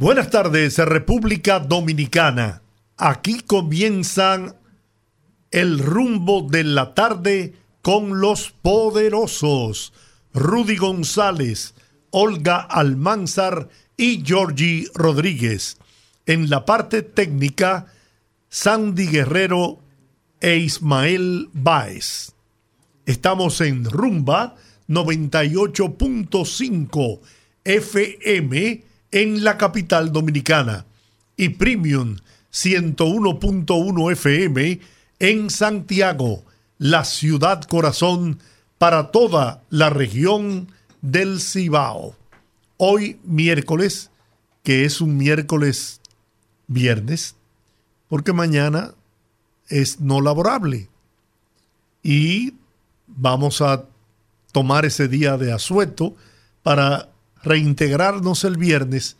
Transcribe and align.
Buenas 0.00 0.30
tardes, 0.30 0.78
República 0.78 1.58
Dominicana. 1.58 2.62
Aquí 2.96 3.40
comienzan 3.40 4.54
el 5.50 5.80
rumbo 5.80 6.46
de 6.48 6.62
la 6.62 6.94
tarde 6.94 7.54
con 7.82 8.20
los 8.20 8.54
poderosos. 8.62 9.92
Rudy 10.32 10.76
González, 10.76 11.74
Olga 12.10 12.58
Almanzar 12.58 13.70
y 13.96 14.22
Georgie 14.24 14.86
Rodríguez. 14.94 15.78
En 16.26 16.48
la 16.48 16.64
parte 16.64 17.02
técnica, 17.02 17.86
Sandy 18.48 19.08
Guerrero 19.08 19.80
e 20.40 20.58
Ismael 20.58 21.48
Báez. 21.52 22.34
Estamos 23.04 23.60
en 23.60 23.84
Rumba 23.84 24.54
98.5 24.86 27.18
FM 27.64 28.87
en 29.10 29.44
la 29.44 29.56
capital 29.56 30.12
dominicana 30.12 30.86
y 31.36 31.50
Premium 31.50 32.16
101.1 32.52 34.12
FM 34.12 34.80
en 35.18 35.50
Santiago, 35.50 36.44
la 36.78 37.04
ciudad 37.04 37.62
corazón 37.64 38.40
para 38.78 39.10
toda 39.10 39.62
la 39.70 39.90
región 39.90 40.70
del 41.02 41.40
Cibao. 41.40 42.16
Hoy 42.76 43.18
miércoles, 43.24 44.10
que 44.62 44.84
es 44.84 45.00
un 45.00 45.16
miércoles 45.16 46.00
viernes, 46.66 47.34
porque 48.08 48.32
mañana 48.32 48.94
es 49.68 50.00
no 50.00 50.20
laborable. 50.20 50.88
Y 52.02 52.54
vamos 53.06 53.60
a 53.60 53.84
tomar 54.52 54.84
ese 54.84 55.08
día 55.08 55.36
de 55.36 55.52
asueto 55.52 56.14
para 56.62 57.08
reintegrarnos 57.48 58.44
el 58.44 58.56
viernes 58.56 59.16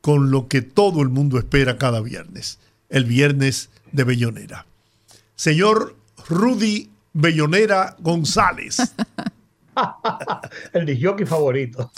con 0.00 0.30
lo 0.30 0.48
que 0.48 0.62
todo 0.62 1.02
el 1.02 1.08
mundo 1.08 1.38
espera 1.38 1.78
cada 1.78 2.00
viernes, 2.00 2.58
el 2.88 3.04
viernes 3.04 3.70
de 3.92 4.04
Bellonera. 4.04 4.66
Señor 5.34 5.96
Rudy 6.28 6.90
Bellonera 7.12 7.96
González. 7.98 8.76
el 10.72 10.86
disjockey 10.86 11.26
favorito. 11.26 11.90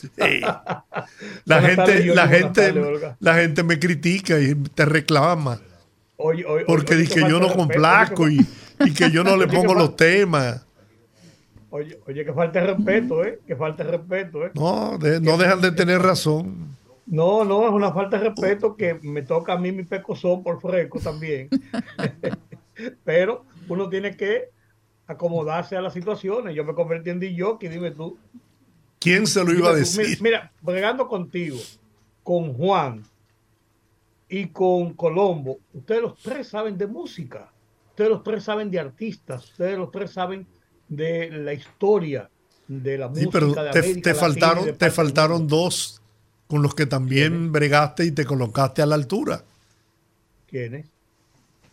La, 1.44 1.62
gente, 1.62 2.06
la, 2.06 2.28
gente, 2.28 2.74
la 3.20 3.34
gente 3.34 3.62
me 3.62 3.78
critica 3.78 4.38
y 4.40 4.54
te 4.54 4.84
reclama. 4.84 5.60
porque 6.66 6.94
dije 6.96 7.20
yo 7.28 7.40
no 7.40 7.52
complazco 7.52 8.28
y, 8.28 8.44
y, 8.80 8.92
que 8.92 9.10
yo 9.10 9.22
no 9.24 9.36
le 9.36 9.48
pongo 9.48 9.74
los 9.74 9.96
temas. 9.96 10.62
Oye, 11.70 12.00
oye, 12.06 12.24
que 12.24 12.32
falta 12.32 12.60
respeto, 12.60 13.24
¿eh? 13.24 13.40
Que 13.46 13.54
falta 13.54 13.84
respeto, 13.84 14.46
¿eh? 14.46 14.52
No, 14.54 14.96
no 14.98 15.36
dejan 15.36 15.60
de 15.60 15.72
tener 15.72 16.00
razón. 16.00 16.76
No, 17.06 17.44
no, 17.44 17.66
es 17.66 17.72
una 17.72 17.92
falta 17.92 18.18
de 18.18 18.28
respeto 18.28 18.76
que 18.76 18.94
me 19.02 19.22
toca 19.22 19.54
a 19.54 19.58
mí 19.58 19.72
mi 19.72 19.84
pecozón 19.84 20.42
por 20.42 20.60
fresco 20.60 20.98
también. 20.98 21.48
Pero 23.04 23.44
uno 23.68 23.88
tiene 23.88 24.16
que 24.16 24.50
acomodarse 25.06 25.76
a 25.76 25.80
las 25.80 25.94
situaciones. 25.94 26.54
Yo 26.54 26.64
me 26.64 26.74
convertí 26.74 27.10
en 27.10 27.20
DJ, 27.20 27.56
dime 27.60 27.90
tú. 27.90 28.18
¿Quién 28.98 29.26
se 29.26 29.44
lo 29.44 29.52
iba 29.52 29.70
a 29.70 29.74
decir? 29.74 30.18
Mira, 30.20 30.52
bregando 30.60 31.06
contigo, 31.06 31.58
con 32.22 32.52
Juan 32.54 33.02
y 34.28 34.46
con 34.48 34.92
Colombo, 34.94 35.58
ustedes 35.72 36.02
los 36.02 36.18
tres 36.18 36.48
saben 36.48 36.76
de 36.76 36.86
música, 36.86 37.50
ustedes 37.90 38.10
los 38.10 38.22
tres 38.22 38.44
saben 38.44 38.70
de 38.70 38.80
artistas, 38.80 39.44
ustedes 39.44 39.78
los 39.78 39.90
tres 39.90 40.10
saben 40.10 40.46
de 40.88 41.30
la 41.30 41.52
historia 41.52 42.30
de 42.66 42.98
la 42.98 43.08
música 43.08 43.30
pero 43.32 43.54
de 43.54 43.70
te, 43.70 43.94
te 43.96 44.14
faltaron, 44.14 44.76
te 44.76 44.90
faltaron 44.90 45.46
dos 45.48 46.00
con 46.46 46.62
los 46.62 46.74
que 46.74 46.86
también 46.86 47.52
bregaste 47.52 48.04
y 48.04 48.10
te 48.12 48.24
colocaste 48.24 48.82
a 48.82 48.86
la 48.86 48.94
altura. 48.94 49.42
¿Quiénes? 50.48 50.86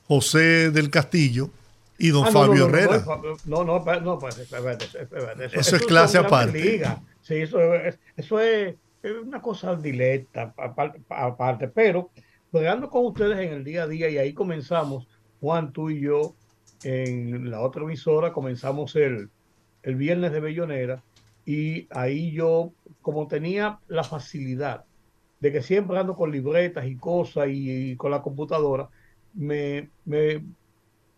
José 0.08 0.72
del 0.72 0.90
Castillo 0.90 1.50
y 1.98 2.10
don 2.10 2.26
ah, 2.26 2.32
Fabio 2.32 2.68
Herrera. 2.68 3.04
No, 3.46 3.64
no, 3.64 3.84
no, 4.02 4.20
pues, 4.20 4.38
eso, 5.54 5.76
es 5.76 5.86
clase 5.86 6.18
aparte. 6.18 6.84
Sí, 7.22 7.36
eso 7.36 7.74
es, 7.74 7.98
eso 8.16 8.40
es 8.40 8.76
una 9.24 9.42
cosa 9.42 9.76
directa 9.76 10.54
aparte, 11.10 11.68
pero 11.68 12.12
bregando 12.52 12.90
con 12.90 13.06
ustedes 13.06 13.40
en 13.40 13.54
el 13.54 13.64
día 13.64 13.84
a 13.84 13.88
día 13.88 14.10
y 14.10 14.18
ahí 14.18 14.34
comenzamos, 14.34 15.08
Juan, 15.40 15.72
tú 15.72 15.90
y 15.90 16.02
yo, 16.02 16.36
en 16.86 17.50
la 17.50 17.62
otra 17.62 17.82
emisora, 17.82 18.32
comenzamos 18.32 18.96
el, 18.96 19.30
el 19.82 19.96
viernes 19.96 20.32
de 20.32 20.40
Bellonera 20.40 21.04
y 21.46 21.88
ahí 21.90 22.32
yo, 22.32 22.74
como 23.02 23.28
tenía 23.28 23.80
la 23.88 24.04
facilidad 24.04 24.86
de 25.40 25.52
que 25.52 25.62
siempre 25.62 25.98
ando 25.98 26.16
con 26.16 26.32
libretas 26.32 26.86
y 26.86 26.96
cosas 26.96 27.48
y, 27.50 27.96
con 27.96 28.12
la 28.12 28.22
computadora, 28.22 28.90
me, 29.34 29.90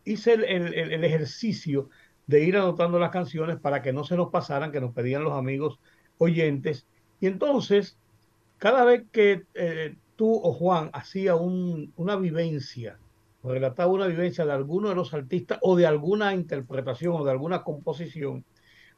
hice 0.06 0.34
el, 0.34 0.74
el, 0.74 1.04
ejercicio 1.04 1.90
de 2.28 2.44
ir 2.44 2.58
anotando 2.58 2.98
las 2.98 3.12
canciones 3.12 3.60
para 3.60 3.82
que 3.82 3.94
no 3.94 4.04
se 4.04 4.16
nos 4.16 4.30
pasaran, 4.30 4.72
que 4.72 4.82
nos 4.82 4.94
pedían 4.94 5.24
los 5.24 5.34
amigos 5.34 5.80
oyentes. 6.18 6.88
Y 7.20 7.28
entonces, 7.28 7.98
cada 8.58 8.86
vez 8.86 9.04
que 9.12 9.44
eh, 9.54 9.96
tú 10.16 10.34
o 10.34 10.54
Juan 10.54 10.90
hacía 10.94 11.36
un, 11.36 11.94
una 11.96 12.16
vivencia 12.16 12.98
relataba 13.48 13.92
una 13.92 14.08
vivencia 14.08 14.46
de 14.46 14.52
alguno 14.54 14.90
de 14.90 14.96
los 14.96 15.14
artistas 15.14 15.60
o 15.62 15.76
de 15.76 15.86
alguna 15.86 16.34
interpretación 16.34 17.16
o 17.16 17.24
de 17.24 17.32
alguna 17.32 17.64
composición, 17.64 18.46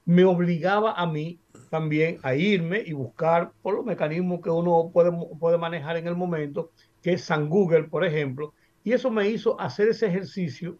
me 0.05 0.25
obligaba 0.25 0.93
a 0.93 1.05
mí 1.05 1.39
también 1.69 2.17
a 2.23 2.35
irme 2.35 2.81
y 2.85 2.93
buscar 2.93 3.51
por 3.61 3.75
los 3.75 3.85
mecanismos 3.85 4.41
que 4.41 4.49
uno 4.49 4.89
puede, 4.91 5.11
puede 5.39 5.57
manejar 5.57 5.97
en 5.97 6.07
el 6.07 6.15
momento, 6.15 6.71
que 7.01 7.13
es 7.13 7.23
San 7.23 7.49
Google, 7.49 7.83
por 7.83 8.03
ejemplo, 8.03 8.53
y 8.83 8.93
eso 8.93 9.11
me 9.11 9.29
hizo 9.29 9.59
hacer 9.59 9.89
ese 9.89 10.07
ejercicio 10.07 10.79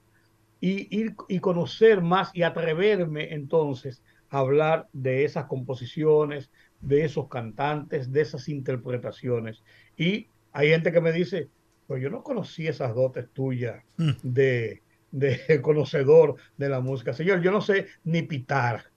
y 0.60 0.98
ir 0.98 1.16
y 1.28 1.40
conocer 1.40 2.02
más 2.02 2.32
y 2.34 2.44
atreverme 2.44 3.34
entonces 3.34 4.02
a 4.30 4.40
hablar 4.40 4.88
de 4.94 5.26
esas 5.26 5.46
composiciones, 5.46 6.52
de 6.82 7.06
esos 7.06 7.28
cantantes, 7.28 8.12
de 8.12 8.22
esas 8.22 8.50
interpretaciones. 8.50 9.64
Y 9.98 10.28
hay 10.52 10.70
gente 10.70 10.92
que 10.92 11.02
me 11.02 11.12
dice, 11.12 11.50
pues 11.90 12.04
yo 12.04 12.12
no 12.12 12.22
conocí 12.22 12.68
esas 12.68 12.94
dotes 12.94 13.34
tuyas 13.34 13.84
mm. 13.98 14.12
de, 14.22 14.84
conocedor 15.64 16.36
de 16.56 16.70
la 16.70 16.82
música. 16.82 17.14
Señor, 17.14 17.42
yo 17.42 17.52
no 17.52 17.62
sé 17.62 17.88
ni 18.04 18.22
pitar. 18.22 18.92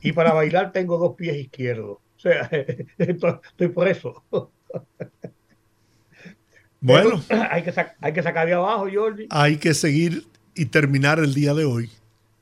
Y 0.00 0.10
para 0.10 0.32
bailar 0.34 0.72
tengo 0.72 0.98
dos 0.98 1.14
pies 1.14 1.36
izquierdos. 1.36 1.98
O 2.16 2.18
sea, 2.18 2.50
estoy, 2.98 3.68
por 3.68 3.86
eso. 3.86 4.24
Bueno, 6.80 7.22
hay 7.50 7.62
que, 7.62 7.72
hay 8.00 8.12
que 8.12 8.22
sacar 8.24 8.48
de 8.48 8.54
abajo, 8.54 8.88
Jordi. 8.92 9.28
Hay 9.30 9.58
que 9.58 9.72
seguir 9.72 10.26
y 10.56 10.66
terminar 10.66 11.20
el 11.20 11.34
día 11.34 11.54
de 11.54 11.64
hoy 11.64 11.90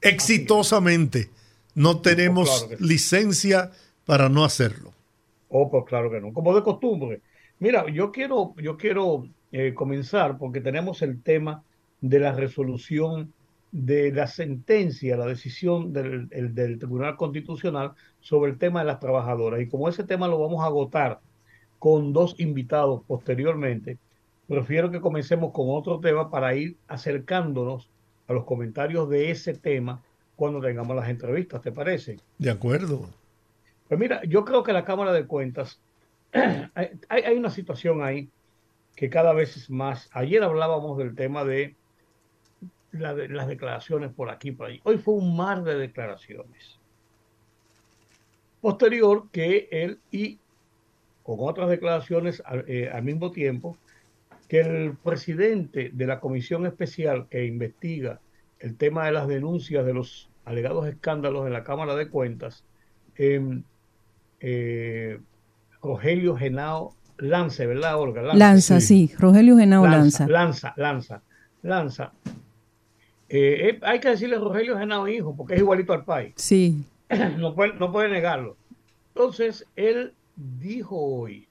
exitosamente. 0.01 1.29
No 1.75 2.01
tenemos 2.01 2.71
licencia 2.81 3.71
para 4.07 4.31
no 4.31 4.47
hacerlo. 4.47 4.95
Oh, 5.51 5.71
pues 5.71 5.85
claro 5.85 6.11
que 6.11 6.23
no. 6.23 6.33
Como 6.33 6.57
de 6.57 6.63
costumbre. 6.63 7.21
Mira, 7.59 7.85
yo 7.91 8.11
quiero, 8.11 8.55
yo 8.57 8.79
quiero 8.79 9.29
eh, 9.53 9.75
comenzar 9.75 10.39
porque 10.39 10.61
tenemos 10.61 11.03
el 11.03 11.23
tema 11.23 11.65
de 12.01 12.21
la 12.21 12.33
resolución 12.33 13.33
de 13.73 14.13
la 14.13 14.27
sentencia, 14.27 15.17
la 15.17 15.27
decisión 15.27 15.93
del, 15.93 16.29
del, 16.29 16.79
Tribunal 16.79 17.17
Constitucional 17.17 17.93
sobre 18.21 18.53
el 18.53 18.59
tema 18.59 18.81
de 18.81 18.87
las 18.87 19.01
trabajadoras. 19.01 19.61
Y 19.61 19.69
como 19.69 19.89
ese 19.89 20.05
tema 20.05 20.29
lo 20.29 20.39
vamos 20.41 20.63
a 20.63 20.67
agotar 20.67 21.21
con 21.79 22.13
dos 22.13 22.35
invitados 22.39 23.03
posteriormente, 23.07 23.99
prefiero 24.49 24.91
que 24.91 25.01
comencemos 25.01 25.53
con 25.53 25.67
otro 25.69 26.01
tema 26.01 26.31
para 26.31 26.55
ir 26.55 26.77
acercándonos 26.89 27.89
a 28.27 28.33
los 28.33 28.45
comentarios 28.45 29.09
de 29.09 29.31
ese 29.31 29.55
tema 29.55 30.03
cuando 30.37 30.61
tengamos 30.61 30.97
las 30.97 31.09
entrevistas, 31.09 31.61
¿te 31.61 31.71
parece? 31.71 32.19
De 32.39 32.51
acuerdo. 32.51 33.09
Pues 33.89 34.01
mira, 34.01 34.23
yo 34.25 34.45
creo 34.45 34.63
que 34.63 34.73
la 34.73 34.85
Cámara 34.85 35.13
de 35.13 35.27
Cuentas, 35.27 35.81
hay, 36.33 36.91
hay 37.09 37.37
una 37.37 37.51
situación 37.51 38.03
ahí 38.03 38.29
que 38.97 39.11
cada 39.11 39.33
vez 39.33 39.57
es 39.57 39.71
más. 39.71 40.09
Ayer 40.13 40.43
hablábamos 40.43 40.99
del 40.99 41.15
tema 41.15 41.45
de, 41.45 41.77
las 42.93 43.47
declaraciones 43.47 44.13
por 44.13 44.31
aquí 44.31 44.53
por 44.53 44.67
ahí. 44.67 44.81
Hoy 44.85 44.99
fue 44.99 45.15
un 45.15 45.37
mar 45.37 45.63
de 45.63 45.77
declaraciones. 45.77 46.79
Posterior 48.61 49.29
que 49.31 49.69
él 49.71 50.01
y 50.11 50.39
con 51.23 51.37
otras 51.41 51.71
declaraciones 51.71 52.43
al, 52.45 52.65
eh, 52.67 52.91
mismo 53.03 53.31
tiempo 53.31 53.77
que 54.49 54.61
el 54.61 54.97
presidente 54.97 55.91
de 55.93 56.07
la 56.07 56.19
comisión 56.19 56.67
especial 56.67 57.29
que 57.29 57.47
investiga 57.47 58.21
el 58.59 58.77
tema 58.77 59.07
de 59.07 59.13
las 59.13 59.29
denuncias 59.29 59.87
de 59.87 59.95
los 59.95 60.29
alegados 60.45 60.89
escándalos 60.89 61.47
en 61.47 61.53
la 61.53 61.63
Cámara 61.63 61.95
de 61.95 62.09
Cuentas, 62.09 62.65
em, 63.17 63.63
eh, 64.41 65.21
Rogelio 65.83 66.37
Genao 66.37 66.97
Lance, 67.21 67.67
¿verdad, 67.67 67.99
Olga? 67.99 68.23
Lanza, 68.35 68.81
sí. 68.81 69.11
Rogelio 69.19 69.57
Genao 69.57 69.87
Lanza. 69.87 70.27
Lanza, 70.27 70.75
Lanza, 70.77 71.23
Lanza. 71.63 72.13
Eh, 73.29 73.69
eh, 73.69 73.81
hay 73.83 74.01
que 74.01 74.11
decirle 74.11 74.39
Rogelio 74.39 74.79
Genao 74.79 75.07
hijo, 75.07 75.35
porque 75.37 75.55
es 75.55 75.61
igualito 75.61 75.93
al 75.93 76.05
país. 76.05 76.35
Sí. 76.37 76.85
No 77.39 77.55
puede, 77.55 77.75
no 77.75 77.91
puede 77.91 78.09
negarlo. 78.09 78.57
Entonces, 79.15 79.67
él 79.77 80.15
dijo 80.37 80.97
hoy 80.97 81.49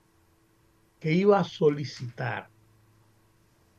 que 1.00 1.12
iba 1.12 1.39
a 1.39 1.44
solicitar 1.44 2.48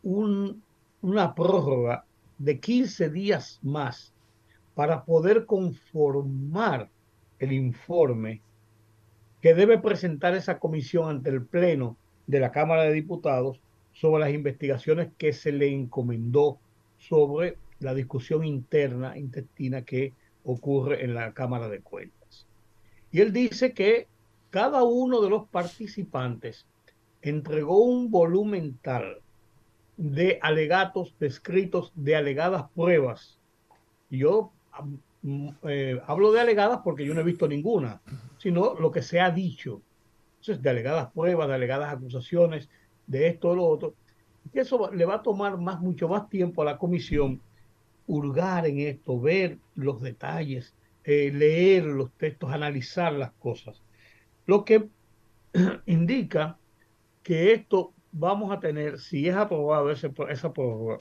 un, 0.02 0.62
una 1.02 1.34
prórroga 1.34 2.04
de 2.38 2.58
15 2.58 3.10
días 3.10 3.58
más 3.62 4.12
para 4.74 5.04
poder 5.04 5.46
conformar 5.46 6.88
el 7.38 7.52
informe 7.52 8.40
que 9.40 9.54
debe 9.54 9.78
presentar 9.78 10.34
esa 10.34 10.58
comisión 10.58 11.08
ante 11.08 11.30
el 11.30 11.44
Pleno 11.44 11.96
de 12.26 12.40
la 12.40 12.52
Cámara 12.52 12.84
de 12.84 12.92
Diputados 12.92 13.60
sobre 13.92 14.24
las 14.24 14.34
investigaciones 14.34 15.08
que 15.18 15.32
se 15.32 15.52
le 15.52 15.68
encomendó 15.68 16.58
sobre 16.98 17.56
la 17.80 17.94
discusión 17.94 18.44
interna, 18.44 19.16
intestina 19.16 19.82
que 19.82 20.12
ocurre 20.44 21.04
en 21.04 21.14
la 21.14 21.32
Cámara 21.32 21.68
de 21.68 21.80
Cuentas. 21.80 22.46
Y 23.10 23.20
él 23.20 23.32
dice 23.32 23.72
que 23.72 24.06
cada 24.50 24.82
uno 24.84 25.20
de 25.20 25.30
los 25.30 25.48
participantes 25.48 26.66
entregó 27.22 27.84
un 27.84 28.10
volumen 28.10 28.78
tal 28.82 29.20
de 29.96 30.38
alegatos 30.42 31.14
descritos, 31.18 31.92
de 31.94 32.16
alegadas 32.16 32.70
pruebas. 32.74 33.38
Yo 34.10 34.50
mm, 34.82 34.94
eh, 35.22 36.00
hablo 36.06 36.32
de 36.32 36.40
alegadas 36.40 36.80
porque 36.82 37.04
yo 37.04 37.14
no 37.14 37.20
he 37.20 37.24
visto 37.24 37.46
ninguna, 37.46 38.00
sino 38.38 38.74
lo 38.74 38.90
que 38.90 39.02
se 39.02 39.20
ha 39.20 39.30
dicho. 39.30 39.82
Entonces, 40.40 40.62
de 40.62 40.70
alegadas 40.70 41.12
pruebas, 41.12 41.48
de 41.48 41.54
alegadas 41.54 41.94
acusaciones, 41.94 42.68
de 43.06 43.28
esto 43.28 43.50
o 43.50 43.54
lo 43.54 43.66
otro. 43.66 43.94
Y 44.52 44.58
eso 44.58 44.90
le 44.92 45.04
va 45.04 45.16
a 45.16 45.22
tomar 45.22 45.58
más, 45.58 45.80
mucho 45.80 46.08
más 46.08 46.28
tiempo 46.28 46.62
a 46.62 46.64
la 46.64 46.78
comisión 46.78 47.40
hurgar 48.06 48.66
en 48.66 48.80
esto, 48.80 49.20
ver 49.20 49.58
los 49.74 50.00
detalles, 50.00 50.74
eh, 51.04 51.30
leer 51.32 51.84
los 51.84 52.10
textos, 52.12 52.50
analizar 52.50 53.12
las 53.12 53.32
cosas. 53.32 53.82
Lo 54.46 54.64
que 54.64 54.88
indica 55.86 56.58
que 57.22 57.52
esto 57.52 57.92
vamos 58.12 58.52
a 58.52 58.60
tener, 58.60 58.98
si 58.98 59.28
es 59.28 59.36
aprobado 59.36 59.90
ese, 59.90 60.12
esa 60.28 60.52
prórroga, 60.52 61.00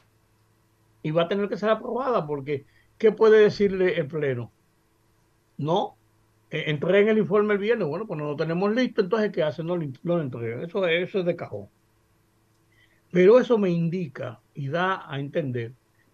y 1.02 1.12
va 1.12 1.24
a 1.24 1.28
tener 1.28 1.48
que 1.50 1.58
ser 1.58 1.70
aprobada 1.70 2.28
porque, 2.28 2.66
¿qué 3.00 3.12
puede 3.12 3.40
decirle 3.40 3.98
el 3.98 4.08
Pleno? 4.08 4.52
No, 5.58 5.98
e, 6.52 6.70
en 6.70 7.08
el 7.08 7.18
informe 7.18 7.56
el 7.56 7.60
viernes, 7.60 7.88
bueno, 7.88 8.06
pues 8.06 8.20
no 8.20 8.26
lo 8.26 8.36
tenemos 8.36 8.74
listo, 8.76 9.02
entonces 9.02 9.32
¿qué 9.32 9.42
hacen? 9.42 9.66
No, 9.66 9.78
no 9.78 9.92
lo 10.04 10.22
entregan. 10.22 10.64
Eso, 10.64 10.86
eso 10.86 11.20
es 11.20 11.26
de 11.26 11.36
cajón. 11.36 11.68
Pero 13.12 13.40
eso 13.40 13.58
me 13.58 13.72
indica 13.72 14.40
y 14.54 14.68
da 14.68 15.12
a 15.12 15.20
entender 15.20 15.74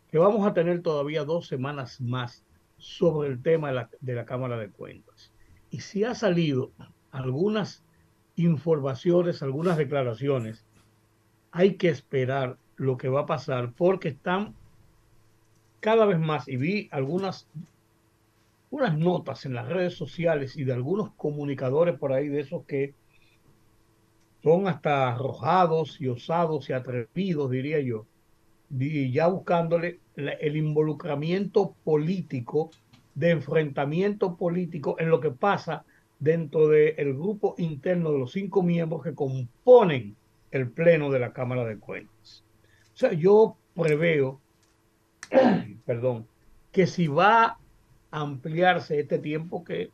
que 0.09 0.17
vamos 0.17 0.47
a 0.47 0.53
tener 0.53 0.81
todavía 0.81 1.25
dos 1.25 1.47
semanas 1.47 1.99
más 1.99 2.45
sobre 2.77 3.29
el 3.29 3.41
tema 3.41 3.69
de 3.69 3.73
la, 3.73 3.89
de 3.99 4.15
la 4.15 4.25
Cámara 4.25 4.57
de 4.57 4.69
Cuentas. 4.69 5.33
Y 5.71 5.81
si 5.81 6.03
ha 6.03 6.15
salido 6.15 6.71
algunas 7.11 7.83
informaciones, 8.35 9.41
algunas 9.41 9.77
declaraciones, 9.77 10.65
hay 11.51 11.75
que 11.75 11.89
esperar 11.89 12.57
lo 12.75 12.97
que 12.97 13.09
va 13.09 13.21
a 13.21 13.25
pasar 13.25 13.73
porque 13.73 14.09
están 14.09 14.55
cada 15.85 16.07
vez 16.07 16.17
más, 16.17 16.47
y 16.47 16.57
vi 16.57 16.89
algunas 16.89 17.47
unas 18.71 18.97
notas 18.97 19.45
en 19.45 19.53
las 19.53 19.69
redes 19.69 19.93
sociales 19.93 20.57
y 20.57 20.63
de 20.63 20.73
algunos 20.73 21.11
comunicadores 21.11 21.95
por 21.99 22.11
ahí 22.11 22.27
de 22.27 22.39
esos 22.39 22.65
que 22.65 22.95
son 24.41 24.67
hasta 24.67 25.13
arrojados 25.13 26.01
y 26.01 26.07
osados 26.07 26.71
y 26.71 26.73
atrevidos, 26.73 27.51
diría 27.51 27.79
yo, 27.81 28.07
y 28.71 29.11
ya 29.11 29.27
buscándole 29.27 29.99
el 30.15 30.57
involucramiento 30.57 31.75
político, 31.83 32.71
de 33.13 33.29
enfrentamiento 33.29 34.37
político 34.37 34.95
en 34.97 35.11
lo 35.11 35.19
que 35.19 35.29
pasa 35.29 35.85
dentro 36.17 36.67
del 36.67 37.13
grupo 37.13 37.53
interno 37.59 38.11
de 38.11 38.17
los 38.17 38.31
cinco 38.31 38.63
miembros 38.63 39.03
que 39.03 39.13
componen 39.13 40.15
el 40.49 40.67
Pleno 40.71 41.11
de 41.11 41.19
la 41.19 41.31
Cámara 41.31 41.63
de 41.63 41.77
Cuentas. 41.77 42.43
O 42.95 42.97
sea, 42.97 43.13
yo 43.13 43.55
preveo, 43.75 44.41
perdón, 45.85 46.27
que 46.71 46.87
si 46.87 47.07
va 47.07 47.57
a 48.11 48.21
ampliarse 48.21 48.99
este 48.99 49.19
tiempo 49.19 49.63
que, 49.63 49.91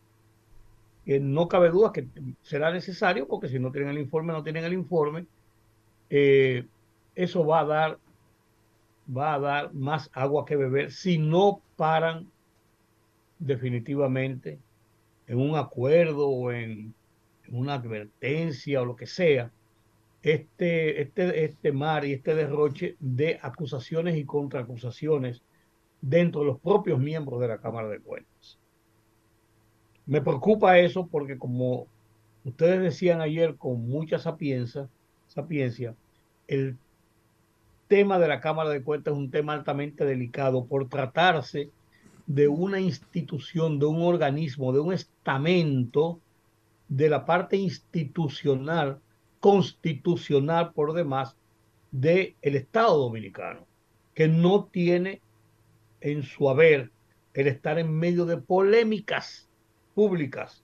no 1.05 1.47
cabe 1.47 1.69
duda 1.69 1.91
que 1.91 2.07
será 2.41 2.71
necesario, 2.71 3.27
porque 3.27 3.49
si 3.49 3.59
no 3.59 3.71
tienen 3.71 3.91
el 3.91 3.99
informe, 3.99 4.33
no 4.33 4.43
tienen 4.43 4.63
el 4.63 4.73
informe, 4.73 5.25
eh, 6.09 6.65
eso 7.15 7.45
va 7.45 7.61
a 7.61 7.65
dar 7.65 7.99
va 9.15 9.33
a 9.33 9.39
dar 9.39 9.73
más 9.73 10.09
agua 10.13 10.45
que 10.45 10.55
beber 10.55 10.91
si 10.91 11.17
no 11.17 11.61
paran 11.75 12.31
definitivamente 13.39 14.59
en 15.27 15.39
un 15.39 15.55
acuerdo 15.55 16.29
o 16.29 16.51
en, 16.51 16.93
una 17.49 17.73
advertencia 17.73 18.81
o 18.81 18.85
lo 18.85 18.95
que 18.95 19.07
sea, 19.07 19.51
este, 20.21 21.01
este, 21.01 21.45
este 21.45 21.71
mar 21.71 22.05
y 22.05 22.13
este 22.13 22.35
derroche 22.35 22.95
de 22.99 23.39
acusaciones 23.41 24.17
y 24.17 24.25
contraacusaciones 24.25 25.41
dentro 26.01 26.41
de 26.41 26.47
los 26.47 26.59
propios 26.59 26.99
miembros 26.99 27.39
de 27.41 27.47
la 27.47 27.59
Cámara 27.59 27.87
de 27.87 27.99
Cuentas. 27.99 28.59
Me 30.05 30.21
preocupa 30.21 30.79
eso 30.79 31.07
porque 31.07 31.37
como 31.37 31.87
ustedes 32.43 32.81
decían 32.81 33.21
ayer 33.21 33.55
con 33.55 33.87
mucha 33.87 34.19
sapiencia, 34.19 34.89
sapiencia 35.27 35.95
el 36.47 36.77
tema 37.87 38.19
de 38.19 38.27
la 38.27 38.41
Cámara 38.41 38.69
de 38.69 38.83
Cuentas 38.83 39.13
es 39.13 39.17
un 39.17 39.31
tema 39.31 39.53
altamente 39.53 40.05
delicado 40.05 40.65
por 40.65 40.87
tratarse 40.87 41.69
de 42.25 42.47
una 42.47 42.79
institución, 42.79 43.79
de 43.79 43.85
un 43.85 44.01
organismo, 44.01 44.71
de 44.71 44.79
un 44.79 44.93
estamento 44.93 46.19
de 46.87 47.09
la 47.09 47.25
parte 47.25 47.57
institucional, 47.57 48.99
constitucional 49.41 50.71
por 50.71 50.93
demás, 50.93 51.35
del 51.91 52.37
el 52.41 52.55
Estado 52.55 52.97
dominicano, 52.97 53.67
que 54.13 54.29
no 54.29 54.69
tiene 54.71 55.21
en 55.99 56.23
su 56.23 56.49
haber 56.49 56.91
el 57.33 57.47
estar 57.47 57.77
en 57.79 57.91
medio 57.93 58.25
de 58.25 58.37
polémicas 58.37 59.49
públicas 59.93 60.63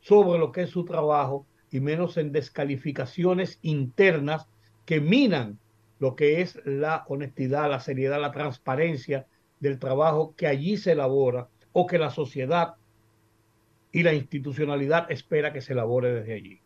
sobre 0.00 0.38
lo 0.38 0.50
que 0.50 0.62
es 0.62 0.70
su 0.70 0.84
trabajo 0.84 1.46
y 1.70 1.80
menos 1.80 2.16
en 2.16 2.32
descalificaciones 2.32 3.58
internas 3.62 4.48
que 4.84 5.00
minan 5.00 5.58
lo 5.98 6.16
que 6.16 6.40
es 6.40 6.60
la 6.64 7.04
honestidad, 7.08 7.70
la 7.70 7.80
seriedad, 7.80 8.20
la 8.20 8.32
transparencia 8.32 9.26
del 9.60 9.78
trabajo 9.78 10.34
que 10.36 10.46
allí 10.46 10.76
se 10.76 10.92
elabora 10.92 11.48
o 11.72 11.86
que 11.86 11.98
la 11.98 12.10
sociedad 12.10 12.74
y 13.92 14.02
la 14.02 14.12
institucionalidad 14.12 15.10
espera 15.10 15.52
que 15.52 15.60
se 15.60 15.72
elabore 15.72 16.12
desde 16.12 16.34
allí. 16.34 16.63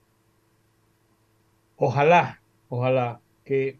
Ojalá, 1.78 2.42
ojalá 2.68 3.20
que 3.44 3.78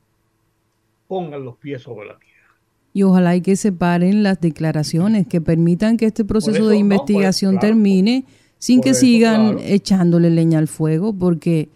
pongan 1.08 1.44
los 1.44 1.56
pies 1.56 1.82
sobre 1.82 2.06
la 2.06 2.18
tierra. 2.18 2.54
Y 2.94 3.02
ojalá 3.02 3.36
y 3.36 3.42
que 3.42 3.56
separen 3.56 4.22
las 4.22 4.40
declaraciones 4.40 5.26
que 5.26 5.40
permitan 5.40 5.96
que 5.96 6.06
este 6.06 6.24
proceso 6.24 6.68
de 6.68 6.76
investigación 6.76 7.58
termine 7.58 8.24
sin 8.58 8.80
que 8.80 8.94
sigan 8.94 9.58
echándole 9.60 10.30
leña 10.30 10.58
al 10.58 10.68
fuego, 10.68 11.12
porque 11.12 11.68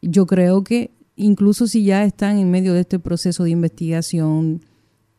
yo 0.00 0.26
creo 0.26 0.62
que 0.62 0.90
incluso 1.16 1.66
si 1.66 1.84
ya 1.84 2.04
están 2.04 2.38
en 2.38 2.50
medio 2.50 2.74
de 2.74 2.80
este 2.80 2.98
proceso 2.98 3.44
de 3.44 3.50
investigación, 3.50 4.60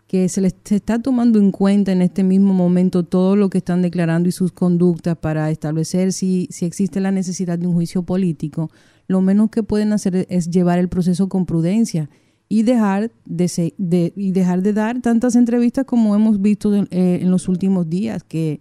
que 0.08 0.30
se 0.30 0.42
les 0.42 0.56
está 0.70 1.00
tomando 1.00 1.40
en 1.40 1.52
cuenta 1.52 1.92
en 1.92 2.04
este 2.04 2.24
mismo 2.24 2.54
momento 2.54 3.04
todo 3.04 3.36
lo 3.36 3.50
que 3.50 3.58
están 3.58 3.82
declarando 3.82 4.30
y 4.30 4.32
sus 4.32 4.52
conductas 4.52 5.18
para 5.18 5.50
establecer 5.50 6.14
si, 6.14 6.48
si 6.52 6.66
existe 6.66 7.00
la 7.00 7.12
necesidad 7.12 7.58
de 7.58 7.66
un 7.66 7.74
juicio 7.74 8.04
político, 8.04 8.70
lo 9.08 9.22
menos 9.22 9.50
que 9.50 9.64
pueden 9.64 9.94
hacer 9.94 10.28
es 10.30 10.50
llevar 10.50 10.80
el 10.80 10.90
proceso 10.90 11.30
con 11.30 11.46
prudencia 11.46 12.10
y 12.50 12.64
dejar 12.64 13.12
de, 13.26 14.14
y 14.16 14.32
dejar 14.32 14.62
de 14.62 14.74
dar 14.74 15.02
tantas 15.02 15.36
entrevistas 15.36 15.86
como 15.86 16.16
hemos 16.16 16.42
visto 16.42 16.76
en, 16.76 16.88
eh, 16.92 17.22
los 17.24 17.48
últimos 17.48 17.90
días, 17.90 18.24
que 18.24 18.60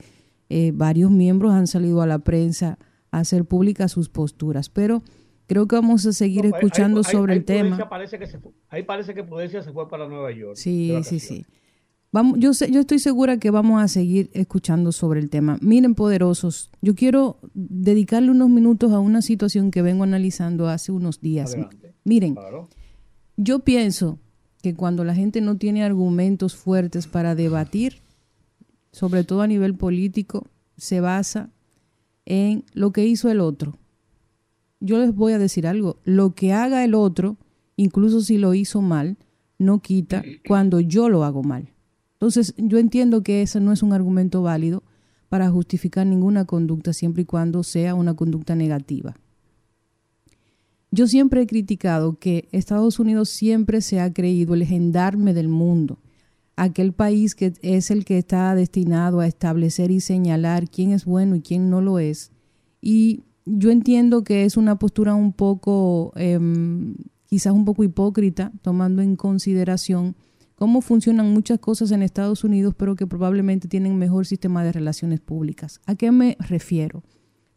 eh, 0.49 0.72
varios 0.75 1.11
miembros 1.11 1.52
han 1.52 1.66
salido 1.66 2.02
a 2.02 2.06
la 2.06 2.20
prensa 2.20 2.78
a 3.11 3.18
hacer 3.18 3.44
públicas 3.44 3.92
sus 3.92 4.08
posturas. 4.08 4.68
Pero 4.68 5.02
Creo 5.52 5.66
que 5.66 5.76
vamos 5.76 6.06
a 6.06 6.12
seguir 6.12 6.46
escuchando 6.46 7.02
sobre 7.04 7.34
el 7.34 7.44
tema. 7.44 7.76
Parece 7.88 8.18
que 8.18 8.26
ahí 8.70 8.84
parece 8.84 9.12
que 9.12 9.22
Prudencia 9.22 9.62
se 9.62 9.70
fue 9.70 9.87
para 9.87 10.08
Nueva 10.08 10.30
York. 10.32 10.56
Sí, 10.56 10.94
sí, 11.02 11.18
sí. 11.18 11.44
Vamos, 12.12 12.38
yo, 12.38 12.52
sé, 12.52 12.71
yo 12.71 12.81
estoy 12.81 12.99
segura 12.99 13.38
que 13.38 13.50
vamos 13.50 13.83
a 13.83 13.88
seguir 13.88 14.31
escuchando 14.35 14.92
sobre 14.92 15.19
el 15.19 15.31
tema. 15.31 15.57
Miren, 15.62 15.95
poderosos, 15.95 16.71
yo 16.83 16.95
quiero 16.95 17.38
dedicarle 17.54 18.31
unos 18.31 18.50
minutos 18.50 18.92
a 18.92 18.99
una 18.99 19.23
situación 19.23 19.71
que 19.71 19.81
vengo 19.81 20.04
analizando 20.04 20.69
hace 20.69 20.92
unos 20.92 21.23
días. 21.23 21.57
Miren, 22.04 22.37
yo 23.38 23.61
pienso 23.61 24.19
que 24.62 24.75
cuando 24.75 25.04
la 25.04 25.14
gente 25.14 25.40
no 25.40 25.57
tiene 25.57 25.85
argumentos 25.85 26.54
fuertes 26.54 27.07
para 27.07 27.35
debatir, 27.35 28.02
sobre 28.92 29.25
todo 29.25 29.40
a 29.40 29.47
nivel 29.47 29.75
político, 29.75 30.47
se 30.76 31.00
basa 31.00 31.49
en 32.26 32.64
lo 32.75 32.92
que 32.92 33.07
hizo 33.07 33.31
el 33.31 33.40
otro. 33.40 33.78
Yo 34.81 34.99
les 34.99 35.14
voy 35.14 35.33
a 35.33 35.38
decir 35.38 35.66
algo, 35.66 35.99
lo 36.04 36.35
que 36.35 36.52
haga 36.52 36.85
el 36.85 36.95
otro, 36.95 37.38
incluso 37.76 38.21
si 38.21 38.37
lo 38.37 38.52
hizo 38.52 38.83
mal, 38.83 39.16
no 39.59 39.81
quita 39.81 40.23
cuando 40.47 40.81
yo 40.81 41.09
lo 41.09 41.25
hago 41.25 41.42
mal. 41.42 41.73
Entonces, 42.23 42.55
yo 42.57 42.79
entiendo 42.79 43.25
que 43.25 43.43
ese 43.43 43.59
no 43.59 43.73
es 43.73 43.83
un 43.83 43.93
argumento 43.93 44.43
válido 44.43 44.85
para 45.29 45.50
justificar 45.50 46.07
ninguna 46.07 46.45
conducta 46.45 46.93
siempre 46.93 47.23
y 47.23 47.25
cuando 47.25 47.64
sea 47.64 47.97
una 47.97 48.14
conducta 48.14 48.55
negativa. 48.55 49.17
Yo 50.93 51.09
siempre 51.09 51.43
he 51.43 51.49
criticado 51.49 52.21
que 52.21 52.49
Estados 52.52 53.00
Unidos 53.00 53.29
siempre 53.29 53.81
se 53.81 53.99
ha 53.99 54.12
creído 54.12 54.55
el 54.55 54.64
gendarme 54.64 55.35
del 55.35 55.49
mundo, 55.49 55.99
aquel 56.55 56.93
país 56.93 57.35
que 57.35 57.55
es 57.61 57.91
el 57.91 58.05
que 58.05 58.19
está 58.19 58.55
destinado 58.55 59.19
a 59.19 59.26
establecer 59.26 59.91
y 59.91 59.99
señalar 59.99 60.71
quién 60.71 60.93
es 60.93 61.05
bueno 61.05 61.35
y 61.35 61.41
quién 61.43 61.71
no 61.71 61.81
lo 61.81 61.99
es. 61.99 62.31
Y 62.81 63.25
yo 63.47 63.73
entiendo 63.73 64.23
que 64.23 64.45
es 64.45 64.57
una 64.57 64.79
postura 64.79 65.17
un 65.17 65.33
poco, 65.33 66.12
em, 66.14 66.95
quizás 67.26 67.52
un 67.52 67.64
poco 67.64 67.83
hipócrita, 67.83 68.52
tomando 68.62 69.02
en 69.02 69.17
consideración 69.17 70.14
cómo 70.62 70.81
funcionan 70.81 71.33
muchas 71.33 71.59
cosas 71.59 71.90
en 71.90 72.02
Estados 72.04 72.45
Unidos, 72.45 72.73
pero 72.78 72.95
que 72.95 73.04
probablemente 73.04 73.66
tienen 73.66 73.99
mejor 73.99 74.26
sistema 74.26 74.62
de 74.62 74.71
relaciones 74.71 75.19
públicas. 75.19 75.81
¿A 75.87 75.97
qué 75.97 76.12
me 76.12 76.37
refiero? 76.38 77.02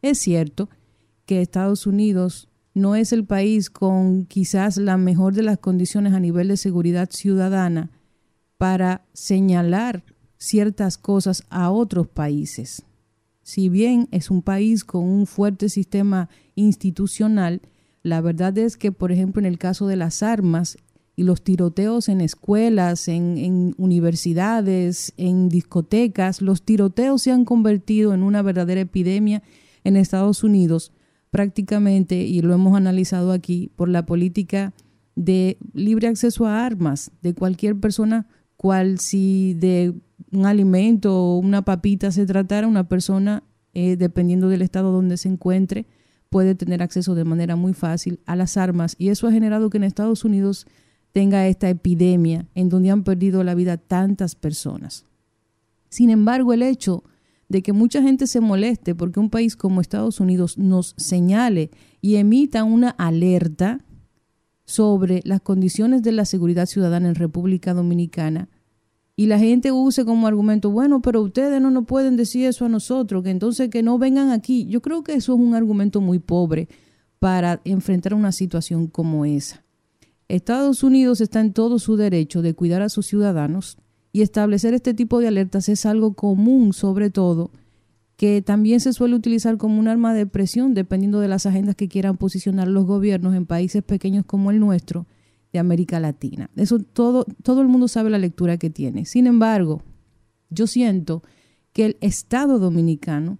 Es 0.01 0.17
cierto 0.17 0.71
que 1.27 1.39
Estados 1.39 1.85
Unidos 1.85 2.49
no 2.73 2.95
es 2.95 3.13
el 3.13 3.23
país 3.23 3.69
con 3.69 4.25
quizás 4.25 4.77
la 4.77 4.97
mejor 4.97 5.35
de 5.35 5.43
las 5.43 5.59
condiciones 5.59 6.13
a 6.13 6.19
nivel 6.19 6.47
de 6.47 6.57
seguridad 6.57 7.11
ciudadana 7.11 7.91
para 8.57 9.05
señalar 9.13 10.03
ciertas 10.39 10.97
cosas 10.97 11.43
a 11.51 11.69
otros 11.69 12.07
países. 12.07 12.85
Si 13.43 13.69
bien 13.69 14.07
es 14.09 14.31
un 14.31 14.41
país 14.41 14.83
con 14.83 15.03
un 15.03 15.27
fuerte 15.27 15.69
sistema 15.69 16.27
institucional, 16.55 17.61
la 18.01 18.19
verdad 18.21 18.57
es 18.57 18.77
que, 18.77 18.91
por 18.91 19.11
ejemplo, 19.11 19.41
en 19.41 19.45
el 19.45 19.59
caso 19.59 19.85
de 19.85 19.95
las 19.95 20.23
armas 20.23 20.79
y 21.15 21.23
los 21.23 21.43
tiroteos 21.43 22.09
en 22.09 22.21
escuelas, 22.21 23.07
en, 23.07 23.73
universidades, 23.77 25.13
en 25.17 25.49
discotecas, 25.49 26.41
los 26.41 26.63
tiroteos 26.63 27.21
se 27.21 27.31
han 27.31 27.45
convertido 27.45 28.13
en 28.13 28.23
una 28.23 28.41
verdadera 28.41 28.81
epidemia 28.81 29.41
en 29.83 29.95
Estados 29.95 30.43
Unidos 30.43 30.91
prácticamente, 31.31 32.15
y 32.23 32.41
lo 32.41 32.53
hemos 32.53 32.77
analizado 32.77 33.33
aquí, 33.33 33.69
por 33.75 33.89
la 33.89 34.05
política 34.05 34.73
de 35.15 35.57
libre 35.73 36.07
acceso 36.07 36.45
a 36.45 36.65
armas 36.65 37.11
de 37.21 37.33
cualquier 37.33 37.77
persona, 37.77 38.27
cual 38.55 38.99
si 38.99 39.53
de 39.53 39.93
un 40.31 40.45
alimento 40.45 41.13
o 41.13 41.37
una 41.37 41.63
papita 41.63 42.11
se 42.11 42.25
tratara, 42.25 42.67
una 42.67 42.87
persona, 42.87 43.43
eh, 43.73 43.97
dependiendo 43.97 44.47
del 44.47 44.61
estado 44.61 44.93
donde 44.93 45.17
se 45.17 45.27
encuentre, 45.27 45.85
puede 46.29 46.55
tener 46.55 46.81
acceso 46.81 47.15
de 47.15 47.25
manera 47.25 47.55
muy 47.55 47.73
fácil 47.73 48.19
a 48.25 48.35
las 48.35 48.55
armas. 48.55 48.95
Y 48.97 49.09
eso 49.09 49.27
ha 49.27 49.31
generado 49.31 49.69
que 49.69 49.77
en 49.77 49.83
Estados 49.83 50.23
Unidos 50.23 50.67
tenga 51.15 51.47
esta 51.47 51.69
epidemia 51.69 52.45
en 52.55 52.67
donde 52.67 52.89
han 52.89 53.05
perdido 53.05 53.41
la 53.45 53.55
vida 53.55 53.77
tantas 53.77 54.35
personas. 54.35 55.05
Sin 55.87 56.09
embargo, 56.09 56.51
el 56.51 56.61
hecho 56.61 57.05
de 57.47 57.63
que 57.63 57.71
mucha 57.71 58.01
gente 58.01 58.27
se 58.27 58.41
moleste 58.41 58.95
porque 58.95 59.21
un 59.21 59.29
país 59.29 59.55
como 59.55 59.79
Estados 59.79 60.19
Unidos 60.19 60.57
nos 60.57 60.93
señale 60.97 61.71
y 62.01 62.17
emita 62.17 62.65
una 62.65 62.89
alerta 62.89 63.85
sobre 64.65 65.21
las 65.23 65.39
condiciones 65.39 66.03
de 66.03 66.11
la 66.11 66.25
seguridad 66.25 66.65
ciudadana 66.65 67.07
en 67.07 67.15
República 67.15 67.73
Dominicana 67.73 68.49
y 69.15 69.27
la 69.27 69.39
gente 69.39 69.71
use 69.71 70.03
como 70.03 70.27
argumento, 70.27 70.69
bueno, 70.69 71.01
pero 71.01 71.21
ustedes 71.21 71.61
no 71.61 71.71
nos 71.71 71.85
pueden 71.85 72.17
decir 72.17 72.45
eso 72.45 72.65
a 72.65 72.69
nosotros, 72.69 73.23
que 73.23 73.29
entonces 73.29 73.69
que 73.69 73.83
no 73.83 73.97
vengan 73.97 74.31
aquí. 74.31 74.65
Yo 74.67 74.81
creo 74.81 75.01
que 75.01 75.13
eso 75.13 75.33
es 75.33 75.39
un 75.39 75.55
argumento 75.55 76.01
muy 76.01 76.19
pobre 76.19 76.67
para 77.19 77.61
enfrentar 77.63 78.13
una 78.15 78.33
situación 78.33 78.87
como 78.87 79.23
esa. 79.23 79.64
Estados 80.27 80.83
Unidos 80.83 81.21
está 81.21 81.39
en 81.39 81.53
todo 81.53 81.77
su 81.79 81.97
derecho 81.97 82.41
de 82.41 82.55
cuidar 82.55 82.81
a 82.81 82.89
sus 82.89 83.05
ciudadanos 83.05 83.77
y 84.11 84.21
establecer 84.21 84.73
este 84.73 84.93
tipo 84.93 85.19
de 85.19 85.27
alertas 85.27 85.69
es 85.69 85.85
algo 85.85 86.13
común, 86.13 86.73
sobre 86.73 87.09
todo, 87.09 87.51
que 88.15 88.41
también 88.41 88.79
se 88.79 88.93
suele 88.93 89.15
utilizar 89.15 89.57
como 89.57 89.79
un 89.79 89.87
arma 89.87 90.13
de 90.13 90.25
presión 90.25 90.73
dependiendo 90.73 91.19
de 91.19 91.27
las 91.27 91.45
agendas 91.45 91.75
que 91.75 91.89
quieran 91.89 92.17
posicionar 92.17 92.67
los 92.67 92.85
gobiernos 92.85 93.35
en 93.35 93.45
países 93.45 93.83
pequeños 93.83 94.25
como 94.25 94.51
el 94.51 94.59
nuestro 94.59 95.05
de 95.51 95.59
América 95.59 95.99
Latina. 95.99 96.49
Eso 96.55 96.79
todo, 96.79 97.25
todo 97.43 97.61
el 97.61 97.67
mundo 97.67 97.87
sabe 97.87 98.09
la 98.09 98.17
lectura 98.17 98.57
que 98.57 98.69
tiene. 98.69 99.05
Sin 99.05 99.27
embargo, 99.27 99.83
yo 100.49 100.65
siento 100.65 101.23
que 101.73 101.85
el 101.85 101.97
Estado 102.01 102.57
dominicano, 102.57 103.37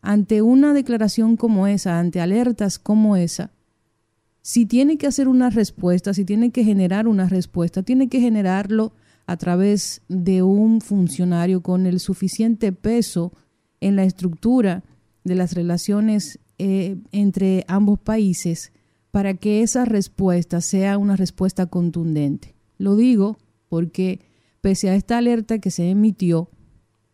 ante 0.00 0.42
una 0.42 0.74
declaración 0.74 1.36
como 1.36 1.66
esa, 1.66 1.98
ante 1.98 2.20
alertas 2.20 2.78
como 2.78 3.16
esa, 3.16 3.50
si 4.46 4.66
tiene 4.66 4.98
que 4.98 5.06
hacer 5.06 5.26
una 5.26 5.48
respuesta, 5.48 6.12
si 6.12 6.26
tiene 6.26 6.50
que 6.50 6.64
generar 6.64 7.08
una 7.08 7.26
respuesta, 7.30 7.82
tiene 7.82 8.10
que 8.10 8.20
generarlo 8.20 8.92
a 9.24 9.38
través 9.38 10.02
de 10.08 10.42
un 10.42 10.82
funcionario 10.82 11.62
con 11.62 11.86
el 11.86 11.98
suficiente 11.98 12.70
peso 12.70 13.32
en 13.80 13.96
la 13.96 14.04
estructura 14.04 14.84
de 15.24 15.34
las 15.34 15.54
relaciones 15.54 16.40
eh, 16.58 16.98
entre 17.10 17.64
ambos 17.68 17.98
países 17.98 18.70
para 19.10 19.32
que 19.32 19.62
esa 19.62 19.86
respuesta 19.86 20.60
sea 20.60 20.98
una 20.98 21.16
respuesta 21.16 21.64
contundente. 21.64 22.54
Lo 22.76 22.96
digo 22.96 23.38
porque 23.70 24.20
pese 24.60 24.90
a 24.90 24.94
esta 24.94 25.16
alerta 25.16 25.58
que 25.58 25.70
se 25.70 25.88
emitió, 25.88 26.50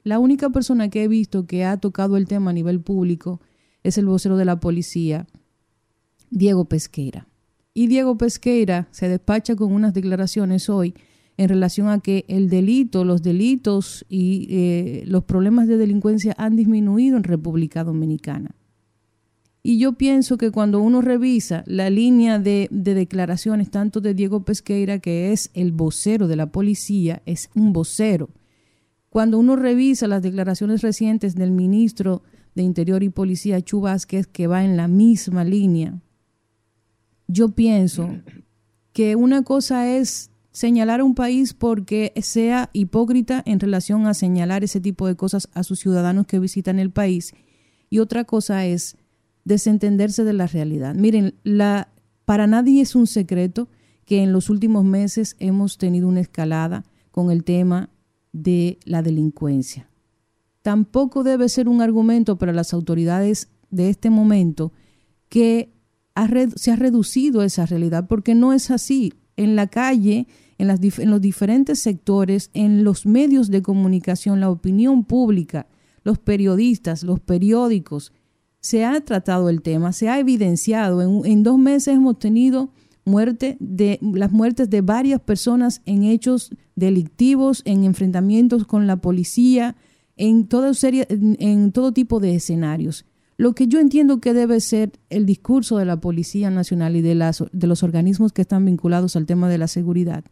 la 0.02 0.18
única 0.18 0.50
persona 0.50 0.90
que 0.90 1.04
he 1.04 1.08
visto 1.08 1.46
que 1.46 1.64
ha 1.64 1.76
tocado 1.76 2.16
el 2.16 2.26
tema 2.26 2.50
a 2.50 2.54
nivel 2.54 2.80
público 2.80 3.40
es 3.84 3.98
el 3.98 4.06
vocero 4.06 4.36
de 4.36 4.46
la 4.46 4.58
policía, 4.58 5.28
Diego 6.30 6.64
Pesqueira. 6.64 7.28
Y 7.74 7.86
Diego 7.86 8.16
Pesqueira 8.16 8.88
se 8.90 9.08
despacha 9.08 9.54
con 9.54 9.72
unas 9.72 9.94
declaraciones 9.94 10.68
hoy 10.68 10.94
en 11.36 11.48
relación 11.48 11.88
a 11.88 12.00
que 12.00 12.24
el 12.28 12.50
delito, 12.50 13.04
los 13.04 13.22
delitos 13.22 14.04
y 14.08 14.46
eh, 14.50 15.04
los 15.06 15.24
problemas 15.24 15.68
de 15.68 15.76
delincuencia 15.76 16.34
han 16.36 16.56
disminuido 16.56 17.16
en 17.16 17.24
República 17.24 17.84
Dominicana. 17.84 18.54
Y 19.62 19.78
yo 19.78 19.94
pienso 19.94 20.38
que 20.38 20.50
cuando 20.50 20.80
uno 20.80 21.00
revisa 21.00 21.64
la 21.66 21.90
línea 21.90 22.38
de, 22.38 22.68
de, 22.70 22.94
declaraciones, 22.94 23.70
tanto 23.70 24.00
de 24.00 24.14
Diego 24.14 24.44
Pesqueira, 24.44 24.98
que 24.98 25.32
es 25.32 25.50
el 25.54 25.72
vocero 25.72 26.28
de 26.28 26.36
la 26.36 26.50
policía, 26.50 27.22
es 27.26 27.50
un 27.54 27.72
vocero. 27.72 28.30
Cuando 29.10 29.38
uno 29.38 29.56
revisa 29.56 30.06
las 30.08 30.22
declaraciones 30.22 30.82
recientes 30.82 31.34
del 31.34 31.50
ministro 31.50 32.22
de 32.54 32.62
Interior 32.62 33.02
y 33.02 33.10
Policía, 33.10 33.60
Chu 33.60 33.82
que 34.32 34.46
va 34.46 34.64
en 34.64 34.76
la 34.76 34.88
misma 34.88 35.44
línea, 35.44 36.00
yo 37.30 37.50
pienso 37.50 38.10
que 38.92 39.14
una 39.14 39.42
cosa 39.42 39.88
es 39.96 40.30
señalar 40.50 41.00
a 41.00 41.04
un 41.04 41.14
país 41.14 41.54
porque 41.54 42.12
sea 42.22 42.70
hipócrita 42.72 43.42
en 43.46 43.60
relación 43.60 44.06
a 44.06 44.14
señalar 44.14 44.64
ese 44.64 44.80
tipo 44.80 45.06
de 45.06 45.14
cosas 45.14 45.48
a 45.54 45.62
sus 45.62 45.78
ciudadanos 45.78 46.26
que 46.26 46.40
visitan 46.40 46.80
el 46.80 46.90
país. 46.90 47.32
Y 47.88 48.00
otra 48.00 48.24
cosa 48.24 48.66
es 48.66 48.96
desentenderse 49.44 50.24
de 50.24 50.32
la 50.32 50.48
realidad. 50.48 50.94
Miren, 50.96 51.34
la, 51.44 51.92
para 52.24 52.48
nadie 52.48 52.82
es 52.82 52.96
un 52.96 53.06
secreto 53.06 53.68
que 54.04 54.22
en 54.22 54.32
los 54.32 54.50
últimos 54.50 54.84
meses 54.84 55.36
hemos 55.38 55.78
tenido 55.78 56.08
una 56.08 56.20
escalada 56.20 56.84
con 57.12 57.30
el 57.30 57.44
tema 57.44 57.90
de 58.32 58.78
la 58.84 59.02
delincuencia. 59.02 59.88
Tampoco 60.62 61.22
debe 61.22 61.48
ser 61.48 61.68
un 61.68 61.80
argumento 61.80 62.36
para 62.36 62.52
las 62.52 62.74
autoridades 62.74 63.48
de 63.70 63.88
este 63.88 64.10
momento 64.10 64.72
que 65.28 65.72
se 66.56 66.70
ha 66.70 66.76
reducido 66.76 67.42
esa 67.42 67.66
realidad, 67.66 68.06
porque 68.08 68.34
no 68.34 68.52
es 68.52 68.70
así 68.70 69.12
en 69.36 69.56
la 69.56 69.68
calle, 69.68 70.26
en, 70.58 70.66
las, 70.66 70.80
los 70.98 71.20
diferentes 71.20 71.78
sectores, 71.78 72.50
en 72.52 72.84
los 72.84 73.06
medios 73.06 73.50
de 73.50 73.62
comunicación, 73.62 74.40
la 74.40 74.50
opinión 74.50 75.04
pública, 75.04 75.66
los 76.04 76.18
periodistas, 76.18 77.02
los 77.02 77.20
periódicos, 77.20 78.12
se 78.60 78.84
ha 78.84 79.00
tratado 79.00 79.48
el 79.48 79.62
tema, 79.62 79.92
se 79.92 80.08
ha 80.08 80.18
evidenciado. 80.18 81.24
En, 81.24 81.42
dos 81.42 81.58
meses 81.58 81.94
hemos 81.94 82.18
tenido 82.18 82.70
muerte 83.04 83.56
de, 83.58 83.98
las 84.02 84.30
muertes 84.30 84.68
de 84.68 84.82
varias 84.82 85.20
personas 85.20 85.80
en 85.86 86.04
hechos 86.04 86.50
delictivos, 86.76 87.62
en 87.64 87.84
enfrentamientos 87.84 88.66
con 88.66 88.86
la 88.86 88.96
policía, 88.96 89.76
en, 90.16 90.46
toda 90.46 90.74
serie, 90.74 91.06
en 91.08 91.72
todo 91.72 91.92
tipo 91.92 92.20
de 92.20 92.34
escenarios. 92.34 93.06
Lo 93.40 93.54
que 93.54 93.68
yo 93.68 93.80
entiendo 93.80 94.20
que 94.20 94.34
debe 94.34 94.60
ser 94.60 94.92
el 95.08 95.24
discurso 95.24 95.78
de 95.78 95.86
la 95.86 95.98
Policía 95.98 96.50
Nacional 96.50 96.94
y 96.94 97.00
de, 97.00 97.14
las, 97.14 97.42
los 97.52 97.82
organismos 97.82 98.34
que 98.34 98.42
están 98.42 98.66
vinculados 98.66 99.16
al 99.16 99.24
tema 99.24 99.48
de 99.48 99.56
la 99.56 99.66
seguridad 99.66 100.26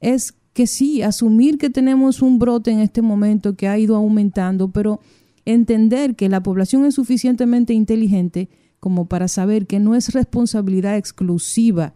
es 0.00 0.32
que 0.54 0.66
sí, 0.66 1.02
asumir 1.02 1.58
que 1.58 1.68
tenemos 1.68 2.22
un 2.22 2.38
brote 2.38 2.70
en 2.70 2.80
este 2.80 3.02
momento 3.02 3.56
que 3.56 3.68
ha 3.68 3.78
ido 3.78 3.94
aumentando, 3.94 4.72
pero 4.72 5.00
entender 5.44 6.16
que 6.16 6.30
la 6.30 6.42
población 6.42 6.86
es 6.86 6.94
suficientemente 6.94 7.74
inteligente 7.74 8.48
como 8.78 9.06
para 9.06 9.28
saber 9.28 9.66
que 9.66 9.78
no 9.78 9.94
es 9.94 10.14
responsabilidad 10.14 10.96
exclusiva 10.96 11.92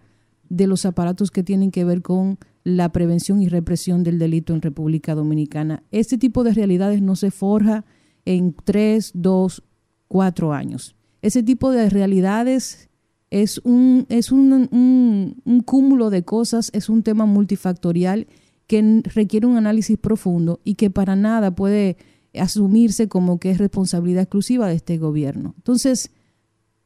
de 0.50 0.66
los 0.66 0.84
aparatos 0.84 1.30
que 1.30 1.42
tienen 1.42 1.70
que 1.70 1.86
ver 1.86 2.02
con 2.02 2.38
la 2.64 2.92
prevención 2.92 3.40
y 3.40 3.48
represión 3.48 4.04
del 4.04 4.18
delito 4.18 4.52
en 4.52 4.60
República 4.60 5.14
Dominicana. 5.14 5.84
Este 5.90 6.18
tipo 6.18 6.44
de 6.44 6.52
realidades 6.52 7.00
no 7.00 7.16
se 7.16 7.30
forja 7.30 7.86
en 8.26 8.54
tres, 8.62 9.10
dos, 9.14 9.62
cuatro 10.08 10.52
años. 10.52 10.96
Ese 11.22 11.42
tipo 11.42 11.70
de 11.70 11.88
realidades 11.90 12.88
es 13.30 13.60
un, 13.64 14.06
es 14.10 14.30
un, 14.30 14.68
un, 15.44 15.60
cúmulo 15.62 16.10
de 16.10 16.22
cosas, 16.22 16.70
es 16.72 16.88
un 16.88 17.02
tema 17.02 17.26
multifactorial 17.26 18.26
que 18.66 19.02
requiere 19.04 19.46
un 19.46 19.56
análisis 19.56 19.98
profundo 19.98 20.60
y 20.64 20.74
que 20.74 20.90
para 20.90 21.16
nada 21.16 21.54
puede 21.54 21.96
asumirse 22.38 23.08
como 23.08 23.38
que 23.38 23.50
es 23.50 23.58
responsabilidad 23.58 24.22
exclusiva 24.22 24.68
de 24.68 24.74
este 24.74 24.98
gobierno. 24.98 25.54
Entonces, 25.56 26.12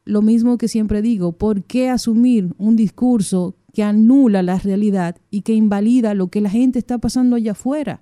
lo 0.05 0.21
mismo 0.21 0.57
que 0.57 0.67
siempre 0.67 1.01
digo, 1.01 1.33
¿por 1.33 1.63
qué 1.63 1.89
asumir 1.89 2.53
un 2.57 2.75
discurso 2.75 3.55
que 3.73 3.83
anula 3.83 4.41
la 4.41 4.57
realidad 4.57 5.17
y 5.29 5.41
que 5.41 5.53
invalida 5.53 6.13
lo 6.15 6.29
que 6.29 6.41
la 6.41 6.49
gente 6.49 6.79
está 6.79 6.97
pasando 6.97 7.35
allá 7.35 7.51
afuera? 7.51 8.01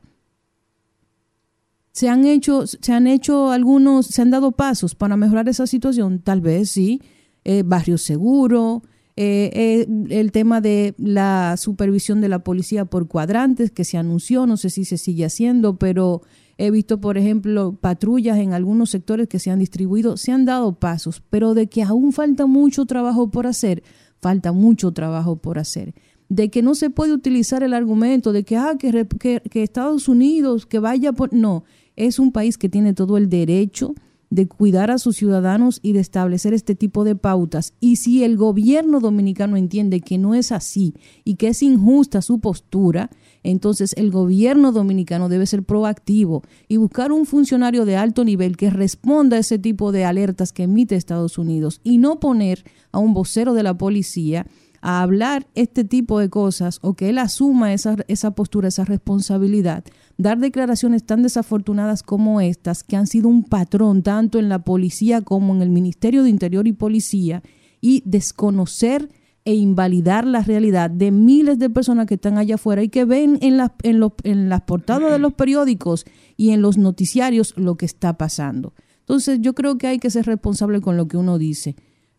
¿Se 1.97 2.09
han 2.09 2.25
hecho, 2.25 2.67
se 2.67 2.93
han 2.93 3.07
hecho 3.07 3.49
algunos, 3.49 4.05
se 4.05 4.21
han 4.21 4.29
dado 4.29 4.51
pasos 4.51 4.93
para 4.93 5.17
mejorar 5.17 5.49
esa 5.49 5.65
situación? 5.65 6.19
Tal 6.19 6.41
vez 6.41 6.69
sí. 6.69 7.01
Eh, 7.43 7.63
barrio 7.65 7.97
seguro, 7.97 8.83
eh, 9.15 9.49
eh, 9.51 9.87
el 10.11 10.31
tema 10.31 10.61
de 10.61 10.93
la 10.99 11.55
supervisión 11.57 12.21
de 12.21 12.29
la 12.29 12.43
policía 12.43 12.85
por 12.85 13.07
cuadrantes 13.07 13.71
que 13.71 13.83
se 13.83 13.97
anunció, 13.97 14.45
no 14.45 14.57
sé 14.57 14.69
si 14.69 14.85
se 14.85 14.99
sigue 14.99 15.25
haciendo, 15.25 15.77
pero 15.79 16.21
he 16.59 16.69
visto, 16.69 17.01
por 17.01 17.17
ejemplo, 17.17 17.75
patrullas 17.81 18.37
en 18.37 18.53
algunos 18.53 18.91
sectores 18.91 19.27
que 19.27 19.39
se 19.39 19.49
han 19.49 19.57
distribuido, 19.57 20.17
se 20.17 20.31
han 20.31 20.45
dado 20.45 20.77
pasos, 20.77 21.23
pero 21.31 21.55
de 21.55 21.65
que 21.65 21.81
aún 21.81 22.13
falta 22.13 22.45
mucho 22.45 22.85
trabajo 22.85 23.31
por 23.31 23.47
hacer, 23.47 23.81
falta 24.21 24.51
mucho 24.51 24.91
trabajo 24.91 25.37
por 25.37 25.57
hacer 25.57 25.95
de 26.29 26.49
que 26.49 26.61
no 26.61 26.75
se 26.75 26.89
puede 26.89 27.13
utilizar 27.13 27.63
el 27.63 27.73
argumento 27.73 28.33
de 28.33 28.43
que, 28.43 28.57
ah, 28.57 28.75
que, 28.77 29.07
que, 29.49 29.63
Estados 29.63 30.07
Unidos, 30.07 30.65
que 30.65 30.79
vaya 30.79 31.13
por... 31.13 31.33
No, 31.33 31.63
es 31.97 32.19
un 32.19 32.31
país 32.31 32.57
que 32.57 32.69
tiene 32.69 32.93
todo 32.93 33.17
el 33.17 33.27
derecho 33.27 33.93
de 34.29 34.47
cuidar 34.47 34.91
a 34.91 34.97
sus 34.97 35.15
ciudadanos 35.15 35.79
y 35.81 35.93
de 35.93 35.99
establecer 35.99 36.53
este 36.53 36.75
tipo 36.75 37.03
de 37.03 37.15
pautas. 37.15 37.73
Y 37.79 37.97
si 37.97 38.23
el 38.23 38.35
gobierno 38.35 38.99
dominicano 38.99 39.55
entiende 39.55 40.01
que 40.01 40.17
no 40.17 40.35
es 40.35 40.51
así 40.51 40.95
y 41.23 41.35
que 41.35 41.49
es 41.49 41.63
injusta 41.63 42.21
su 42.21 42.39
postura, 42.39 43.09
entonces 43.43 43.93
el 43.95 44.11
gobierno 44.11 44.71
dominicano 44.71 45.29
debe 45.29 45.45
ser 45.45 45.63
proactivo 45.63 46.43
y 46.67 46.77
buscar 46.77 47.11
un 47.11 47.25
funcionario 47.25 47.85
de 47.85 47.95
alto 47.95 48.25
nivel 48.25 48.57
que 48.57 48.69
responda 48.69 49.37
a 49.37 49.39
ese 49.39 49.59
tipo 49.59 49.91
de 49.91 50.03
alertas 50.03 50.51
que 50.51 50.63
emite 50.63 50.95
Estados 50.95 51.37
Unidos 51.37 51.79
y 51.83 51.97
no 51.97 52.19
poner 52.19 52.65
a 52.91 52.99
un 52.99 53.13
vocero 53.13 53.53
de 53.53 53.63
la 53.63 53.77
policía 53.77 54.45
a 54.81 55.01
hablar 55.01 55.47
este 55.55 55.83
tipo 55.83 56.19
de 56.19 56.29
cosas 56.29 56.79
o 56.81 56.93
que 56.93 57.09
él 57.09 57.17
asuma 57.17 57.73
esa, 57.73 57.95
esa 58.07 58.31
postura, 58.31 58.67
esa 58.67 58.85
responsabilidad, 58.85 59.83
dar 60.17 60.39
declaraciones 60.39 61.05
tan 61.05 61.23
desafortunadas 61.23 62.03
como 62.03 62.41
estas, 62.41 62.83
que 62.83 62.95
han 62.95 63.07
sido 63.07 63.29
un 63.29 63.43
patrón 63.43 64.03
tanto 64.03 64.39
en 64.39 64.49
la 64.49 64.59
policía 64.59 65.21
como 65.21 65.53
en 65.55 65.61
el 65.61 65.69
Ministerio 65.69 66.23
de 66.23 66.29
Interior 66.29 66.67
y 66.67 66.73
Policía, 66.73 67.43
y 67.81 68.01
desconocer 68.05 69.09
e 69.45 69.53
invalidar 69.53 70.27
la 70.27 70.41
realidad 70.41 70.89
de 70.89 71.11
miles 71.11 71.57
de 71.57 71.69
personas 71.69 72.05
que 72.05 72.15
están 72.15 72.37
allá 72.37 72.55
afuera 72.55 72.83
y 72.83 72.89
que 72.89 73.05
ven 73.05 73.39
en, 73.41 73.61
en, 73.83 74.11
en 74.23 74.49
las 74.49 74.61
portadas 74.63 75.09
de 75.09 75.19
los 75.19 75.33
periódicos 75.35 76.05
y 76.35 76.49
en 76.49 76.61
los 76.61 76.77
noticiarios 76.77 77.53
lo 77.55 77.75
que 77.75 77.85
está 77.85 78.17
pasando. 78.17 78.73
Entonces 78.99 79.39
yo 79.39 79.55
creo 79.55 79.77
que 79.77 79.87
hay 79.87 79.99
que 79.99 80.09
ser 80.09 80.25
responsable 80.25 80.81
con 80.81 80.97
lo 80.97 81.07
que 81.07 81.15
uno 81.15 81.37
dice 81.37 81.77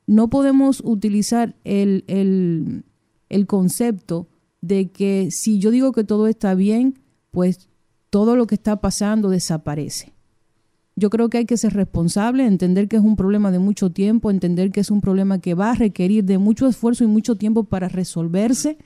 no 0.09 0.29
podemos 0.31 0.81
utilizar 0.85 1.55
el, 1.65 2.03
el, 3.29 3.47
concepto 3.47 4.27
de 4.63 4.91
que 4.91 5.31
si 5.31 5.59
yo 5.59 5.71
digo 5.71 5.93
que 5.93 6.03
todo 6.03 6.29
está 6.29 6.55
bien, 6.55 6.99
pues 7.31 7.69
todo 8.09 8.35
lo 8.35 8.47
que 8.47 8.55
está 8.55 8.81
pasando 8.81 9.29
desaparece. 9.29 10.15
Yo 10.97 11.11
creo 11.11 11.29
que 11.29 11.39
hay 11.39 11.45
que 11.45 11.59
ser 11.59 11.75
responsable, 11.75 12.47
entender 12.47 12.89
que 12.89 12.97
es 12.97 13.03
un 13.03 13.17
problema 13.17 13.51
de 13.51 13.59
mucho 13.59 13.91
tiempo, 13.91 14.31
entender 14.31 14.73
que 14.73 14.81
es 14.81 14.91
un 14.91 15.03
problema 15.03 15.41
que 15.41 15.53
va 15.53 15.73
a 15.73 15.75
requerir 15.75 16.25
de 16.25 16.39
mucho 16.39 16.67
esfuerzo 16.67 17.05
y 17.05 17.07
mucho 17.07 17.37
tiempo 17.37 17.65
para 17.65 17.89
resolverse, 17.89 18.79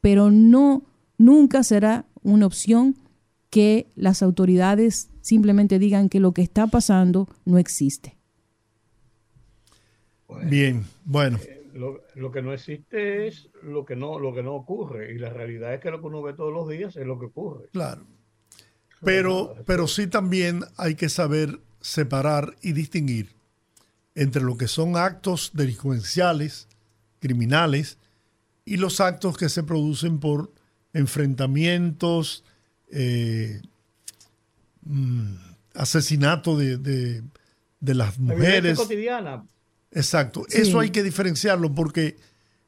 pero 0.00 0.32
no 0.32 0.82
nunca 1.16 1.62
será 1.62 2.06
una 2.24 2.44
opción 2.44 2.96
que 3.50 3.92
las 3.94 4.20
autoridades 4.20 5.10
simplemente 5.20 5.78
digan 5.78 6.08
que 6.08 6.18
lo 6.18 6.32
que 6.32 6.42
está 6.42 6.66
pasando 6.66 7.28
no 7.44 7.56
existe. 7.56 8.15
Bien, 10.44 10.84
bueno. 11.04 11.38
Eh, 11.42 11.56
lo, 12.14 12.32
que 12.32 12.42
no 12.42 12.52
existe 12.52 13.28
es 13.28 13.48
lo 13.62 13.84
que 13.84 13.96
no, 13.96 14.18
lo 14.18 14.34
que 14.34 14.42
no 14.42 14.54
ocurre. 14.54 15.12
Y 15.12 15.18
la 15.18 15.30
realidad 15.30 15.74
es 15.74 15.80
que 15.80 15.90
lo 15.90 16.00
que 16.00 16.06
uno 16.06 16.22
ve 16.22 16.32
todos 16.32 16.52
los 16.52 16.68
días 16.68 16.96
es 16.96 17.06
lo 17.06 17.18
que 17.18 17.26
ocurre. 17.26 17.68
Claro. 17.72 18.06
Pero, 19.02 19.54
pero 19.66 19.86
sí 19.86 20.06
también 20.06 20.64
hay 20.76 20.94
que 20.94 21.08
saber 21.08 21.60
separar 21.80 22.56
y 22.62 22.72
distinguir 22.72 23.36
entre 24.14 24.42
lo 24.42 24.56
que 24.56 24.68
son 24.68 24.96
actos 24.96 25.50
delincuenciales, 25.52 26.68
criminales, 27.20 27.98
y 28.64 28.78
los 28.78 29.00
actos 29.00 29.36
que 29.36 29.50
se 29.50 29.62
producen 29.62 30.18
por 30.18 30.50
enfrentamientos, 30.94 32.42
eh, 32.90 33.60
mm, 34.82 35.34
asesinato 35.74 36.56
de, 36.56 36.78
de, 36.78 37.22
de 37.80 37.94
las 37.94 38.18
mujeres. 38.18 38.78
cotidiana 38.78 39.44
Exacto. 39.90 40.44
Eso 40.50 40.80
hay 40.80 40.90
que 40.90 41.02
diferenciarlo 41.02 41.74
porque 41.74 42.16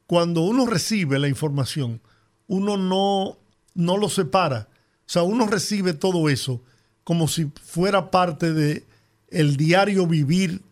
cuando 0.07 0.43
uno 0.43 0.67
recibe 0.67 1.19
la 1.19 1.29
información, 1.29 2.01
uno 2.47 2.77
no, 2.77 3.39
no 3.75 3.97
lo 3.97 4.09
separa. 4.09 4.69
O 5.07 5.11
sea, 5.11 5.23
uno 5.23 5.47
recibe 5.47 5.93
todo 5.93 6.29
eso 6.29 6.63
como 7.05 7.29
si 7.29 7.51
fuera 7.63 8.11
parte 8.11 8.53
de 8.53 8.85
el 9.31 9.57
diario 9.57 10.07
vivir 10.07 10.63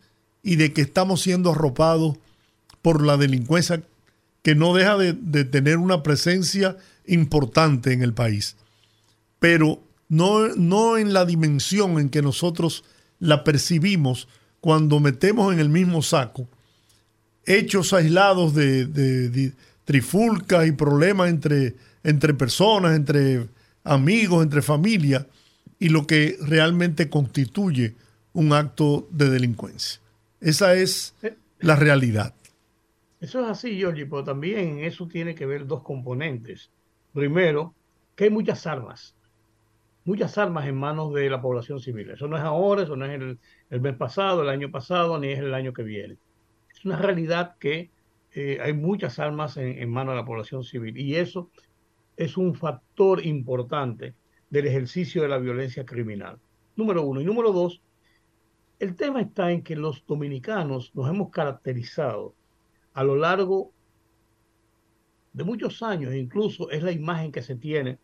y 0.42 0.56
de 0.56 0.72
que 0.72 0.82
estamos 0.82 1.22
siendo 1.22 1.52
arropados 1.52 2.16
por 2.82 3.04
la 3.04 3.16
delincuencia 3.16 3.82
que 4.42 4.54
no 4.54 4.74
deja 4.74 4.96
de, 4.96 5.12
de 5.12 5.44
tener 5.44 5.78
una 5.78 6.02
presencia 6.02 6.76
importante 7.06 7.92
en 7.92 8.02
el 8.02 8.14
país. 8.14 8.56
Pero 9.38 9.80
no, 10.08 10.48
no 10.48 10.98
en 10.98 11.12
la 11.12 11.24
dimensión 11.24 11.98
en 11.98 12.10
que 12.10 12.22
nosotros 12.22 12.84
la 13.18 13.44
percibimos 13.44 14.28
cuando 14.60 15.00
metemos 15.00 15.52
en 15.52 15.60
el 15.60 15.68
mismo 15.68 16.02
saco 16.02 16.48
hechos 17.44 17.92
aislados 17.92 18.54
de, 18.54 19.52
trifulcas 19.84 20.66
y 20.66 20.72
problemas 20.72 21.30
entre, 21.30 21.76
entre 22.02 22.34
personas, 22.34 22.96
entre 22.96 23.46
amigos, 23.84 24.42
entre 24.42 24.62
familias, 24.62 25.26
y 25.78 25.90
lo 25.90 26.06
que 26.06 26.36
realmente 26.40 27.08
constituye 27.08 27.94
un 28.32 28.52
acto 28.52 29.06
de 29.12 29.30
delincuencia. 29.30 30.00
Esa 30.40 30.74
es 30.74 31.14
la 31.60 31.76
realidad. 31.76 32.34
Eso 33.20 33.40
es 33.40 33.46
así, 33.46 33.76
Giorgi, 33.76 34.04
pero 34.04 34.24
también 34.24 34.80
eso 34.80 35.06
tiene 35.06 35.34
que 35.34 35.46
ver 35.46 35.66
dos 35.66 35.82
componentes. 35.82 36.70
Primero, 37.12 37.74
que 38.16 38.24
hay 38.24 38.30
muchas 38.30 38.66
armas 38.66 39.16
muchas 40.06 40.38
armas 40.38 40.66
en 40.66 40.76
manos 40.76 41.12
de 41.12 41.28
la 41.28 41.42
población 41.42 41.80
civil. 41.80 42.10
Eso 42.10 42.28
no 42.28 42.38
es 42.38 42.42
ahora, 42.42 42.84
eso 42.84 42.96
no 42.96 43.04
es 43.04 43.20
el, 43.20 43.38
el 43.70 43.80
mes 43.80 43.96
pasado, 43.96 44.42
el 44.42 44.48
año 44.48 44.70
pasado, 44.70 45.18
ni 45.18 45.28
es 45.28 45.38
el 45.38 45.54
año 45.54 45.72
que 45.72 45.82
viene. 45.82 46.16
Es 46.70 46.84
una 46.84 46.96
realidad 46.96 47.56
que 47.58 47.90
eh, 48.32 48.58
hay 48.62 48.72
muchas 48.72 49.18
armas 49.18 49.56
en, 49.56 49.78
en 49.78 49.90
manos 49.90 50.12
de 50.12 50.20
la 50.20 50.26
población 50.26 50.64
civil 50.64 50.96
y 50.96 51.16
eso 51.16 51.50
es 52.16 52.36
un 52.36 52.54
factor 52.54 53.24
importante 53.24 54.14
del 54.50 54.66
ejercicio 54.66 55.22
de 55.22 55.28
la 55.28 55.38
violencia 55.38 55.84
criminal. 55.84 56.38
Número 56.76 57.02
uno. 57.02 57.20
Y 57.20 57.24
número 57.24 57.52
dos, 57.52 57.82
el 58.78 58.94
tema 58.94 59.22
está 59.22 59.50
en 59.52 59.62
que 59.62 59.76
los 59.76 60.04
dominicanos 60.06 60.94
nos 60.94 61.08
hemos 61.08 61.30
caracterizado 61.30 62.34
a 62.92 63.04
lo 63.04 63.16
largo 63.16 63.72
de 65.32 65.44
muchos 65.44 65.82
años, 65.82 66.14
incluso 66.14 66.70
es 66.70 66.82
la 66.82 66.92
imagen 66.92 67.32
que 67.32 67.42
se 67.42 67.56
tiene 67.56 67.98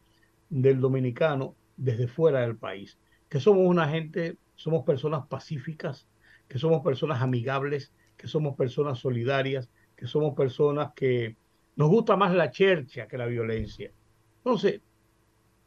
del 0.51 0.81
dominicano 0.81 1.55
desde 1.77 2.09
fuera 2.09 2.41
del 2.41 2.57
país, 2.57 2.99
que 3.29 3.41
somos 3.41 3.67
una 3.67 3.89
gente, 3.89 4.37
somos 4.63 4.85
personas 4.85 5.27
pacíficas, 5.27 6.07
que 6.47 6.59
somos 6.59 6.83
personas 6.83 7.21
amigables, 7.21 7.93
que 8.17 8.29
somos 8.29 8.57
personas 8.57 9.01
solidarias, 9.01 9.69
que 9.97 10.07
somos 10.07 10.35
personas 10.35 10.93
que 10.95 11.37
nos 11.75 11.89
gusta 11.89 12.17
más 12.17 12.33
la 12.33 12.51
chercha 12.53 13.09
que 13.09 13.19
la 13.19 13.27
violencia. 13.27 13.91
Entonces, 14.39 14.81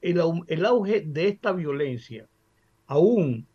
el, 0.02 0.66
auge 0.66 1.02
de 1.02 1.28
esta 1.28 1.52
violencia, 1.52 2.26
aún 2.88 3.46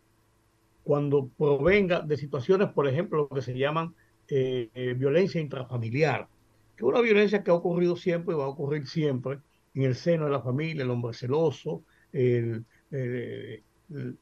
cuando 0.83 1.29
provenga 1.29 2.01
de 2.01 2.17
situaciones, 2.17 2.69
por 2.69 2.87
ejemplo, 2.87 3.27
lo 3.29 3.35
que 3.35 3.41
se 3.41 3.57
llaman 3.57 3.95
eh, 4.27 4.69
eh, 4.75 4.93
violencia 4.93 5.41
intrafamiliar, 5.41 6.27
que 6.75 6.85
es 6.85 6.87
una 6.87 7.01
violencia 7.01 7.43
que 7.43 7.49
ha 7.49 7.55
ocurrido 7.55 7.95
siempre 7.95 8.35
y 8.35 8.37
va 8.37 8.45
a 8.45 8.49
ocurrir 8.49 8.85
siempre 8.85 9.39
en 9.73 9.83
el 9.83 9.95
seno 9.95 10.25
de 10.25 10.31
la 10.31 10.41
familia, 10.41 10.83
el 10.83 10.91
hombre 10.91 11.13
celoso, 11.13 11.83
el, 12.11 12.63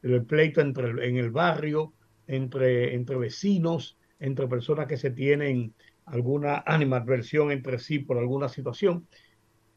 el, 0.01 0.25
pleito 0.25 0.61
entre, 0.61 1.07
en 1.07 1.17
el 1.17 1.31
barrio, 1.31 1.93
entre, 2.27 2.95
entre 2.95 3.17
vecinos, 3.17 3.97
entre 4.19 4.47
personas 4.47 4.87
que 4.87 4.97
se 4.97 5.11
tienen 5.11 5.73
alguna 6.05 6.63
animadversión 6.65 7.51
entre 7.51 7.79
sí 7.79 7.99
por 7.99 8.17
alguna 8.17 8.49
situación. 8.49 9.07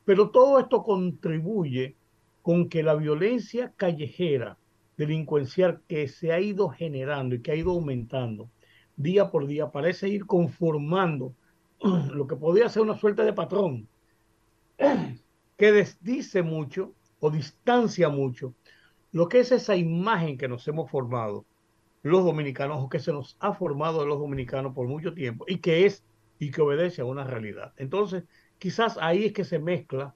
Pero 0.05 0.31
todo 0.31 0.59
esto 0.59 0.83
contribuye 0.83 1.97
con 2.41 2.69
que 2.69 2.83
la 2.83 2.95
violencia 2.95 3.73
callejera, 3.77 4.59
delincuencial 4.97 5.83
que 5.87 6.09
se 6.09 6.33
ha 6.33 6.41
ido 6.41 6.69
generando 6.69 7.35
y 7.35 7.43
que 7.43 7.53
ha 7.53 7.57
ido 7.57 7.71
aumentando 7.71 8.51
día 8.97 9.31
por 9.31 9.47
día, 9.47 9.71
parece 9.71 10.09
ir 10.09 10.27
conformando 10.27 11.35
lo 12.13 12.27
que 12.27 12.37
podría 12.37 12.69
ser 12.69 12.83
una 12.83 12.99
suerte 12.99 13.23
de 13.23 13.33
patrón 13.33 13.89
que 15.57 15.73
desdice 15.73 16.43
mucho 16.43 16.95
o 17.21 17.31
distancia 17.31 18.09
mucho 18.09 18.55
lo 19.13 19.29
que 19.29 19.41
es 19.41 19.53
esa 19.53 19.77
imagen 19.77 20.39
que 20.39 20.49
nos 20.49 20.67
hemos 20.69 20.91
formado 20.91 21.45
los 22.03 22.25
dominicanos 22.25 22.83
o 22.83 22.89
que 22.89 22.99
se 22.99 23.13
nos 23.13 23.37
ha 23.41 23.55
formado 23.55 24.05
los 24.07 24.19
dominicanos 24.19 24.75
por 24.75 24.89
mucho 24.89 25.15
tiempo 25.15 25.45
y 25.47 25.59
que 25.59 25.87
es 25.87 26.03
y 26.39 26.51
que 26.51 26.61
obedece 26.61 27.03
a 27.03 27.05
una 27.05 27.25
realidad. 27.25 27.73
Entonces, 27.77 28.25
quizás 28.59 28.99
ahí 29.01 29.27
es 29.27 29.33
que 29.33 29.45
se 29.45 29.61
mezcla. 29.61 30.15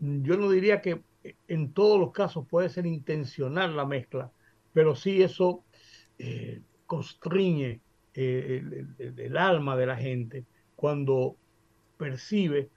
Yo 0.00 0.36
no 0.36 0.50
diría 0.50 0.80
que 0.80 1.02
en 1.46 1.72
todos 1.72 2.00
los 2.00 2.12
casos 2.12 2.46
puede 2.48 2.68
ser 2.70 2.86
intencional 2.86 3.76
la 3.76 3.86
mezcla, 3.86 4.32
pero 4.72 4.96
sí 4.96 5.22
eso 5.22 5.62
eh, 6.18 6.60
constriñe 6.86 7.80
eh, 8.14 8.84
el, 8.98 9.36
alma 9.36 9.76
de 9.76 9.86
la 9.86 9.96
gente 9.96 10.44
cuando 10.74 11.36
percibe 11.96 12.68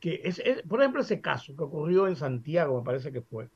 que, 0.00 0.20
es, 0.24 0.42
por 0.68 0.80
ejemplo, 0.80 1.00
ese 1.00 1.20
caso 1.20 1.56
que 1.56 1.62
ocurrió 1.62 2.08
en 2.08 2.16
Santiago, 2.16 2.78
me 2.78 2.84
parece 2.84 3.12
que 3.12 3.22
fue, 3.22 3.48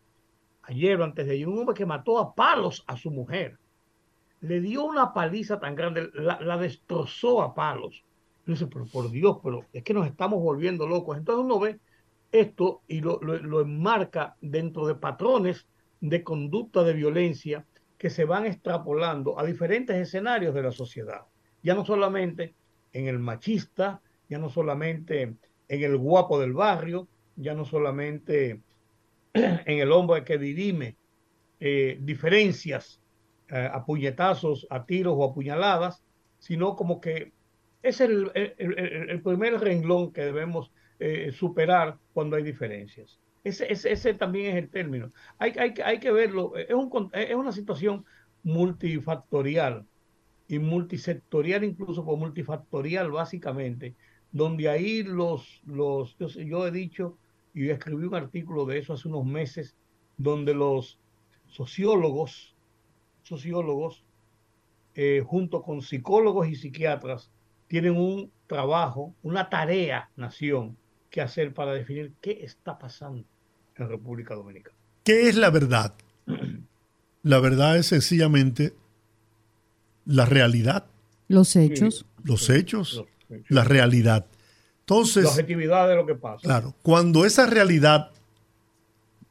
ayer 0.67 1.01
o 1.01 1.05
antes 1.05 1.27
de 1.27 1.33
ayer, 1.33 1.49
un 1.49 1.59
hombre 1.59 1.75
que 1.75 1.87
mató 1.87 2.19
a 2.19 2.35
palos 2.35 2.85
a 2.87 2.97
su 2.97 3.11
mujer, 3.11 3.59
le 4.41 4.61
dio 4.61 4.85
una 4.85 5.13
paliza 5.13 5.59
tan 5.59 5.75
grande, 5.75 6.11
la, 6.15 6.59
destrozó 6.59 7.43
a 7.43 7.55
palos. 7.55 8.05
Pero 8.45 8.87
por 8.93 9.11
Dios, 9.11 9.39
pero 9.43 9.65
es 9.73 9.83
que 9.83 9.95
nos 9.95 10.07
estamos 10.07 10.41
volviendo 10.41 10.87
locos. 10.87 11.17
Entonces 11.17 11.45
uno 11.45 11.59
ve 11.59 11.81
esto 12.31 12.83
y 12.87 13.01
lo, 13.01 13.19
lo 13.21 13.61
enmarca 13.61 14.37
dentro 14.41 14.87
de 14.87 14.95
patrones 14.95 15.67
de 16.01 16.23
conducta 16.23 16.85
de 16.85 16.93
violencia 16.93 17.65
que 17.99 18.11
se 18.11 18.25
van 18.25 18.47
extrapolando 18.47 19.39
a 19.39 19.45
diferentes 19.45 19.97
escenarios 19.97 20.55
de 20.55 20.63
la 20.63 20.71
sociedad. 20.71 21.23
Ya 21.63 21.75
no 21.75 21.85
solamente 21.85 22.55
en 22.93 23.09
el 23.09 23.19
machista, 23.19 24.01
ya 24.29 24.39
no 24.39 24.49
solamente 24.51 25.23
en 25.23 25.39
el 25.69 25.97
guapo 25.97 26.39
del 26.39 26.53
barrio, 26.53 27.09
ya 27.37 27.55
no 27.55 27.65
solamente 27.65 28.61
en 29.37 29.79
el 29.79 29.93
hombre 29.93 30.25
que 30.25 30.39
dirime 30.39 30.97
eh, 31.61 31.99
diferencias 32.01 33.01
eh, 33.49 33.69
a 33.73 33.85
puñetazos, 33.85 34.67
a 34.71 34.85
tiros 34.85 35.15
o 35.17 35.25
a 35.25 35.35
puñaladas, 35.35 36.03
sino 36.39 36.77
como 36.77 37.01
que 37.01 37.33
es 37.83 38.01
el, 38.01 38.31
primer 39.23 39.61
renglón 39.61 40.13
que 40.13 40.25
debemos 40.25 40.73
eh, 40.99 41.31
superar 41.33 41.99
cuando 42.13 42.37
hay 42.37 42.43
diferencias. 42.43 43.21
Ese, 43.45 43.71
ese, 43.71 44.15
también 44.15 44.57
es 44.57 44.65
el 44.65 44.71
término. 44.71 45.13
Hay, 45.39 45.53
hay, 45.57 45.75
hay 45.85 46.01
que 46.01 46.11
verlo, 46.11 46.57
es, 46.57 46.75
un, 46.75 47.11
es 47.13 47.35
una 47.35 47.53
situación 47.53 48.05
multifactorial 48.43 49.87
y 50.49 50.59
multisectorial, 50.59 51.65
incluso 51.65 52.05
por 52.05 52.19
multifactorial 52.19 53.11
básicamente, 53.11 53.95
donde 54.33 54.69
ahí 54.69 55.03
los, 55.03 55.63
los 55.65 56.17
yo, 56.19 56.67
he 56.67 56.71
dicho 56.71 57.19
y 57.57 57.71
escribí 57.71 58.05
un 58.05 58.15
artículo 58.15 58.67
de 58.67 58.79
eso 58.79 58.93
hace 58.93 59.09
unos 59.09 59.25
meses, 59.25 59.75
donde 60.19 60.53
los 60.53 60.99
sociólogos, 61.49 62.55
sociólogos, 63.23 64.05
eh, 64.95 65.25
junto 65.27 65.63
con 65.63 65.81
psicólogos 65.81 66.49
y 66.49 66.55
psiquiatras, 66.55 67.31
tienen 67.67 67.97
un 67.97 68.31
trabajo, 68.47 69.15
una 69.23 69.49
tarea, 69.49 70.11
nación, 70.17 70.77
que 71.09 71.23
hacer 71.23 71.55
para 71.55 71.73
definir 71.73 72.13
qué 72.21 72.45
está 72.45 72.79
pasando 72.79 73.25
en 73.77 73.89
República 73.89 74.35
Dominicana. 74.35 74.77
¿Qué 75.03 75.31
es 75.31 75.37
la 75.37 75.49
verdad? 75.49 75.95
La 77.23 77.41
verdad 77.41 77.77
es 77.77 77.87
sencillamente 77.87 78.73
la 80.05 80.27
realidad. 80.27 80.87
Los 81.27 81.57
hechos. 81.57 82.07
los, 82.23 82.49
hechos, 82.51 83.05
la 83.49 83.65
realidad. 83.65 84.27
Entonces. 84.89 85.25
La 85.25 85.31
objetividad 85.31 85.89
de 85.89 85.97
lo 85.97 86.07
que 86.07 86.15
pasa. 86.15 86.43
Claro, 86.43 86.75
cuando 86.83 87.25
esa 87.25 87.47
realidad 87.47 88.13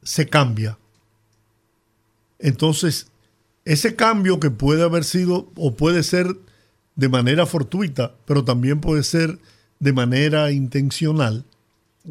se 0.03 0.27
cambia, 0.27 0.77
entonces 2.39 3.07
ese 3.63 3.95
cambio 3.95 4.39
que 4.39 4.51
puede 4.51 4.83
haber 4.83 5.05
sido 5.05 5.49
o 5.55 5.75
puede 5.75 6.03
ser 6.03 6.27
de 6.95 7.09
manera 7.09 7.45
fortuita, 7.45 8.13
pero 8.25 8.43
también 8.43 8.81
puede 8.81 9.03
ser 9.03 9.39
de 9.79 9.93
manera 9.93 10.51
intencional, 10.51 11.45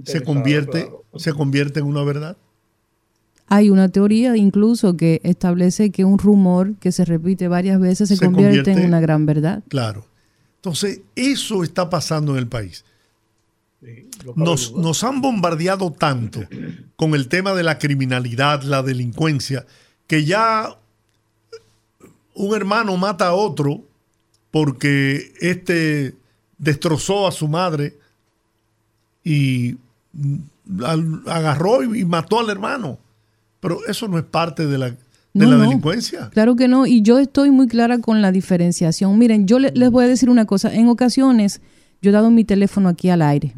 se 0.05 0.23
convierte, 0.23 0.91
se 1.17 1.33
convierte 1.33 1.81
en 1.81 1.87
una 1.87 2.03
verdad. 2.03 2.37
Hay 3.47 3.71
una 3.71 3.91
teoría 3.91 4.37
incluso 4.37 4.97
que 4.97 5.21
establece 5.23 5.91
que 5.91 6.05
un 6.05 6.19
rumor 6.19 6.75
que 6.77 6.93
se 6.93 7.05
repite 7.05 7.47
varias 7.47 7.79
veces 7.79 8.09
se, 8.09 8.19
convierte, 8.19 8.73
en 8.73 8.87
una 8.87 9.01
gran 9.01 9.27
verdad. 9.27 9.63
Claro. 9.69 10.07
Entonces, 10.57 11.03
eso 11.15 11.63
está 11.63 11.91
pasando 11.91 12.33
en 12.33 12.39
el 12.39 12.49
país. 12.49 12.85
Nos, 14.37 14.73
nos, 14.73 15.05
han 15.05 15.21
bombardeado 15.21 15.93
tanto 15.93 16.41
con 16.97 17.15
el 17.15 17.29
tema 17.29 17.53
de 17.53 17.63
la 17.63 17.79
criminalidad, 17.79 18.63
la 18.63 18.83
delincuencia, 18.83 19.67
que 20.07 20.25
ya 20.25 20.77
un 22.35 22.55
hermano 22.55 22.97
mata 22.97 23.29
a 23.29 23.35
otro 23.35 23.83
porque 24.51 25.33
este 25.41 26.15
destrozó 26.59 27.27
a 27.27 27.33
su 27.33 27.49
madre 27.49 27.99
y 29.23 29.77
agarró 31.27 31.83
y 31.83 32.05
mató 32.05 32.41
al 32.41 32.51
hermano. 32.51 32.99
Pero 33.61 33.81
eso 33.87 34.09
no 34.09 34.19
es 34.19 34.25
parte 34.25 34.67
de 34.67 34.79
la, 34.79 34.91
de 34.91 35.47
la 35.47 35.57
delincuencia. 35.57 36.31
Claro 36.31 36.57
que 36.57 36.69
no, 36.69 36.87
y 36.87 37.03
yo 37.03 37.19
estoy 37.19 37.51
muy 37.51 37.67
clara 37.67 37.99
con 37.99 38.23
la 38.23 38.33
diferenciación. 38.33 39.19
Miren, 39.19 39.47
yo 39.47 39.59
les 39.59 39.91
voy 39.91 40.05
a 40.05 40.09
decir 40.09 40.31
una 40.31 40.47
cosa, 40.47 40.75
en 40.75 40.89
ocasiones 40.89 41.61
yo 42.01 42.11
he 42.11 42.13
dado 42.13 42.31
mi 42.31 42.45
teléfono 42.45 42.89
aquí 42.89 43.11
al 43.11 43.23
aire 43.23 43.55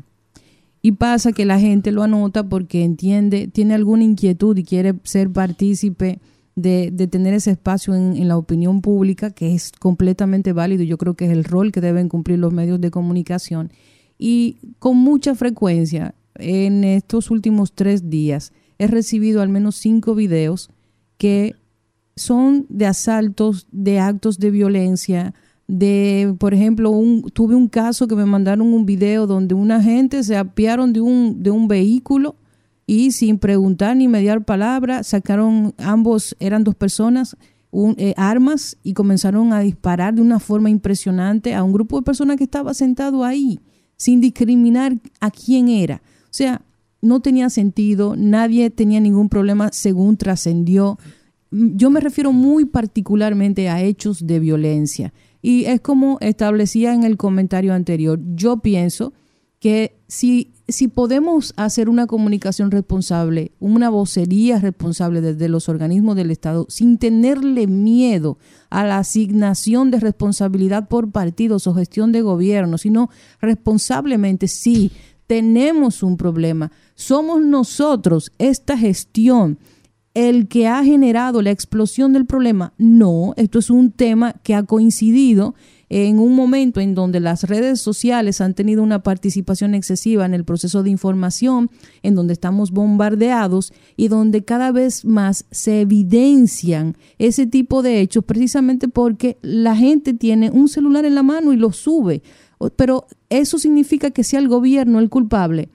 y 0.87 0.93
pasa 0.93 1.33
que 1.33 1.45
la 1.45 1.59
gente 1.59 1.91
lo 1.91 2.05
anota 2.05 2.49
porque 2.49 2.85
entiende, 2.85 3.49
tiene 3.49 3.75
alguna 3.75 4.05
inquietud 4.05 4.57
y 4.57 4.63
quiere 4.63 4.95
ser 5.03 5.33
partícipe 5.33 6.21
de, 6.55 6.91
de 6.93 7.09
tener 7.09 7.35
ese 7.35 7.51
espacio 7.51 7.93
en, 7.97 8.17
en, 8.17 8.29
la 8.29 8.37
opinión 8.37 8.83
pública, 8.83 9.33
que 9.33 9.53
es 9.53 9.73
completamente 9.73 10.53
válido. 10.53 10.85
Yo 10.85 10.97
creo 10.97 11.15
que 11.15 11.25
es 11.25 11.33
el 11.33 11.43
rol 11.43 11.73
que 11.73 11.81
deben 11.81 12.09
cumplir 12.09 12.39
los 12.39 12.53
medios 12.53 12.81
de 12.81 12.93
comunicación. 12.93 13.73
Y 14.17 14.59
con 14.79 14.97
mucha 14.97 15.35
frecuencia, 15.35 16.15
en 16.37 16.85
estos 16.85 17.33
últimos 17.33 17.73
tres 17.73 18.09
días, 18.09 18.53
he 18.79 18.87
recibido 18.87 19.43
al 19.43 19.49
menos 19.49 19.75
cinco 19.75 20.15
videos 20.15 20.71
que 21.19 21.57
son 22.15 22.65
de 22.69 22.87
asaltos, 22.87 23.67
de 23.73 23.99
actos 23.99 24.39
de 24.39 24.53
violencia, 24.53 25.35
de, 25.69 26.35
por 26.39 26.55
ejemplo, 26.55 26.91
un, 26.91 27.23
tuve 27.33 27.55
un 27.55 27.69
caso 27.69 28.07
que 28.07 28.15
me 28.15 28.25
mandaron 28.25 28.73
un 28.73 28.87
video 28.87 29.27
donde 29.27 29.55
una 29.55 29.83
gente 29.83 30.23
se 30.23 30.37
apiaron 30.37 30.93
de 30.93 31.01
un, 31.01 31.43
de 31.43 31.51
un 31.51 31.67
vehículo 31.69 32.37
y 32.87 33.11
sin 33.11 33.39
preguntar 33.39 33.97
ni 33.97 34.07
mediar 34.07 34.45
palabra, 34.45 35.03
sacaron, 35.03 35.75
ambos 35.79 36.37
eran 36.39 36.63
dos 36.63 36.77
personas, 36.77 37.37
eh, 37.99 38.15
armas 38.17 38.79
y 38.83 38.95
comenzaron 38.95 39.53
a 39.53 39.61
disparar 39.61 40.15
de 40.15 40.23
una 40.23 40.39
forma 40.39 40.71
impresionante 40.71 41.55
a 41.55 41.63
un 41.63 41.73
grupo 41.73 41.99
de 41.99 42.05
personas 42.05 42.37
que 42.37 42.45
estaba 42.45 42.73
sentado 42.73 43.25
ahí, 43.25 43.61
sin 43.97 44.21
discriminar 44.21 44.97
a 45.21 45.31
quién 45.31 45.69
era. 45.69 46.01
O 46.25 46.33
sea, 46.37 46.63
no 47.03 47.21
tenía 47.21 47.51
sentido, 47.51 48.15
nadie 48.17 48.71
tenía 48.71 49.01
ningún 49.01 49.29
problema 49.29 49.71
según 49.73 50.17
trascendió. 50.17 50.99
Yo 51.51 51.91
me 51.91 52.01
refiero 52.01 52.33
muy 52.33 52.65
particularmente 52.65 53.69
a 53.69 53.83
hechos 53.83 54.27
de 54.27 54.39
violencia. 54.41 55.13
Y 55.47 55.67
es 55.67 55.81
como 55.81 56.19
establecía 56.23 56.93
en 56.93 57.05
el 57.05 57.17
comentario 57.17 57.73
anterior, 57.73 58.19
yo 58.35 58.57
pienso 58.57 59.13
que 59.61 59.97
si, 60.09 60.51
si 60.67 60.89
podemos 60.89 61.55
hacer 61.57 61.89
una 61.89 62.09
comunicación 62.09 62.73
responsable, 62.73 63.53
una 63.61 63.89
vocería 63.89 64.59
responsable 64.59 65.21
desde 65.21 65.49
los 65.49 65.69
organismos 65.69 66.17
del 66.17 66.33
Estado, 66.33 66.67
sin 66.69 66.99
tenerle 66.99 67.69
miedo 67.69 68.39
a 68.71 68.85
la 68.85 68.99
asignación 68.99 69.93
de 69.93 70.01
responsabilidad 70.01 70.89
por 70.89 71.13
partidos 71.13 71.69
o 71.69 71.75
gestión 71.75 72.11
de 72.11 72.23
gobierno, 72.23 72.77
sino 72.77 73.09
responsablemente, 73.41 74.49
sí, 74.49 74.91
tenemos 75.29 76.03
un 76.03 76.17
problema. 76.17 76.73
Somos 76.97 77.41
nosotros, 77.41 78.33
esta 78.39 78.77
gestión, 78.77 79.59
el 80.17 80.49
que 80.49 80.67
ha 80.67 80.83
generado 80.83 81.43
la 81.43 81.51
explosión 81.51 82.15
del 82.15 82.25
problema. 82.25 82.73
No, 82.79 83.35
esto 83.37 83.59
es 83.59 83.69
un 83.69 83.93
tema 83.93 84.33
que 84.43 84.55
ha 84.55 84.63
coincidido 84.63 85.55
en 85.91 86.19
un 86.19 86.35
momento 86.35 86.81
en 86.81 86.95
donde 86.95 87.21
las 87.21 87.45
redes 87.45 87.83
sociales 87.83 88.41
han 88.41 88.55
tenido 88.55 88.83
una 88.83 89.03
participación 89.03 89.75
excesiva 89.75 90.25
en 90.25 90.33
el 90.33 90.45
proceso 90.47 90.83
de 90.83 90.89
información, 90.89 91.71
en 92.03 92.15
donde 92.15 92.33
estamos 92.33 92.71
bombardeados 92.71 93.75
y 93.95 94.09
donde 94.09 94.43
cada 94.43 94.73
vez 94.73 95.05
más 95.05 95.45
se 95.51 95.83
evidencian 95.83 96.97
ese 97.19 97.47
tipo 97.47 97.83
de 97.83 98.01
hechos 98.01 98.25
precisamente 98.25 98.89
porque 98.89 99.37
la 99.43 99.77
gente 99.77 100.15
tiene 100.15 100.51
un 100.51 100.69
celular 100.69 101.05
en 101.05 101.15
la 101.15 101.23
mano 101.23 101.53
y 101.53 101.59
lo 101.59 101.73
sube 101.73 102.23
Pero 102.77 103.07
eso 103.29 103.59
significa 103.59 104.11
que 104.13 104.25
sea 104.25 104.41
el 104.41 104.49
gobierno 104.49 104.99
el 104.99 105.11
culpable. 105.11 105.69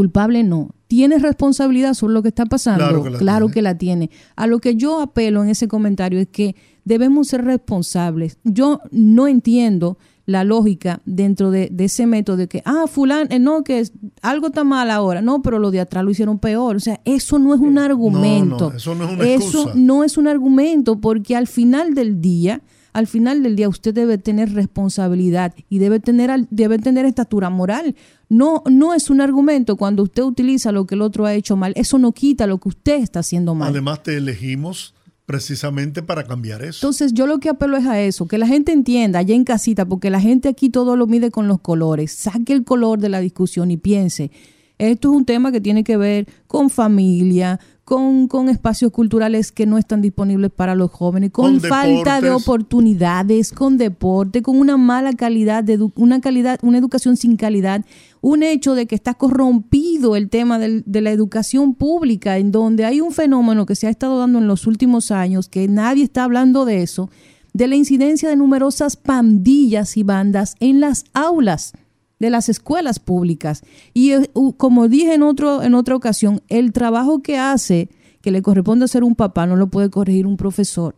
Culpable 0.00 0.42
no. 0.44 0.70
¿Tiene 0.86 1.18
responsabilidad 1.18 1.92
sobre 1.92 2.14
lo 2.14 2.22
que 2.22 2.28
está 2.28 2.46
pasando? 2.46 3.02
Claro, 3.18 3.50
que 3.50 3.60
la, 3.60 3.76
tiene. 3.76 4.08
A 4.34 4.46
lo 4.46 4.58
que 4.58 4.74
yo 4.74 5.02
apelo 5.02 5.42
en 5.42 5.50
ese 5.50 5.68
comentario 5.68 6.18
es 6.18 6.28
que 6.28 6.56
debemos 6.86 7.28
ser 7.28 7.44
responsables. 7.44 8.38
Yo 8.42 8.80
no 8.90 9.28
entiendo 9.28 9.98
la 10.24 10.42
lógica 10.42 11.02
dentro 11.04 11.50
de, 11.50 11.70
ese 11.80 12.06
método 12.06 12.38
de 12.38 12.48
que, 12.48 12.62
ah, 12.64 12.86
fulano, 12.86 13.26
eh, 13.28 13.38
no, 13.38 13.62
que 13.62 13.86
algo 14.22 14.46
está 14.46 14.64
mal 14.64 14.90
ahora, 14.90 15.20
no, 15.20 15.42
pero 15.42 15.58
lo 15.58 15.70
de 15.70 15.80
atrás 15.80 16.02
lo 16.02 16.12
hicieron 16.12 16.38
peor. 16.38 16.76
O 16.76 16.80
sea, 16.80 16.98
eso 17.04 17.38
no 17.38 17.52
es 17.52 17.60
un 17.60 17.76
argumento. 17.76 18.72
eso 18.74 18.94
no 18.94 19.04
es 19.04 19.12
una 19.12 19.28
Eso 19.28 19.72
no 19.74 20.02
es 20.02 20.16
un 20.16 20.28
argumento 20.28 20.98
porque 20.98 21.36
al 21.36 21.46
final 21.46 21.92
del 21.92 22.22
día, 22.22 22.62
al 22.92 23.06
final 23.06 23.42
del 23.42 23.56
día 23.56 23.68
usted 23.68 23.94
debe 23.94 24.18
tener 24.18 24.52
responsabilidad 24.52 25.54
y 25.68 25.78
debe 25.78 26.00
tener, 26.00 26.46
debe 26.50 26.78
tener 26.78 27.04
estatura 27.06 27.50
moral. 27.50 27.94
No, 28.28 28.62
no 28.70 28.94
es 28.94 29.10
un 29.10 29.20
argumento 29.20 29.76
cuando 29.76 30.02
usted 30.02 30.22
utiliza 30.22 30.72
lo 30.72 30.86
que 30.86 30.94
el 30.94 31.02
otro 31.02 31.26
ha 31.26 31.34
hecho 31.34 31.56
mal. 31.56 31.72
Eso 31.76 31.98
no 31.98 32.12
quita 32.12 32.46
lo 32.46 32.58
que 32.58 32.68
usted 32.68 33.00
está 33.00 33.20
haciendo 33.20 33.54
mal. 33.54 33.70
Además 33.70 34.02
te 34.02 34.16
elegimos 34.16 34.94
precisamente 35.30 36.02
para 36.02 36.24
cambiar 36.24 36.62
eso. 36.62 36.78
Entonces 36.78 37.14
yo 37.14 37.28
lo 37.28 37.38
que 37.38 37.48
apelo 37.48 37.76
es 37.76 37.86
a 37.86 38.00
eso, 38.00 38.26
que 38.26 38.36
la 38.36 38.48
gente 38.48 38.72
entienda 38.72 39.20
allá 39.20 39.34
en 39.34 39.44
casita, 39.44 39.86
porque 39.86 40.10
la 40.10 40.20
gente 40.20 40.48
aquí 40.48 40.70
todo 40.70 40.96
lo 40.96 41.06
mide 41.06 41.30
con 41.30 41.46
los 41.46 41.60
colores, 41.60 42.10
saque 42.10 42.52
el 42.52 42.64
color 42.64 42.98
de 42.98 43.10
la 43.10 43.20
discusión 43.20 43.70
y 43.70 43.76
piense, 43.76 44.32
esto 44.78 45.10
es 45.10 45.16
un 45.16 45.24
tema 45.24 45.52
que 45.52 45.60
tiene 45.60 45.84
que 45.84 45.96
ver 45.96 46.26
con 46.48 46.68
familia, 46.68 47.60
con, 47.90 48.48
espacios 48.48 48.92
culturales 48.92 49.50
que 49.50 49.66
no 49.66 49.76
están 49.76 50.00
disponibles 50.00 50.52
para 50.52 50.76
los 50.76 50.92
jóvenes, 50.92 51.32
con, 51.32 51.60
falta 51.60 52.20
de 52.20 52.30
oportunidades, 52.30 53.50
con 53.50 53.78
deporte, 53.78 54.42
con 54.42 54.60
una 54.60 54.76
mala 54.76 55.12
calidad, 55.12 55.64
de 55.64 55.90
una 55.96 56.20
calidad, 56.20 56.60
una 56.62 56.78
educación 56.78 57.16
sin 57.16 57.36
calidad, 57.36 57.84
un 58.20 58.44
hecho 58.44 58.76
de 58.76 58.86
que 58.86 58.94
está 58.94 59.14
corrompido 59.14 60.14
el 60.14 60.28
tema 60.28 60.60
de 60.60 61.00
la 61.00 61.10
educación 61.10 61.74
pública, 61.74 62.38
en 62.38 62.52
donde 62.52 62.84
hay 62.84 63.00
un 63.00 63.10
fenómeno 63.10 63.66
que 63.66 63.74
se 63.74 63.88
ha 63.88 63.90
estado 63.90 64.20
dando 64.20 64.38
en 64.38 64.46
los 64.46 64.68
últimos 64.68 65.10
años, 65.10 65.48
que 65.48 65.66
nadie 65.66 66.04
está 66.04 66.22
hablando 66.22 66.64
de 66.64 66.84
eso, 66.84 67.10
de 67.54 67.66
la 67.66 67.74
incidencia 67.74 68.28
de 68.28 68.36
numerosas 68.36 68.94
pandillas 68.94 69.96
y 69.96 70.04
bandas 70.04 70.54
en 70.60 70.78
las 70.78 71.06
aulas 71.12 71.72
de 72.20 72.30
las 72.30 72.48
escuelas 72.48 73.00
públicas. 73.00 73.64
Y 73.92 74.12
eh, 74.12 74.30
como 74.56 74.86
dije 74.86 75.14
en, 75.14 75.24
otro, 75.24 75.64
en 75.64 75.74
otra 75.74 75.96
ocasión, 75.96 76.42
el 76.48 76.72
trabajo 76.72 77.22
que 77.22 77.38
hace, 77.38 77.88
que 78.20 78.30
le 78.30 78.42
corresponde 78.42 78.84
hacer 78.84 79.02
un 79.02 79.16
papá, 79.16 79.46
no 79.46 79.56
lo 79.56 79.68
puede 79.68 79.90
corregir 79.90 80.26
un 80.26 80.36
profesor. 80.36 80.94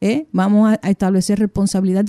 ¿eh? 0.00 0.26
Vamos 0.32 0.76
a, 0.82 0.88
establecer 0.88 1.38
responsabilidad. 1.38 2.04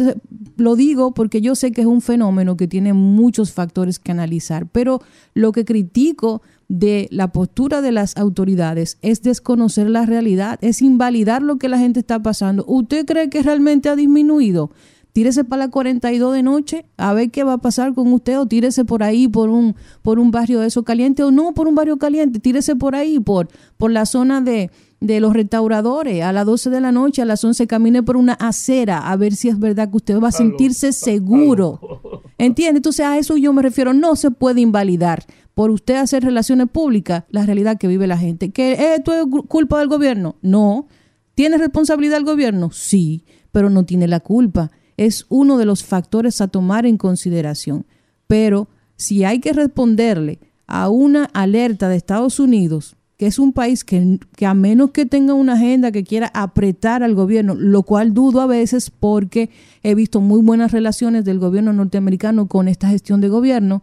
lo 0.57 0.75
digo 0.75 1.13
porque 1.13 1.39
yo 1.39 1.55
sé 1.55 1.71
que 1.71 1.81
es 1.81 1.87
un 1.87 2.01
fenómeno 2.01 2.57
que 2.57 2.67
tiene 2.67 2.93
muchos 2.93 3.53
factores 3.53 3.99
que 3.99 4.11
analizar, 4.11 4.67
pero 4.67 5.01
lo 5.33 5.51
que 5.51 5.63
critico 5.63 6.41
de 6.67 7.07
la 7.11 7.31
postura 7.31 7.81
de 7.81 7.93
las 7.93 8.17
autoridades 8.17 8.97
es 9.01 9.21
desconocer 9.21 9.89
la 9.89 10.05
realidad, 10.05 10.59
es 10.61 10.81
invalidar 10.81 11.41
lo 11.41 11.57
que 11.57 11.69
la 11.69 11.77
gente 11.77 12.01
está 12.01 12.21
pasando. 12.21 12.65
¿Usted 12.67 13.05
cree 13.05 13.29
que 13.29 13.41
realmente 13.41 13.87
ha 13.87 13.95
disminuido? 13.95 14.71
Tírese 15.17 15.43
para 15.43 15.65
la 15.65 15.71
42 15.71 16.31
de 16.31 16.43
noche 16.43 16.85
a 16.95 17.11
ver 17.11 17.31
qué 17.31 17.43
va 17.43 17.53
a 17.53 17.57
pasar 17.57 17.95
con 17.95 18.13
usted 18.13 18.37
o 18.37 18.45
tírese 18.45 18.85
por 18.85 19.01
ahí 19.01 19.27
por 19.27 19.49
un 19.49 19.75
por 20.03 20.19
un 20.19 20.29
barrio 20.29 20.59
de 20.59 20.67
eso 20.67 20.83
caliente 20.83 21.23
o 21.23 21.31
no 21.31 21.55
por 21.55 21.67
un 21.67 21.73
barrio 21.73 21.97
caliente, 21.97 22.37
tírese 22.37 22.75
por 22.75 22.95
ahí 22.95 23.19
por 23.19 23.47
por 23.77 23.89
la 23.89 24.05
zona 24.05 24.41
de 24.41 24.69
de 24.99 25.19
los 25.19 25.33
restauradores 25.33 26.21
a 26.21 26.31
las 26.33 26.45
12 26.45 26.69
de 26.69 26.81
la 26.81 26.91
noche, 26.91 27.23
a 27.23 27.25
las 27.25 27.43
11 27.43 27.65
camine 27.65 28.03
por 28.03 28.15
una 28.15 28.33
acera 28.33 29.09
a 29.11 29.15
ver 29.15 29.33
si 29.33 29.49
es 29.49 29.57
verdad 29.57 29.89
que 29.89 29.97
usted 29.97 30.19
va 30.19 30.27
a 30.27 30.31
sentirse 30.31 30.93
seguro. 30.93 31.79
¿Entiende? 32.37 32.77
Entonces 32.77 33.03
a 33.03 33.17
eso 33.17 33.37
yo 33.37 33.53
me 33.53 33.63
refiero, 33.63 33.93
no 33.95 34.15
se 34.15 34.29
puede 34.29 34.61
invalidar 34.61 35.25
por 35.55 35.71
usted 35.71 35.95
hacer 35.95 36.23
relaciones 36.23 36.69
públicas 36.69 37.23
la 37.31 37.43
realidad 37.43 37.79
que 37.79 37.87
vive 37.87 38.05
la 38.05 38.19
gente. 38.19 38.51
¿Que 38.51 38.93
esto 38.93 39.15
es 39.15 39.25
culpa 39.47 39.79
del 39.79 39.87
gobierno? 39.87 40.35
No. 40.43 40.85
¿Tiene 41.33 41.57
responsabilidad 41.57 42.19
el 42.19 42.23
gobierno? 42.23 42.69
Sí, 42.71 43.25
pero 43.51 43.71
no 43.71 43.83
tiene 43.83 44.07
la 44.07 44.19
culpa 44.19 44.69
es 44.97 45.27
uno 45.29 45.57
de 45.57 45.65
los 45.65 45.83
factores 45.83 46.41
a 46.41 46.47
tomar 46.47 46.85
en 46.85 46.97
consideración. 46.97 47.85
Pero 48.25 48.67
si 48.95 49.23
hay 49.23 49.39
que 49.39 49.53
responderle 49.53 50.39
a 50.65 50.89
una 50.89 51.25
alerta 51.25 51.87
de 51.87 51.95
Estados 51.95 52.39
Unidos, 52.39 52.97
que 53.17 53.27
es 53.27 53.39
un 53.39 53.53
país 53.53 53.83
que, 53.83 54.19
a 54.45 54.53
menos 54.53 54.91
que 54.91 55.05
tenga 55.05 55.33
una 55.33 55.53
agenda 55.53 55.91
que 55.91 56.03
quiera 56.03 56.29
apretar 56.33 57.03
al 57.03 57.15
gobierno, 57.15 57.55
lo 57.55 57.83
cual 57.83 58.13
dudo 58.13 58.41
a 58.41 58.47
veces 58.47 58.91
porque 58.91 59.49
he 59.81 59.95
visto 59.95 60.19
muy 60.21 60.41
buenas 60.41 60.71
relaciones 60.71 61.25
del 61.25 61.39
gobierno 61.39 61.73
norteamericano 61.73 62.47
con 62.47 62.67
esta 62.67 62.89
gestión 62.89 63.21
de 63.21 63.29
gobierno, 63.29 63.81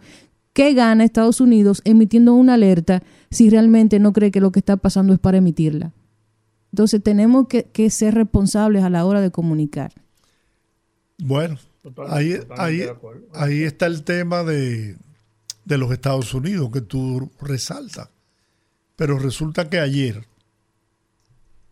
¿qué 0.52 0.72
gana 0.74 1.04
Estados 1.04 1.40
Unidos 1.40 1.80
emitiendo 1.84 2.34
una 2.34 2.54
alerta 2.54 3.02
si 3.30 3.50
realmente 3.50 3.98
no 3.98 4.12
cree 4.12 4.30
que 4.30 4.40
lo 4.40 4.52
que 4.52 4.60
está 4.60 4.76
pasando 4.76 5.12
es 5.12 5.18
para 5.18 5.38
emitirla? 5.38 5.92
Entonces 6.72 7.02
tenemos 7.02 7.46
que 7.48 7.90
ser 7.90 8.14
responsables 8.14 8.82
a 8.84 8.90
la 8.90 9.04
hora 9.04 9.20
de 9.20 9.30
comunicar. 9.30 9.92
Bueno, 11.18 11.58
ahí, 12.08 12.38
ahí, 13.32 13.62
está 13.62 13.86
el 13.86 14.02
tema 14.04 14.42
de, 14.42 14.96
de 15.64 15.78
los 15.78 15.92
Estados 15.92 16.34
Unidos 16.34 16.70
que 16.72 16.80
tú 16.80 17.30
resaltas. 17.40 18.08
Pero 18.96 19.18
resulta 19.18 19.68
que 19.68 19.80
ayer 19.80 20.24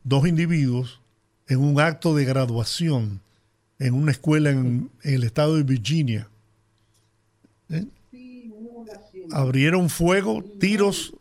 dos 0.05 0.27
individuos 0.27 1.01
en 1.49 1.61
un 1.61 1.81
acto 1.81 2.15
de 2.15 2.25
graduación 2.25 3.21
en 3.79 3.95
una 3.95 4.13
escuela 4.13 4.51
en, 4.51 4.91
el 5.03 5.25
estado 5.25 5.57
de 5.57 5.65
Virginia 5.65 6.29
¿eh? 7.69 7.85
abrieron 9.33 9.91
fuego, 9.91 10.45
tiros 10.61 11.15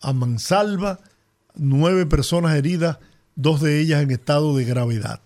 a 0.00 0.12
mansalva, 0.12 0.98
nueve 1.54 2.06
personas 2.06 2.56
heridas, 2.56 2.98
dos 3.36 3.60
de 3.60 3.80
ellas 3.80 4.02
en 4.02 4.10
estado 4.10 4.56
de 4.56 4.64
gravedad. 4.64 5.20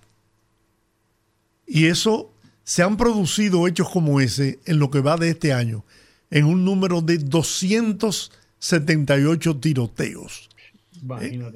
Y 1.66 1.86
eso 1.86 2.30
se 2.64 2.82
han 2.82 2.96
producido 2.96 3.68
hechos 3.68 3.90
como 3.90 4.20
ese 4.20 4.58
en 4.64 4.78
lo 4.78 4.90
que 4.90 5.00
va 5.00 5.16
de 5.16 5.30
este 5.30 5.52
año, 5.52 5.84
en 6.30 6.46
un 6.46 6.64
número 6.64 7.02
de 7.02 7.18
278 7.18 9.56
tiroteos. 9.58 10.48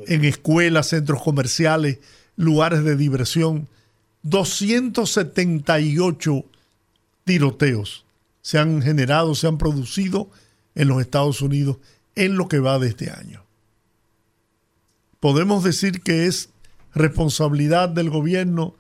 En 0.07 0.25
escuelas, 0.25 0.89
centros 0.89 1.23
comerciales, 1.23 1.99
lugares 2.37 2.85
de 2.85 2.97
diversión. 2.97 3.69
278 4.23 6.45
tiroteos 7.25 8.05
se 8.49 8.59
han 8.59 8.81
generado, 8.81 9.35
se 9.35 9.47
han 9.47 9.59
producido 9.59 10.31
en 10.75 10.89
los 10.89 11.03
Estados 11.03 11.43
Unidos 11.43 11.77
en 12.15 12.37
lo 12.37 12.49
que 12.49 12.61
va 12.61 12.79
de 12.79 12.89
este 12.89 13.11
año. 13.11 13.45
Podemos 15.21 15.65
decir 15.65 16.01
que 16.01 16.27
es 16.27 16.49
responsabilidad 16.95 17.91
del 17.91 18.09
gobierno 18.09 18.75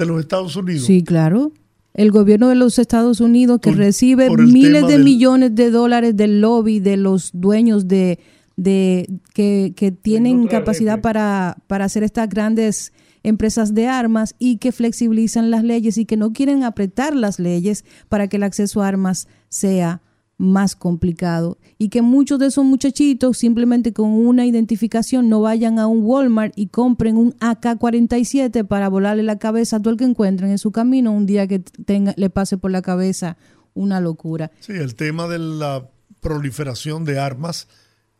de 0.00 0.06
los 0.06 0.20
Estados 0.20 0.56
Unidos. 0.56 0.84
Sí, 0.84 1.02
claro. 1.02 1.52
El 1.94 2.10
gobierno 2.10 2.48
de 2.48 2.54
los 2.54 2.78
Estados 2.78 3.20
Unidos 3.20 3.60
que 3.60 3.72
recibe 3.72 4.30
miles 4.30 4.86
de 4.86 4.98
millones 4.98 5.54
de 5.54 5.70
dólares 5.70 6.16
del 6.16 6.40
lobby 6.40 6.80
de 6.80 6.96
los 6.96 7.30
dueños 7.32 7.88
de, 7.88 8.20
de 8.56 9.08
que, 9.34 9.72
que 9.76 9.90
tienen 9.90 10.46
capacidad 10.46 11.00
para, 11.00 11.58
para 11.66 11.84
hacer 11.84 12.02
estas 12.04 12.28
grandes 12.28 12.92
empresas 13.22 13.74
de 13.74 13.88
armas 13.88 14.34
y 14.38 14.58
que 14.58 14.72
flexibilizan 14.72 15.50
las 15.50 15.64
leyes 15.64 15.98
y 15.98 16.06
que 16.06 16.16
no 16.16 16.32
quieren 16.32 16.64
apretar 16.64 17.14
las 17.14 17.38
leyes 17.38 17.84
para 18.08 18.28
que 18.28 18.36
el 18.36 18.44
acceso 18.44 18.82
a 18.82 18.88
armas 18.88 19.28
sea 19.48 20.00
más 20.38 20.74
complicado 20.74 21.58
y 21.82 21.88
que 21.88 22.02
muchos 22.02 22.38
de 22.38 22.48
esos 22.48 22.62
muchachitos 22.62 23.38
simplemente 23.38 23.94
con 23.94 24.10
una 24.10 24.44
identificación 24.44 25.30
no 25.30 25.40
vayan 25.40 25.78
a 25.78 25.86
un 25.86 26.02
Walmart 26.02 26.52
y 26.54 26.66
compren 26.66 27.16
un 27.16 27.34
AK-47 27.40 28.66
para 28.66 28.90
volarle 28.90 29.22
la 29.22 29.38
cabeza 29.38 29.76
a 29.76 29.80
todo 29.80 29.92
el 29.92 29.96
que 29.96 30.04
encuentren 30.04 30.50
en 30.50 30.58
su 30.58 30.72
camino 30.72 31.10
un 31.10 31.24
día 31.24 31.46
que 31.46 31.60
tenga, 31.60 32.12
le 32.18 32.28
pase 32.28 32.58
por 32.58 32.70
la 32.70 32.82
cabeza 32.82 33.38
una 33.72 33.98
locura. 33.98 34.50
Sí, 34.60 34.74
el 34.74 34.94
tema 34.94 35.26
de 35.26 35.38
la 35.38 35.88
proliferación 36.20 37.06
de 37.06 37.18
armas 37.18 37.66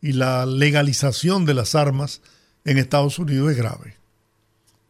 y 0.01 0.13
la 0.13 0.47
legalización 0.47 1.45
de 1.45 1.53
las 1.53 1.75
armas 1.75 2.23
en 2.65 2.79
Estados 2.79 3.19
Unidos 3.19 3.51
es 3.51 3.57
grave. 3.57 3.93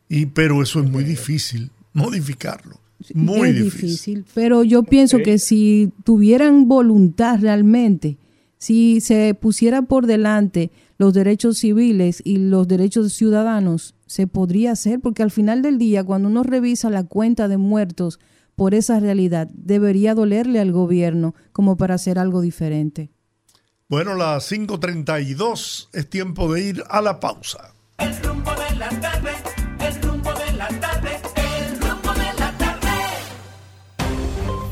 Y, 0.07 0.27
pero 0.27 0.63
eso 0.63 0.79
es 0.79 0.89
muy 0.89 1.03
difícil 1.03 1.71
modificarlo. 1.91 2.79
Muy 3.13 3.51
difícil. 3.51 4.23
Pero 4.33 4.63
yo 4.63 4.83
pienso 4.83 5.17
que 5.17 5.39
si 5.39 5.91
tuvieran 6.05 6.69
voluntad 6.69 7.37
realmente, 7.41 8.17
si 8.61 9.01
se 9.01 9.33
pusiera 9.33 9.81
por 9.81 10.05
delante 10.05 10.71
los 10.99 11.15
derechos 11.15 11.57
civiles 11.57 12.21
y 12.23 12.37
los 12.37 12.67
derechos 12.67 13.11
ciudadanos, 13.11 13.95
se 14.05 14.27
podría 14.27 14.73
hacer, 14.73 14.99
porque 14.99 15.23
al 15.23 15.31
final 15.31 15.63
del 15.63 15.79
día, 15.79 16.03
cuando 16.03 16.27
uno 16.27 16.43
revisa 16.43 16.91
la 16.91 17.03
cuenta 17.03 17.47
de 17.47 17.57
muertos 17.57 18.19
por 18.55 18.75
esa 18.75 18.99
realidad, 18.99 19.49
debería 19.51 20.13
dolerle 20.13 20.59
al 20.59 20.71
gobierno 20.71 21.33
como 21.51 21.75
para 21.75 21.95
hacer 21.95 22.19
algo 22.19 22.39
diferente. 22.39 23.09
Bueno, 23.89 24.13
las 24.13 24.51
5.32 24.51 25.87
es 25.91 26.07
tiempo 26.07 26.53
de 26.53 26.61
ir 26.61 26.83
a 26.87 27.01
la 27.01 27.19
pausa. 27.19 27.73
El 27.97 28.15
rumbo 28.21 28.51
de 28.51 28.75
la 28.75 28.89
tarde, 28.89 29.31
el 29.79 30.01
rumbo 30.03 30.31
de 30.33 30.53
la 30.53 30.67
tarde. 30.67 31.09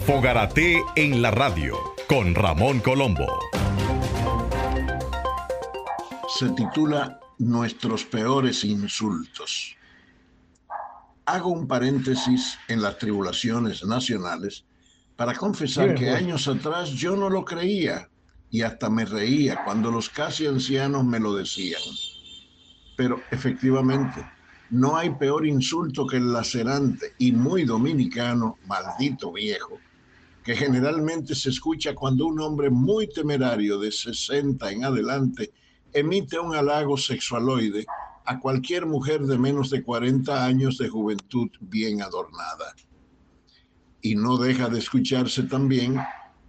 Fogarate 0.06 0.78
en 0.96 1.24
la 1.24 1.32
radio 1.32 1.74
con 2.08 2.36
Ramón 2.36 2.82
Colombo. 2.82 3.49
Se 6.40 6.48
titula 6.52 7.20
Nuestros 7.40 8.06
peores 8.06 8.64
insultos. 8.64 9.76
Hago 11.26 11.50
un 11.50 11.68
paréntesis 11.68 12.58
en 12.70 12.82
las 12.82 12.98
tribulaciones 12.98 13.84
nacionales 13.84 14.64
para 15.18 15.36
confesar 15.36 15.96
que 15.96 16.12
años 16.12 16.48
atrás 16.48 16.92
yo 16.92 17.18
no 17.18 17.30
lo 17.30 17.44
creía 17.44 18.10
y 18.50 18.62
hasta 18.62 18.90
me 18.90 19.04
reía 19.04 19.66
cuando 19.66 19.92
los 19.92 20.08
casi 20.08 20.48
ancianos 20.48 21.04
me 21.04 21.20
lo 21.20 21.36
decían. 21.36 21.82
Pero 22.96 23.22
efectivamente, 23.32 24.26
no 24.70 24.96
hay 24.96 25.10
peor 25.10 25.46
insulto 25.46 26.08
que 26.08 26.16
el 26.16 26.32
lacerante 26.32 27.16
y 27.18 27.34
muy 27.34 27.66
dominicano, 27.66 28.60
maldito 28.66 29.34
viejo, 29.34 29.78
que 30.42 30.56
generalmente 30.56 31.36
se 31.36 31.50
escucha 31.50 31.94
cuando 31.94 32.28
un 32.28 32.40
hombre 32.40 32.70
muy 32.70 33.10
temerario 33.10 33.78
de 33.78 33.92
60 33.92 34.72
en 34.72 34.86
adelante 34.86 35.52
emite 35.94 36.40
un 36.40 36.56
halago 36.56 36.98
sexualoide 36.98 37.86
a 38.26 38.40
cualquier 38.40 38.86
mujer 38.86 39.22
de 39.22 39.38
menos 39.38 39.70
de 39.70 39.84
40 39.84 40.46
años 40.46 40.78
de 40.78 40.90
juventud 40.90 41.50
bien 41.62 42.02
adornada. 42.02 42.76
Y 44.02 44.16
no 44.16 44.38
deja 44.38 44.70
de 44.70 44.80
escucharse 44.80 45.44
también 45.44 46.00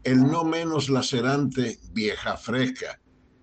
el 0.05 0.23
no 0.23 0.45
menos 0.45 0.89
lacerante 0.89 1.79
vieja 1.93 2.37
fresca, 2.37 3.01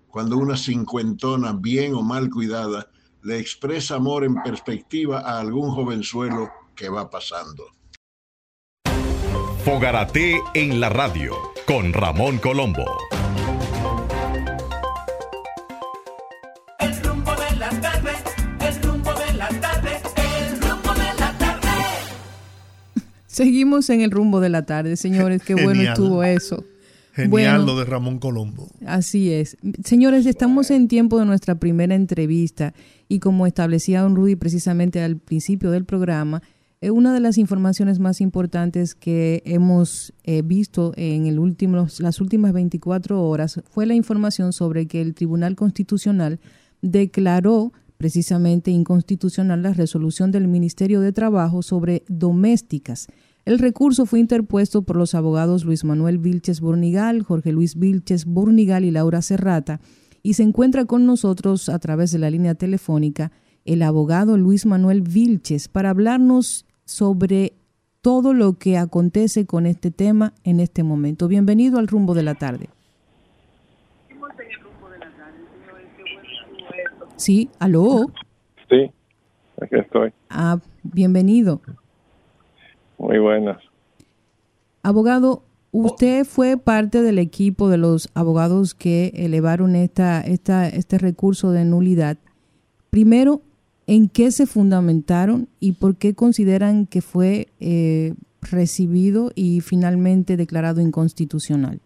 cuando 0.08 0.38
una 0.38 0.56
cincuentona 0.56 1.52
bien 1.52 1.94
o 1.94 2.02
mal 2.02 2.30
cuidada 2.30 2.88
le 3.22 3.38
expresa 3.38 3.96
amor 3.96 4.24
en 4.24 4.42
perspectiva 4.42 5.20
a 5.20 5.40
algún 5.40 5.70
jovenzuelo 5.70 6.50
que 6.74 6.88
va 6.88 7.10
pasando. 7.10 7.64
Fogarate 9.64 10.40
en 10.54 10.80
la 10.80 10.88
radio 10.88 11.34
con 11.66 11.92
Ramón 11.92 12.38
Colombo. 12.38 13.17
Seguimos 23.38 23.88
en 23.88 24.00
el 24.00 24.10
rumbo 24.10 24.40
de 24.40 24.48
la 24.48 24.66
tarde, 24.66 24.96
señores. 24.96 25.44
Qué 25.44 25.54
bueno 25.54 25.80
estuvo 25.80 26.24
eso. 26.24 26.64
Genial 27.12 27.66
lo 27.66 27.78
de 27.78 27.84
Ramón 27.84 28.18
Colombo. 28.18 28.68
Así 28.84 29.32
es. 29.32 29.56
Señores, 29.84 30.26
estamos 30.26 30.72
en 30.72 30.88
tiempo 30.88 31.20
de 31.20 31.24
nuestra 31.24 31.54
primera 31.54 31.94
entrevista 31.94 32.74
y 33.06 33.20
como 33.20 33.46
establecía 33.46 34.00
don 34.00 34.16
Rudy 34.16 34.34
precisamente 34.34 35.00
al 35.02 35.18
principio 35.18 35.70
del 35.70 35.84
programa, 35.84 36.42
eh, 36.80 36.90
una 36.90 37.14
de 37.14 37.20
las 37.20 37.38
informaciones 37.38 38.00
más 38.00 38.20
importantes 38.20 38.96
que 38.96 39.40
hemos 39.44 40.12
eh, 40.24 40.42
visto 40.42 40.92
en 40.96 41.26
el 41.26 41.38
último, 41.38 41.86
las 42.00 42.20
últimas 42.20 42.52
24 42.52 43.22
horas 43.22 43.60
fue 43.70 43.86
la 43.86 43.94
información 43.94 44.52
sobre 44.52 44.86
que 44.86 45.00
el 45.00 45.14
Tribunal 45.14 45.54
Constitucional 45.54 46.40
declaró 46.82 47.72
precisamente 47.98 48.72
inconstitucional 48.72 49.62
la 49.62 49.74
resolución 49.74 50.32
del 50.32 50.48
Ministerio 50.48 51.00
de 51.00 51.12
Trabajo 51.12 51.62
sobre 51.62 52.02
domésticas. 52.08 53.06
El 53.48 53.58
recurso 53.58 54.04
fue 54.04 54.20
interpuesto 54.20 54.82
por 54.82 54.96
los 54.96 55.14
abogados 55.14 55.64
Luis 55.64 55.82
Manuel 55.82 56.18
Vilches 56.18 56.60
Bornigal, 56.60 57.22
Jorge 57.22 57.50
Luis 57.50 57.78
Vilches 57.78 58.26
Bornigal 58.26 58.84
y 58.84 58.90
Laura 58.90 59.22
Serrata, 59.22 59.80
y 60.22 60.34
se 60.34 60.42
encuentra 60.42 60.84
con 60.84 61.06
nosotros 61.06 61.70
a 61.70 61.78
través 61.78 62.12
de 62.12 62.18
la 62.18 62.28
línea 62.28 62.56
telefónica 62.56 63.32
el 63.64 63.80
abogado 63.80 64.36
Luis 64.36 64.66
Manuel 64.66 65.00
Vilches 65.00 65.68
para 65.68 65.88
hablarnos 65.88 66.66
sobre 66.84 67.54
todo 68.02 68.34
lo 68.34 68.58
que 68.58 68.76
acontece 68.76 69.46
con 69.46 69.64
este 69.64 69.90
tema 69.90 70.34
en 70.44 70.60
este 70.60 70.82
momento. 70.82 71.26
Bienvenido 71.26 71.78
al 71.78 71.88
rumbo 71.88 72.12
de 72.12 72.24
la 72.24 72.34
tarde. 72.34 72.68
Sí, 77.16 77.48
aló. 77.58 78.12
Sí, 78.68 78.90
aquí 79.58 79.76
estoy. 79.76 80.12
Ah, 80.28 80.58
bienvenido. 80.82 81.62
Muy 82.98 83.18
buenas. 83.18 83.58
Abogado, 84.82 85.42
usted 85.72 86.24
fue 86.24 86.56
parte 86.56 87.02
del 87.02 87.18
equipo 87.18 87.68
de 87.68 87.78
los 87.78 88.10
abogados 88.14 88.74
que 88.74 89.12
elevaron 89.14 89.76
esta, 89.76 90.20
esta, 90.20 90.68
este 90.68 90.98
recurso 90.98 91.52
de 91.52 91.64
nulidad. 91.64 92.18
Primero, 92.90 93.42
en 93.86 94.08
qué 94.08 94.30
se 94.30 94.46
fundamentaron 94.46 95.48
y 95.60 95.72
por 95.72 95.96
qué 95.96 96.14
consideran 96.14 96.86
que 96.86 97.00
fue 97.00 97.48
eh, 97.60 98.14
recibido 98.42 99.30
y 99.34 99.60
finalmente 99.60 100.36
declarado 100.36 100.80
inconstitucional. 100.80 101.80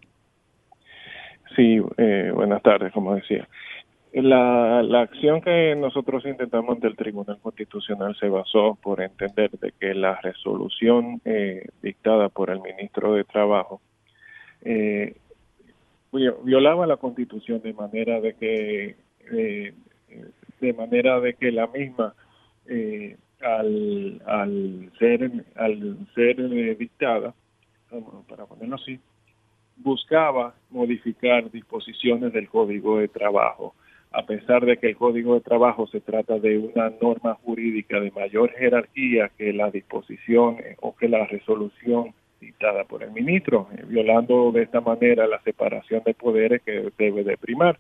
Sí, 1.57 1.81
eh, 1.98 2.31
buenas 2.35 2.62
tardes, 2.62 2.92
como 2.92 3.14
decía. 3.14 3.46
La, 4.12 5.01
acción 5.01 5.40
que 5.40 5.75
nosotros 5.75 6.27
intentamos 6.27 6.79
del 6.81 6.96
Tribunal 6.96 7.38
Constitucional 7.40 8.14
se 8.20 8.29
basó 8.29 8.79
por 8.83 9.01
entender 9.01 9.51
de 9.53 9.72
que 9.72 9.94
la 9.94 10.20
resolución 10.20 11.20
eh, 11.25 11.66
dictada 11.83 12.29
por 12.29 12.51
el 12.51 12.61
ministro 12.61 13.14
de 13.14 13.25
Trabajo 13.25 13.81
violaba 16.44 16.87
la 16.87 16.98
Constitución 16.98 17.62
de 17.62 17.72
manera 17.72 18.20
de 18.20 18.35
que 18.35 18.96
de 20.61 20.72
manera 20.75 21.18
de 21.20 21.35
que 21.35 21.51
la 21.51 21.66
misma 21.66 22.14
eh, 22.66 23.16
al, 23.40 24.22
al 24.27 24.92
ser 24.98 25.31
al 25.57 25.96
ser 26.14 26.40
eh, 26.40 26.77
dictada 26.77 27.35
para 28.29 28.46
ponerlo 28.46 28.77
así 28.77 29.01
buscaba 29.77 30.55
modificar 30.70 31.51
disposiciones 31.51 32.33
del 32.33 32.48
Código 32.48 32.98
de 32.98 33.09
Trabajo 33.09 33.75
a 34.12 34.27
pesar 34.27 34.64
de 34.64 34.77
que 34.77 34.90
el 34.90 34.96
Código 34.96 35.35
de 35.35 35.40
Trabajo 35.40 35.87
se 35.87 36.01
trata 36.01 36.38
de 36.38 36.59
una 36.59 36.92
norma 37.01 37.35
jurídica 37.42 38.01
de 38.01 38.11
mayor 38.11 38.51
jerarquía 38.53 39.31
que 39.37 39.53
la 39.53 39.70
disposición 39.70 40.59
eh, 40.59 40.77
o 40.81 40.94
que 40.94 41.09
la 41.09 41.27
resolución 41.27 42.14
dictada 42.40 42.85
por 42.85 43.03
el 43.03 43.12
ministro, 43.12 43.68
violando 43.87 44.51
de 44.53 44.62
esta 44.62 44.81
manera 44.81 45.27
la 45.27 45.40
separación 45.42 46.03
de 46.05 46.14
poderes 46.14 46.61
que 46.62 46.90
debe 46.98 47.22
de 47.22 47.37
primar. 47.37 47.79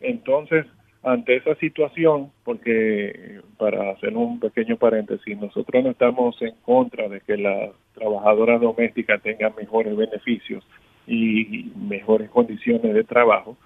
Entonces, 0.00 0.66
ante 1.02 1.36
esa 1.36 1.54
situación, 1.56 2.30
porque 2.44 3.40
para 3.56 3.90
hacer 3.90 4.16
un 4.16 4.38
pequeño 4.38 4.76
paréntesis, 4.76 5.36
nosotros 5.38 5.82
no 5.82 5.90
estamos 5.90 6.40
en 6.42 6.54
contra 6.62 7.08
de 7.08 7.20
que 7.20 7.36
las 7.36 7.70
trabajadoras 7.94 8.60
domésticas 8.60 9.22
tengan 9.22 9.54
mejores 9.56 9.96
beneficios 9.96 10.64
y 11.06 11.72
mejores 11.76 12.30
condiciones 12.30 12.94
de 12.94 13.04
trabajo, 13.04 13.56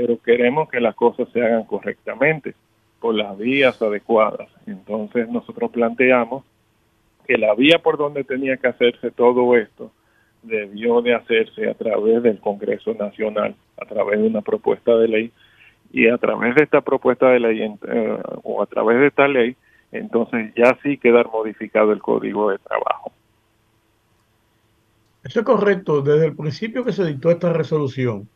pero 0.00 0.16
queremos 0.22 0.68
que 0.68 0.78
las 0.80 0.94
cosas 0.94 1.28
se 1.32 1.42
hagan 1.42 1.64
correctamente, 1.64 2.54
por 3.00 3.16
las 3.16 3.36
vías 3.36 3.82
adecuadas. 3.82 4.48
Entonces 4.64 5.28
nosotros 5.28 5.72
planteamos 5.72 6.44
que 7.26 7.36
la 7.36 7.52
vía 7.56 7.80
por 7.80 7.98
donde 7.98 8.22
tenía 8.22 8.56
que 8.58 8.68
hacerse 8.68 9.10
todo 9.10 9.56
esto 9.56 9.90
debió 10.44 11.02
de 11.02 11.14
hacerse 11.14 11.68
a 11.68 11.74
través 11.74 12.22
del 12.22 12.38
Congreso 12.38 12.94
Nacional, 12.94 13.56
a 13.76 13.86
través 13.86 14.20
de 14.20 14.28
una 14.28 14.40
propuesta 14.40 14.96
de 14.96 15.08
ley 15.08 15.32
y 15.92 16.06
a 16.06 16.16
través 16.16 16.54
de 16.54 16.62
esta 16.62 16.80
propuesta 16.80 17.30
de 17.30 17.40
ley 17.40 17.60
eh, 17.62 18.18
o 18.44 18.62
a 18.62 18.66
través 18.66 19.00
de 19.00 19.08
esta 19.08 19.26
ley, 19.26 19.56
entonces 19.90 20.54
ya 20.54 20.78
sí 20.80 20.96
quedar 20.96 21.26
modificado 21.26 21.90
el 21.90 21.98
código 21.98 22.50
de 22.50 22.58
trabajo. 22.58 23.10
Eso 25.24 25.40
es 25.40 25.44
correcto. 25.44 26.02
Desde 26.02 26.26
el 26.26 26.36
principio 26.36 26.84
que 26.84 26.92
se 26.92 27.04
dictó 27.04 27.32
esta 27.32 27.52
resolución, 27.52 28.28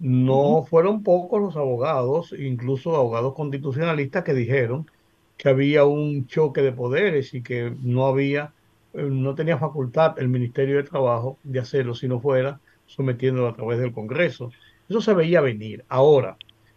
no 0.00 0.64
fueron 0.68 1.02
pocos 1.02 1.40
los 1.42 1.56
abogados, 1.56 2.34
incluso 2.36 2.96
abogados 2.96 3.34
constitucionalistas, 3.34 4.24
que 4.24 4.34
dijeron 4.34 4.90
que 5.36 5.50
había 5.50 5.84
un 5.84 6.26
choque 6.26 6.62
de 6.62 6.72
poderes 6.72 7.34
y 7.34 7.42
que 7.42 7.74
no 7.82 8.06
había, 8.06 8.52
eh, 8.94 9.02
no 9.02 9.34
tenía 9.34 9.58
facultad 9.58 10.18
el 10.18 10.28
Ministerio 10.28 10.76
de 10.76 10.84
Trabajo 10.84 11.38
de 11.44 11.60
hacerlo 11.60 11.94
si 11.94 12.08
no 12.08 12.20
fuera 12.20 12.60
sometiéndolo 12.86 13.48
a 13.48 13.54
través 13.54 13.78
del 13.78 13.92
Congreso. 13.92 14.50
Eso 14.88 15.00
se 15.02 15.14
veía 15.14 15.40
venir. 15.40 15.84
Ahora, 15.88 16.36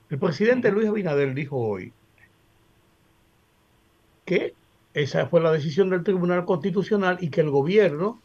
el 0.09 0.19
presidente 0.19 0.71
Luis 0.71 0.88
Abinader 0.88 1.34
dijo 1.34 1.57
hoy 1.57 1.93
que 4.26 4.53
esa 4.93 5.28
fue 5.28 5.41
la 5.41 5.51
decisión 5.51 5.89
del 5.89 6.03
Tribunal 6.03 6.45
Constitucional 6.45 7.17
y 7.21 7.30
que 7.30 7.41
el 7.41 7.49
gobierno, 7.49 8.19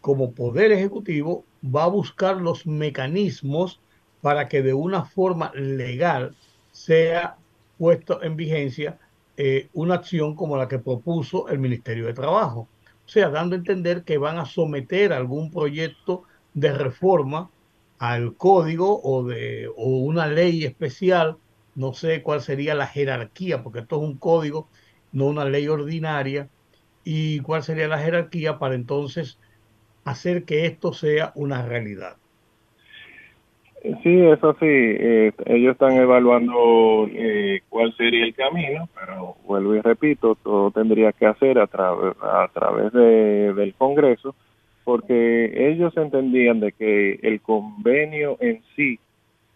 como 0.00 0.32
poder 0.32 0.72
ejecutivo, 0.72 1.44
va 1.64 1.84
a 1.84 1.88
buscar 1.88 2.36
los 2.36 2.66
mecanismos 2.66 3.80
para 4.20 4.48
que 4.48 4.62
de 4.62 4.74
una 4.74 5.04
forma 5.04 5.52
legal 5.54 6.36
sea 6.72 7.36
puesto 7.78 8.22
en 8.22 8.36
vigencia 8.36 8.98
eh, 9.36 9.70
una 9.72 9.94
acción 9.94 10.36
como 10.36 10.56
la 10.56 10.68
que 10.68 10.78
propuso 10.78 11.48
el 11.48 11.58
Ministerio 11.58 12.06
de 12.06 12.14
Trabajo. 12.14 12.68
O 13.06 13.08
sea, 13.08 13.30
dando 13.30 13.54
a 13.56 13.58
entender 13.58 14.04
que 14.04 14.18
van 14.18 14.38
a 14.38 14.44
someter 14.46 15.12
algún 15.12 15.50
proyecto 15.50 16.24
de 16.54 16.72
reforma 16.72 17.50
al 17.98 18.36
código 18.36 19.00
o, 19.02 19.24
de, 19.24 19.68
o 19.76 19.98
una 19.98 20.26
ley 20.26 20.64
especial, 20.64 21.38
no 21.74 21.94
sé 21.94 22.22
cuál 22.22 22.42
sería 22.42 22.74
la 22.74 22.86
jerarquía, 22.86 23.62
porque 23.62 23.80
esto 23.80 23.96
es 23.96 24.02
un 24.02 24.18
código, 24.18 24.70
no 25.12 25.26
una 25.26 25.44
ley 25.44 25.68
ordinaria, 25.68 26.50
y 27.04 27.40
cuál 27.40 27.62
sería 27.62 27.88
la 27.88 27.98
jerarquía 27.98 28.58
para 28.58 28.74
entonces 28.74 29.40
hacer 30.04 30.44
que 30.44 30.66
esto 30.66 30.92
sea 30.92 31.32
una 31.34 31.62
realidad. 31.66 32.19
Sí, 33.82 34.20
eso 34.26 34.52
sí, 34.60 34.66
eh, 34.66 35.32
ellos 35.46 35.72
están 35.72 35.92
evaluando 35.92 37.08
eh, 37.10 37.62
cuál 37.70 37.96
sería 37.96 38.26
el 38.26 38.34
camino, 38.34 38.90
pero 38.94 39.36
vuelvo 39.46 39.74
y 39.74 39.80
repito, 39.80 40.34
todo 40.34 40.70
tendría 40.70 41.12
que 41.12 41.24
hacer 41.24 41.58
a, 41.58 41.62
a 41.62 42.48
través 42.52 42.92
de, 42.92 43.54
del 43.54 43.72
Congreso, 43.74 44.34
porque 44.84 45.70
ellos 45.70 45.96
entendían 45.96 46.60
de 46.60 46.72
que 46.72 47.20
el 47.22 47.40
convenio 47.40 48.36
en 48.40 48.62
sí, 48.76 48.98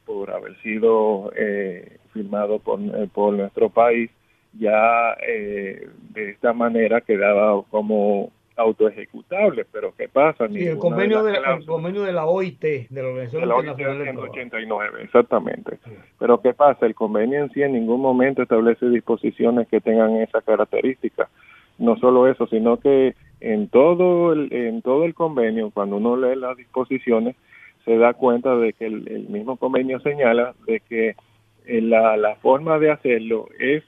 por 0.07 0.31
haber 0.31 0.57
sido 0.62 1.31
eh, 1.37 1.99
firmado 2.14 2.61
por, 2.61 2.81
por 3.11 3.35
nuestro 3.35 3.68
país, 3.68 4.11
ya 4.59 5.16
de 5.16 6.31
esta 6.31 6.53
manera 6.55 7.03
quedaba 7.03 7.62
como 7.64 8.31
autoejecutable, 8.57 9.65
pero 9.71 9.93
¿qué 9.97 10.09
pasa? 10.09 10.49
Sí, 10.49 10.67
el 10.67 10.79
convenio 10.79 11.23
de, 11.25 11.33
la, 11.41 11.59
convenio 11.67 12.03
de 12.03 12.13
la 12.13 12.27
OIT, 12.27 12.61
de 12.61 12.89
la 12.91 13.09
Organización 13.09 13.43
de 13.43 13.47
la 13.47 13.59
Internacional 13.59 14.03
189, 14.03 15.03
exactamente. 15.03 15.79
Pero 16.19 16.41
¿qué 16.41 16.55
pasa? 16.55 16.87
El 16.87 16.95
convenio 16.95 17.41
en 17.41 17.51
sí 17.51 17.63
en 17.63 17.73
ningún 17.73 18.01
momento 18.01 18.43
establece 18.43 18.89
disposiciones 18.89 19.67
que 19.69 19.81
tengan 19.81 20.17
esa 20.17 20.41
característica. 20.41 21.29
No 21.79 21.97
solo 21.97 22.29
eso, 22.29 22.47
sino 22.47 22.79
que 22.79 23.15
en 23.41 23.69
todo 23.69 24.33
el, 24.33 24.53
en 24.53 24.83
todo 24.83 25.05
el 25.05 25.15
convenio, 25.15 25.71
cuando 25.71 25.97
uno 25.97 26.17
lee 26.17 26.37
las 26.37 26.57
disposiciones, 26.57 27.35
se 27.85 27.99
da 27.99 28.15
cuenta 28.15 28.57
de 28.57 28.73
que 28.73 28.87
el, 28.87 29.29
mismo 29.29 29.57
convenio 29.57 29.99
señala 30.01 30.55
de 30.67 30.81
que 30.81 31.17
eh, 31.67 31.81
la, 31.83 32.17
la 32.17 32.37
forma 32.37 32.79
de 32.79 32.93
hacerlo 32.93 33.49
es 33.59 33.83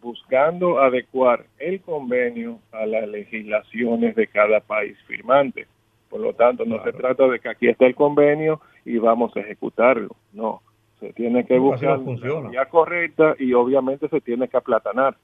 buscando 0.00 0.78
adecuar 0.80 1.46
el 1.58 1.80
convenio 1.80 2.58
a 2.72 2.86
las 2.86 3.08
legislaciones 3.08 4.14
de 4.14 4.26
cada 4.26 4.60
país 4.60 4.96
firmante. 5.06 5.66
Por 6.08 6.20
lo 6.20 6.32
tanto, 6.34 6.64
no 6.64 6.82
se 6.84 6.92
trata 6.92 7.26
de 7.26 7.40
que 7.40 7.48
aquí 7.48 7.68
está 7.68 7.86
el 7.86 7.94
convenio 7.94 8.60
y 8.84 8.98
vamos 8.98 9.36
a 9.36 9.40
ejecutarlo. 9.40 10.14
No, 10.32 10.62
se 11.00 11.12
tiene 11.12 11.44
que 11.44 11.58
buscar 11.58 11.98
la 11.98 12.48
vía 12.48 12.66
correcta 12.66 13.34
y 13.38 13.52
obviamente 13.52 14.08
se 14.08 14.20
tiene 14.20 14.48
que 14.48 14.56
aplatanar, 14.56 15.16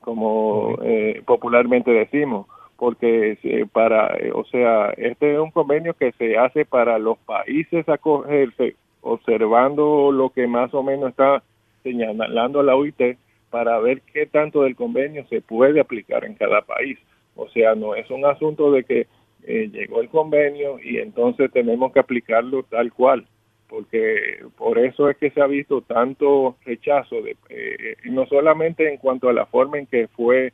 como 0.00 0.78
eh, 0.82 1.22
popularmente 1.26 1.90
decimos, 1.90 2.46
porque 2.76 3.38
para, 3.72 4.16
eh, 4.16 4.32
o 4.34 4.44
sea, 4.44 4.90
este 4.96 5.34
es 5.34 5.38
un 5.38 5.50
convenio 5.50 5.94
que 5.94 6.12
se 6.12 6.38
hace 6.38 6.64
para 6.64 6.98
los 6.98 7.18
países 7.18 7.86
acogerse, 7.88 8.76
observando 9.02 10.10
lo 10.10 10.30
que 10.30 10.46
más 10.46 10.72
o 10.72 10.82
menos 10.82 11.10
está 11.10 11.42
señalando 11.82 12.62
la 12.62 12.74
OIT 12.74 13.18
para 13.50 13.78
ver 13.80 14.02
qué 14.12 14.26
tanto 14.26 14.62
del 14.62 14.76
convenio 14.76 15.26
se 15.28 15.40
puede 15.40 15.80
aplicar 15.80 16.24
en 16.24 16.34
cada 16.34 16.62
país. 16.62 16.98
O 17.34 17.48
sea, 17.48 17.74
no 17.74 17.94
es 17.94 18.08
un 18.10 18.24
asunto 18.24 18.70
de 18.70 18.84
que 18.84 19.06
eh, 19.44 19.68
llegó 19.72 20.00
el 20.00 20.08
convenio 20.08 20.78
y 20.82 20.98
entonces 20.98 21.50
tenemos 21.52 21.92
que 21.92 22.00
aplicarlo 22.00 22.62
tal 22.64 22.92
cual, 22.92 23.26
porque 23.68 24.44
por 24.56 24.78
eso 24.78 25.08
es 25.08 25.16
que 25.16 25.30
se 25.30 25.40
ha 25.40 25.46
visto 25.46 25.80
tanto 25.80 26.56
rechazo, 26.64 27.22
de, 27.22 27.36
eh, 27.48 27.96
no 28.04 28.26
solamente 28.26 28.88
en 28.88 28.98
cuanto 28.98 29.28
a 29.28 29.32
la 29.32 29.46
forma 29.46 29.78
en 29.78 29.86
que 29.86 30.08
fue 30.08 30.52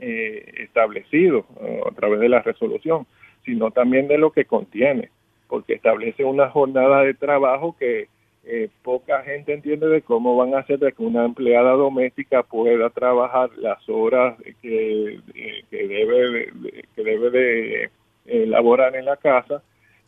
eh, 0.00 0.52
establecido 0.58 1.46
a 1.86 1.94
través 1.94 2.20
de 2.20 2.28
la 2.28 2.42
resolución, 2.42 3.06
sino 3.44 3.70
también 3.70 4.08
de 4.08 4.18
lo 4.18 4.32
que 4.32 4.44
contiene, 4.44 5.10
porque 5.48 5.74
establece 5.74 6.24
una 6.24 6.50
jornada 6.50 7.02
de 7.02 7.14
trabajo 7.14 7.76
que 7.78 8.08
eh, 8.44 8.70
poca 8.82 9.22
gente 9.22 9.52
entiende 9.52 9.86
de 9.86 10.02
cómo 10.02 10.34
van 10.36 10.54
a 10.54 10.60
hacer 10.60 10.78
de 10.78 10.92
que 10.92 11.02
una 11.02 11.24
empleada 11.26 11.72
doméstica 11.72 12.42
pueda 12.42 12.88
trabajar 12.88 13.50
las 13.58 13.86
horas 13.88 14.36
que, 14.62 15.20
eh, 15.34 15.64
que 15.70 15.88
debe 15.88 16.30
de, 16.30 16.84
que 16.96 17.04
debe 17.04 17.30
de 17.30 17.90
elaborar 18.24 18.96
en 18.96 19.04
la 19.04 19.16
casa 19.18 19.62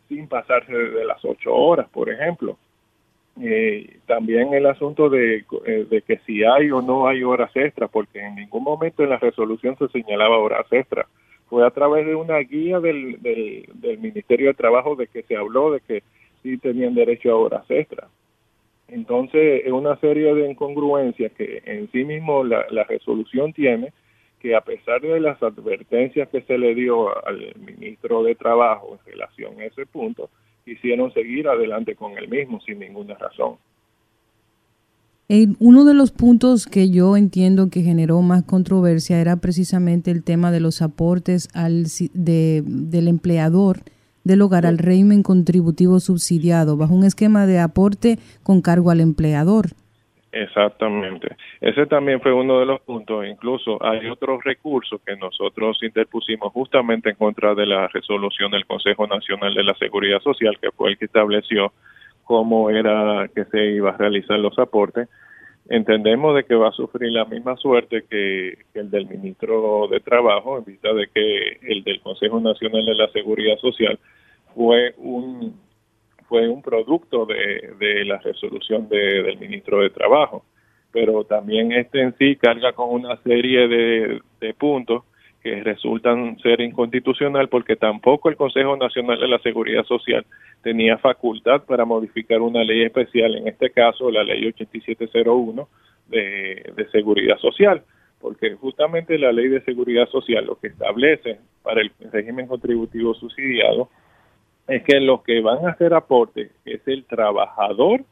sin 0.09 0.29
pasarse 0.29 0.73
de 0.73 1.05
las 1.05 1.23
ocho 1.25 1.55
horas, 1.55 1.89
por 1.91 2.11
ejemplo. 2.11 2.57
Eh, 3.41 3.99
también 4.07 4.53
el 4.55 4.67
asunto 4.67 5.09
de, 5.09 5.45
de, 5.89 6.03
que 6.03 6.19
si 6.27 6.43
hay 6.45 6.71
o 6.71 6.83
no 6.83 7.07
hay 7.09 7.23
horas 7.23 7.51
extras, 7.55 7.91
porque 7.91 8.21
en 8.21 8.35
ningún 8.35 8.65
momento 8.65 9.03
en 9.03 9.11
la 9.11 9.19
resolución 9.19 9.77
se 9.79 9.89
señalaba 9.89 10.39
horas 10.39 10.67
extras. 10.71 11.07
Fue 11.49 11.67
a 11.67 11.71
través 11.71 12.07
de 12.07 12.15
una 12.15 12.39
guía 12.39 12.81
del, 12.81 13.21
del, 13.21 13.69
del 13.75 13.99
Ministerio 13.99 14.49
de 14.49 14.55
Trabajo 14.55 14.97
de 14.97 15.07
que 15.07 15.23
se 15.23 15.37
habló 15.37 15.71
de 15.71 15.81
que 15.81 16.03
sí 16.43 16.57
tenían 16.59 16.95
derecho 16.95 17.31
a 17.31 17.37
horas 17.37 17.71
extras. 17.71 18.11
Entonces, 18.93 19.63
es 19.65 19.73
una 19.73 19.99
serie 20.01 20.35
de 20.35 20.51
incongruencias 20.51 21.33
que 21.33 21.63
en 21.65 21.91
sí 21.93 22.05
mismo 22.05 22.45
la, 22.45 22.85
resolución 22.85 23.55
tiene, 23.55 23.91
que 24.39 24.55
a 24.55 24.61
pesar 24.61 25.01
de 25.01 25.19
las 25.19 25.43
advertencias 25.43 26.29
que 26.29 26.43
se 26.43 26.59
le 26.59 26.75
dio 26.75 27.09
al 27.27 27.55
ministro 27.57 28.23
de 28.23 28.35
Trabajo 28.35 28.99
en 29.01 29.13
relación 29.13 29.59
a 29.61 29.65
ese 29.65 29.87
punto, 29.87 30.29
quisieron 30.67 31.11
seguir 31.15 31.49
adelante 31.49 31.97
con 31.97 32.19
el 32.19 32.29
mismo 32.29 32.61
sin 32.61 32.81
ninguna 32.81 33.15
razón. 33.15 33.57
uno 35.59 35.85
de 35.87 35.95
los 35.95 36.13
puntos 36.13 36.67
que 36.67 36.91
yo 36.91 37.17
entiendo 37.17 37.71
que 37.71 37.81
generó 37.81 38.21
más 38.21 38.43
controversia 38.43 39.23
era 39.23 39.37
precisamente 39.37 40.11
el 40.11 40.23
tema 40.23 40.53
de 40.53 40.61
los 40.61 40.83
aportes 40.83 41.49
al, 41.55 41.85
de, 42.13 42.63
del 42.63 43.09
empleador 43.09 43.79
del 44.25 44.43
hogar 44.43 44.67
al 44.67 44.79
régimen 44.79 45.23
contributivo 45.23 46.01
subsidiado 46.01 46.77
bajo 46.77 46.95
un 46.95 47.05
esquema 47.05 47.47
de 47.47 47.59
aporte 47.59 48.19
con 48.43 48.63
cargo 48.63 48.91
al 48.91 49.01
empleador. 49.01 49.71
Exactamente. 50.33 51.37
Ese 51.61 51.85
también 51.87 52.21
fue 52.23 52.33
uno 52.33 52.59
de 52.59 52.65
los 52.65 52.81
puntos. 52.81 53.27
Incluso 53.27 53.79
hay 53.85 54.09
otros 54.09 54.43
recursos 54.43 54.99
que 55.07 55.15
nosotros 55.17 55.79
interpusimos 55.83 56.53
justamente 56.53 57.11
en 57.11 57.17
contra 57.17 57.55
de 57.55 57.67
la 57.67 57.87
resolución 57.89 58.51
del 58.51 58.65
Consejo 58.65 59.07
Nacional 59.07 59.53
de 59.53 59.63
la 59.63 59.75
Seguridad 59.75 60.21
Social, 60.21 60.59
que 60.61 60.71
fue 60.71 60.91
el 60.91 60.99
que 60.99 61.05
estableció 61.05 61.73
cómo 62.25 62.71
era 62.71 63.29
que 63.35 63.45
se 63.45 63.73
iba 63.73 63.91
a 63.91 63.97
realizar 63.99 64.39
los 64.39 64.59
aportes. 64.59 65.09
Entendemos 65.69 66.35
de 66.35 66.45
que 66.45 66.55
va 66.55 66.69
a 66.69 66.73
sufrir 66.73 67.13
la 67.13 67.25
misma 67.25 67.57
suerte 67.57 68.05
que, 68.09 68.59
el 68.75 68.91
del 68.91 69.07
ministro 69.07 69.87
de 69.89 70.01
Trabajo, 70.01 70.59
en 70.59 70.65
vista 70.65 70.93
de 70.93 71.07
que 71.09 71.59
el 71.63 71.85
del 71.85 72.01
Consejo 72.01 72.41
Nacional 72.41 72.85
de 72.85 72.95
la 72.95 73.09
Seguridad 73.09 73.57
Social 73.59 73.99
fue 74.55 74.95
un 74.99 75.61
fue 76.29 76.49
un 76.49 76.63
producto 76.63 77.27
de, 77.27 77.75
de 77.79 78.07
la 78.07 78.17
resolución 78.19 78.89
de, 78.89 79.23
del 79.23 79.39
ministro 79.39 79.81
de 79.81 79.91
Trabajo, 79.91 80.45
pero 80.91 81.25
también 81.25 81.73
este 81.73 82.01
en 82.01 82.17
sí 82.17 82.37
carga 82.37 82.73
con 82.73 82.89
una 82.89 83.17
serie 83.23 83.69
de 83.69 84.55
puntos 84.55 85.05
que 85.43 85.63
resultan 85.63 86.39
ser 86.39 86.61
inconstitucional 86.61 87.49
porque 87.49 87.77
tampoco 87.77 88.29
el 88.29 88.37
Consejo 88.37 88.77
Nacional 88.77 89.19
de 89.19 89.29
la 89.29 89.39
Seguridad 89.41 89.85
Social 89.85 90.25
tenía 90.63 90.99
facultad 90.99 91.63
para 91.65 91.85
modificar 91.85 92.41
una 92.41 92.63
ley 92.63 92.83
especial, 92.83 93.35
en 93.35 93.49
este 93.49 93.71
caso 93.71 94.11
la 94.11 94.23
ley 94.23 94.47
8701 94.47 95.69
de, 96.09 96.73
de 96.77 96.89
Seguridad 96.91 97.39
Social, 97.39 97.83
porque 98.21 98.55
justamente 98.55 99.19
la 99.19 99.33
ley 99.33 99.49
de 99.49 99.63
Seguridad 99.63 100.09
Social 100.09 100.47
lo 100.47 100.61
que 100.61 100.69
establece 100.69 101.41
para 101.63 101.81
el 101.81 101.91
régimen 102.13 102.47
contributivo 102.47 103.15
subsidiado 103.15 103.89
es 104.69 104.85
que 104.85 105.01
los 105.01 105.23
que 105.23 105.41
van 105.41 105.67
a 105.67 105.71
hacer 105.71 105.93
aporte 105.93 106.51
es 106.65 106.81
el 106.87 107.05
trabajador 107.05 108.05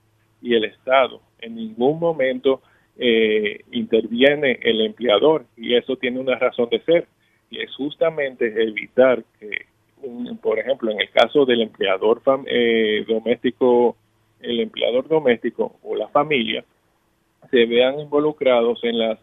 y 0.42 0.54
el 0.54 0.64
Estado. 0.64 1.20
En 1.40 1.54
ningún 1.54 2.00
momento 2.00 2.60
eh, 2.98 3.60
interviene 3.70 4.58
el 4.62 4.80
empleador 4.80 5.44
y 5.56 5.74
eso 5.74 5.96
tiene 5.96 6.18
una 6.18 6.36
razón 6.36 6.68
de 6.70 6.80
ser 6.80 7.06
y 7.50 7.60
es 7.60 7.74
justamente 7.74 8.46
evitar 8.46 9.24
que, 9.38 9.66
por 10.40 10.58
ejemplo, 10.58 10.90
en 10.90 11.00
el 11.00 11.10
caso 11.10 11.44
del 11.44 11.62
empleador 11.62 12.22
eh, 12.46 13.04
doméstico, 13.06 13.96
el 14.40 14.60
empleador 14.60 15.08
doméstico 15.08 15.76
o 15.82 15.96
la 15.96 16.08
familia 16.08 16.64
se 17.50 17.66
vean 17.66 18.00
involucrados 18.00 18.82
en 18.84 18.98
las 18.98 19.18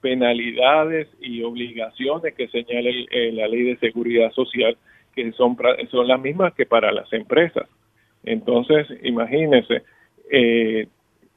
penalidades 0.00 1.08
y 1.20 1.42
obligaciones 1.42 2.34
que 2.34 2.48
señala 2.48 2.90
eh, 2.90 3.32
la 3.32 3.48
ley 3.48 3.62
de 3.62 3.76
seguridad 3.78 4.30
social 4.32 4.76
que 5.14 5.32
son, 5.32 5.56
son 5.90 6.06
las 6.06 6.20
mismas 6.20 6.54
que 6.54 6.66
para 6.66 6.92
las 6.92 7.10
empresas. 7.12 7.68
Entonces, 8.24 8.86
imagínense, 9.02 9.82
eh, 10.30 10.88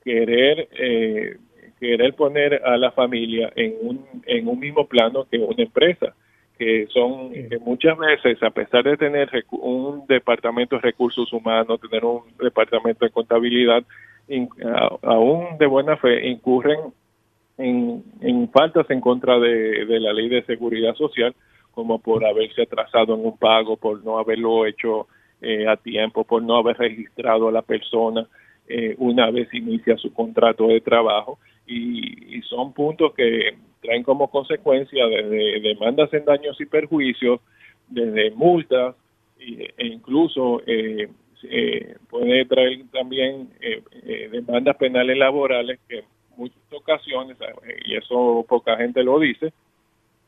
querer, 0.03 0.67
eh, 0.77 1.37
querer 1.79 2.13
poner 2.13 2.61
a 2.65 2.77
la 2.77 2.91
familia 2.91 3.51
en 3.55 3.75
un, 3.81 4.05
en 4.25 4.47
un 4.47 4.59
mismo 4.59 4.85
plano 4.87 5.25
que 5.31 5.37
una 5.37 5.63
empresa, 5.63 6.13
que 6.60 6.88
son 6.93 7.32
que 7.32 7.57
muchas 7.60 7.97
veces, 7.97 8.43
a 8.43 8.51
pesar 8.51 8.84
de 8.84 8.97
tener 8.97 9.30
un 9.49 10.05
departamento 10.07 10.76
de 10.76 10.82
recursos 10.82 11.32
humanos, 11.34 11.80
tener 11.82 12.05
un 12.05 12.24
departamento 12.38 13.05
de 13.05 13.12
contabilidad, 13.12 13.84
aún 15.01 15.57
de 15.57 15.66
buena 15.66 15.97
fe 15.97 16.28
incurren 16.28 16.80
en, 17.57 18.03
en 18.22 18.49
faltas 18.49 18.89
en 18.91 19.01
contra 19.01 19.39
de, 19.39 19.86
de 19.86 19.99
la 19.99 20.14
ley 20.14 20.30
de 20.30 20.43
seguridad 20.43 20.93
social 20.95 21.34
como 21.80 21.99
por 21.99 22.26
haberse 22.26 22.64
atrasado 22.64 23.16
en 23.16 23.26
un 23.26 23.38
pago, 23.38 23.78
por 23.78 24.03
no 24.03 24.20
haberlo 24.20 24.66
hecho 24.66 25.07
eh, 25.41 25.66
a 25.66 25.78
tiempo, 25.78 26.26
por 26.26 26.43
no 26.43 26.57
haber 26.57 26.78
registrado 26.78 27.47
a 27.47 27.53
la 27.53 27.62
persona 27.62 28.28
eh, 28.68 28.95
una 28.97 29.32
vez 29.32 29.47
inicia 29.53 29.95
su 29.95 30.14
contrato 30.14 30.68
de 30.68 30.82
trabajo. 30.82 31.39
Y, 31.66 32.41
son 32.49 32.74
puntos 32.74 33.14
que 33.14 33.55
traen 33.82 34.03
como 34.03 34.30
consecuencia 34.30 35.07
de, 35.07 35.59
demandas 35.61 36.13
en 36.13 36.25
daños 36.25 36.59
y 36.59 36.65
perjuicios 36.65 37.39
desde 37.88 38.32
multas 38.32 38.95
e 39.39 39.88
incluso 39.88 40.61
eh, 40.65 41.07
eh, 41.43 41.95
puede 42.09 42.45
traer 42.45 42.80
también 42.91 43.49
eh, 43.61 44.30
demandas 44.32 44.75
penales 44.75 45.17
laborales 45.17 45.80
que 45.88 45.99
en 45.99 46.05
muchas 46.36 46.73
ocasiones, 46.73 47.38
y 47.86 47.95
eso 47.95 48.45
poca 48.47 48.77
gente 48.77 49.03
lo 49.03 49.19
dice, 49.19 49.53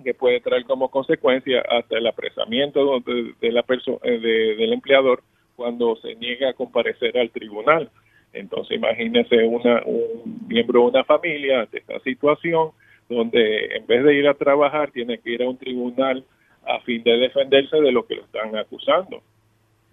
que 0.04 0.14
puede 0.14 0.40
traer 0.40 0.64
como 0.66 0.90
consecuencia 0.90 1.62
hasta 1.70 1.98
el 1.98 2.08
apresamiento 2.08 3.00
de, 3.02 3.52
la 3.52 3.64
persona 3.64 4.00
del 4.02 4.74
empleador 4.74 5.22
cuando 5.56 5.96
se 5.98 6.16
niega 6.16 6.50
a 6.50 6.54
comparecer 6.54 7.18
al 7.18 7.30
tribunal. 7.30 7.90
Entonces 8.34 8.78
imagínese 8.78 9.44
una, 9.44 9.84
un 9.86 10.48
miembro 10.48 10.82
de 10.82 10.86
una 10.88 11.04
familia 11.04 11.62
ante 11.62 11.80
esta 11.80 12.00
situación 12.00 12.72
donde 13.16 13.76
en 13.76 13.86
vez 13.86 14.04
de 14.04 14.16
ir 14.16 14.28
a 14.28 14.34
trabajar 14.34 14.92
tiene 14.92 15.18
que 15.20 15.32
ir 15.32 15.44
a 15.44 15.50
un 15.50 15.58
tribunal 15.58 16.24
a 16.66 16.80
fin 16.82 17.04
de 17.04 17.18
defenderse 17.18 17.78
de 17.78 17.92
lo 17.92 18.06
que 18.06 18.16
lo 18.16 18.24
están 18.24 18.56
acusando. 18.56 19.22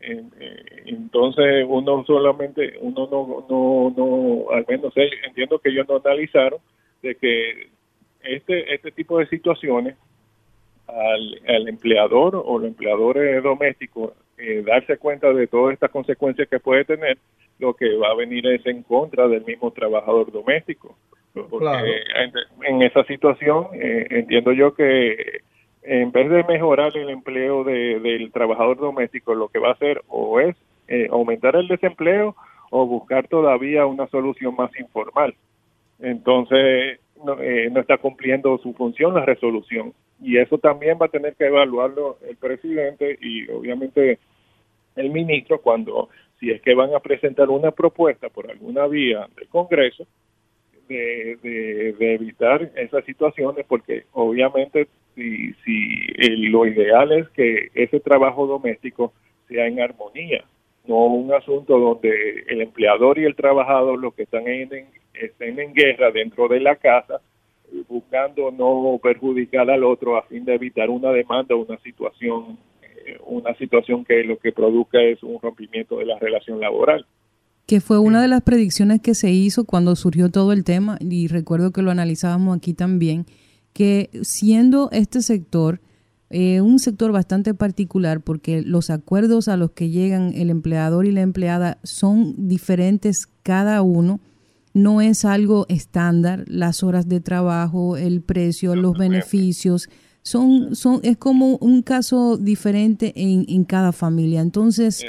Eh, 0.01 0.23
entonces 0.87 1.65
uno 1.67 2.05
solamente, 2.07 2.75
uno 2.81 3.09
no, 3.11 3.45
no, 3.49 3.95
no, 3.97 4.51
al 4.51 4.65
menos 4.69 4.93
entiendo 5.27 5.59
que 5.59 5.71
ellos 5.71 5.89
no 5.89 5.97
analizaron 5.97 6.61
de 7.03 7.15
que 7.17 7.69
este, 8.23 8.75
este 8.75 8.93
tipo 8.93 9.19
de 9.19 9.27
situaciones 9.27 9.97
al, 10.87 11.69
empleador 11.69 12.41
o 12.45 12.59
los 12.59 12.69
empleadores 12.69 13.43
domésticos 13.43 14.13
eh, 14.39 14.63
darse 14.65 14.97
cuenta 14.99 15.33
de 15.33 15.47
todas 15.47 15.75
estas 15.75 15.91
consecuencias 15.91 16.49
que 16.49 16.61
puede 16.61 16.85
tener, 16.85 17.19
lo 17.59 17.75
que 17.75 17.97
va 17.97 18.11
a 18.11 18.15
venir 18.15 18.47
es 18.47 18.65
en 18.67 18.83
contra 18.85 19.27
del 19.27 19.45
mismo 19.45 19.73
trabajador 19.73 20.31
doméstico. 20.31 20.97
Porque 21.33 22.03
en, 22.65 22.83
esa 22.83 23.05
situación 23.05 23.69
eh, 23.75 24.07
entiendo 24.11 24.53
yo 24.53 24.75
que 24.75 25.43
en 25.83 26.11
vez 26.13 26.29
de 26.29 26.45
mejorar 26.45 26.97
el 26.97 27.11
empleo 27.11 27.65
del 27.65 28.31
trabajador 28.33 28.79
doméstico, 28.79 29.35
lo 29.35 29.49
que 29.49 29.59
va 29.59 29.69
a 29.69 29.73
hacer 29.73 30.03
o 30.09 30.41
es 30.41 30.57
eh, 30.89 31.09
aumentar 31.11 31.57
el 31.57 31.69
desempleo 31.69 32.35
o 32.71 32.87
buscar 32.87 33.29
todavía 33.29 33.87
una 33.87 34.07
solución 34.09 34.55
más 34.57 34.71
informal. 34.79 35.35
Entonces, 36.01 37.01
no, 37.25 37.41
eh, 37.41 37.71
no, 37.71 37.81
está 37.81 37.99
cumpliendo 37.99 38.59
su 38.59 38.75
función 38.75 39.15
la 39.15 39.25
resolución. 39.25 39.95
Y 40.21 40.39
eso 40.39 40.59
también 40.59 40.99
va 41.01 41.07
a 41.07 41.11
tener 41.11 41.35
que 41.37 41.47
evaluarlo 41.47 42.19
el 42.29 42.37
presidente 42.37 43.19
y 43.21 43.49
obviamente 43.51 44.19
el 44.97 45.11
ministro 45.11 45.61
cuando, 45.61 46.09
si 46.41 46.51
es 46.51 46.61
que 46.61 46.75
van 46.75 46.95
a 46.95 47.01
presentar 47.01 47.49
una 47.49 47.71
propuesta 47.71 48.29
por 48.29 48.51
alguna 48.51 48.87
vía 48.87 49.27
del 49.37 49.49
Congreso, 49.49 50.07
de, 50.89 51.95
de, 51.99 52.15
evitar 52.15 52.71
esas 52.77 53.05
situaciones 53.05 53.65
porque 53.69 54.05
obviamente 54.13 54.89
si, 55.15 55.53
si 55.65 56.07
lo 56.49 56.67
ideal 56.67 57.13
es 57.13 57.29
que 57.31 57.71
ese 57.75 58.01
trabajo 58.01 58.47
doméstico 58.47 59.13
sea 59.49 59.67
en 59.67 59.81
armonía, 59.81 60.45
no 60.87 61.07
un 61.07 61.33
asunto 61.33 61.79
donde 61.79 62.45
el 62.49 62.63
empleador 62.63 63.19
y 63.19 63.25
el 63.25 63.37
trabajador 63.37 63.99
lo 63.99 64.13
que 64.13 64.23
están 64.23 64.49
en, 64.49 64.87
estén 65.15 65.59
en 65.59 65.75
guerra 65.75 66.11
dentro 66.11 66.49
de 66.49 66.61
la 66.61 66.77
casa 66.77 67.21
buscando 67.89 68.51
no 68.51 68.99
perjudicar 69.03 69.71
al 69.71 69.85
otro 69.85 70.17
a 70.17 70.23
fin 70.23 70.45
de 70.45 70.55
evitar 70.55 70.89
una 70.89 71.11
demanda 71.11 71.55
una 71.55 71.77
situación 71.79 72.59
eh, 72.83 73.19
una 73.27 73.55
situación 73.57 74.05
que 74.05 74.25
lo 74.25 74.39
que 74.39 74.53
produzca 74.53 75.03
es 75.03 75.23
un 75.23 75.39
rompimiento 75.41 75.99
de 75.99 76.07
la 76.07 76.19
relación 76.19 76.61
laboral 76.61 77.05
que 77.69 77.83
fue 77.83 77.99
una 77.99 78.23
de 78.23 78.29
las 78.29 78.41
predicciones 78.41 79.03
que 79.03 79.15
se 79.15 79.31
hizo 79.31 79.65
cuando 79.65 79.95
surgió 79.95 80.31
todo 80.31 80.53
el 80.53 80.65
tema, 80.65 80.97
y 81.01 81.29
recuerdo 81.29 81.71
que 81.71 81.83
lo 81.83 81.91
analizábamos 81.91 82.57
aquí 82.57 82.73
también, 82.73 83.27
que 83.75 84.09
siendo 84.23 84.89
este 84.91 85.21
sector 85.21 85.83
eh, 86.31 86.63
un 86.63 86.79
sector 86.79 87.13
bastante 87.13 87.53
particular, 87.53 88.23
porque 88.23 88.63
los 88.63 88.89
acuerdos 88.89 89.49
a 89.49 89.59
los 89.59 89.73
que 89.73 89.91
llegan 89.91 90.33
el 90.35 90.49
empleador 90.49 91.05
y 91.05 91.13
la 91.13 91.21
empleada 91.21 91.77
son 91.83 92.49
diferentes 92.49 93.29
cada 93.43 93.83
uno, 93.83 94.21
no 94.73 95.03
es 95.03 95.27
algo 95.27 95.67
estándar, 95.69 96.47
las 96.49 96.83
horas 96.83 97.07
de 97.07 97.21
trabajo, 97.21 97.99
el 97.99 98.23
precio, 98.23 98.77
los 98.77 98.97
beneficios, 98.97 99.91
son, 100.23 100.75
son, 100.75 101.01
es 101.03 101.19
como 101.19 101.57
un 101.57 101.83
caso 101.83 102.39
diferente 102.39 103.13
en, 103.15 103.45
en 103.47 103.65
cada 103.65 103.93
familia. 103.93 104.41
Entonces, 104.41 105.05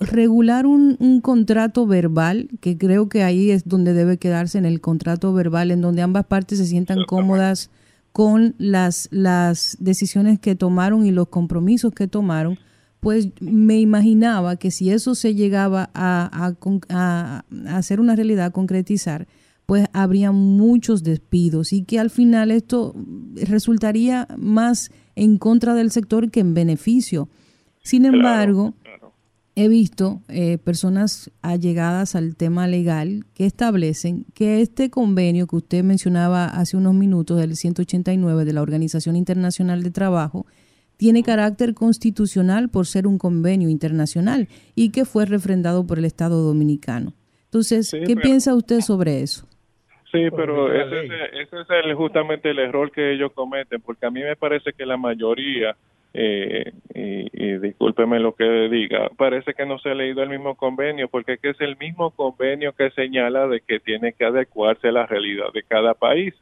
regular 0.00 0.66
un, 0.66 0.96
un, 0.98 1.20
contrato 1.20 1.86
verbal, 1.86 2.48
que 2.60 2.78
creo 2.78 3.08
que 3.08 3.22
ahí 3.22 3.50
es 3.50 3.68
donde 3.68 3.92
debe 3.92 4.18
quedarse 4.18 4.58
en 4.58 4.66
el 4.66 4.80
contrato 4.80 5.32
verbal, 5.32 5.70
en 5.70 5.80
donde 5.80 6.02
ambas 6.02 6.26
partes 6.26 6.58
se 6.58 6.66
sientan 6.66 7.04
cómodas 7.06 7.70
con 8.12 8.54
las, 8.58 9.08
las 9.12 9.76
decisiones 9.80 10.38
que 10.38 10.54
tomaron 10.54 11.06
y 11.06 11.10
los 11.10 11.28
compromisos 11.28 11.92
que 11.92 12.08
tomaron, 12.08 12.58
pues 13.00 13.28
me 13.40 13.78
imaginaba 13.80 14.56
que 14.56 14.70
si 14.70 14.90
eso 14.90 15.14
se 15.14 15.34
llegaba 15.34 15.90
a, 15.94 16.54
a, 16.90 17.44
a 17.68 17.76
hacer 17.76 18.00
una 18.00 18.16
realidad, 18.16 18.46
a 18.46 18.50
concretizar, 18.50 19.26
pues 19.70 19.86
habría 19.92 20.32
muchos 20.32 21.04
despidos 21.04 21.72
y 21.72 21.84
que 21.84 22.00
al 22.00 22.10
final 22.10 22.50
esto 22.50 22.94
resultaría 23.36 24.26
más 24.36 24.90
en 25.14 25.38
contra 25.38 25.74
del 25.74 25.92
sector 25.92 26.30
que 26.30 26.40
en 26.40 26.54
beneficio. 26.54 27.28
Sin 27.82 28.04
embargo, 28.04 28.74
he 29.64 29.68
visto 29.68 30.22
eh, 30.28 30.56
personas 30.58 31.30
allegadas 31.42 32.14
al 32.14 32.34
tema 32.34 32.66
legal 32.66 33.24
que 33.34 33.44
establecen 33.44 34.24
que 34.34 34.62
este 34.62 34.88
convenio 34.88 35.46
que 35.46 35.56
usted 35.56 35.84
mencionaba 35.84 36.46
hace 36.46 36.78
unos 36.78 36.94
minutos, 36.94 37.38
del 37.38 37.56
189 37.56 38.46
de 38.46 38.52
la 38.54 38.62
Organización 38.62 39.16
Internacional 39.16 39.82
de 39.82 39.90
Trabajo, 39.90 40.46
tiene 40.96 41.22
carácter 41.22 41.74
constitucional 41.74 42.70
por 42.70 42.86
ser 42.86 43.06
un 43.06 43.18
convenio 43.18 43.68
internacional 43.68 44.48
y 44.74 44.92
que 44.92 45.04
fue 45.04 45.26
refrendado 45.26 45.86
por 45.86 45.98
el 45.98 46.06
Estado 46.06 46.42
dominicano. 46.42 47.12
Entonces, 47.44 47.90
¿qué 48.06 48.16
piensa 48.16 48.54
usted 48.54 48.80
sobre 48.80 49.20
eso? 49.20 49.46
Sí, 50.10 50.28
pero 50.34 50.72
ese, 50.72 51.06
ese 51.40 51.56
es 51.60 51.96
justamente 51.96 52.50
el 52.50 52.58
error 52.58 52.90
que 52.90 53.12
ellos 53.12 53.32
cometen, 53.34 53.80
porque 53.82 54.06
a 54.06 54.10
mí 54.10 54.22
me 54.22 54.36
parece 54.36 54.72
que 54.72 54.86
la 54.86 54.96
mayoría 54.96 55.76
eh, 56.12 56.72
y, 56.94 57.58
discúlpeme 57.58 58.18
lo 58.18 58.34
que 58.34 58.44
diga, 58.68 59.10
parece 59.16 59.54
que 59.54 59.66
no 59.66 59.78
se 59.78 59.90
ha 59.90 59.94
leído 59.94 60.22
el 60.22 60.28
mismo 60.28 60.56
convenio, 60.56 61.08
porque 61.08 61.38
es 61.40 61.60
el 61.60 61.76
mismo 61.76 62.10
convenio 62.10 62.72
que 62.72 62.90
señala 62.90 63.46
de 63.46 63.60
que 63.60 63.80
tiene 63.80 64.12
que 64.12 64.24
adecuarse 64.24 64.88
a 64.88 64.92
la 64.92 65.06
realidad 65.06 65.52
de 65.52 65.62
cada 65.62 65.94
país. 65.94 66.34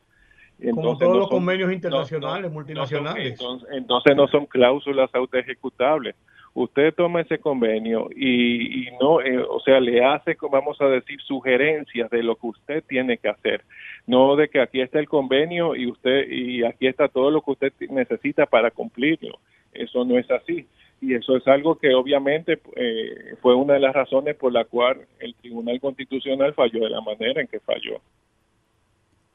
Entonces, 0.60 0.84
Como 0.84 0.98
todos 0.98 1.16
los 1.18 1.28
convenios 1.28 1.72
internacionales, 1.72 2.50
multinacionales. 2.50 3.38
entonces, 3.70 4.16
no 4.16 4.26
son 4.28 4.46
cláusulas 4.46 5.10
autoejecutables. 5.14 6.16
Usted 6.54 6.92
toma 6.94 7.20
ese 7.20 7.38
convenio 7.38 8.08
y, 8.10 8.88
no, 9.00 9.20
eh, 9.20 9.38
o 9.38 9.60
sea, 9.60 9.78
le 9.78 10.04
hace, 10.04 10.36
vamos 10.50 10.80
a 10.80 10.86
decir, 10.86 11.20
sugerencias 11.20 12.10
de 12.10 12.22
lo 12.24 12.34
que 12.34 12.46
usted 12.48 12.84
tiene 12.88 13.18
que 13.18 13.28
hacer. 13.28 13.62
No 14.06 14.34
de 14.34 14.48
que 14.48 14.60
aquí 14.60 14.80
está 14.80 14.98
el 14.98 15.08
convenio 15.08 15.76
y 15.76 15.88
usted 15.88 16.28
y 16.28 16.64
aquí 16.64 16.88
está 16.88 17.06
todo 17.06 17.30
lo 17.30 17.42
que 17.42 17.50
usted 17.52 17.72
necesita 17.90 18.46
para 18.46 18.72
cumplirlo 18.72 19.38
eso 19.72 20.04
no 20.04 20.18
es 20.18 20.30
así. 20.30 20.66
Y 21.00 21.14
eso 21.14 21.36
es 21.36 21.46
algo 21.46 21.78
que 21.78 21.94
obviamente 21.94 22.60
eh, 22.74 23.36
fue 23.40 23.54
una 23.54 23.74
de 23.74 23.80
las 23.80 23.94
razones 23.94 24.34
por 24.34 24.52
la 24.52 24.64
cual 24.64 25.06
el 25.20 25.34
Tribunal 25.36 25.80
Constitucional 25.80 26.54
falló 26.54 26.80
de 26.80 26.90
la 26.90 27.00
manera 27.00 27.40
en 27.40 27.46
que 27.46 27.60
falló. 27.60 28.00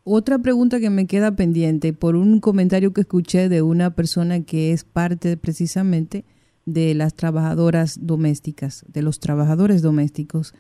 Otra 0.04 0.40
pregunta 0.40 0.82
que 0.82 0.90
me 0.90 1.08
queda 1.08 1.34
pendiente 1.34 1.94
por 1.94 2.18
un 2.18 2.42
comentario 2.42 2.92
que 2.92 3.02
escuché 3.02 3.48
de 3.48 3.62
una 3.62 3.96
persona 3.96 4.44
que 4.44 4.74
es 4.74 4.84
parte 4.84 5.38
precisamente 5.38 6.26
de 6.66 6.94
las 6.94 7.16
trabajadoras 7.16 8.06
domésticas, 8.06 8.84
de 8.90 9.02
los 9.02 9.20
trabajadores 9.20 9.82
domésticos. 9.82 10.54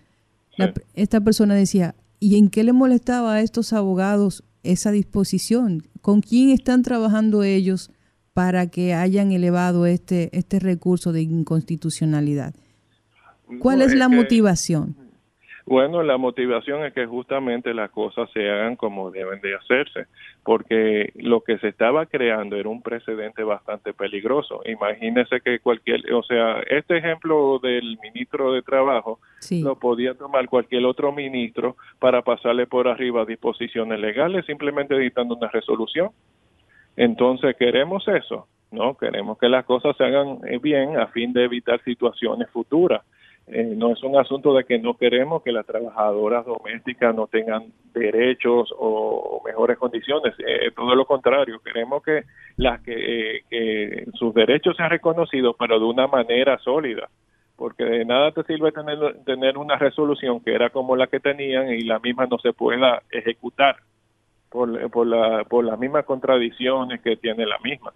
esta 0.93 1.19
persona 1.19 1.55
decía, 1.55 1.95
¿y 2.21 2.37
en 2.37 2.49
qué 2.49 2.63
le 2.63 2.71
molestaba 2.71 3.33
a 3.33 3.41
estos 3.41 3.73
abogados 3.73 4.45
esa 4.63 4.91
disposición? 4.91 5.83
¿Con 6.01 6.21
quién 6.21 6.49
están 6.49 6.81
trabajando 6.81 7.43
ellos 7.43 7.91
para 8.33 8.67
que 8.67 8.93
hayan 8.93 9.31
elevado 9.31 9.85
este, 9.85 10.29
este 10.37 10.59
recurso 10.59 11.11
de 11.11 11.21
inconstitucionalidad. 11.21 12.53
¿Cuál 13.59 13.81
es 13.81 13.93
la 13.93 14.09
motivación? 14.09 14.95
Bueno, 15.65 16.03
la 16.03 16.17
motivación 16.17 16.83
es 16.83 16.93
que 16.93 17.05
justamente 17.05 17.73
las 17.73 17.89
cosas 17.89 18.29
se 18.33 18.49
hagan 18.49 18.75
como 18.75 19.11
deben 19.11 19.39
de 19.39 19.55
hacerse, 19.55 20.07
porque 20.43 21.13
lo 21.15 21.39
que 21.41 21.57
se 21.59 21.69
estaba 21.69 22.05
creando 22.05 22.57
era 22.57 22.67
un 22.67 22.81
precedente 22.81 23.43
bastante 23.43 23.93
peligroso. 23.93 24.61
Imagínese 24.65 25.39
que 25.39 25.59
cualquier, 25.59 26.13
o 26.13 26.21
sea, 26.23 26.59
este 26.69 26.97
ejemplo 26.97 27.59
del 27.59 27.97
ministro 28.03 28.51
de 28.51 28.61
Trabajo 28.61 29.19
lo 29.51 29.79
podía 29.79 30.15
tomar 30.15 30.49
cualquier 30.49 30.85
otro 30.85 31.13
ministro 31.13 31.77
para 31.97 32.23
pasarle 32.23 32.67
por 32.67 32.89
arriba 32.89 33.23
disposiciones 33.23 34.01
legales, 34.01 34.45
simplemente 34.45 34.95
editando 34.95 35.35
una 35.35 35.47
resolución. 35.47 36.09
Entonces, 36.95 37.55
queremos 37.57 38.07
eso, 38.07 38.47
¿no? 38.71 38.95
Queremos 38.97 39.37
que 39.37 39.49
las 39.49 39.65
cosas 39.65 39.95
se 39.97 40.03
hagan 40.03 40.39
eh, 40.47 40.59
bien 40.59 40.97
a 40.97 41.07
fin 41.07 41.33
de 41.33 41.45
evitar 41.45 41.81
situaciones 41.83 42.49
futuras. 42.49 43.03
eh, 43.47 43.73
no 43.75 43.91
es 43.91 44.01
un 44.03 44.15
asunto 44.15 44.53
de 44.53 44.63
que 44.63 44.79
no 44.79 44.95
queremos 44.95 45.43
que 45.43 45.51
las 45.51 45.65
trabajadoras 45.65 46.45
domésticas 46.45 47.13
no 47.13 47.27
tengan 47.27 47.65
derechos 47.93 48.73
o, 48.77 49.41
mejores 49.45 49.77
condiciones, 49.77 50.33
eh, 50.39 50.71
todo 50.75 50.95
lo 50.95 51.05
contrario, 51.05 51.59
queremos 51.59 52.01
que 52.03 52.23
las 52.55 52.81
que, 52.81 53.41
que 53.49 54.05
sus 54.13 54.33
derechos 54.33 54.77
sean 54.77 54.89
reconocidos, 54.89 55.55
pero 55.59 55.77
de 55.79 55.85
una 55.85 56.07
manera 56.07 56.57
sólida 56.59 57.09
porque 57.55 57.83
de 57.83 58.05
nada 58.05 58.31
te 58.31 58.43
sirve 58.43 58.71
tener, 58.71 58.97
tener 59.25 59.57
una 59.57 59.77
resolución 59.77 60.41
que 60.41 60.53
era 60.53 60.69
como 60.69 60.95
la 60.95 61.07
que 61.07 61.19
tenían 61.19 61.69
y 61.69 61.81
la 61.81 61.99
misma 61.99 62.25
no 62.25 62.37
se 62.39 62.53
pueda 62.53 63.03
ejecutar 63.11 63.77
por, 64.53 64.91
por, 64.91 65.07
la, 65.07 65.43
por 65.49 65.65
las 65.65 65.79
mismas 65.79 66.05
contradicciones 66.05 67.01
que 67.01 67.17
tiene 67.17 67.43
la 67.45 67.57
misma. 67.63 67.91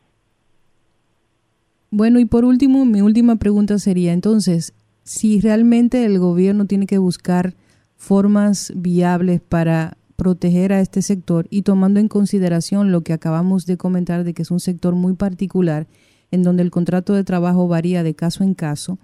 Bueno, 1.91 2.19
y 2.19 2.25
por 2.25 2.45
último, 2.45 2.83
mi 2.83 3.01
última 3.01 3.35
pregunta 3.35 3.77
sería 3.77 4.11
entonces, 4.11 4.73
si 5.03 5.39
realmente 5.39 6.03
el 6.03 6.17
gobierno 6.17 6.65
tiene 6.65 6.87
que 6.87 6.97
buscar 6.97 7.53
formas 7.95 8.73
viables 8.75 9.39
para 9.39 9.97
proteger 10.15 10.73
a 10.73 10.81
este 10.81 11.03
sector 11.03 11.45
y 11.51 11.61
tomando 11.61 11.99
en 11.99 12.07
consideración 12.07 12.91
lo 12.91 13.01
que 13.01 13.13
acabamos 13.13 13.67
de 13.67 13.77
comentar 13.77 14.23
de 14.23 14.33
que 14.33 14.41
es 14.41 14.49
un 14.49 14.59
sector 14.59 14.95
muy 14.95 15.13
particular 15.13 15.85
en 16.31 16.41
donde 16.41 16.63
el 16.63 16.71
contrato 16.71 17.13
de 17.13 17.23
trabajo 17.23 17.67
varía 17.67 18.01
de 18.01 18.15
caso 18.15 18.43
en 18.43 18.55
caso, 18.55 18.97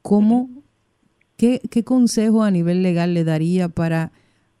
¿cómo, 0.00 0.48
qué, 1.36 1.60
qué 1.70 1.84
consejo 1.84 2.42
a 2.42 2.50
nivel 2.50 2.82
legal 2.82 3.12
le 3.12 3.24
daría 3.24 3.68
para 3.68 4.10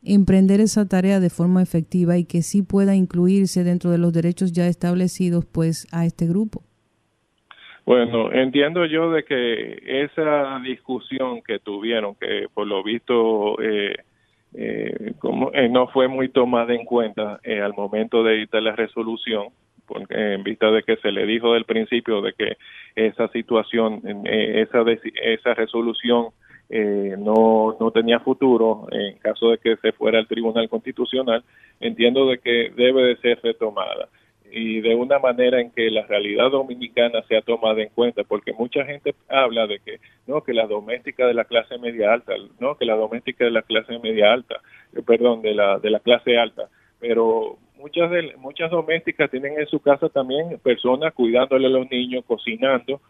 emprender 0.04 0.60
esa 0.60 0.88
tarea 0.88 1.20
de 1.20 1.30
forma 1.30 1.62
efectiva 1.62 2.16
y 2.16 2.24
que 2.24 2.42
sí 2.42 2.62
pueda 2.62 2.94
incluirse 2.94 3.64
dentro 3.64 3.90
de 3.90 3.98
los 3.98 4.12
derechos 4.12 4.52
ya 4.52 4.66
establecidos 4.66 5.44
pues 5.46 5.86
a 5.92 6.04
este 6.06 6.26
grupo? 6.26 6.62
Bueno, 7.88 8.30
entiendo 8.32 8.84
yo 8.84 9.10
de 9.10 9.24
que 9.24 9.80
esa 10.04 10.60
discusión 10.62 11.40
que 11.40 11.58
tuvieron, 11.58 12.16
que 12.16 12.46
por 12.52 12.66
lo 12.66 12.82
visto 12.84 13.58
eh, 13.62 13.96
eh, 14.52 15.14
como, 15.18 15.50
eh, 15.54 15.70
no 15.70 15.88
fue 15.88 16.06
muy 16.06 16.28
tomada 16.28 16.74
en 16.74 16.84
cuenta 16.84 17.40
al 17.42 17.72
momento 17.72 18.22
de 18.22 18.34
editar 18.34 18.62
la 18.62 18.76
resolución, 18.76 19.48
porque 19.86 20.34
en 20.34 20.44
vista 20.44 20.70
de 20.70 20.82
que 20.82 20.96
se 20.96 21.10
le 21.10 21.24
dijo 21.24 21.54
del 21.54 21.64
principio 21.64 22.20
de 22.20 22.34
que 22.34 22.58
esa 22.94 23.28
situación, 23.28 24.02
esa, 24.26 24.84
esa 25.22 25.54
resolución 25.54 26.26
no, 26.70 27.76
no 27.80 27.90
tenía 27.90 28.20
futuro 28.20 28.86
en 28.90 29.18
caso 29.18 29.50
de 29.50 29.58
que 29.58 29.76
se 29.76 29.92
fuera 29.92 30.18
al 30.18 30.28
Tribunal 30.28 30.68
Constitucional, 30.68 31.42
entiendo 31.80 32.26
de 32.26 32.38
que 32.38 32.70
debe 32.76 33.02
de 33.02 33.16
ser 33.16 33.40
retomada. 33.42 34.08
Y 34.50 34.80
de 34.80 34.94
una 34.94 35.18
manera 35.18 35.60
en 35.60 35.70
que 35.70 35.90
la 35.90 36.06
realidad 36.06 36.50
dominicana 36.50 37.22
sea 37.28 37.42
tomada 37.42 37.82
en 37.82 37.90
cuenta, 37.90 38.24
porque 38.24 38.52
mucha 38.54 38.84
gente 38.84 39.14
habla 39.28 39.66
de 39.66 39.78
que 39.80 40.00
no, 40.26 40.42
que 40.42 40.54
la 40.54 40.66
doméstica 40.66 41.26
de 41.26 41.34
la 41.34 41.44
clase 41.44 41.76
media 41.78 42.14
alta, 42.14 42.32
no, 42.58 42.76
que 42.76 42.86
la 42.86 42.96
doméstica 42.96 43.44
de 43.44 43.50
la 43.50 43.62
clase 43.62 43.98
media 43.98 44.32
alta, 44.32 44.60
eh, 44.94 45.02
perdón, 45.06 45.42
de 45.42 45.54
la 45.54 45.78
de 45.78 45.90
la 45.90 46.00
clase 46.00 46.38
alta, 46.38 46.68
pero 46.98 47.58
muchas 47.76 48.10
de 48.10 48.34
muchas 48.38 48.70
domésticas 48.70 49.30
tienen 49.30 49.58
en 49.58 49.66
su 49.66 49.80
casa 49.80 50.08
también 50.08 50.58
personas 50.62 51.12
cuidándole 51.12 51.66
a 51.66 51.70
los 51.70 51.90
niños, 51.90 52.24
cocinando 52.26 53.00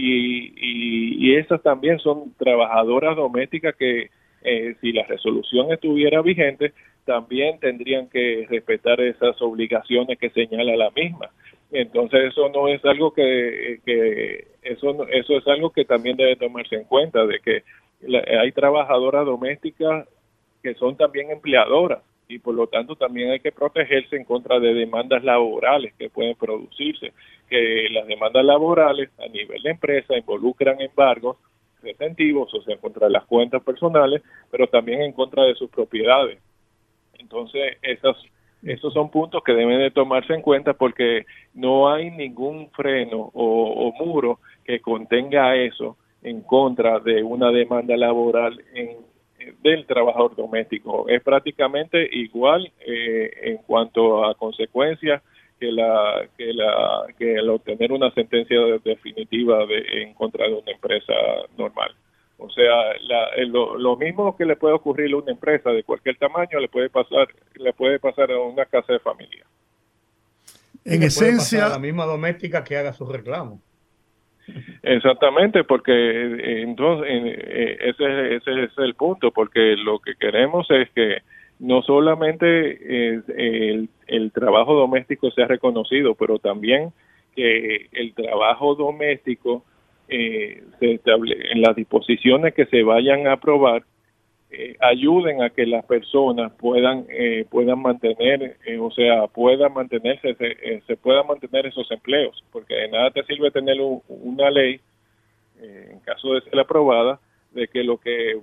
y, 0.00 1.26
y, 1.26 1.36
esas 1.36 1.60
también 1.62 1.98
son 1.98 2.32
trabajadoras 2.38 3.16
domésticas 3.16 3.74
que 3.74 4.10
eh, 4.42 4.76
si 4.80 4.92
la 4.92 5.02
resolución 5.04 5.72
estuviera 5.72 6.22
vigente, 6.22 6.72
también 7.04 7.58
tendrían 7.58 8.08
que 8.08 8.46
respetar 8.48 9.00
esas 9.00 9.40
obligaciones 9.42 10.18
que 10.18 10.30
señala 10.30 10.76
la 10.76 10.90
misma. 10.90 11.30
Entonces 11.72 12.30
eso 12.30 12.48
no 12.48 12.68
es 12.68 12.84
algo 12.84 13.12
que, 13.12 13.80
eso 14.62 15.06
eso 15.08 15.36
es 15.36 15.48
algo 15.48 15.70
que 15.70 15.84
también 15.84 16.16
debe 16.16 16.36
tomarse 16.36 16.76
en 16.76 16.84
cuenta 16.84 17.26
de 17.26 17.40
que 17.40 17.64
hay 18.38 18.52
trabajadoras 18.52 19.26
domésticas 19.26 20.08
que 20.62 20.74
son 20.74 20.96
también 20.96 21.30
empleadoras 21.30 22.02
y 22.28 22.38
por 22.38 22.54
lo 22.54 22.66
tanto 22.66 22.94
también 22.94 23.30
hay 23.30 23.40
que 23.40 23.52
protegerse 23.52 24.16
en 24.16 24.24
contra 24.24 24.60
de 24.60 24.74
demandas 24.74 25.24
laborales 25.24 25.94
que 25.94 26.10
pueden 26.10 26.36
producirse, 26.36 27.12
que 27.48 27.88
las 27.90 28.06
demandas 28.06 28.44
laborales 28.44 29.08
a 29.18 29.28
nivel 29.28 29.62
de 29.62 29.70
empresa 29.70 30.16
involucran 30.16 30.78
embargos 30.80 31.38
retentivos, 31.82 32.52
o 32.52 32.62
sea, 32.62 32.76
contra 32.76 33.08
las 33.08 33.24
cuentas 33.24 33.62
personales, 33.62 34.22
pero 34.50 34.66
también 34.66 35.00
en 35.00 35.12
contra 35.12 35.44
de 35.44 35.54
sus 35.54 35.70
propiedades. 35.70 36.38
Entonces, 37.18 37.78
esos, 37.80 38.16
esos 38.62 38.92
son 38.92 39.10
puntos 39.10 39.42
que 39.42 39.52
deben 39.52 39.78
de 39.78 39.90
tomarse 39.90 40.34
en 40.34 40.42
cuenta 40.42 40.74
porque 40.74 41.24
no 41.54 41.90
hay 41.90 42.10
ningún 42.10 42.70
freno 42.72 43.30
o, 43.32 43.94
muro 43.98 44.38
que 44.64 44.80
contenga 44.80 45.56
eso 45.56 45.96
en 46.22 46.42
contra 46.42 47.00
de 47.00 47.22
una 47.22 47.50
demanda 47.50 47.96
laboral 47.96 48.62
en, 48.74 48.98
del 49.62 49.86
trabajador 49.86 50.36
doméstico. 50.36 51.08
Es 51.08 51.22
prácticamente 51.22 52.08
igual 52.12 52.70
eh, 52.80 53.30
en 53.42 53.58
cuanto 53.58 54.24
a 54.24 54.34
consecuencias 54.34 55.22
que 55.58 55.72
la 55.72 56.28
que 56.36 56.52
la 56.52 57.06
que 57.18 57.34
el 57.34 57.48
obtener 57.50 57.92
una 57.92 58.10
sentencia 58.12 58.58
definitiva 58.84 59.66
de, 59.66 60.02
en 60.02 60.14
contra 60.14 60.46
de 60.46 60.54
una 60.54 60.72
empresa 60.72 61.12
normal. 61.56 61.94
O 62.40 62.48
sea, 62.50 62.64
la, 63.02 63.30
lo, 63.46 63.96
mismo 63.96 64.36
que 64.36 64.44
le 64.44 64.54
puede 64.54 64.74
ocurrir 64.74 65.12
a 65.12 65.16
una 65.16 65.32
empresa 65.32 65.70
de 65.70 65.82
cualquier 65.82 66.16
tamaño 66.16 66.60
le 66.60 66.68
puede 66.68 66.88
pasar 66.88 67.26
le 67.54 67.72
puede 67.72 67.98
pasar 67.98 68.30
a 68.30 68.38
una 68.38 68.64
casa 68.64 68.92
de 68.92 69.00
familia. 69.00 69.44
En 70.84 71.02
esencia, 71.02 71.68
la 71.68 71.78
misma 71.78 72.06
doméstica 72.06 72.62
que 72.62 72.76
haga 72.76 72.92
su 72.92 73.04
reclamo. 73.04 73.60
Exactamente, 74.82 75.64
porque 75.64 75.92
eh, 75.92 76.62
entonces 76.62 77.08
eh, 77.10 77.78
ese, 77.80 78.36
ese 78.36 78.64
es 78.64 78.78
el 78.78 78.94
punto, 78.94 79.30
porque 79.30 79.76
lo 79.76 79.98
que 79.98 80.14
queremos 80.14 80.70
es 80.70 80.90
que 80.90 81.18
no 81.58 81.82
solamente 81.82 83.18
el, 83.26 83.88
el 84.06 84.32
trabajo 84.32 84.74
doméstico 84.74 85.30
sea 85.32 85.46
reconocido, 85.46 86.14
pero 86.14 86.38
también 86.38 86.92
que 87.34 87.88
el 87.92 88.14
trabajo 88.14 88.74
doméstico 88.74 89.64
eh, 90.08 90.62
se 90.80 90.94
estable, 90.94 91.36
en 91.52 91.60
las 91.60 91.76
disposiciones 91.76 92.54
que 92.54 92.64
se 92.66 92.82
vayan 92.82 93.26
a 93.26 93.32
aprobar 93.32 93.82
eh, 94.50 94.76
ayuden 94.80 95.42
a 95.42 95.50
que 95.50 95.66
las 95.66 95.84
personas 95.84 96.52
puedan 96.52 97.04
eh, 97.10 97.44
puedan 97.50 97.82
mantener 97.82 98.56
eh, 98.64 98.78
o 98.78 98.90
sea 98.90 99.26
puedan 99.26 99.74
mantenerse 99.74 100.34
se, 100.36 100.80
se, 100.86 100.96
puedan 100.96 101.26
mantener 101.26 101.66
esos 101.66 101.90
empleos 101.90 102.42
porque 102.50 102.74
de 102.74 102.88
nada 102.88 103.10
te 103.10 103.24
sirve 103.24 103.50
tener 103.50 103.76
una 104.08 104.50
ley 104.50 104.80
en 105.60 106.00
caso 106.00 106.32
de 106.34 106.40
ser 106.42 106.58
aprobada 106.58 107.20
de 107.52 107.68
que 107.68 107.84
lo 107.84 107.98
que 107.98 108.40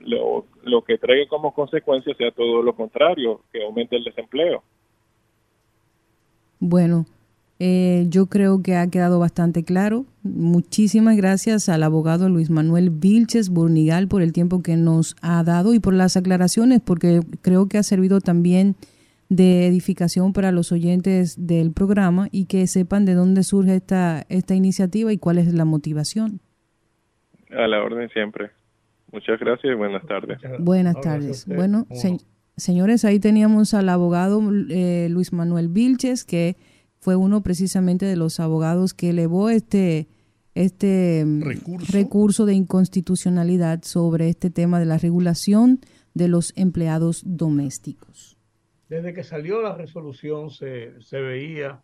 lo, 0.00 0.46
lo 0.62 0.82
que 0.82 0.96
traiga 0.96 1.28
como 1.28 1.52
consecuencia 1.52 2.14
sea 2.14 2.30
todo 2.30 2.62
lo 2.62 2.74
contrario 2.74 3.42
que 3.52 3.62
aumente 3.62 3.96
el 3.96 4.04
desempleo. 4.04 4.62
Bueno 6.60 7.04
eh, 7.64 8.06
yo 8.08 8.26
creo 8.26 8.60
que 8.60 8.74
ha 8.74 8.90
quedado 8.90 9.20
bastante 9.20 9.62
claro. 9.62 10.04
Muchísimas 10.24 11.16
gracias 11.16 11.68
al 11.68 11.84
abogado 11.84 12.28
Luis 12.28 12.50
Manuel 12.50 12.90
Vilches 12.90 13.50
Burnigal 13.50 14.08
por 14.08 14.20
el 14.20 14.32
tiempo 14.32 14.64
que 14.64 14.76
nos 14.76 15.14
ha 15.22 15.44
dado 15.44 15.72
y 15.72 15.78
por 15.78 15.94
las 15.94 16.16
aclaraciones, 16.16 16.80
porque 16.80 17.20
creo 17.40 17.68
que 17.68 17.78
ha 17.78 17.84
servido 17.84 18.20
también 18.20 18.74
de 19.28 19.68
edificación 19.68 20.32
para 20.32 20.50
los 20.50 20.72
oyentes 20.72 21.46
del 21.46 21.70
programa 21.72 22.26
y 22.32 22.46
que 22.46 22.66
sepan 22.66 23.04
de 23.04 23.14
dónde 23.14 23.44
surge 23.44 23.76
esta, 23.76 24.26
esta 24.28 24.56
iniciativa 24.56 25.12
y 25.12 25.18
cuál 25.18 25.38
es 25.38 25.54
la 25.54 25.64
motivación. 25.64 26.40
A 27.56 27.68
la 27.68 27.80
orden 27.80 28.08
siempre. 28.08 28.50
Muchas 29.12 29.38
gracias 29.38 29.72
y 29.72 29.76
buenas 29.76 30.04
tardes. 30.08 30.40
Buenas 30.58 31.00
tardes. 31.00 31.46
Bueno, 31.46 31.86
señores, 32.56 33.04
ahí 33.04 33.20
teníamos 33.20 33.72
al 33.72 33.88
abogado 33.88 34.42
eh, 34.68 35.06
Luis 35.10 35.32
Manuel 35.32 35.68
Vilches 35.68 36.24
que 36.24 36.56
fue 37.02 37.16
uno 37.16 37.42
precisamente 37.42 38.06
de 38.06 38.14
los 38.14 38.38
abogados 38.38 38.94
que 38.94 39.10
elevó 39.10 39.50
este, 39.50 40.06
este 40.54 41.24
mm, 41.26 41.42
recurso. 41.90 42.46
de 42.46 42.54
inconstitucionalidad 42.54 43.82
sobre 43.82 44.28
este 44.28 44.50
tema 44.50 44.78
de 44.78 44.86
la 44.86 44.98
regulación 44.98 45.80
de 46.14 46.28
los 46.28 46.56
empleados 46.56 47.24
domésticos. 47.26 48.38
Desde 48.88 49.12
que 49.12 49.24
salió 49.24 49.60
la 49.60 49.74
resolución 49.74 50.50
se, 50.50 50.94
veía 51.10 51.82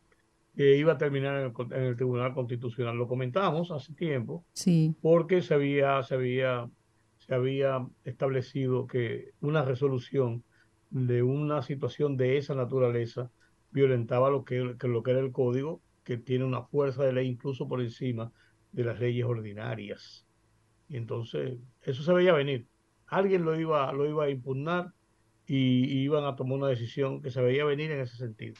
que 0.54 0.76
iba 0.76 0.92
a 0.92 0.98
terminar 0.98 1.52
en 1.72 1.82
el, 1.82 1.96
Tribunal 1.96 2.32
Constitucional. 2.32 2.96
Lo 2.96 3.08
comentamos 3.08 3.72
hace 3.72 3.94
tiempo, 3.94 4.44
sí. 4.52 4.94
porque 5.02 5.42
se 5.42 5.54
había, 5.54 6.00
se, 6.04 6.14
había, 6.14 6.70
se 7.18 7.34
había 7.34 7.84
establecido 8.04 8.86
que 8.86 9.32
una 9.40 9.64
resolución 9.64 10.44
de 10.90 11.24
una 11.24 11.62
situación 11.62 12.16
de 12.16 12.38
esa 12.38 12.54
naturaleza 12.54 13.32
violentaba 13.70 14.30
lo 14.30 14.44
que, 14.44 14.76
lo 14.80 15.02
que 15.02 15.10
era 15.10 15.20
el 15.20 15.32
código, 15.32 15.80
que 16.04 16.16
tiene 16.16 16.44
una 16.44 16.62
fuerza 16.62 17.04
de 17.04 17.12
ley 17.12 17.28
incluso 17.28 17.68
por 17.68 17.80
encima 17.80 18.32
de 18.72 18.84
las 18.84 18.98
leyes 18.98 19.24
ordinarias. 19.24 20.26
Y 20.88 20.96
entonces 20.96 21.58
eso 21.82 22.02
se 22.02 22.12
veía 22.12 22.32
venir. 22.32 22.66
Alguien 23.06 23.44
lo 23.44 23.58
iba, 23.58 23.92
lo 23.92 24.08
iba 24.08 24.24
a 24.24 24.30
impugnar 24.30 24.92
y, 25.46 26.02
iban 26.02 26.24
a 26.24 26.36
tomar 26.36 26.58
una 26.58 26.68
decisión 26.68 27.22
que 27.22 27.30
se 27.30 27.40
veía 27.40 27.64
venir 27.64 27.90
en 27.90 28.00
ese 28.00 28.16
sentido. 28.16 28.54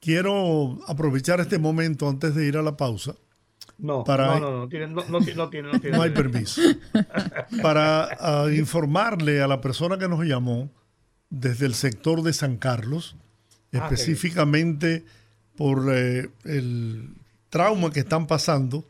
Quiero 0.00 0.78
aprovechar 0.86 1.40
este 1.40 1.58
momento 1.58 2.08
antes 2.08 2.34
de 2.34 2.46
ir 2.46 2.56
a 2.56 2.62
la 2.62 2.76
pausa 2.76 3.14
No, 3.78 4.04
para, 4.04 4.38
no, 4.38 4.40
no, 4.40 4.58
no, 4.58 4.68
tiene, 4.68 4.86
no, 4.86 5.02
no, 5.08 5.20
tiene, 5.20 5.36
no, 5.36 5.50
tiene, 5.50 5.96
no 5.96 6.02
hay 6.02 6.10
permiso. 6.10 6.60
para 7.62 8.44
uh, 8.44 8.48
informarle 8.50 9.40
a 9.40 9.48
la 9.48 9.60
persona 9.60 9.98
que 9.98 10.08
nos 10.08 10.24
llamó 10.24 10.70
desde 11.30 11.66
el 11.66 11.74
sector 11.74 12.22
de 12.22 12.32
San 12.32 12.58
Carlos, 12.58 13.16
específicamente 13.74 15.04
por 15.56 15.92
eh, 15.92 16.30
el 16.44 17.10
trauma 17.50 17.92
que 17.92 18.00
están 18.00 18.26
pasando 18.26 18.84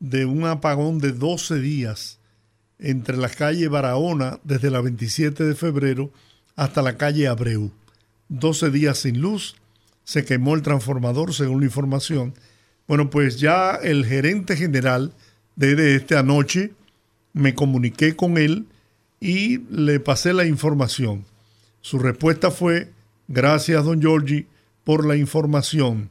de 0.00 0.26
un 0.26 0.44
apagón 0.44 0.98
de 0.98 1.12
12 1.12 1.60
días 1.60 2.18
entre 2.78 3.16
la 3.16 3.28
calle 3.28 3.68
Barahona 3.68 4.40
desde 4.44 4.70
la 4.70 4.80
27 4.80 5.44
de 5.44 5.54
febrero 5.54 6.10
hasta 6.56 6.82
la 6.82 6.96
calle 6.96 7.28
Abreu. 7.28 7.70
12 8.28 8.70
días 8.70 8.98
sin 8.98 9.20
luz, 9.20 9.56
se 10.04 10.24
quemó 10.24 10.54
el 10.54 10.62
transformador 10.62 11.32
según 11.32 11.60
la 11.60 11.66
información. 11.66 12.34
Bueno, 12.86 13.10
pues 13.10 13.40
ya 13.40 13.74
el 13.76 14.04
gerente 14.04 14.56
general 14.56 15.12
desde 15.56 15.96
esta 15.96 16.20
anoche 16.20 16.72
me 17.32 17.54
comuniqué 17.54 18.16
con 18.16 18.36
él 18.38 18.66
y 19.20 19.58
le 19.70 20.00
pasé 20.00 20.32
la 20.32 20.44
información. 20.44 21.24
Su 21.80 21.98
respuesta 21.98 22.50
fue, 22.50 22.90
gracias 23.28 23.84
don 23.84 24.00
Giorgi 24.00 24.46
por 24.84 25.06
la 25.06 25.16
información. 25.16 26.10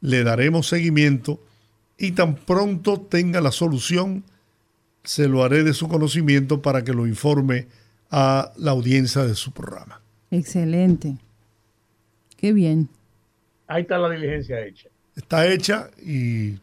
Le 0.00 0.24
daremos 0.24 0.68
seguimiento 0.68 1.40
y 1.98 2.12
tan 2.12 2.36
pronto 2.36 3.00
tenga 3.00 3.40
la 3.40 3.50
solución, 3.50 4.24
se 5.02 5.28
lo 5.28 5.42
haré 5.42 5.64
de 5.64 5.74
su 5.74 5.88
conocimiento 5.88 6.62
para 6.62 6.84
que 6.84 6.92
lo 6.92 7.06
informe 7.06 7.66
a 8.10 8.52
la 8.56 8.70
audiencia 8.70 9.24
de 9.24 9.34
su 9.34 9.52
programa. 9.52 10.00
Excelente. 10.30 11.16
Qué 12.36 12.52
bien. 12.52 12.88
Ahí 13.66 13.82
está 13.82 13.98
la 13.98 14.10
diligencia 14.10 14.64
hecha. 14.64 14.88
Está 15.16 15.46
hecha 15.46 15.90
y 16.04 16.58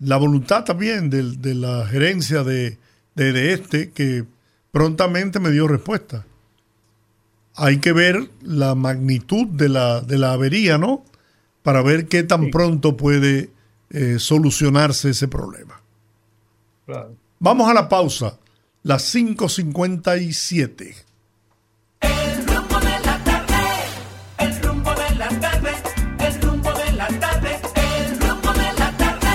la 0.00 0.16
voluntad 0.16 0.64
también 0.64 1.08
de, 1.10 1.54
la 1.54 1.86
gerencia 1.86 2.42
de, 2.42 2.78
de, 3.14 3.52
este 3.52 3.90
que 3.90 4.24
prontamente 4.72 5.38
me 5.38 5.50
dio 5.50 5.68
respuesta. 5.68 6.26
Hay 7.54 7.78
que 7.78 7.92
ver 7.92 8.30
la 8.42 8.74
magnitud 8.74 9.46
de 9.46 9.68
la, 9.68 10.00
de 10.00 10.18
la 10.18 10.32
avería, 10.32 10.78
¿no? 10.78 11.04
Para 11.62 11.82
ver 11.82 12.08
qué 12.08 12.22
tan 12.22 12.50
pronto 12.50 12.96
puede 12.96 13.50
eh, 13.90 14.16
solucionarse 14.18 15.10
ese 15.10 15.28
problema. 15.28 15.82
Vamos 17.38 17.68
a 17.68 17.74
la 17.74 17.88
pausa, 17.88 18.38
las 18.82 19.14
5.57. 19.14 20.94
El 22.00 22.46
rumbo 22.46 22.80
de 22.80 23.00
la 23.04 23.24
tarde, 23.24 23.54
el 24.38 24.62
rumbo 24.62 24.90
de 24.90 25.14
la 25.16 25.28
tarde, 25.28 25.70
el 26.20 26.40
rumbo 26.42 26.70
de 26.72 26.92
la 26.92 27.08
tarde, 27.08 27.60
el 27.98 28.20
rumbo 28.20 28.52
de 28.52 28.72
la 28.78 28.96
tarde. 28.96 29.28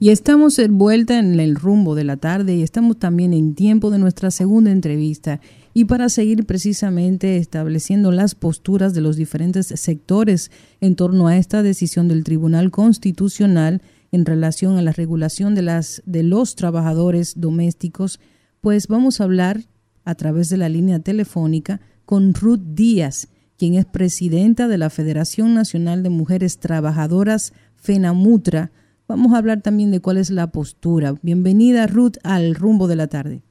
Y 0.00 0.10
estamos 0.10 0.58
en 0.58 0.76
vuelta 0.76 1.18
en 1.18 1.38
el 1.38 1.54
rumbo 1.54 1.94
de 1.94 2.04
la 2.04 2.16
tarde 2.16 2.54
y 2.54 2.62
estamos 2.62 2.98
también 2.98 3.32
en 3.32 3.54
tiempo 3.54 3.90
de 3.90 3.98
nuestra 3.98 4.30
segunda 4.30 4.70
entrevista 4.70 5.40
y 5.76 5.84
para 5.84 6.08
seguir 6.08 6.46
precisamente 6.46 7.36
estableciendo 7.36 8.10
las 8.10 8.34
posturas 8.34 8.94
de 8.94 9.02
los 9.02 9.14
diferentes 9.14 9.66
sectores 9.66 10.50
en 10.80 10.96
torno 10.96 11.28
a 11.28 11.36
esta 11.36 11.62
decisión 11.62 12.08
del 12.08 12.24
Tribunal 12.24 12.70
Constitucional 12.70 13.82
en 14.10 14.24
relación 14.24 14.78
a 14.78 14.82
la 14.82 14.92
regulación 14.92 15.54
de, 15.54 15.60
las, 15.60 16.02
de 16.06 16.22
los 16.22 16.54
trabajadores 16.54 17.38
domésticos, 17.38 18.20
pues 18.62 18.88
vamos 18.88 19.20
a 19.20 19.24
hablar 19.24 19.64
a 20.06 20.14
través 20.14 20.48
de 20.48 20.56
la 20.56 20.70
línea 20.70 21.00
telefónica 21.00 21.82
con 22.06 22.32
Ruth 22.32 22.62
Díaz, 22.72 23.28
quien 23.58 23.74
es 23.74 23.84
presidenta 23.84 24.68
de 24.68 24.78
la 24.78 24.88
Federación 24.88 25.52
Nacional 25.52 26.02
de 26.02 26.08
Mujeres 26.08 26.58
Trabajadoras 26.58 27.52
FENAMUTRA. 27.74 28.70
Vamos 29.08 29.34
a 29.34 29.36
hablar 29.36 29.60
también 29.60 29.90
de 29.90 30.00
cuál 30.00 30.16
es 30.16 30.30
la 30.30 30.50
postura. 30.52 31.16
Bienvenida 31.20 31.86
Ruth 31.86 32.16
al 32.22 32.54
rumbo 32.54 32.88
de 32.88 32.96
la 32.96 33.08
tarde. 33.08 33.42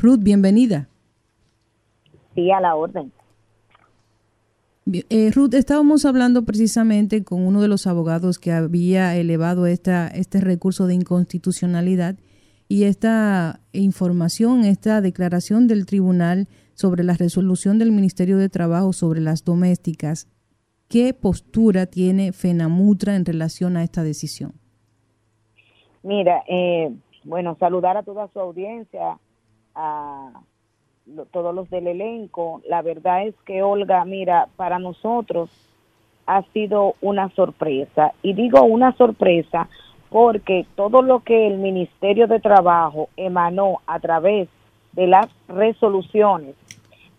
Ruth, 0.00 0.20
bienvenida. 0.22 0.88
Sí, 2.34 2.50
a 2.52 2.60
la 2.60 2.76
orden. 2.76 3.12
Eh, 5.10 5.30
Ruth, 5.34 5.54
estábamos 5.54 6.04
hablando 6.04 6.44
precisamente 6.44 7.24
con 7.24 7.44
uno 7.44 7.60
de 7.60 7.68
los 7.68 7.86
abogados 7.86 8.38
que 8.38 8.52
había 8.52 9.16
elevado 9.16 9.66
esta, 9.66 10.06
este 10.06 10.40
recurso 10.40 10.86
de 10.86 10.94
inconstitucionalidad 10.94 12.16
y 12.68 12.84
esta 12.84 13.60
información, 13.72 14.64
esta 14.64 15.00
declaración 15.00 15.66
del 15.66 15.84
tribunal 15.84 16.46
sobre 16.74 17.02
la 17.02 17.14
resolución 17.14 17.78
del 17.78 17.90
Ministerio 17.90 18.38
de 18.38 18.48
Trabajo 18.48 18.92
sobre 18.92 19.20
las 19.20 19.44
domésticas. 19.44 20.28
¿Qué 20.88 21.12
postura 21.12 21.86
tiene 21.86 22.32
FENAMUTRA 22.32 23.16
en 23.16 23.24
relación 23.24 23.76
a 23.76 23.82
esta 23.82 24.04
decisión? 24.04 24.52
Mira, 26.02 26.44
eh, 26.48 26.94
bueno, 27.24 27.56
saludar 27.58 27.96
a 27.96 28.04
toda 28.04 28.28
su 28.28 28.38
audiencia, 28.38 29.18
a 29.78 30.32
todos 31.30 31.54
los 31.54 31.70
del 31.70 31.86
elenco. 31.86 32.60
La 32.68 32.82
verdad 32.82 33.26
es 33.26 33.34
que 33.46 33.62
Olga, 33.62 34.04
mira, 34.04 34.48
para 34.56 34.78
nosotros 34.78 35.48
ha 36.26 36.42
sido 36.52 36.94
una 37.00 37.30
sorpresa. 37.30 38.12
Y 38.22 38.34
digo 38.34 38.62
una 38.62 38.92
sorpresa 38.96 39.68
porque 40.10 40.66
todo 40.74 41.02
lo 41.02 41.20
que 41.20 41.46
el 41.46 41.58
Ministerio 41.58 42.26
de 42.26 42.40
Trabajo 42.40 43.08
emanó 43.16 43.80
a 43.86 44.00
través 44.00 44.48
de 44.92 45.06
las 45.06 45.28
resoluciones, 45.48 46.56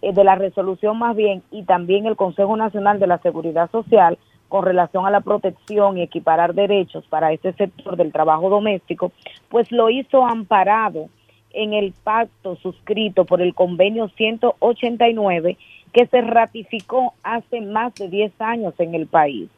eh, 0.01 0.13
de 0.13 0.23
la 0.23 0.35
resolución 0.35 0.97
más 0.97 1.15
bien, 1.15 1.43
y 1.51 1.63
también 1.63 2.05
el 2.05 2.15
Consejo 2.15 2.57
Nacional 2.57 2.99
de 2.99 3.07
la 3.07 3.19
Seguridad 3.19 3.69
Social 3.71 4.17
con 4.49 4.65
relación 4.65 5.05
a 5.05 5.11
la 5.11 5.21
protección 5.21 5.97
y 5.97 6.01
equiparar 6.01 6.55
derechos 6.55 7.05
para 7.07 7.31
este 7.31 7.53
sector 7.53 7.95
del 7.95 8.11
trabajo 8.11 8.49
doméstico, 8.49 9.11
pues 9.49 9.71
lo 9.71 9.91
hizo 9.91 10.25
amparado 10.25 11.07
en 11.51 11.73
el 11.73 11.93
pacto 12.03 12.55
suscrito 12.57 13.25
por 13.25 13.41
el 13.41 13.53
convenio 13.53 14.09
189 14.09 15.57
que 15.93 16.05
se 16.07 16.21
ratificó 16.21 17.13
hace 17.23 17.61
más 17.61 17.93
de 17.95 18.09
10 18.09 18.39
años 18.39 18.73
en 18.79 18.95
el 18.95 19.07
país. 19.07 19.49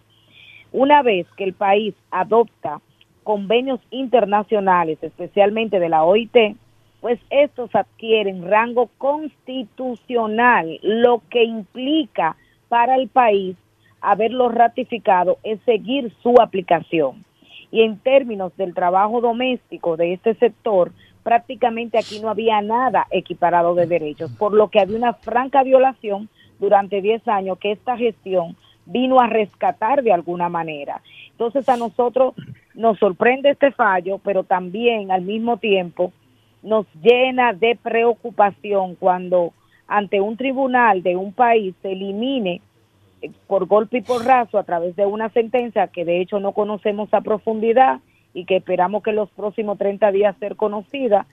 Una 0.72 1.02
vez 1.02 1.28
que 1.36 1.44
el 1.44 1.54
país 1.54 1.94
adopta 2.12 2.80
convenios 3.24 3.80
internacionales, 3.92 4.98
especialmente 5.02 5.80
de 5.80 5.90
la 5.90 6.04
OIT, 6.04 6.56
pues 7.02 7.20
estos 7.30 7.74
adquieren 7.76 8.48
rango 8.50 8.90
constitucional, 8.98 10.80
lo 10.82 11.22
que 11.30 11.44
implica 11.44 12.38
para 12.70 12.96
el 12.96 13.10
país 13.10 13.58
haberlo 14.02 14.50
ratificado 14.50 15.38
es 15.44 15.60
seguir 15.62 16.14
su 16.24 16.36
aplicación. 16.42 17.24
Y 17.72 17.82
en 17.82 17.98
términos 18.00 18.56
del 18.58 18.74
trabajo 18.74 19.22
doméstico 19.22 19.98
de 19.98 20.14
este 20.14 20.36
sector, 20.36 20.92
prácticamente 21.24 21.98
aquí 21.98 22.20
no 22.20 22.30
había 22.30 22.62
nada 22.62 23.08
equiparado 23.12 23.76
de 23.76 23.86
derechos, 23.86 24.32
por 24.32 24.54
lo 24.54 24.70
que 24.70 24.80
había 24.80 24.98
una 24.98 25.14
franca 25.14 25.64
violación 25.64 26.30
durante 26.60 27.02
10 27.02 27.28
años 27.28 27.58
que 27.60 27.72
esta 27.72 27.98
gestión 27.98 28.56
vino 28.86 29.20
a 29.20 29.28
rescatar 29.28 30.04
de 30.04 30.14
alguna 30.14 30.50
manera. 30.50 31.02
Entonces 31.32 31.68
a 31.70 31.78
nosotros 31.78 32.34
nos 32.74 32.98
sorprende 33.00 33.52
este 33.52 33.72
fallo, 33.72 34.20
pero 34.24 34.44
también 34.44 35.12
al 35.12 35.22
mismo 35.22 35.58
tiempo 35.58 36.12
nos 36.62 36.86
llena 37.02 37.54
de 37.54 37.78
preocupación 37.82 38.96
cuando 38.96 39.54
ante 39.88 40.22
un 40.22 40.38
tribunal 40.38 41.04
de 41.04 41.16
un 41.16 41.34
país 41.34 41.76
se 41.82 41.92
elimine 41.92 42.62
eh, 43.22 43.32
por 43.48 43.66
golpe 43.66 43.98
y 43.98 44.02
por 44.02 44.24
raso 44.24 44.58
a 44.58 44.64
través 44.64 44.96
de 44.96 45.06
una 45.06 45.30
sentencia 45.30 45.88
que 45.88 46.06
de 46.06 46.22
hecho 46.22 46.40
no 46.40 46.54
conocemos 46.54 47.14
a 47.14 47.22
profundidad 47.22 48.00
y 48.34 48.46
que 48.46 48.58
esperamos 48.58 49.04
que 49.04 49.12
los 49.12 49.30
próximos 49.32 49.78
30 49.78 50.12
días 50.12 50.36
ser 50.40 50.56
conocida, 50.56 51.26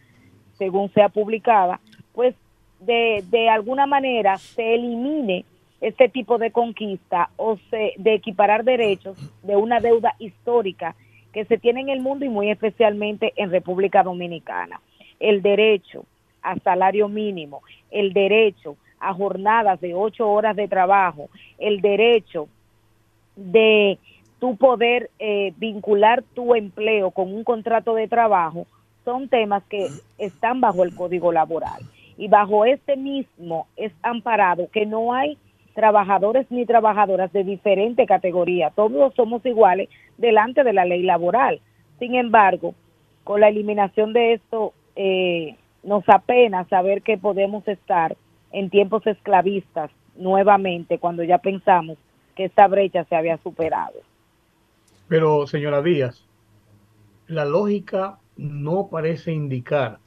según 0.54 0.90
sea 0.92 1.08
publicada, 1.08 1.80
pues 2.12 2.34
de, 2.80 3.24
de 3.30 3.48
alguna 3.48 3.86
manera 3.86 4.38
se 4.38 4.74
elimine 4.74 5.44
este 5.80 6.08
tipo 6.08 6.38
de 6.38 6.50
conquista 6.50 7.30
o 7.36 7.56
se, 7.70 7.94
de 7.96 8.14
equiparar 8.14 8.64
derechos 8.64 9.16
de 9.42 9.56
una 9.56 9.80
deuda 9.80 10.14
histórica 10.18 10.96
que 11.32 11.44
se 11.44 11.58
tiene 11.58 11.80
en 11.82 11.88
el 11.88 12.00
mundo 12.00 12.24
y 12.24 12.28
muy 12.28 12.50
especialmente 12.50 13.32
en 13.36 13.50
República 13.50 14.02
Dominicana. 14.02 14.80
El 15.20 15.42
derecho 15.42 16.04
a 16.42 16.58
salario 16.58 17.08
mínimo, 17.08 17.62
el 17.90 18.12
derecho 18.12 18.76
a 18.98 19.14
jornadas 19.14 19.80
de 19.80 19.94
ocho 19.94 20.28
horas 20.28 20.56
de 20.56 20.68
trabajo, 20.68 21.28
el 21.58 21.80
derecho 21.80 22.48
de 23.36 23.98
tu 24.38 24.56
poder 24.56 25.10
eh, 25.18 25.52
vincular 25.56 26.22
tu 26.34 26.54
empleo 26.54 27.10
con 27.10 27.32
un 27.32 27.44
contrato 27.44 27.94
de 27.94 28.08
trabajo 28.08 28.66
son 29.04 29.28
temas 29.28 29.62
que 29.64 29.88
están 30.18 30.60
bajo 30.60 30.84
el 30.84 30.94
código 30.94 31.32
laboral. 31.32 31.82
Y 32.16 32.28
bajo 32.28 32.64
este 32.64 32.96
mismo 32.96 33.66
es 33.76 33.92
amparado 34.02 34.68
que 34.72 34.86
no 34.86 35.14
hay 35.14 35.38
trabajadores 35.74 36.46
ni 36.50 36.66
trabajadoras 36.66 37.32
de 37.32 37.44
diferente 37.44 38.04
categoría. 38.06 38.70
Todos 38.70 39.14
somos 39.14 39.46
iguales 39.46 39.88
delante 40.16 40.64
de 40.64 40.72
la 40.72 40.84
ley 40.84 41.02
laboral. 41.02 41.60
Sin 41.98 42.16
embargo, 42.16 42.74
con 43.24 43.40
la 43.40 43.48
eliminación 43.48 44.12
de 44.12 44.34
esto, 44.34 44.72
eh, 44.96 45.54
nos 45.84 46.02
apena 46.08 46.64
saber 46.64 47.02
que 47.02 47.16
podemos 47.16 47.66
estar 47.68 48.16
en 48.50 48.70
tiempos 48.70 49.06
esclavistas 49.06 49.90
nuevamente 50.16 50.98
cuando 50.98 51.22
ya 51.22 51.38
pensamos 51.38 51.96
que 52.34 52.44
esta 52.44 52.66
brecha 52.66 53.04
se 53.04 53.16
había 53.16 53.38
superado. 53.38 54.00
Pero, 55.08 55.46
señora 55.46 55.82
Díaz, 55.82 56.26
la 57.26 57.44
lógica 57.44 58.18
no 58.36 58.88
parece 58.90 59.32
indicar 59.32 59.98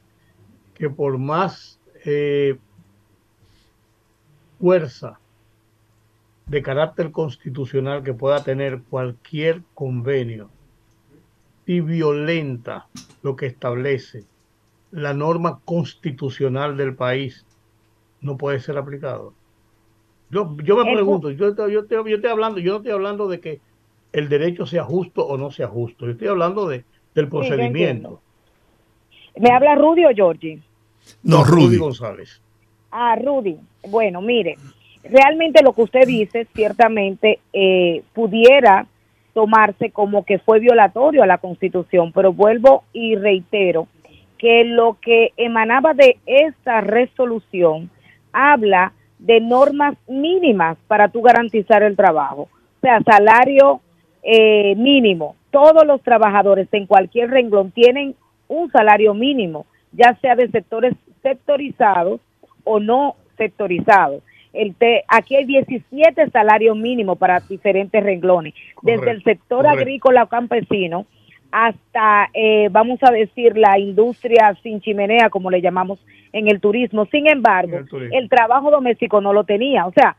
que 0.74 0.88
por 0.88 1.18
más 1.18 1.80
eh, 2.04 2.58
fuerza 4.58 5.18
de 6.46 6.62
carácter 6.62 7.10
constitucional 7.10 8.02
que 8.02 8.14
pueda 8.14 8.42
tener 8.42 8.82
cualquier 8.82 9.62
convenio 9.74 10.50
y 11.66 11.80
violenta 11.80 12.86
lo 13.22 13.36
que 13.36 13.46
establece 13.46 14.24
la 14.92 15.14
norma 15.14 15.60
constitucional 15.64 16.76
del 16.76 16.94
país, 16.94 17.46
no 18.20 18.36
puede 18.36 18.60
ser 18.60 18.76
aplicado. 18.76 19.32
Yo, 20.30 20.56
yo 20.62 20.76
me 20.76 20.92
pregunto, 20.92 21.30
yo, 21.30 21.54
yo, 21.56 21.68
yo, 21.68 21.80
estoy 21.80 22.30
hablando, 22.30 22.60
yo 22.60 22.72
no 22.72 22.76
estoy 22.78 22.92
hablando 22.92 23.26
de 23.26 23.40
que 23.40 23.60
el 24.12 24.28
derecho 24.28 24.66
sea 24.66 24.84
justo 24.84 25.26
o 25.26 25.36
no 25.36 25.50
sea 25.50 25.68
justo, 25.68 26.06
yo 26.06 26.12
estoy 26.12 26.28
hablando 26.28 26.68
de, 26.68 26.84
del 27.14 27.28
procedimiento. 27.28 28.20
¿Me 29.36 29.50
habla 29.50 29.74
Rudy 29.74 30.04
o 30.04 30.10
Georgie? 30.14 30.60
No, 31.22 31.44
Rudy. 31.44 31.78
González. 31.78 32.40
Ah, 32.90 33.16
Rudy. 33.16 33.56
Bueno, 33.88 34.20
mire, 34.20 34.56
realmente 35.02 35.62
lo 35.62 35.72
que 35.72 35.82
usted 35.82 36.06
dice 36.06 36.46
ciertamente 36.54 37.40
eh, 37.52 38.02
pudiera 38.12 38.86
tomarse 39.32 39.90
como 39.90 40.24
que 40.24 40.38
fue 40.38 40.60
violatorio 40.60 41.22
a 41.22 41.26
la 41.26 41.38
Constitución, 41.38 42.12
pero 42.12 42.32
vuelvo 42.32 42.84
y 42.92 43.16
reitero 43.16 43.88
que 44.36 44.64
lo 44.64 44.98
que 45.00 45.32
emanaba 45.36 45.94
de 45.94 46.18
esta 46.26 46.80
resolución 46.82 47.90
habla 48.32 48.92
de 49.18 49.40
normas 49.40 49.96
mínimas 50.08 50.76
para 50.88 51.08
tú 51.08 51.22
garantizar 51.22 51.82
el 51.82 51.96
trabajo, 51.96 52.42
o 52.42 52.80
sea, 52.80 53.00
salario 53.02 53.80
eh, 54.22 54.74
mínimo. 54.76 55.36
Todos 55.50 55.86
los 55.86 56.02
trabajadores 56.02 56.68
en 56.72 56.86
cualquier 56.86 57.30
renglón 57.30 57.70
tienen 57.70 58.14
un 58.48 58.70
salario 58.70 59.14
mínimo, 59.14 59.66
ya 59.92 60.16
sea 60.20 60.34
de 60.34 60.48
sectores 60.48 60.94
sectorizados 61.22 62.20
o 62.64 62.80
no 62.80 63.16
sectorizados. 63.36 64.22
El 64.52 64.74
aquí 65.08 65.34
hay 65.36 65.46
17 65.46 66.30
salarios 66.30 66.76
mínimos 66.76 67.16
para 67.16 67.40
diferentes 67.40 68.02
renglones, 68.02 68.54
desde 68.82 69.10
el 69.10 69.22
sector 69.22 69.66
agrícola 69.66 70.24
o 70.24 70.28
campesino 70.28 71.06
hasta, 71.52 72.30
eh, 72.32 72.68
vamos 72.70 72.98
a 73.02 73.12
decir, 73.12 73.56
la 73.56 73.78
industria 73.78 74.56
sin 74.62 74.80
chimenea, 74.80 75.28
como 75.28 75.50
le 75.50 75.60
llamamos 75.60 76.00
en 76.32 76.48
el 76.48 76.60
turismo. 76.60 77.04
Sin 77.06 77.28
embargo, 77.28 77.78
el, 78.10 78.28
trabajo 78.30 78.70
doméstico 78.70 79.20
no 79.20 79.34
lo 79.34 79.44
tenía. 79.44 79.86
O 79.86 79.92
sea, 79.92 80.16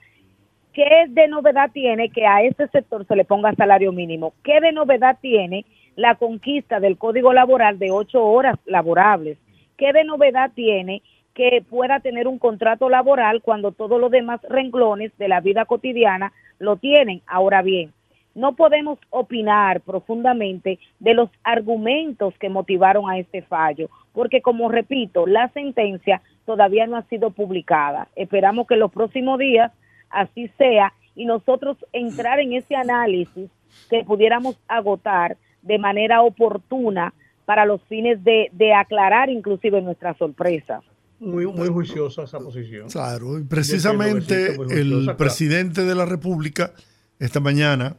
¿qué 0.74 1.06
de 1.10 1.28
novedad 1.28 1.72
tiene 1.72 2.10
que 2.10 2.26
a 2.26 2.42
este 2.42 2.68
sector 2.68 3.06
se 3.08 3.16
le 3.16 3.26
ponga 3.26 3.54
salario 3.54 3.92
mínimo? 3.92 4.34
¿Qué 4.44 4.60
de 4.60 4.72
novedad 4.72 5.18
tiene 5.22 5.66
la 5.96 6.16
conquista 6.16 6.80
del 6.80 6.98
código 6.98 7.34
laboral 7.34 7.80
de 7.80 7.92
ocho 7.92 8.24
horas 8.26 8.58
laborables? 8.66 9.38
¿Qué 9.78 9.94
de 9.94 10.04
novedad 10.04 10.52
tiene 10.54 11.02
que 11.34 11.64
pueda 11.68 12.00
tener 12.00 12.28
un 12.28 12.40
contrato 12.40 12.90
laboral 12.90 13.42
cuando 13.42 13.72
todos 13.72 14.00
los 14.00 14.12
demás 14.12 14.42
renglones 14.50 15.16
de 15.18 15.28
la 15.28 15.40
vida 15.40 15.66
cotidiana 15.66 16.34
lo 16.60 16.78
tienen? 16.78 17.22
Ahora 17.28 17.62
bien, 17.62 17.94
no 18.36 18.56
podemos 18.56 18.98
opinar 19.12 19.82
profundamente 19.82 20.80
de 21.00 21.14
los 21.14 21.30
argumentos 21.44 22.34
que 22.40 22.50
motivaron 22.50 23.10
a 23.10 23.20
este 23.20 23.44
fallo, 23.44 23.90
porque 24.12 24.42
como 24.42 24.70
repito, 24.70 25.28
la 25.28 25.50
sentencia 25.50 26.22
todavía 26.46 26.88
no 26.88 26.98
ha 26.98 27.04
sido 27.04 27.30
publicada. 27.30 28.08
Esperamos 28.16 28.68
que 28.68 28.76
los 28.76 28.92
próximos 28.92 29.38
días 29.38 29.72
así 30.14 30.50
sea 30.58 30.94
y 31.16 31.26
nosotros 31.26 31.78
entrar 31.92 32.40
en 32.40 32.54
ese 32.54 32.76
análisis 32.76 33.50
que 33.90 34.04
pudiéramos 34.04 34.56
agotar 34.68 35.38
de 35.62 35.78
manera 35.78 36.22
oportuna 36.22 37.14
para 37.46 37.66
los 37.66 37.82
fines 37.84 38.24
de, 38.24 38.74
aclarar 38.74 39.30
inclusive 39.30 39.82
nuestras 39.82 40.18
sorpresas. 40.18 40.84
Muy, 41.20 41.46
muy 41.46 41.68
juiciosa 41.70 42.24
esa 42.24 42.40
posición. 42.40 42.90
Claro, 42.90 43.40
y 43.40 43.44
precisamente 43.44 44.56
el 44.70 45.16
presidente 45.18 45.84
de 45.84 45.96
la 45.96 46.06
República 46.06 46.74
esta 47.20 47.40
mañana, 47.40 47.96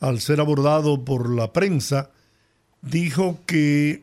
al 0.00 0.20
ser 0.20 0.40
abordado 0.40 1.04
por 1.04 1.32
la 1.32 1.52
prensa, 1.52 2.10
dijo 2.82 3.38
que 3.46 4.02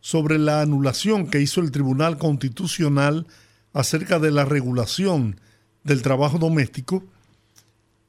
sobre 0.00 0.38
la 0.38 0.60
anulación 0.60 1.28
que 1.28 1.40
hizo 1.40 1.60
el 1.60 1.72
Tribunal 1.72 2.18
Constitucional 2.18 3.26
acerca 3.72 4.18
de 4.18 4.30
la 4.30 4.44
regulación 4.44 5.40
del 5.84 6.02
trabajo 6.02 6.38
doméstico, 6.38 7.04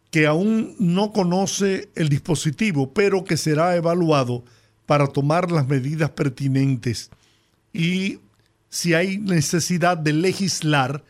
que 0.09 0.25
aún 0.25 0.75
no 0.79 1.11
conoce 1.11 1.89
el 1.95 2.09
dispositivo, 2.09 2.93
pero 2.93 3.23
que 3.23 3.37
será 3.37 3.75
evaluado 3.75 4.43
para 4.85 5.07
tomar 5.07 5.51
las 5.51 5.67
medidas 5.67 6.09
pertinentes 6.11 7.11
y 7.75 8.19
si 8.69 8.93
hay 8.93 9.17
necesidad 9.17 9.97
de 9.97 10.13
legislar, 10.13 11.03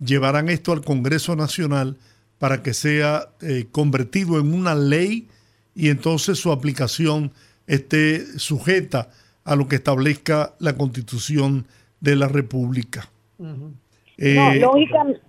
llevarán 0.00 0.48
esto 0.48 0.72
al 0.72 0.82
Congreso 0.82 1.36
Nacional 1.36 1.98
para 2.38 2.62
que 2.62 2.72
sea 2.72 3.28
eh, 3.42 3.66
convertido 3.70 4.40
en 4.40 4.54
una 4.54 4.74
ley 4.74 5.28
y 5.74 5.90
entonces 5.90 6.38
su 6.38 6.50
aplicación 6.50 7.32
esté 7.66 8.38
sujeta 8.38 9.10
a 9.44 9.54
lo 9.54 9.68
que 9.68 9.76
establezca 9.76 10.54
la 10.60 10.76
Constitución 10.78 11.66
de 12.00 12.16
la 12.16 12.28
República. 12.28 13.10
Eh, 14.16 14.58
lógicamente 14.60 15.20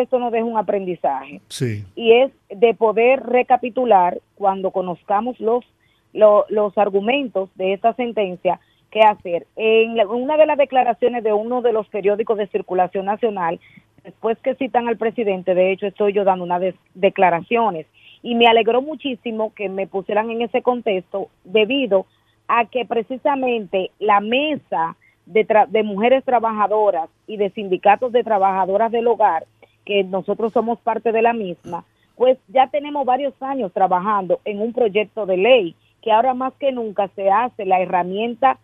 esto 0.00 0.18
nos 0.18 0.32
deja 0.32 0.44
un 0.44 0.58
aprendizaje. 0.58 1.40
Sí. 1.48 1.84
Y 1.94 2.12
es 2.12 2.32
de 2.48 2.74
poder 2.74 3.22
recapitular 3.24 4.18
cuando 4.34 4.70
conozcamos 4.70 5.38
los, 5.40 5.64
los, 6.12 6.78
argumentos 6.78 7.50
de 7.56 7.72
esta 7.74 7.94
sentencia, 7.94 8.60
qué 8.90 9.00
hacer. 9.00 9.46
En 9.56 9.98
una 10.08 10.36
de 10.36 10.46
las 10.46 10.58
declaraciones 10.58 11.22
de 11.22 11.32
uno 11.32 11.62
de 11.62 11.72
los 11.72 11.88
periódicos 11.88 12.38
de 12.38 12.46
circulación 12.48 13.06
nacional, 13.06 13.60
después 14.04 14.38
que 14.38 14.54
citan 14.54 14.88
al 14.88 14.96
presidente, 14.96 15.54
de 15.54 15.72
hecho 15.72 15.86
estoy 15.86 16.12
yo 16.12 16.24
dando 16.24 16.44
unas 16.44 16.62
declaraciones, 16.94 17.86
y 18.22 18.34
me 18.34 18.46
alegró 18.46 18.82
muchísimo 18.82 19.52
que 19.54 19.68
me 19.68 19.86
pusieran 19.86 20.30
en 20.30 20.42
ese 20.42 20.62
contexto 20.62 21.28
debido 21.44 22.06
a 22.48 22.64
que 22.66 22.84
precisamente 22.84 23.90
la 23.98 24.20
mesa 24.20 24.96
de, 25.26 25.46
de 25.68 25.82
mujeres 25.82 26.24
trabajadoras 26.24 27.10
y 27.26 27.36
de 27.36 27.50
sindicatos 27.50 28.12
de 28.12 28.24
trabajadoras 28.24 28.90
del 28.90 29.06
hogar, 29.06 29.46
que 29.84 30.04
nosotros 30.04 30.52
somos 30.52 30.78
parte 30.80 31.12
de 31.12 31.22
la 31.22 31.32
misma, 31.32 31.84
pues 32.16 32.38
ya 32.48 32.68
tenemos 32.68 33.04
varios 33.04 33.34
años 33.42 33.72
trabajando 33.72 34.40
en 34.44 34.60
un 34.60 34.72
proyecto 34.72 35.26
de 35.26 35.36
ley 35.36 35.76
que 36.02 36.12
ahora 36.12 36.34
más 36.34 36.54
que 36.54 36.72
nunca 36.72 37.08
se 37.08 37.30
hace 37.30 37.64
la 37.64 37.80
herramienta 37.80 38.58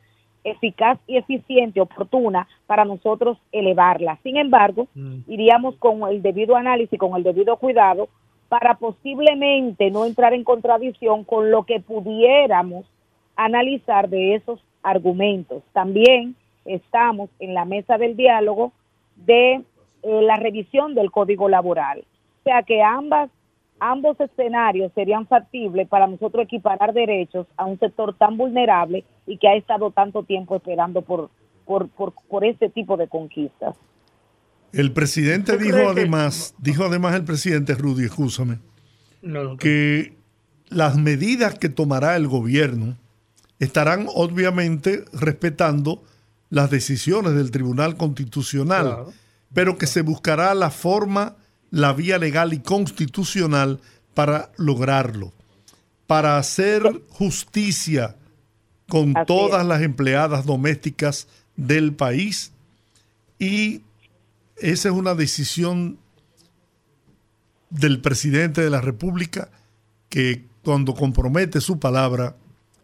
eficaz 0.45 0.99
y 1.07 1.17
eficiente, 1.17 1.81
oportuna 1.81 2.49
para 2.67 2.85
nosotros 2.85 3.39
elevarla. 3.53 4.19
Sin 4.23 4.37
embargo, 4.37 4.89
mm. 4.95 5.21
iríamos 5.29 5.77
con 5.77 6.09
el 6.09 6.23
debido 6.23 6.57
análisis, 6.57 6.99
con 6.99 7.17
el 7.17 7.23
debido 7.23 7.57
cuidado, 7.57 8.09
para 8.49 8.75
posiblemente 8.75 9.91
no 9.91 10.05
entrar 10.05 10.35
en 10.35 10.45
contradicción 10.45 11.25
con 11.25 11.51
lo 11.51 11.65
que 11.65 11.81
pudiéramos 11.81 12.85
analizar 13.37 14.09
de 14.09 14.35
esos 14.35 14.61
argumentos. 14.83 15.63
También 15.73 16.37
estamos 16.65 17.31
en 17.39 17.55
la 17.55 17.65
mesa 17.65 17.99
del 17.99 18.17
diálogo 18.17 18.73
de 19.17 19.55
eh, 19.55 19.63
la 20.03 20.37
revisión 20.37 20.95
del 20.95 21.11
código 21.11 21.49
laboral. 21.49 22.05
O 22.41 22.43
sea 22.45 22.63
que 22.63 22.83
ambas, 22.83 23.31
ambos 23.79 24.19
escenarios 24.21 24.93
serían 24.95 25.27
factibles 25.27 25.89
para 25.89 26.07
nosotros 26.07 26.45
equiparar 26.45 26.93
derechos 26.93 27.47
a 27.57 27.65
un 27.65 27.79
sector 27.79 28.17
tan 28.17 28.37
vulnerable 28.37 29.05
y 29.27 29.39
que 29.39 29.49
ha 29.49 29.55
estado 29.55 29.91
tanto 29.91 30.25
tiempo 30.25 30.57
esperando 30.57 31.03
por, 31.03 31.31
por, 31.65 31.89
por, 31.89 32.13
por 32.29 32.45
este 32.45 32.69
tipo 32.69 32.97
de 32.97 33.09
conquistas. 33.09 33.77
El 34.73 34.93
presidente 34.93 35.59
dijo 35.59 35.91
además, 35.91 36.55
dijo 36.59 36.85
además 36.85 37.15
el 37.15 37.25
presidente 37.25 37.75
Rudy, 37.75 38.07
escúchame, 38.07 38.59
que 39.59 40.15
las 40.69 40.97
medidas 40.97 41.59
que 41.59 41.69
tomará 41.69 42.17
el 42.17 42.27
gobierno 42.27 42.97
estarán 43.59 44.07
obviamente 44.13 45.05
respetando 45.13 46.03
las 46.53 46.69
decisiones 46.69 47.35
del 47.35 47.51
Tribunal 47.51 47.97
Constitucional, 47.97 49.07
pero 49.55 49.79
que 49.79 49.87
se 49.87 50.03
buscará 50.03 50.55
la 50.55 50.71
forma, 50.71 51.37
la 51.71 51.95
vía 51.95 52.19
legal 52.19 52.53
y 52.53 52.59
constitucional 52.59 53.81
para 54.13 54.53
lograrlo, 54.59 55.33
para 56.07 56.37
hacer 56.37 56.83
justicia 57.09 58.17
con 58.87 59.15
todas 59.27 59.65
las 59.65 59.81
empleadas 59.81 60.45
domésticas 60.45 61.27
del 61.57 61.95
país. 61.95 62.53
Y 63.39 63.81
esa 64.59 64.91
es 64.91 64.95
una 64.95 65.15
decisión 65.15 65.97
del 67.71 68.03
presidente 68.03 68.61
de 68.61 68.69
la 68.69 68.83
República 68.83 69.49
que 70.11 70.45
cuando 70.63 70.93
compromete 70.93 71.63
su 71.63 71.81
palabra 71.81 72.37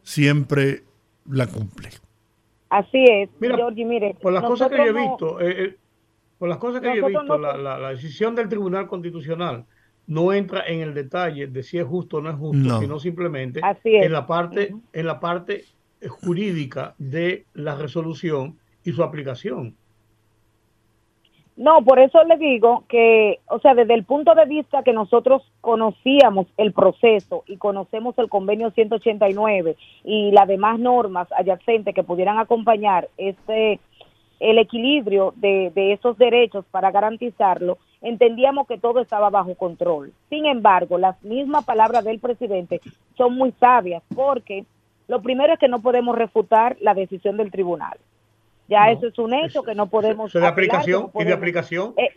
siempre 0.05 0.85
la 1.27 1.47
cumple. 1.49 1.91
Así 2.71 3.05
es, 3.05 3.31
mire, 3.41 4.17
por 4.21 4.33
las 4.33 4.45
cosas 4.45 4.69
que 4.69 4.77
yo 4.77 4.85
he 4.85 4.93
visto, 4.93 5.41
eh, 5.41 5.65
eh, 5.65 5.77
por 6.39 6.49
las 6.49 6.59
cosas 6.59 6.81
que 6.81 6.97
yo 6.97 7.07
he 7.07 7.11
visto, 7.11 7.39
la, 7.39 7.91
decisión 7.91 8.35
del 8.35 8.49
Tribunal 8.49 8.87
Constitucional 8.87 9.65
no 10.07 10.33
entra 10.33 10.67
en 10.67 10.81
el 10.81 10.95
detalle 10.95 11.47
de 11.47 11.63
si 11.63 11.79
es 11.79 11.87
justo 11.87 12.19
o 12.19 12.21
no 12.21 12.31
es 12.31 12.37
justo, 12.37 12.81
sino 12.81 12.99
simplemente 12.99 13.61
en 13.85 14.13
la 14.13 14.27
parte, 14.27 14.75
en 14.93 15.07
la 15.07 15.21
parte 15.21 15.65
jurídica 16.07 16.95
de 16.99 17.45
la 17.55 17.75
resolución 17.75 18.59
y 18.85 18.93
su 18.93 19.03
aplicación. 19.03 19.75
No, 21.59 21.83
por 21.83 21.99
eso 21.99 22.23
le 22.23 22.37
digo 22.37 22.85
que, 22.89 23.41
o 23.49 23.59
sea, 23.59 23.75
desde 23.75 23.95
el 23.95 24.05
punto 24.05 24.33
de 24.37 24.45
vista 24.45 24.85
que 24.85 24.93
nosotros 24.93 25.43
conocíamos 25.61 26.47
el 26.57 26.73
proceso 26.73 27.43
y 27.49 27.57
conocemos 27.57 28.17
el 28.19 28.29
convenio 28.29 28.71
189 28.71 29.77
y 30.05 30.31
las 30.31 30.47
demás 30.47 30.79
normas 30.79 31.27
adyacentes 31.33 31.97
que 31.97 32.05
pudieran 32.05 32.39
acompañar 32.39 33.09
este 33.17 33.81
el 34.39 34.59
equilibrio 34.59 35.35
de, 35.35 35.73
de 35.75 35.95
esos 35.95 36.17
derechos 36.17 36.65
para 36.71 36.93
garantizarlo, 36.93 37.79
entendíamos 38.03 38.69
que 38.69 38.79
todo 38.79 39.01
estaba 39.01 39.29
bajo 39.29 39.57
control. 39.57 40.13
Sin 40.31 40.47
embargo, 40.47 40.97
las 40.97 41.21
mismas 41.25 41.65
palabras 41.65 42.05
del 42.05 42.21
presidente 42.21 42.81
son 43.17 43.35
muy 43.35 43.51
sabias 43.59 44.05
porque 44.15 44.65
lo 45.09 45.23
primero 45.23 45.55
es 45.55 45.59
que 45.59 45.67
no 45.67 45.83
podemos 45.83 46.17
refutar 46.17 46.77
la 46.81 46.95
decisión 46.95 47.37
del 47.37 47.51
tribunal. 47.51 47.99
Ya 48.69 48.91
eso 48.91 49.09
es 49.09 49.19
un 49.19 49.35
hecho 49.35 49.63
que 49.63 49.75
no 49.75 49.87
podemos... 49.87 50.33
de 50.33 50.47
aplicación 50.47 51.11
y 51.15 51.25
de 51.25 51.33
aplicación. 51.33 51.95
Eh, 51.97 52.11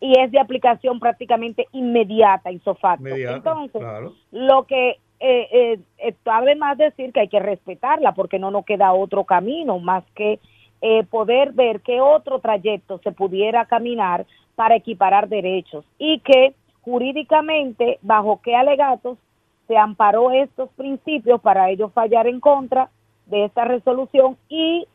y 0.00 0.18
es 0.18 0.30
de 0.30 0.38
aplicación 0.38 1.00
prácticamente 1.00 1.66
inmediata, 1.72 2.52
isofacto. 2.52 3.06
Entonces, 3.08 3.82
lo 4.30 4.64
que 4.64 4.98
eh, 5.20 5.80
eh, 5.98 6.14
además 6.26 6.78
decir 6.78 7.12
que 7.12 7.20
hay 7.20 7.28
que 7.28 7.40
respetarla 7.40 8.14
porque 8.14 8.38
no 8.38 8.52
nos 8.52 8.64
queda 8.64 8.92
otro 8.92 9.24
camino 9.24 9.80
más 9.80 10.04
que 10.14 10.38
eh, 10.80 11.02
poder 11.04 11.52
ver 11.52 11.80
qué 11.80 12.00
otro 12.00 12.38
trayecto 12.38 13.00
se 13.02 13.10
pudiera 13.10 13.66
caminar 13.66 14.26
para 14.54 14.76
equiparar 14.76 15.28
derechos 15.28 15.84
y 15.98 16.20
que 16.20 16.54
jurídicamente 16.82 17.98
bajo 18.00 18.40
qué 18.42 18.54
alegatos 18.54 19.18
se 19.66 19.76
amparó 19.76 20.30
estos 20.30 20.70
principios 20.70 21.40
para 21.40 21.68
ellos 21.70 21.92
fallar 21.92 22.28
en 22.28 22.38
contra 22.38 22.90
de 23.26 23.44
esta 23.44 23.64
resolución 23.64 24.36
y 24.48 24.86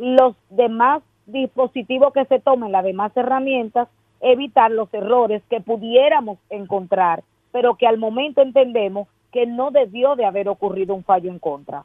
los 0.00 0.34
demás 0.48 1.02
dispositivos 1.26 2.12
que 2.14 2.24
se 2.24 2.40
tomen, 2.40 2.72
las 2.72 2.84
demás 2.84 3.12
herramientas, 3.14 3.86
evitar 4.20 4.70
los 4.70 4.92
errores 4.94 5.42
que 5.50 5.60
pudiéramos 5.60 6.38
encontrar, 6.48 7.22
pero 7.52 7.76
que 7.76 7.86
al 7.86 7.98
momento 7.98 8.40
entendemos 8.40 9.08
que 9.30 9.46
no 9.46 9.70
debió 9.70 10.16
de 10.16 10.24
haber 10.24 10.48
ocurrido 10.48 10.94
un 10.94 11.04
fallo 11.04 11.30
en 11.30 11.38
contra. 11.38 11.84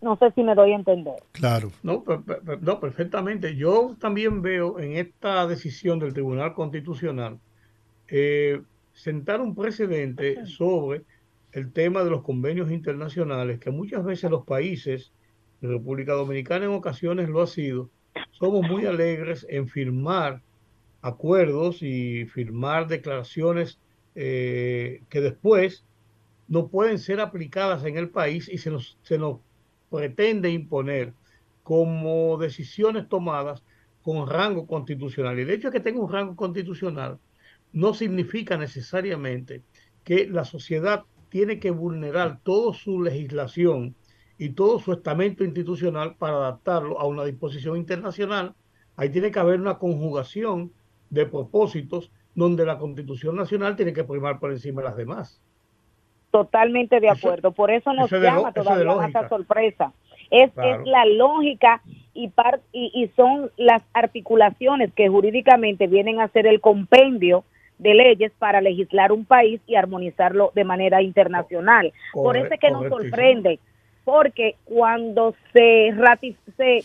No 0.00 0.16
sé 0.16 0.32
si 0.32 0.42
me 0.42 0.54
doy 0.54 0.72
a 0.72 0.76
entender. 0.76 1.22
Claro. 1.32 1.70
No, 1.82 2.02
no, 2.60 2.80
perfectamente. 2.80 3.54
Yo 3.54 3.94
también 4.00 4.42
veo 4.42 4.80
en 4.80 4.96
esta 4.96 5.46
decisión 5.46 6.00
del 6.00 6.12
Tribunal 6.14 6.54
Constitucional 6.54 7.38
eh, 8.08 8.62
sentar 8.94 9.40
un 9.40 9.54
precedente 9.54 10.44
sobre 10.46 11.02
el 11.52 11.72
tema 11.72 12.02
de 12.02 12.10
los 12.10 12.22
convenios 12.22 12.72
internacionales 12.72 13.60
que 13.60 13.70
muchas 13.70 14.02
veces 14.02 14.30
los 14.30 14.44
países 14.44 15.12
República 15.68 16.12
Dominicana 16.12 16.64
en 16.64 16.72
ocasiones 16.72 17.28
lo 17.28 17.42
ha 17.42 17.46
sido, 17.46 17.90
somos 18.30 18.68
muy 18.68 18.86
alegres 18.86 19.46
en 19.48 19.68
firmar 19.68 20.42
acuerdos 21.00 21.82
y 21.82 22.26
firmar 22.26 22.86
declaraciones 22.88 23.78
eh, 24.14 25.02
que 25.08 25.20
después 25.20 25.84
no 26.48 26.68
pueden 26.68 26.98
ser 26.98 27.20
aplicadas 27.20 27.84
en 27.84 27.96
el 27.96 28.10
país 28.10 28.48
y 28.48 28.58
se 28.58 28.70
nos, 28.70 28.98
se 29.02 29.18
nos 29.18 29.38
pretende 29.90 30.50
imponer 30.50 31.12
como 31.62 32.36
decisiones 32.38 33.08
tomadas 33.08 33.62
con 34.02 34.28
rango 34.28 34.66
constitucional. 34.66 35.38
Y 35.38 35.42
el 35.42 35.50
hecho 35.50 35.68
de 35.68 35.78
que 35.78 35.84
tenga 35.84 36.00
un 36.00 36.12
rango 36.12 36.36
constitucional 36.36 37.18
no 37.72 37.94
significa 37.94 38.56
necesariamente 38.56 39.62
que 40.04 40.26
la 40.28 40.44
sociedad 40.44 41.04
tiene 41.28 41.58
que 41.58 41.70
vulnerar 41.70 42.40
toda 42.42 42.74
su 42.74 43.02
legislación 43.02 43.94
y 44.42 44.50
todo 44.50 44.80
su 44.80 44.92
estamento 44.92 45.44
institucional 45.44 46.16
para 46.18 46.34
adaptarlo 46.34 46.98
a 46.98 47.06
una 47.06 47.22
disposición 47.24 47.76
internacional. 47.76 48.54
Ahí 48.96 49.08
tiene 49.08 49.30
que 49.30 49.38
haber 49.38 49.60
una 49.60 49.78
conjugación 49.78 50.72
de 51.10 51.26
propósitos 51.26 52.10
donde 52.34 52.66
la 52.66 52.76
Constitución 52.76 53.36
Nacional 53.36 53.76
tiene 53.76 53.92
que 53.92 54.02
primar 54.02 54.40
por 54.40 54.50
encima 54.50 54.82
de 54.82 54.88
las 54.88 54.96
demás. 54.96 55.40
Totalmente 56.32 56.98
de 56.98 57.08
acuerdo. 57.08 57.52
por 57.52 57.70
eso 57.70 57.92
nos 57.92 58.10
llama 58.10 58.52
todavía 58.52 59.06
esa 59.06 59.28
sorpresa. 59.28 59.92
Es, 60.28 60.50
es 60.56 60.86
la 60.86 61.06
lógica 61.06 61.80
y, 62.12 62.32
y, 62.72 62.90
y 63.00 63.08
son 63.14 63.48
las 63.56 63.84
articulaciones 63.92 64.92
que 64.92 65.08
jurídicamente 65.08 65.86
vienen 65.86 66.20
a 66.20 66.26
ser 66.28 66.48
el 66.48 66.60
compendio 66.60 67.44
de 67.78 67.94
leyes 67.94 68.32
para 68.40 68.60
legislar 68.60 69.12
un 69.12 69.24
país 69.24 69.60
y 69.68 69.76
armonizarlo 69.76 70.50
de 70.56 70.64
manera 70.64 71.00
internacional. 71.00 71.92
por 72.12 72.36
eso 72.36 72.52
es 72.52 72.58
que 72.58 72.72
nos 72.72 72.88
sorprende 72.88 73.60
porque 74.04 74.56
cuando 74.64 75.34
se, 75.52 75.94
se, 76.56 76.84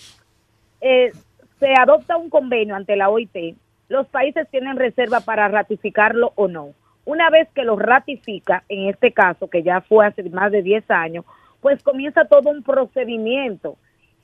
eh, 0.82 1.12
se 1.60 1.74
adopta 1.74 2.18
un 2.18 2.30
convenio 2.30 2.76
ante 2.76 2.96
la 2.96 3.10
OIT, 3.10 3.56
los 3.90 4.08
países 4.08 4.48
tienen 4.50 4.78
reserva 4.78 5.22
para 5.22 5.48
ratificarlo 5.48 6.34
o 6.36 6.48
no. 6.48 6.74
Una 7.06 7.30
vez 7.30 7.48
que 7.56 7.64
lo 7.64 7.78
ratifica, 7.78 8.64
en 8.68 8.90
este 8.90 9.14
caso, 9.14 9.50
que 9.50 9.64
ya 9.64 9.82
fue 9.82 10.06
hace 10.06 10.24
más 10.30 10.52
de 10.52 10.62
10 10.62 10.92
años, 10.92 11.26
pues 11.62 11.82
comienza 11.82 12.26
todo 12.26 12.50
un 12.50 12.64
procedimiento 12.64 13.78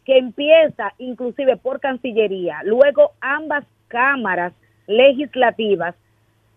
que 0.05 0.17
empieza 0.17 0.93
inclusive 0.97 1.55
por 1.57 1.79
Cancillería, 1.79 2.59
luego 2.65 3.13
ambas 3.21 3.65
cámaras 3.87 4.53
legislativas 4.85 5.95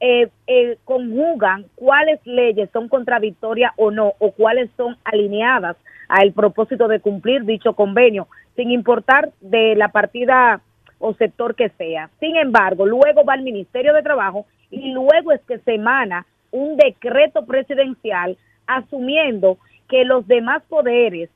eh, 0.01 0.29
eh, 0.47 0.77
conjugan 0.85 1.65
cuáles 1.75 2.21
leyes 2.27 2.69
son 2.73 2.89
contradictorias 2.89 3.73
o 3.77 3.91
no, 3.91 4.13
o 4.19 4.31
cuáles 4.33 4.71
son 4.77 4.97
alineadas 5.05 5.77
al 6.09 6.33
propósito 6.33 6.87
de 6.87 7.01
cumplir 7.01 7.45
dicho 7.45 7.75
convenio, 7.75 8.29
sin 8.57 8.71
importar 8.71 9.31
de 9.41 9.75
la 9.75 9.89
partida 9.89 10.61
o 10.99 11.15
sector 11.15 11.55
que 11.55 11.71
sea. 11.71 12.11
Sin 12.21 12.37
embargo, 12.37 12.87
luego 12.87 13.25
va 13.25 13.35
al 13.35 13.43
Ministerio 13.43 13.93
de 13.95 14.03
Trabajo 14.03 14.47
y 14.71 14.93
luego 14.93 15.33
es 15.33 15.41
que 15.43 15.59
se 15.59 15.75
emana 15.75 16.27
un 16.51 16.77
decreto 16.77 17.47
presidencial 17.47 18.37
asumiendo 18.67 19.59
que 19.89 20.05
los 20.05 20.27
demás 20.27 20.63
poderes 20.69 21.31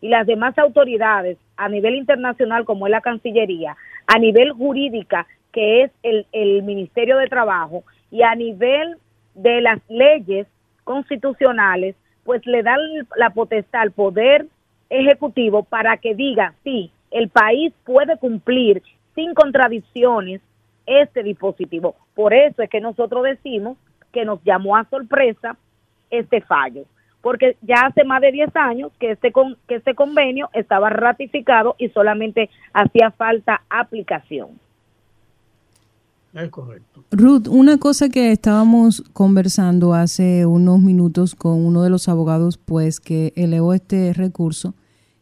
y 0.00 0.08
las 0.08 0.26
demás 0.26 0.56
autoridades 0.58 1.38
a 1.56 1.68
nivel 1.68 1.96
internacional 1.96 2.64
como 2.64 2.86
es 2.86 2.90
la 2.90 3.00
Cancillería, 3.00 3.76
a 4.06 4.18
nivel 4.18 4.52
jurídica 4.52 5.26
que 5.52 5.84
es 5.84 5.90
el, 6.02 6.26
el 6.32 6.62
Ministerio 6.62 7.16
de 7.16 7.28
Trabajo 7.28 7.84
y 8.16 8.22
a 8.22 8.34
nivel 8.34 8.96
de 9.34 9.60
las 9.60 9.78
leyes 9.90 10.46
constitucionales 10.84 11.96
pues 12.24 12.44
le 12.46 12.62
dan 12.62 12.80
la 13.14 13.28
potestad 13.28 13.82
al 13.82 13.90
poder 13.90 14.46
ejecutivo 14.88 15.64
para 15.64 15.98
que 15.98 16.14
diga, 16.14 16.54
sí, 16.64 16.90
el 17.10 17.28
país 17.28 17.74
puede 17.84 18.16
cumplir 18.16 18.82
sin 19.14 19.34
contradicciones 19.34 20.40
este 20.86 21.22
dispositivo. 21.22 21.94
Por 22.14 22.32
eso 22.32 22.62
es 22.62 22.70
que 22.70 22.80
nosotros 22.80 23.22
decimos 23.24 23.76
que 24.12 24.24
nos 24.24 24.42
llamó 24.44 24.78
a 24.78 24.88
sorpresa 24.88 25.58
este 26.10 26.40
fallo, 26.40 26.84
porque 27.20 27.56
ya 27.60 27.82
hace 27.86 28.02
más 28.04 28.22
de 28.22 28.32
10 28.32 28.56
años 28.56 28.92
que 28.98 29.10
este, 29.10 29.30
con, 29.30 29.58
que 29.68 29.74
este 29.74 29.94
convenio 29.94 30.48
estaba 30.54 30.88
ratificado 30.88 31.74
y 31.76 31.90
solamente 31.90 32.48
hacía 32.72 33.10
falta 33.10 33.60
aplicación. 33.68 34.58
Ruth, 37.10 37.48
una 37.48 37.78
cosa 37.78 38.08
que 38.08 38.30
estábamos 38.30 39.02
conversando 39.12 39.94
hace 39.94 40.44
unos 40.44 40.80
minutos 40.80 41.34
con 41.34 41.64
uno 41.64 41.82
de 41.82 41.90
los 41.90 42.08
abogados, 42.08 42.58
pues 42.58 43.00
que 43.00 43.32
elevó 43.36 43.72
este 43.72 44.12
recurso, 44.12 44.74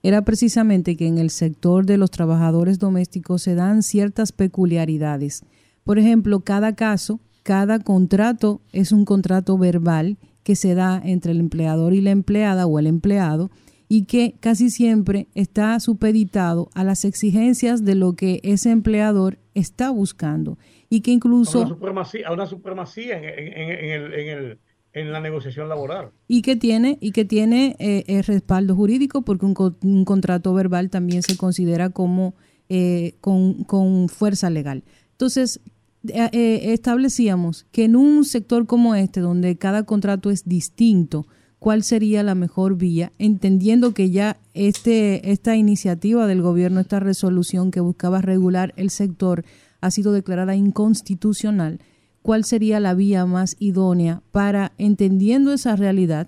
era 0.03 0.23
precisamente 0.23 0.97
que 0.97 1.07
en 1.07 1.19
el 1.19 1.31
sector 1.31 1.87
de 1.87 1.99
los 1.99 2.11
trabajadores 2.11 2.79
domésticos 2.79 3.43
se 3.43 3.55
dan 3.55 3.83
ciertas 3.83 4.33
peculiaridades. 4.33 5.45
Por 5.85 5.99
ejemplo, 5.99 6.41
cada 6.41 6.75
caso, 6.75 7.21
cada 7.43 7.79
contrato 7.79 8.61
es 8.73 8.91
un 8.91 9.05
contrato 9.05 9.57
verbal 9.57 10.19
que 10.43 10.57
se 10.57 10.75
da 10.75 11.01
entre 11.03 11.33
el 11.33 11.41
empleador 11.41 11.95
y 11.95 12.01
la 12.01 12.11
empleada 12.11 12.67
o 12.67 12.79
el 12.79 12.87
empleado 12.87 13.51
y 13.95 14.07
que 14.07 14.35
casi 14.41 14.71
siempre 14.71 15.29
está 15.37 15.79
supeditado 15.79 16.69
a 16.75 16.83
las 16.83 17.05
exigencias 17.05 17.85
de 17.85 17.95
lo 17.95 18.15
que 18.15 18.41
ese 18.43 18.73
empleador 18.73 19.39
está 19.55 19.91
buscando 19.91 20.59
y 20.91 21.03
que 21.03 21.13
incluso... 21.13 21.59
A 21.59 21.61
una 21.61 21.69
supremacía, 21.69 22.33
una 22.33 22.47
supremacía 22.47 23.21
en, 23.23 25.13
la 25.13 25.21
negociación 25.21 25.69
laboral. 25.69 26.11
Y 26.27 26.43
que 26.43 26.57
tiene, 26.57 26.99
y 27.01 27.13
que 27.13 27.25
tiene 27.25 27.77
eh, 27.79 28.03
el 28.09 28.25
respaldo 28.25 28.75
jurídico 28.75 29.23
porque 29.23 29.47
un, 29.47 30.05
contrato 30.05 30.53
verbal 30.53 30.91
también 30.91 31.23
se 31.23 31.37
considera 31.37 31.91
como 31.91 32.35
eh, 32.69 33.15
con, 33.21 34.09
fuerza 34.09 34.51
legal. 34.51 34.83
Entonces, 35.13 35.61
eh, 36.09 36.73
establecíamos 36.73 37.65
que 37.71 37.85
en 37.85 37.95
un 37.95 38.25
sector 38.25 38.67
como 38.67 38.97
este, 38.97 39.21
donde 39.21 39.57
cada 39.57 39.85
contrato 39.85 40.33
es 40.33 40.49
distinto, 40.49 41.29
cuál 41.65 41.83
sería 41.83 42.23
la 42.23 42.35
mejor 42.35 42.77
vía, 42.77 43.13
entendiendo 43.19 43.95
que 43.95 44.11
ya 44.11 44.37
este, 44.53 45.31
esta 45.31 45.57
iniciativa 45.57 46.27
del 46.27 46.43
gobierno, 46.43 46.79
esta 46.79 47.01
resolución 47.01 47.71
que 47.71 47.81
buscaba 47.81 48.21
regular 48.21 48.75
el 48.77 48.91
sector, 48.91 49.45
ha 49.81 49.91
sido 49.91 50.13
declarada 50.13 50.55
inconstitucional. 50.57 51.79
cuál 52.21 52.45
sería 52.45 52.81
la 52.81 52.93
vía 52.93 53.25
más 53.25 53.57
idónea 53.61 54.21
para, 54.31 54.73
entendiendo 54.77 55.55
esa 55.55 55.75
realidad, 55.75 56.27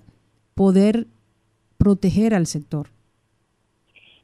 poder 0.55 1.05
proteger 1.77 2.33
al 2.33 2.47
sector. 2.47 2.87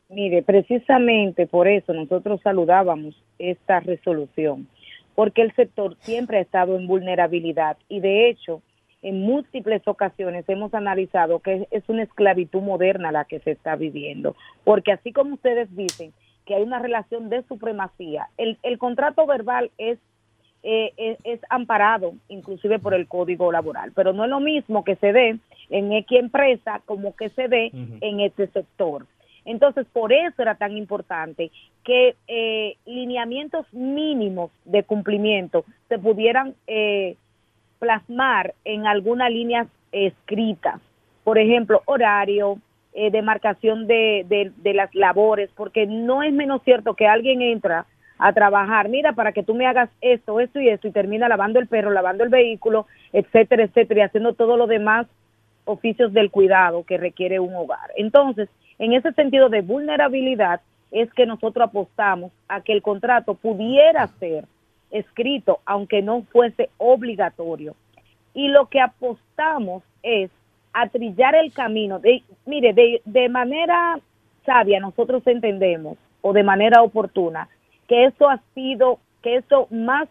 Mire, 0.10 0.42
precisamente 0.42 1.46
por 1.46 1.68
eso 1.68 1.94
nosotros 1.94 2.42
saludábamos 2.42 3.14
esta 3.38 3.82
resolución, 3.82 4.68
porque 5.14 5.44
el 5.44 5.54
sector 5.54 5.96
siempre 6.00 6.40
ha 6.40 6.42
estado 6.42 6.76
en 6.76 6.88
vulnerabilidad 6.88 7.78
y 7.88 8.00
de 8.00 8.32
hecho 8.32 8.64
en 9.04 9.22
múltiples 9.22 9.86
ocasiones 9.86 10.48
hemos 10.48 10.74
analizado 10.74 11.40
que 11.40 11.68
es 11.70 11.84
una 11.88 12.04
esclavitud 12.04 12.62
moderna 12.62 13.12
la 13.12 13.26
que 13.26 13.40
se 13.42 13.52
está 13.52 13.76
viviendo, 13.76 14.36
porque 14.64 14.94
así 14.94 15.12
como 15.12 15.36
ustedes 15.36 15.74
dicen 15.76 16.14
que 16.46 16.56
hay 16.56 16.64
una 16.64 16.80
relación 16.80 17.30
de 17.30 17.44
supremacía, 17.44 18.30
el, 18.38 18.58
el 18.64 18.78
contrato 18.78 19.26
verbal 19.26 19.72
es, 19.78 20.00
eh, 20.64 21.18
es, 21.24 21.40
amparado 21.50 22.14
inclusive 22.30 22.80
por 22.80 22.94
el 22.94 23.08
código 23.08 23.52
laboral, 23.52 23.92
pero 23.94 24.14
no 24.14 24.24
es 24.24 24.30
lo 24.30 24.40
mismo 24.40 24.84
que 24.84 24.96
se 24.96 25.12
dé 25.12 25.38
en 25.70 25.92
X 25.92 26.20
empresa 26.20 26.82
como 26.86 27.16
que 27.16 27.30
se 27.30 27.48
dé 27.48 27.72
en 28.02 28.20
este 28.22 28.48
sector. 28.48 29.06
Entonces, 29.46 29.86
por 29.92 30.14
eso 30.14 30.42
era 30.42 30.56
tan 30.56 30.78
importante 30.78 31.52
que 31.84 32.16
eh, 32.28 32.78
lineamientos 32.86 33.66
mínimos 33.74 34.52
de 34.64 34.84
cumplimiento 34.84 35.66
se 35.90 36.00
pudieran 36.00 36.56
eh, 36.68 37.18
plasmar 37.84 38.54
en 38.64 38.88
alguna 38.88 39.30
línea 39.30 39.68
escrita. 39.92 40.80
Por 41.26 41.38
ejemplo, 41.38 41.82
horario, 41.84 42.60
eh, 42.94 43.12
demarcación 43.12 43.88
de, 43.88 44.26
de, 44.56 44.74
las 44.74 44.96
labores, 44.96 45.50
porque 45.54 45.86
no 45.86 46.24
es 46.24 46.32
menos 46.32 46.62
cierto 46.64 46.94
que 46.94 47.08
alguien 47.08 47.42
entra 47.42 47.86
a 48.18 48.32
trabajar, 48.32 48.88
mira, 48.88 49.12
para 49.12 49.34
que 49.34 49.44
tú 49.44 49.54
me 49.54 49.68
hagas 49.68 49.90
esto, 50.00 50.40
esto 50.40 50.62
y 50.62 50.70
esto, 50.70 50.88
y 50.88 50.92
termina 50.92 51.28
lavando 51.28 51.60
el 51.60 51.68
perro, 51.68 51.92
lavando 51.92 52.24
el 52.24 52.30
vehículo, 52.30 52.88
etcétera, 53.12 53.64
etcétera, 53.64 54.00
y 54.00 54.04
haciendo 54.04 54.34
todo 54.34 54.56
lo 54.56 54.66
demás 54.66 55.06
oficios 55.66 56.14
del 56.14 56.32
cuidado 56.32 56.86
que 56.86 56.98
requiere 56.98 57.42
un 57.42 57.54
hogar. 57.54 57.92
Entonces, 57.98 58.48
en 58.80 58.94
ese 58.94 59.12
sentido 59.12 59.50
de 59.50 59.62
vulnerabilidad, 59.62 60.62
es 60.92 61.12
que 61.14 61.26
nosotros 61.26 61.68
apostamos 61.68 62.32
a 62.48 62.62
que 62.62 62.72
el 62.72 62.82
contrato 62.82 63.34
pudiera 63.34 64.08
ser 64.20 64.46
escrito, 64.94 65.60
aunque 65.66 66.02
no 66.02 66.24
fuese 66.32 66.70
obligatorio. 66.78 67.76
Y 68.34 68.48
lo 68.48 68.68
que 68.68 68.80
apostamos 68.80 69.84
es 70.02 70.32
a 70.72 70.88
trillar 70.88 71.36
el 71.36 71.52
camino. 71.52 72.00
De, 72.00 72.24
mire, 72.46 72.74
de, 72.74 73.02
de 73.04 73.30
manera 73.30 74.00
sabia 74.46 74.80
nosotros 74.80 75.26
entendemos, 75.28 75.98
o 76.22 76.32
de 76.32 76.44
manera 76.44 76.82
oportuna, 76.82 77.50
que 77.88 78.06
esto 78.06 78.30
ha 78.30 78.40
sido, 78.54 79.00
que 79.22 79.36
esto 79.36 79.68
más 79.72 80.08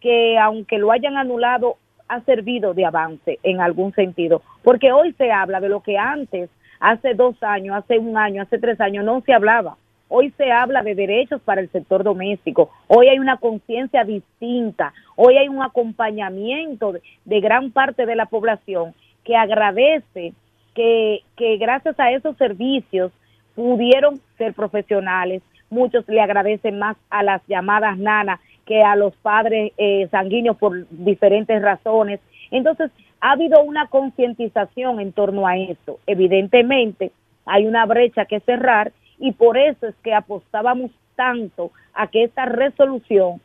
que 0.00 0.38
aunque 0.38 0.78
lo 0.78 0.92
hayan 0.92 1.16
anulado, 1.16 1.76
ha 2.08 2.20
servido 2.22 2.74
de 2.74 2.86
avance 2.86 3.38
en 3.42 3.60
algún 3.60 3.92
sentido. 3.94 4.42
Porque 4.62 4.92
hoy 4.92 5.12
se 5.12 5.30
habla 5.30 5.60
de 5.60 5.68
lo 5.68 5.80
que 5.80 5.98
antes, 5.98 6.50
hace 6.80 7.14
dos 7.14 7.40
años, 7.42 7.76
hace 7.76 7.98
un 7.98 8.16
año, 8.16 8.42
hace 8.42 8.58
tres 8.58 8.80
años, 8.80 9.04
no 9.04 9.20
se 9.20 9.32
hablaba 9.32 9.76
Hoy 10.12 10.34
se 10.36 10.50
habla 10.50 10.82
de 10.82 10.96
derechos 10.96 11.40
para 11.40 11.60
el 11.60 11.70
sector 11.70 12.02
doméstico, 12.02 12.68
hoy 12.88 13.06
hay 13.06 13.20
una 13.20 13.36
conciencia 13.36 14.02
distinta, 14.02 14.92
hoy 15.14 15.36
hay 15.36 15.48
un 15.48 15.62
acompañamiento 15.62 16.92
de, 17.24 17.40
gran 17.40 17.70
parte 17.70 18.06
de 18.06 18.16
la 18.16 18.26
población 18.26 18.92
que 19.22 19.36
agradece 19.36 20.32
que, 20.74 21.22
gracias 21.60 21.94
a 22.00 22.10
esos 22.10 22.36
servicios 22.38 23.12
pudieron 23.54 24.20
ser 24.36 24.52
profesionales. 24.52 25.42
Muchos 25.70 26.08
le 26.08 26.20
agradecen 26.20 26.80
más 26.80 26.96
a 27.08 27.22
las 27.22 27.40
llamadas 27.46 27.96
nanas 27.96 28.40
que 28.66 28.82
a 28.82 28.96
los 28.96 29.14
padres 29.14 29.72
eh, 29.78 30.08
sanguíneos 30.10 30.56
por 30.56 30.88
diferentes 30.90 31.62
razones. 31.62 32.18
Entonces, 32.50 32.90
ha 33.20 33.32
habido 33.32 33.62
una 33.62 33.86
concientización 33.86 34.98
en 34.98 35.12
torno 35.12 35.46
a 35.46 35.56
esto. 35.56 36.00
Evidentemente, 36.08 37.12
hay 37.46 37.66
una 37.66 37.86
brecha 37.86 38.24
que 38.24 38.40
cerrar 38.40 38.90
y 39.20 39.32
por 39.32 39.58
eso 39.58 39.86
es 39.86 39.94
que 40.02 40.14
apostábamos 40.14 40.90
tanto 41.14 41.70
a 41.92 42.06
que 42.06 42.24
esta 42.24 42.46
resolución 42.46 43.40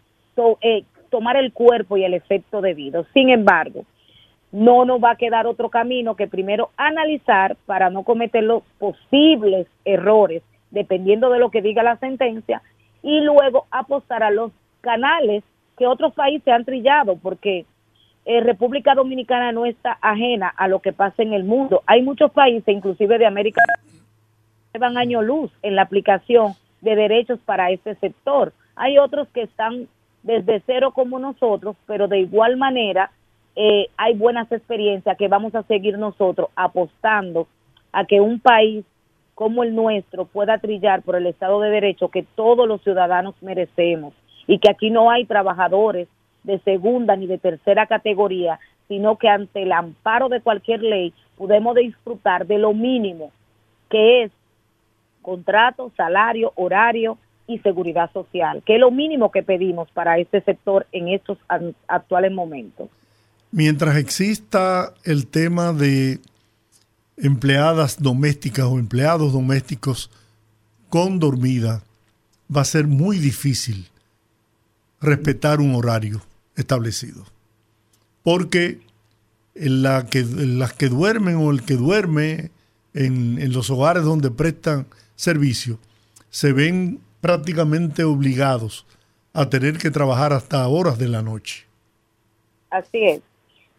eh, 0.62 0.84
tomara 1.10 1.40
el 1.40 1.52
cuerpo 1.52 1.98
y 1.98 2.06
el 2.06 2.14
efecto 2.14 2.62
debido. 2.62 3.06
Sin 3.14 3.30
embargo, 3.30 3.86
no 4.52 4.86
nos 4.86 5.04
va 5.04 5.12
a 5.12 5.16
quedar 5.18 5.46
otro 5.46 5.70
camino 5.70 6.16
que 6.16 6.28
primero 6.28 6.70
analizar 6.78 7.58
para 7.66 7.90
no 7.90 8.04
cometer 8.04 8.44
los 8.44 8.64
posibles 8.80 9.68
errores, 9.84 10.42
dependiendo 10.72 11.30
de 11.30 11.40
lo 11.40 11.52
que 11.52 11.62
diga 11.62 11.84
la 11.84 11.98
sentencia, 11.98 12.62
y 13.04 13.20
luego 13.20 13.66
apostar 13.70 14.24
a 14.24 14.32
los 14.32 14.52
canales 14.80 15.44
que 15.78 15.88
otros 15.88 16.14
países 16.14 16.48
han 16.48 16.64
trillado, 16.64 17.18
porque 17.18 17.66
eh, 18.24 18.40
República 18.40 18.96
Dominicana 18.96 19.52
no 19.52 19.66
está 19.66 19.98
ajena 20.02 20.48
a 20.48 20.70
lo 20.70 20.80
que 20.80 20.94
pasa 20.94 21.22
en 21.22 21.34
el 21.34 21.44
mundo. 21.44 21.84
Hay 21.86 22.02
muchos 22.02 22.32
países, 22.32 22.68
inclusive 22.74 23.18
de 23.18 23.26
América 23.26 23.62
llevan 24.76 24.98
año 24.98 25.22
luz 25.22 25.52
en 25.62 25.76
la 25.76 25.84
aplicación 25.84 26.54
de 26.82 26.96
derechos 26.96 27.40
para 27.46 27.72
este 27.72 27.96
sector. 27.96 28.52
Hay 28.76 28.98
otros 28.98 29.30
que 29.30 29.44
están 29.44 29.88
desde 30.24 30.62
cero 30.66 30.92
como 30.94 31.18
nosotros, 31.18 31.78
pero 31.88 32.10
de 32.10 32.20
igual 32.20 32.58
manera 32.58 33.10
eh, 33.56 33.88
hay 33.96 34.16
buenas 34.16 34.52
experiencias 34.52 35.18
que 35.18 35.30
vamos 35.30 35.56
a 35.56 35.64
seguir 35.64 35.98
nosotros 35.98 36.50
apostando 36.58 37.48
a 37.94 38.04
que 38.04 38.20
un 38.20 38.42
país 38.42 38.84
como 39.34 39.64
el 39.64 39.74
nuestro 39.74 40.26
pueda 40.26 40.58
trillar 40.58 41.04
por 41.04 41.16
el 41.16 41.28
Estado 41.28 41.62
de 41.62 41.70
Derecho 41.70 42.10
que 42.10 42.26
todos 42.36 42.68
los 42.68 42.82
ciudadanos 42.82 43.36
merecemos 43.42 44.14
y 44.46 44.60
que 44.60 44.70
aquí 44.70 44.90
no 44.90 45.10
hay 45.10 45.24
trabajadores 45.26 46.10
de 46.44 46.60
segunda 46.60 47.16
ni 47.16 47.28
de 47.28 47.38
tercera 47.38 47.86
categoría, 47.86 48.60
sino 48.90 49.18
que 49.18 49.30
ante 49.30 49.64
el 49.64 49.72
amparo 49.72 50.28
de 50.28 50.42
cualquier 50.42 50.84
ley 50.84 51.14
podemos 51.38 51.76
disfrutar 51.76 52.46
de 52.46 52.58
lo 52.58 52.74
mínimo 52.74 53.32
que 53.90 54.24
es 54.24 54.32
contrato, 55.26 55.92
salario, 55.98 56.54
horario 56.56 57.18
y 57.48 57.58
seguridad 57.60 58.12
social, 58.14 58.62
que 58.64 58.76
es 58.76 58.80
lo 58.80 58.92
mínimo 58.92 59.32
que 59.32 59.42
pedimos 59.42 59.90
para 59.92 60.20
este 60.20 60.42
sector 60.42 60.86
en 60.92 61.08
estos 61.08 61.40
actuales 61.88 62.32
momentos. 62.32 62.90
Mientras 63.52 63.98
exista 63.98 64.94
el 65.04 65.26
tema 65.28 65.74
de 65.74 66.20
empleadas 67.18 68.02
domésticas 68.02 68.66
o 68.66 68.78
empleados 68.78 69.34
domésticos 69.34 70.12
con 70.90 71.20
dormida, 71.20 71.82
va 72.56 72.62
a 72.62 72.66
ser 72.66 72.86
muy 72.86 73.18
difícil 73.18 73.88
respetar 75.02 75.60
un 75.60 75.74
horario 75.74 76.22
establecido. 76.56 77.26
Porque 78.22 78.80
la 79.56 80.06
que, 80.06 80.24
las 80.24 80.74
que 80.74 80.90
duermen 80.90 81.38
o 81.38 81.50
el 81.50 81.64
que 81.64 81.76
duerme 81.76 82.52
en 82.94 83.52
los 83.54 83.70
hogares 83.70 84.04
donde 84.04 84.32
prestan 84.32 84.88
servicio 85.16 85.80
se 86.30 86.54
ven 86.54 87.00
prácticamente 87.22 88.04
obligados 88.04 88.86
a 89.34 89.50
tener 89.50 89.78
que 89.78 89.92
trabajar 89.92 90.34
hasta 90.34 90.68
horas 90.68 90.98
de 90.98 91.08
la 91.08 91.22
noche. 91.22 91.66
Así 92.70 93.04
es. 93.04 93.22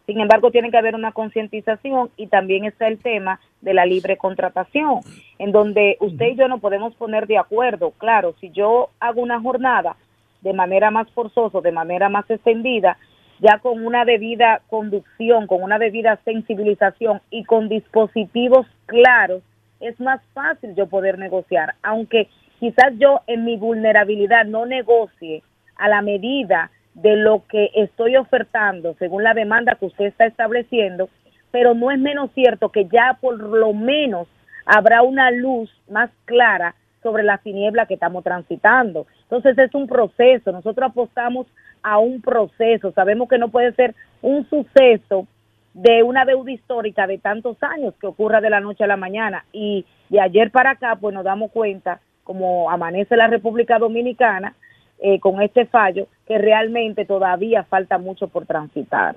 Sin 0.07 0.21
embargo, 0.21 0.51
tiene 0.51 0.71
que 0.71 0.79
haber 0.79 0.95
una 0.95 1.13
concientización 1.13 2.11
y 2.17 2.29
también 2.29 2.65
está 2.65 2.87
el 2.87 2.99
tema 2.99 3.41
de 3.61 3.75
la 3.75 3.87
libre 3.87 4.17
contratación, 4.17 5.01
en 5.39 5.51
donde 5.51 5.97
usted 6.01 6.27
y 6.27 6.37
yo 6.37 6.47
no 6.47 6.59
podemos 6.59 6.95
poner 6.95 7.27
de 7.27 7.39
acuerdo. 7.39 7.91
Claro, 7.99 8.35
si 8.41 8.51
yo 8.51 8.91
hago 9.01 9.21
una 9.21 9.41
jornada 9.41 9.97
de 10.43 10.53
manera 10.53 10.93
más 10.93 11.11
forzosa, 11.11 11.61
de 11.61 11.73
manera 11.73 12.09
más 12.09 12.31
extendida, 12.31 12.99
ya 13.41 13.59
con 13.59 13.85
una 13.85 14.05
debida 14.05 14.63
conducción, 14.69 15.49
con 15.49 15.63
una 15.63 15.79
debida 15.79 16.21
sensibilización 16.25 17.21
y 17.31 17.45
con 17.45 17.69
dispositivos 17.69 18.67
claros, 18.87 19.43
es 19.81 19.99
más 20.01 20.21
fácil 20.33 20.75
yo 20.75 20.87
poder 20.87 21.19
negociar, 21.19 21.75
aunque 21.83 22.29
quizás 22.59 22.93
yo 22.99 23.21
en 23.27 23.45
mi 23.45 23.57
vulnerabilidad 23.57 24.45
no 24.47 24.67
negocie 24.67 25.43
a 25.77 25.89
la 25.89 26.03
medida 26.03 26.71
de 26.95 27.17
lo 27.17 27.45
que 27.49 27.71
estoy 27.75 28.17
ofertando 28.17 28.95
según 28.99 29.23
la 29.23 29.35
demanda 29.35 29.75
que 29.75 29.87
usted 29.87 30.07
está 30.07 30.27
estableciendo, 30.27 31.11
pero 31.51 31.75
no 31.75 31.91
es 31.91 31.99
menos 31.99 32.31
cierto 32.33 32.71
que 32.71 32.87
ya 32.87 33.19
por 33.21 33.39
lo 33.39 33.73
menos 33.75 34.29
habrá 34.65 35.03
una 35.03 35.31
luz 35.31 35.71
más 35.89 36.11
clara 36.25 36.75
sobre 37.03 37.23
la 37.23 37.39
tiniebla 37.39 37.87
que 37.87 37.95
estamos 37.95 38.25
transitando. 38.25 39.07
Entonces 39.23 39.57
es 39.59 39.75
un 39.75 39.87
proceso, 39.87 40.51
nosotros 40.53 40.91
apostamos 40.91 41.47
a 41.83 41.99
un 41.99 42.21
proceso, 42.21 42.93
sabemos 42.93 43.29
que 43.29 43.39
no 43.39 43.49
puede 43.49 43.73
ser 43.73 43.95
un 44.23 44.49
suceso 44.49 45.29
de 45.77 46.03
una 46.03 46.25
deuda 46.25 46.51
histórica 46.51 47.07
de 47.07 47.19
tantos 47.19 47.59
años 47.63 47.93
que 48.01 48.07
ocurra 48.07 48.41
de 48.41 48.49
la 48.49 48.61
noche 48.61 48.83
a 48.83 48.87
la 48.87 48.97
mañana. 48.97 49.45
Y 49.53 49.85
de 50.09 50.21
ayer 50.21 50.51
para 50.51 50.71
acá, 50.71 50.97
pues 50.99 51.15
nos 51.15 51.23
damos 51.23 51.53
cuenta, 51.53 52.01
como 52.25 52.71
amanece 52.71 53.15
la 53.15 53.27
República 53.27 53.79
Dominicana, 53.79 54.55
eh, 54.99 55.21
con 55.21 55.43
este 55.43 55.67
fallo, 55.67 56.09
que 56.27 56.39
realmente 56.39 57.05
todavía 57.05 57.63
falta 57.65 57.99
mucho 57.99 58.29
por 58.29 58.47
transitar. 58.47 59.17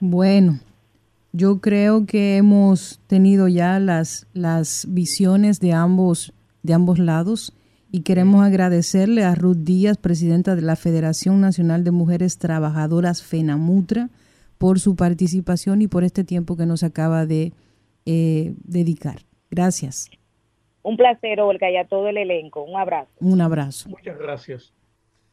Bueno, 0.00 0.60
yo 1.32 1.62
creo 1.62 2.04
que 2.04 2.36
hemos 2.36 3.00
tenido 3.06 3.48
ya 3.48 3.78
las, 3.78 4.26
las 4.34 4.86
visiones 4.90 5.60
de 5.60 5.72
ambos, 5.72 6.34
de 6.62 6.74
ambos 6.74 6.98
lados 6.98 7.54
Y 7.90 8.00
queremos 8.00 8.44
agradecerle 8.44 9.22
a 9.24 9.36
Ruth 9.36 9.58
Díaz, 9.58 9.96
presidenta 9.96 10.56
de 10.56 10.62
la 10.62 10.74
Federación 10.74 11.40
Nacional 11.40 11.84
de 11.84 11.92
Mujeres 11.92 12.38
Trabajadoras 12.38 13.22
FENAMUTRA, 13.22 14.10
por 14.64 14.80
su 14.80 14.96
participación 14.96 15.82
y 15.82 15.88
por 15.88 16.04
este 16.04 16.24
tiempo 16.24 16.56
que 16.56 16.64
nos 16.64 16.84
acaba 16.84 17.26
de 17.26 17.52
eh, 18.06 18.54
dedicar. 18.64 19.18
Gracias. 19.50 20.10
Un 20.82 20.96
placer, 20.96 21.38
Olga, 21.38 21.70
y 21.70 21.76
a 21.76 21.86
todo 21.86 22.08
el 22.08 22.16
elenco. 22.16 22.62
Un 22.62 22.80
abrazo. 22.80 23.10
Un 23.20 23.42
abrazo. 23.42 23.90
Muchas 23.90 24.16
gracias. 24.16 24.72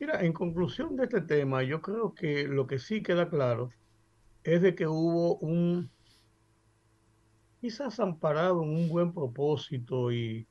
Mira, 0.02 0.20
en 0.26 0.34
conclusión 0.34 0.98
de 0.98 1.06
este 1.06 1.22
tema, 1.22 1.64
yo 1.64 1.82
creo 1.82 2.14
que 2.14 2.46
lo 2.46 2.68
que 2.68 2.78
sí 2.78 3.02
queda 3.02 3.30
claro 3.30 3.70
es 4.44 4.62
de 4.62 4.76
que 4.76 4.86
hubo 4.86 5.38
un, 5.38 5.90
quizás 7.62 8.02
amparado 8.02 8.64
en 8.64 8.70
un 8.70 8.90
buen 8.90 9.14
propósito 9.14 10.12
y, 10.12 10.46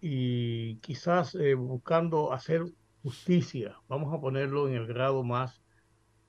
y 0.00 0.78
quizás 0.78 1.36
eh, 1.36 1.54
buscando 1.54 2.32
hacer 2.32 2.64
justicia, 3.04 3.76
vamos 3.86 4.12
a 4.12 4.20
ponerlo 4.20 4.66
en 4.66 4.74
el 4.74 4.88
grado 4.88 5.22
más, 5.22 5.62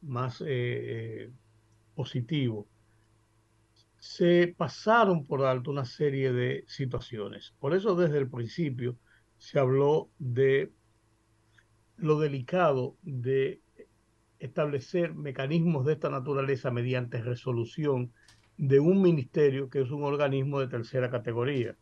más 0.03 0.41
eh, 0.41 0.45
eh, 0.47 1.31
positivo 2.01 2.67
se 3.99 4.55
pasaron 4.57 5.27
por 5.27 5.45
alto 5.45 5.69
una 5.69 5.85
serie 5.85 6.33
de 6.33 6.63
situaciones. 6.67 7.53
Por 7.59 7.75
eso 7.75 7.95
desde 7.95 8.17
el 8.17 8.27
principio 8.27 8.97
se 9.37 9.59
habló 9.59 10.09
de 10.17 10.71
lo 11.97 12.19
delicado 12.19 12.95
de 13.03 13.61
establecer 14.39 15.13
mecanismos 15.13 15.85
de 15.85 15.93
esta 15.93 16.09
naturaleza 16.09 16.71
mediante 16.71 17.21
resolución 17.21 18.11
de 18.57 18.79
un 18.79 18.99
ministerio 18.99 19.69
que 19.69 19.81
es 19.81 19.91
un 19.91 20.03
organismo 20.03 20.59
de 20.59 20.69
tercera 20.69 21.11
categoría 21.11 21.75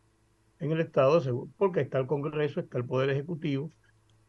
en 0.60 0.72
el 0.72 0.82
Estado, 0.82 1.48
porque 1.58 1.80
está 1.80 2.00
el 2.00 2.08
Congreso, 2.08 2.60
está 2.60 2.78
el 2.78 2.86
Poder 2.86 3.10
Ejecutivo, 3.10 3.72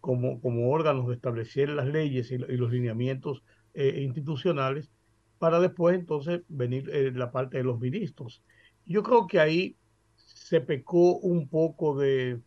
como, 0.00 0.40
como 0.40 0.70
órganos 0.70 1.08
de 1.08 1.14
establecer 1.14 1.68
las 1.70 1.88
leyes 1.88 2.30
y, 2.30 2.38
los 2.38 2.70
lineamientos 2.70 3.42
eh, 3.74 4.00
institucionales, 4.02 4.92
para 5.40 5.58
después 5.58 5.98
entonces 5.98 6.42
venir 6.48 6.90
eh, 6.92 7.12
la 7.12 7.32
parte 7.32 7.56
de 7.56 7.64
los 7.64 7.80
ministros. 7.80 8.42
Yo 8.84 9.02
creo 9.02 9.26
que 9.26 9.40
ahí 9.40 9.78
se 10.16 10.60
pecó 10.60 11.16
un 11.16 11.48
poco 11.48 11.98
de, 11.98 12.42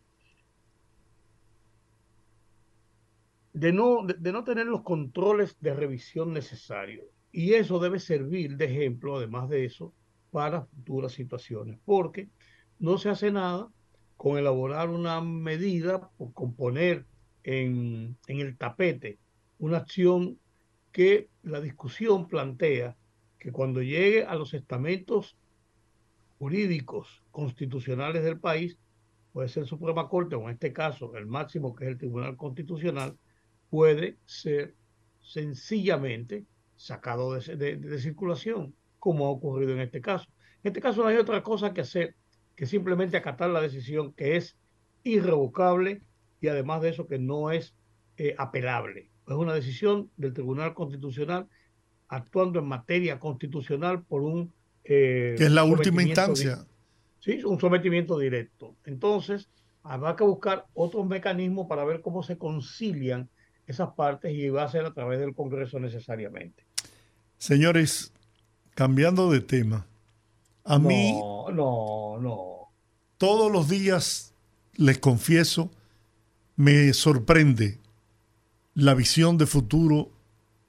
de, 3.52 3.72
no, 3.72 4.06
de, 4.06 4.32
no 4.32 4.44
tener 4.44 4.66
los 4.66 4.82
controles 4.82 5.56
de 5.60 5.74
revisión 5.74 6.32
necesarios. 6.32 7.04
Y 7.32 7.54
eso 7.54 7.80
debe 7.80 7.98
servir 7.98 8.56
de 8.56 8.66
ejemplo, 8.66 9.16
además 9.16 9.48
de 9.48 9.64
eso, 9.64 9.92
para 10.30 10.62
futuras 10.62 11.10
situaciones, 11.10 11.80
porque 11.84 12.30
no 12.78 12.96
se 12.96 13.08
hace 13.08 13.32
nada 13.32 13.72
con 14.16 14.38
elaborar 14.38 14.88
una 14.88 15.20
medida 15.20 16.12
o 16.16 16.32
componer 16.32 17.06
en, 17.42 18.16
en 18.28 18.38
el 18.38 18.56
tapete 18.56 19.18
una 19.58 19.78
acción 19.78 20.38
que 20.94 21.28
la 21.42 21.60
discusión 21.60 22.28
plantea 22.28 22.96
que 23.40 23.50
cuando 23.50 23.82
llegue 23.82 24.24
a 24.24 24.36
los 24.36 24.54
estamentos 24.54 25.36
jurídicos 26.38 27.20
constitucionales 27.32 28.22
del 28.22 28.38
país, 28.38 28.78
puede 29.32 29.48
ser 29.48 29.66
Suprema 29.66 30.08
Corte 30.08 30.36
o 30.36 30.44
en 30.44 30.50
este 30.50 30.72
caso 30.72 31.16
el 31.16 31.26
máximo 31.26 31.74
que 31.74 31.86
es 31.86 31.90
el 31.90 31.98
Tribunal 31.98 32.36
Constitucional, 32.36 33.18
puede 33.70 34.18
ser 34.24 34.76
sencillamente 35.20 36.44
sacado 36.76 37.34
de, 37.34 37.98
circulación, 37.98 38.72
como 39.00 39.26
ha 39.26 39.30
ocurrido 39.30 39.72
en 39.72 39.80
este 39.80 40.00
caso. 40.00 40.28
En 40.62 40.68
este 40.68 40.80
caso 40.80 41.02
no 41.02 41.08
hay 41.08 41.16
otra 41.16 41.42
cosa 41.42 41.74
que 41.74 41.80
hacer 41.80 42.14
que 42.54 42.66
simplemente 42.66 43.16
acatar 43.16 43.50
la 43.50 43.60
decisión 43.60 44.12
que 44.12 44.36
es 44.36 44.56
irrevocable 45.02 46.02
y 46.40 46.46
además 46.46 46.82
de 46.82 46.90
eso 46.90 47.08
que 47.08 47.18
no 47.18 47.50
es 47.50 47.74
eh, 48.16 48.36
apelable 48.38 49.10
es 49.26 49.34
una 49.34 49.54
decisión 49.54 50.10
del 50.16 50.34
Tribunal 50.34 50.74
Constitucional 50.74 51.48
actuando 52.08 52.58
en 52.58 52.66
materia 52.66 53.18
constitucional 53.18 54.02
por 54.02 54.22
un... 54.22 54.52
Eh, 54.84 55.34
que 55.38 55.44
es 55.44 55.50
la 55.50 55.64
última 55.64 56.02
instancia. 56.02 56.66
Sí, 57.20 57.42
un 57.44 57.58
sometimiento 57.58 58.18
directo. 58.18 58.76
Entonces, 58.84 59.48
habrá 59.82 60.14
que 60.14 60.24
buscar 60.24 60.66
otros 60.74 61.06
mecanismos 61.06 61.66
para 61.68 61.84
ver 61.84 62.02
cómo 62.02 62.22
se 62.22 62.36
concilian 62.36 63.30
esas 63.66 63.90
partes 63.94 64.32
y 64.34 64.50
va 64.50 64.64
a 64.64 64.70
ser 64.70 64.84
a 64.84 64.92
través 64.92 65.18
del 65.20 65.34
Congreso 65.34 65.78
necesariamente. 65.80 66.66
Señores, 67.38 68.12
cambiando 68.74 69.30
de 69.30 69.40
tema, 69.40 69.86
a 70.64 70.78
mí... 70.78 71.12
No, 71.18 71.50
no, 71.50 72.18
no. 72.20 72.68
Todos 73.16 73.50
los 73.50 73.68
días, 73.70 74.34
les 74.74 74.98
confieso, 74.98 75.70
me 76.56 76.92
sorprende 76.92 77.78
la 78.74 78.94
visión 78.94 79.38
de 79.38 79.46
futuro 79.46 80.10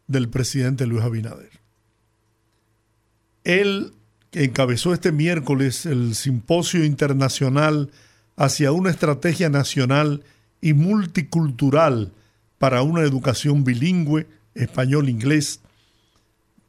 del 0.07 0.29
presidente 0.29 0.85
Luis 0.85 1.03
Abinader. 1.03 1.49
Él 3.43 3.93
encabezó 4.31 4.93
este 4.93 5.11
miércoles 5.11 5.85
el 5.85 6.15
Simposio 6.15 6.83
Internacional 6.83 7.91
hacia 8.35 8.71
una 8.71 8.91
estrategia 8.91 9.49
nacional 9.49 10.23
y 10.61 10.73
multicultural 10.73 12.11
para 12.57 12.81
una 12.81 13.01
educación 13.01 13.63
bilingüe, 13.63 14.27
español-inglés, 14.53 15.61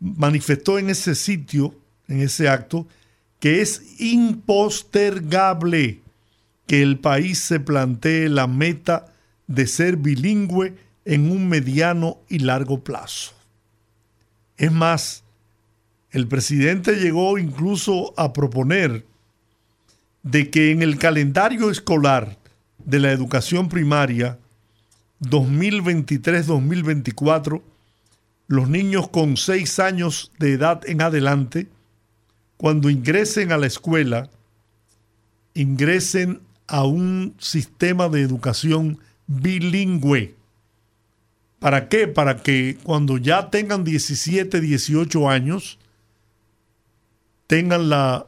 manifestó 0.00 0.78
en 0.78 0.90
ese 0.90 1.14
sitio, 1.14 1.74
en 2.08 2.20
ese 2.20 2.48
acto, 2.48 2.86
que 3.40 3.62
es 3.62 4.00
impostergable 4.00 6.00
que 6.66 6.82
el 6.82 6.98
país 6.98 7.38
se 7.38 7.60
plantee 7.60 8.28
la 8.28 8.46
meta 8.46 9.12
de 9.46 9.66
ser 9.66 9.96
bilingüe 9.96 10.74
en 11.06 11.30
un 11.30 11.48
mediano 11.48 12.18
y 12.28 12.40
largo 12.40 12.84
plazo. 12.84 13.32
Es 14.58 14.72
más, 14.72 15.24
el 16.10 16.28
presidente 16.28 16.96
llegó 16.96 17.38
incluso 17.38 18.12
a 18.16 18.32
proponer 18.32 19.04
de 20.22 20.50
que 20.50 20.72
en 20.72 20.80
el 20.82 20.98
calendario 20.98 21.70
escolar 21.70 22.36
de 22.84 22.98
la 22.98 23.12
educación 23.12 23.68
primaria 23.68 24.40
2023-2024, 25.22 27.62
los 28.48 28.68
niños 28.68 29.08
con 29.08 29.36
seis 29.36 29.78
años 29.78 30.32
de 30.38 30.52
edad 30.52 30.80
en 30.86 31.02
adelante, 31.02 31.68
cuando 32.56 32.88
ingresen 32.90 33.52
a 33.52 33.58
la 33.58 33.66
escuela, 33.66 34.30
ingresen 35.54 36.40
a 36.66 36.84
un 36.84 37.36
sistema 37.38 38.08
de 38.08 38.22
educación 38.22 38.98
bilingüe. 39.26 40.34
¿Para 41.58 41.88
qué? 41.88 42.06
Para 42.06 42.42
que 42.42 42.78
cuando 42.82 43.16
ya 43.18 43.50
tengan 43.50 43.84
17, 43.84 44.60
18 44.60 45.28
años, 45.28 45.78
tengan 47.46 47.88
la 47.88 48.26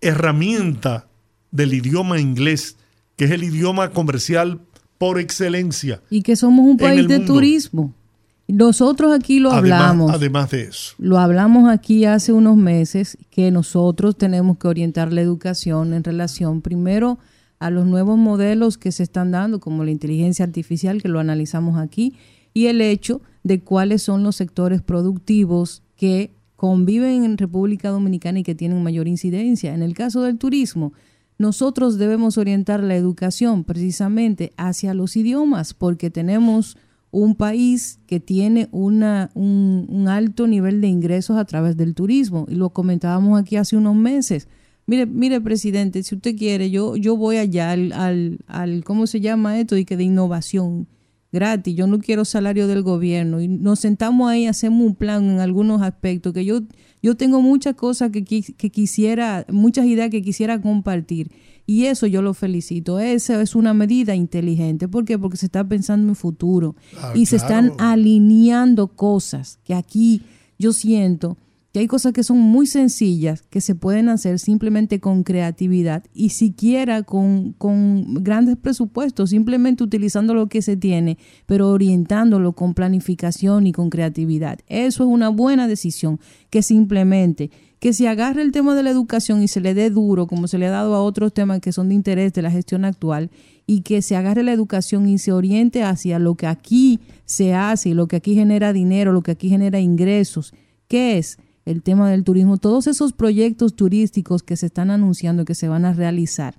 herramienta 0.00 1.06
del 1.50 1.74
idioma 1.74 2.18
inglés, 2.20 2.76
que 3.16 3.26
es 3.26 3.30
el 3.30 3.44
idioma 3.44 3.90
comercial 3.90 4.60
por 4.98 5.18
excelencia. 5.18 6.02
Y 6.10 6.22
que 6.22 6.36
somos 6.36 6.66
un 6.66 6.76
país 6.76 7.06
de 7.06 7.20
turismo. 7.20 7.94
Nosotros 8.48 9.12
aquí 9.12 9.38
lo 9.38 9.52
hablamos. 9.52 10.12
Además 10.12 10.50
de 10.50 10.62
eso. 10.62 10.94
Lo 10.98 11.18
hablamos 11.18 11.70
aquí 11.70 12.04
hace 12.04 12.32
unos 12.32 12.56
meses, 12.56 13.16
que 13.30 13.50
nosotros 13.50 14.16
tenemos 14.16 14.58
que 14.58 14.68
orientar 14.68 15.12
la 15.12 15.20
educación 15.20 15.94
en 15.94 16.02
relación 16.02 16.60
primero 16.60 17.18
a 17.60 17.70
los 17.70 17.86
nuevos 17.86 18.18
modelos 18.18 18.78
que 18.78 18.90
se 18.90 19.02
están 19.02 19.30
dando, 19.30 19.60
como 19.60 19.84
la 19.84 19.90
inteligencia 19.90 20.44
artificial, 20.44 21.00
que 21.00 21.08
lo 21.08 21.20
analizamos 21.20 21.78
aquí, 21.78 22.14
y 22.54 22.66
el 22.66 22.80
hecho 22.80 23.20
de 23.44 23.60
cuáles 23.60 24.02
son 24.02 24.22
los 24.22 24.36
sectores 24.36 24.82
productivos 24.82 25.82
que 25.94 26.32
conviven 26.56 27.24
en 27.24 27.38
República 27.38 27.90
Dominicana 27.90 28.40
y 28.40 28.42
que 28.42 28.54
tienen 28.54 28.82
mayor 28.82 29.06
incidencia. 29.06 29.74
En 29.74 29.82
el 29.82 29.94
caso 29.94 30.22
del 30.22 30.38
turismo, 30.38 30.94
nosotros 31.38 31.98
debemos 31.98 32.38
orientar 32.38 32.82
la 32.82 32.96
educación 32.96 33.64
precisamente 33.64 34.52
hacia 34.56 34.94
los 34.94 35.14
idiomas, 35.16 35.74
porque 35.74 36.10
tenemos 36.10 36.78
un 37.10 37.34
país 37.34 37.98
que 38.06 38.20
tiene 38.20 38.68
una, 38.72 39.30
un, 39.34 39.86
un 39.88 40.08
alto 40.08 40.46
nivel 40.46 40.80
de 40.80 40.88
ingresos 40.88 41.36
a 41.36 41.44
través 41.44 41.76
del 41.76 41.94
turismo, 41.94 42.46
y 42.48 42.54
lo 42.54 42.70
comentábamos 42.70 43.38
aquí 43.38 43.56
hace 43.56 43.76
unos 43.76 43.96
meses 43.96 44.48
Mire, 44.90 45.06
mire, 45.06 45.40
presidente, 45.40 46.02
si 46.02 46.16
usted 46.16 46.36
quiere, 46.36 46.68
yo, 46.68 46.96
yo 46.96 47.16
voy 47.16 47.36
allá 47.36 47.70
al, 47.70 47.92
al, 47.92 48.40
al, 48.48 48.82
¿cómo 48.82 49.06
se 49.06 49.20
llama 49.20 49.60
esto? 49.60 49.76
Y 49.76 49.84
que 49.84 49.96
de 49.96 50.02
innovación 50.02 50.88
gratis. 51.30 51.76
Yo 51.76 51.86
no 51.86 52.00
quiero 52.00 52.24
salario 52.24 52.66
del 52.66 52.82
gobierno. 52.82 53.40
Y 53.40 53.46
nos 53.46 53.78
sentamos 53.78 54.28
ahí, 54.28 54.46
hacemos 54.48 54.84
un 54.84 54.96
plan 54.96 55.30
en 55.30 55.38
algunos 55.38 55.80
aspectos, 55.80 56.32
que 56.32 56.44
yo, 56.44 56.62
yo 57.04 57.16
tengo 57.16 57.40
muchas 57.40 57.76
cosas 57.76 58.10
que, 58.10 58.24
que 58.24 58.70
quisiera, 58.70 59.46
muchas 59.48 59.86
ideas 59.86 60.10
que 60.10 60.22
quisiera 60.22 60.60
compartir. 60.60 61.30
Y 61.66 61.84
eso 61.84 62.08
yo 62.08 62.20
lo 62.20 62.34
felicito. 62.34 62.98
Esa 62.98 63.40
es 63.40 63.54
una 63.54 63.72
medida 63.72 64.16
inteligente. 64.16 64.88
¿Por 64.88 65.04
qué? 65.04 65.20
Porque 65.20 65.36
se 65.36 65.46
está 65.46 65.62
pensando 65.62 66.08
en 66.08 66.16
futuro. 66.16 66.74
Ah, 67.00 67.12
y 67.14 67.26
se 67.26 67.36
están 67.36 67.74
alineando 67.78 68.88
cosas 68.88 69.60
que 69.62 69.74
aquí 69.74 70.22
yo 70.58 70.72
siento 70.72 71.36
que 71.72 71.78
hay 71.78 71.86
cosas 71.86 72.12
que 72.12 72.24
son 72.24 72.38
muy 72.38 72.66
sencillas, 72.66 73.42
que 73.42 73.60
se 73.60 73.74
pueden 73.74 74.08
hacer 74.08 74.40
simplemente 74.40 74.98
con 74.98 75.22
creatividad 75.22 76.04
y 76.12 76.30
siquiera 76.30 77.02
con, 77.02 77.52
con, 77.52 78.24
grandes 78.24 78.56
presupuestos, 78.56 79.30
simplemente 79.30 79.84
utilizando 79.84 80.34
lo 80.34 80.48
que 80.48 80.62
se 80.62 80.76
tiene, 80.76 81.16
pero 81.46 81.70
orientándolo 81.70 82.52
con 82.54 82.74
planificación 82.74 83.66
y 83.68 83.72
con 83.72 83.88
creatividad. 83.88 84.58
Eso 84.66 85.04
es 85.04 85.08
una 85.08 85.28
buena 85.28 85.68
decisión, 85.68 86.18
que 86.50 86.62
simplemente 86.62 87.50
que 87.78 87.94
se 87.94 88.08
agarre 88.08 88.42
el 88.42 88.52
tema 88.52 88.74
de 88.74 88.82
la 88.82 88.90
educación 88.90 89.42
y 89.42 89.48
se 89.48 89.60
le 89.60 89.72
dé 89.72 89.88
duro, 89.88 90.26
como 90.26 90.48
se 90.48 90.58
le 90.58 90.66
ha 90.66 90.70
dado 90.70 90.94
a 90.94 91.02
otros 91.02 91.32
temas 91.32 91.60
que 91.60 91.72
son 91.72 91.88
de 91.88 91.94
interés 91.94 92.34
de 92.34 92.42
la 92.42 92.50
gestión 92.50 92.84
actual, 92.84 93.30
y 93.66 93.80
que 93.80 94.02
se 94.02 94.16
agarre 94.16 94.42
la 94.42 94.52
educación 94.52 95.08
y 95.08 95.16
se 95.18 95.32
oriente 95.32 95.82
hacia 95.82 96.18
lo 96.18 96.34
que 96.34 96.46
aquí 96.46 97.00
se 97.24 97.54
hace, 97.54 97.94
lo 97.94 98.06
que 98.06 98.16
aquí 98.16 98.34
genera 98.34 98.72
dinero, 98.72 99.12
lo 99.12 99.22
que 99.22 99.30
aquí 99.30 99.48
genera 99.48 99.80
ingresos. 99.80 100.52
¿Qué 100.88 101.16
es? 101.16 101.38
El 101.70 101.82
tema 101.82 102.10
del 102.10 102.24
turismo, 102.24 102.56
todos 102.56 102.86
esos 102.86 103.12
proyectos 103.12 103.74
turísticos 103.74 104.42
que 104.42 104.56
se 104.56 104.66
están 104.66 104.90
anunciando 104.90 105.44
que 105.44 105.54
se 105.54 105.68
van 105.68 105.84
a 105.84 105.92
realizar, 105.92 106.54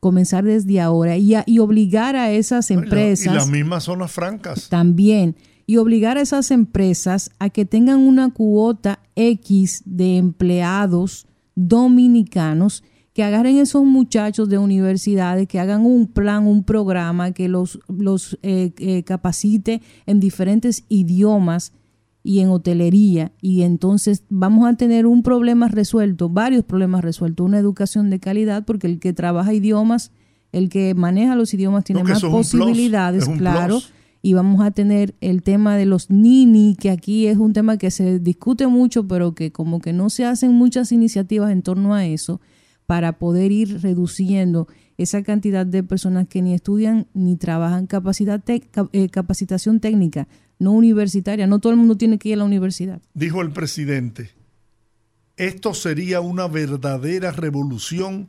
comenzar 0.00 0.44
desde 0.44 0.80
ahora 0.80 1.16
y, 1.16 1.34
y 1.46 1.58
obligar 1.58 2.16
a 2.16 2.30
esas 2.32 2.70
empresas. 2.70 3.32
Y, 3.32 3.36
las 3.36 3.48
mismas 3.48 3.84
zonas 3.84 4.12
francas. 4.12 4.68
También. 4.68 5.36
Y 5.66 5.78
obligar 5.78 6.16
a 6.16 6.20
esas 6.20 6.50
empresas 6.50 7.30
a 7.38 7.50
que 7.50 7.64
tengan 7.64 7.98
una 8.00 8.30
cuota 8.30 9.00
X 9.16 9.82
de 9.84 10.16
empleados 10.16 11.26
dominicanos 11.54 12.84
que 13.16 13.24
agarren 13.24 13.56
esos 13.56 13.82
muchachos 13.82 14.50
de 14.50 14.58
universidades, 14.58 15.48
que 15.48 15.58
hagan 15.58 15.86
un 15.86 16.06
plan, 16.06 16.46
un 16.46 16.64
programa, 16.64 17.32
que 17.32 17.48
los, 17.48 17.80
los 17.88 18.38
eh, 18.42 18.72
eh, 18.76 19.04
capacite 19.04 19.80
en 20.04 20.20
diferentes 20.20 20.84
idiomas 20.90 21.72
y 22.26 22.40
en 22.40 22.48
hotelería. 22.48 23.30
Y 23.40 23.62
entonces 23.62 24.24
vamos 24.28 24.68
a 24.68 24.74
tener 24.74 25.06
un 25.06 25.22
problema 25.22 25.68
resuelto, 25.68 26.28
varios 26.28 26.64
problemas 26.64 27.04
resueltos, 27.04 27.46
una 27.46 27.58
educación 27.58 28.10
de 28.10 28.18
calidad 28.18 28.64
porque 28.64 28.88
el 28.88 28.98
que 28.98 29.12
trabaja 29.12 29.54
idiomas, 29.54 30.10
el 30.50 30.68
que 30.68 30.92
maneja 30.94 31.36
los 31.36 31.54
idiomas 31.54 31.84
tiene 31.84 32.02
más 32.02 32.20
posibilidades, 32.22 33.28
claro, 33.38 33.78
y 34.22 34.32
vamos 34.32 34.60
a 34.60 34.72
tener 34.72 35.14
el 35.20 35.44
tema 35.44 35.76
de 35.76 35.86
los 35.86 36.10
nini, 36.10 36.74
que 36.74 36.90
aquí 36.90 37.28
es 37.28 37.38
un 37.38 37.52
tema 37.52 37.78
que 37.78 37.92
se 37.92 38.18
discute 38.18 38.66
mucho, 38.66 39.06
pero 39.06 39.36
que 39.36 39.52
como 39.52 39.80
que 39.80 39.92
no 39.92 40.10
se 40.10 40.24
hacen 40.24 40.52
muchas 40.52 40.90
iniciativas 40.90 41.52
en 41.52 41.62
torno 41.62 41.94
a 41.94 42.06
eso 42.06 42.40
para 42.86 43.18
poder 43.18 43.52
ir 43.52 43.82
reduciendo 43.82 44.66
esa 44.98 45.22
cantidad 45.22 45.64
de 45.64 45.84
personas 45.84 46.26
que 46.26 46.42
ni 46.42 46.54
estudian 46.54 47.06
ni 47.14 47.36
trabajan 47.36 47.86
capacidad 47.86 48.42
eh, 48.48 49.08
capacitación 49.10 49.78
técnica 49.78 50.26
no 50.58 50.72
universitaria. 50.72 51.46
No 51.46 51.58
todo 51.58 51.72
el 51.72 51.78
mundo 51.78 51.96
tiene 51.96 52.18
que 52.18 52.30
ir 52.30 52.34
a 52.34 52.38
la 52.38 52.44
universidad. 52.44 53.00
Dijo 53.14 53.42
el 53.42 53.50
presidente, 53.50 54.30
esto 55.36 55.74
sería 55.74 56.20
una 56.20 56.48
verdadera 56.48 57.30
revolución 57.30 58.28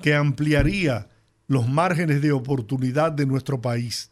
que 0.00 0.14
ampliaría 0.14 1.08
los 1.46 1.68
márgenes 1.68 2.20
de 2.20 2.32
oportunidad 2.32 3.12
de 3.12 3.26
nuestro 3.26 3.60
país, 3.60 4.10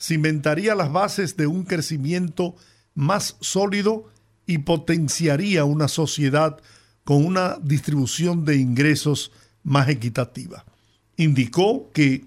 cimentaría 0.00 0.74
las 0.74 0.92
bases 0.92 1.36
de 1.36 1.46
un 1.46 1.64
crecimiento 1.64 2.56
más 2.94 3.36
sólido 3.40 4.10
y 4.46 4.58
potenciaría 4.58 5.64
una 5.64 5.88
sociedad 5.88 6.58
con 7.04 7.24
una 7.24 7.58
distribución 7.62 8.44
de 8.44 8.56
ingresos 8.56 9.30
más 9.62 9.88
equitativa. 9.88 10.64
Indicó 11.16 11.90
que 11.92 12.24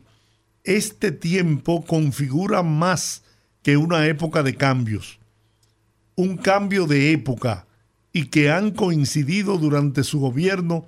este 0.63 1.11
tiempo 1.11 1.83
configura 1.85 2.63
más 2.63 3.23
que 3.67 3.75
una 3.75 4.05
época 4.05 4.43
de 4.43 4.55
cambios, 4.55 5.19
un 6.15 6.37
cambio 6.37 6.87
de 6.87 7.11
época 7.11 7.67
y 8.13 8.27
que 8.27 8.49
han 8.49 8.71
coincidido 8.71 9.57
durante 9.57 10.05
su 10.05 10.21
gobierno 10.21 10.85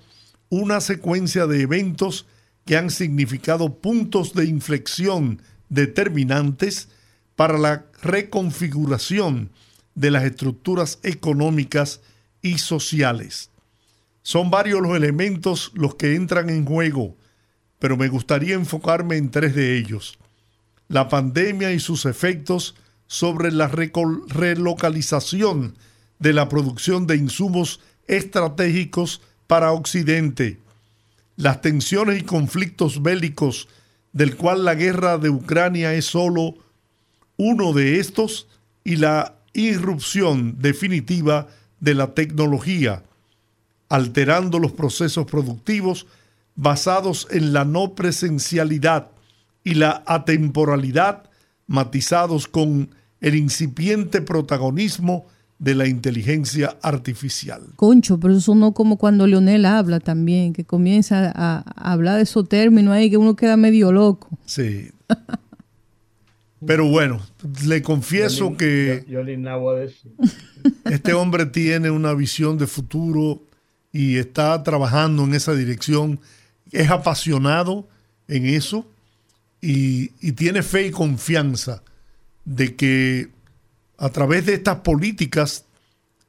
una 0.47 0.79
secuencia 0.79 1.45
de 1.45 1.63
eventos 1.63 2.25
que 2.63 2.77
han 2.77 2.89
significado 2.89 3.79
puntos 3.79 4.33
de 4.33 4.45
inflexión 4.45 5.41
determinantes 5.67 6.87
para 7.35 7.57
la 7.57 7.85
reconfiguración 8.01 9.49
de 9.93 10.11
las 10.11 10.23
estructuras 10.23 10.99
económicas 11.03 11.99
y 12.41 12.59
sociales. 12.59 13.49
Son 14.21 14.49
varios 14.51 14.79
los 14.79 14.95
elementos 14.95 15.73
los 15.75 15.95
que 15.95 16.15
entran 16.15 16.49
en 16.49 16.63
juego, 16.63 17.17
pero 17.77 17.97
me 17.97 18.07
gustaría 18.07 18.55
enfocarme 18.55 19.17
en 19.17 19.31
tres 19.31 19.53
de 19.53 19.77
ellos 19.77 20.17
la 20.89 21.07
pandemia 21.07 21.71
y 21.71 21.79
sus 21.79 22.05
efectos 22.05 22.75
sobre 23.07 23.51
la 23.51 23.67
relocalización 23.67 25.75
de 26.19 26.33
la 26.33 26.49
producción 26.49 27.07
de 27.07 27.15
insumos 27.15 27.79
estratégicos 28.07 29.21
para 29.47 29.71
Occidente, 29.71 30.59
las 31.37 31.61
tensiones 31.61 32.19
y 32.19 32.23
conflictos 32.23 33.01
bélicos 33.01 33.67
del 34.11 34.35
cual 34.35 34.65
la 34.65 34.75
guerra 34.75 35.17
de 35.17 35.29
Ucrania 35.29 35.93
es 35.93 36.05
solo 36.05 36.55
uno 37.37 37.73
de 37.73 37.99
estos 37.99 38.47
y 38.83 38.97
la 38.97 39.35
irrupción 39.53 40.55
definitiva 40.59 41.47
de 41.79 41.93
la 41.93 42.13
tecnología, 42.13 43.03
alterando 43.87 44.59
los 44.59 44.71
procesos 44.71 45.25
productivos 45.25 46.07
basados 46.55 47.27
en 47.31 47.53
la 47.53 47.63
no 47.63 47.93
presencialidad 47.93 49.11
y 49.63 49.75
la 49.75 50.03
atemporalidad 50.05 51.29
matizados 51.67 52.47
con 52.47 52.89
el 53.21 53.35
incipiente 53.35 54.21
protagonismo 54.21 55.25
de 55.59 55.75
la 55.75 55.87
inteligencia 55.87 56.77
artificial. 56.81 57.61
Concho, 57.75 58.19
pero 58.19 58.35
eso 58.35 58.55
no 58.55 58.73
como 58.73 58.97
cuando 58.97 59.27
Leonel 59.27 59.65
habla 59.65 59.99
también, 59.99 60.53
que 60.53 60.63
comienza 60.63 61.31
a, 61.35 61.59
hablar 61.75 62.15
de 62.15 62.23
esos 62.23 62.47
términos 62.47 62.93
ahí 62.93 63.09
que 63.09 63.17
uno 63.17 63.35
queda 63.35 63.57
medio 63.57 63.91
loco. 63.91 64.29
Sí. 64.45 64.89
pero 66.65 66.87
bueno, 66.87 67.19
le 67.65 67.81
confieso 67.81 68.55
que 68.55 69.05
este 70.85 71.13
hombre 71.13 71.45
tiene 71.45 71.91
una 71.91 72.13
visión 72.13 72.57
de 72.57 72.65
futuro 72.65 73.41
y 73.91 74.17
está 74.17 74.63
trabajando 74.63 75.25
en 75.25 75.33
esa 75.33 75.53
dirección. 75.53 76.21
Es 76.71 76.89
apasionado 76.89 77.89
en 78.29 78.45
eso 78.45 78.85
y, 79.61 80.31
tiene 80.33 80.63
fe 80.63 80.87
y 80.87 80.91
confianza 80.91 81.83
de 82.45 82.75
que 82.75 83.29
a 83.97 84.09
través 84.09 84.45
de 84.45 84.53
estas 84.53 84.77
políticas 84.77 85.65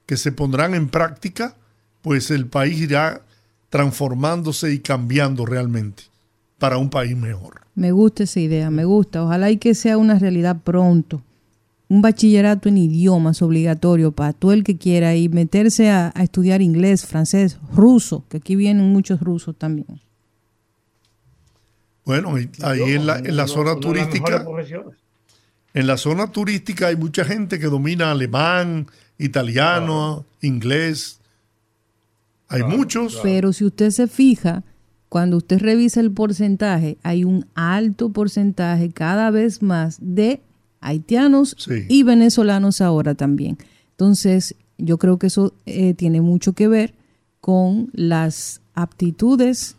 que 0.07 0.16
se 0.16 0.32
pondrán 0.32 0.74
en 0.74 0.89
práctica, 0.89 1.57
pues 2.02 2.31
el 2.31 2.47
país 2.47 2.81
irá 2.81 3.23
transformándose 3.69 4.73
y 4.73 4.81
cambiando 4.81 5.47
realmente 5.47 6.05
para 6.59 6.78
un 6.78 6.90
país 6.90 7.16
mejor. 7.16 7.61
Me 7.77 7.93
gusta 7.93 8.24
esa 8.24 8.40
idea, 8.40 8.70
me 8.70 8.85
gusta. 8.85 9.24
Ojalá 9.24 9.51
y 9.51 9.59
que 9.59 9.74
sea 9.74 9.97
una 9.97 10.19
realidad 10.19 10.61
pronto. 10.62 11.23
Un 11.89 12.02
bachillerato 12.02 12.69
en 12.69 12.78
idiomas 12.78 13.43
obligatorio 13.43 14.12
para 14.12 14.32
todo 14.32 14.52
el 14.52 14.65
que 14.65 14.77
quiera 14.77 15.15
y 15.16 15.28
meterse 15.28 15.90
a 15.90 16.12
estudiar 16.20 16.62
inglés, 16.62 17.07
francés, 17.07 17.59
ruso, 17.74 18.24
que 18.28 18.39
aquí 18.39 18.57
vienen 18.57 18.93
muchos 18.93 19.20
rusos 19.20 19.57
también. 19.57 20.01
Bueno, 22.05 22.35
ahí 22.62 22.82
en 22.82 23.06
la, 23.06 23.18
en 23.18 23.36
la 23.36 23.47
zona 23.47 23.77
turística, 23.77 24.44
en 25.74 25.86
la 25.86 25.97
zona 25.97 26.32
turística 26.32 26.89
hay 26.89 26.97
mucha 26.97 27.24
gente 27.24 27.59
que 27.59 27.66
domina 27.66 28.10
alemán, 28.10 28.86
italiano, 29.18 30.24
inglés. 30.40 31.20
Hay 32.48 32.64
muchos. 32.64 33.20
Pero 33.22 33.52
si 33.52 33.64
usted 33.64 33.90
se 33.90 34.09
fija, 34.09 34.64
cuando 35.09 35.36
usted 35.36 35.60
revisa 35.60 36.01
el 36.01 36.10
porcentaje, 36.10 36.98
hay 37.02 37.24
un 37.24 37.47
alto 37.55 38.10
porcentaje 38.10 38.90
cada 38.90 39.31
vez 39.31 39.62
más 39.62 39.98
de 40.01 40.40
haitianos 40.81 41.56
y 41.89 42.02
venezolanos 42.02 42.81
ahora 42.81 43.14
también. 43.14 43.59
Entonces, 43.90 44.56
yo 44.78 44.98
creo 44.98 45.18
que 45.18 45.27
eso 45.28 45.55
eh, 45.66 45.94
tiene 45.94 46.20
mucho 46.20 46.55
que 46.55 46.68
ver 46.68 46.94
con 47.40 47.90
las 47.93 48.62
aptitudes 48.74 49.77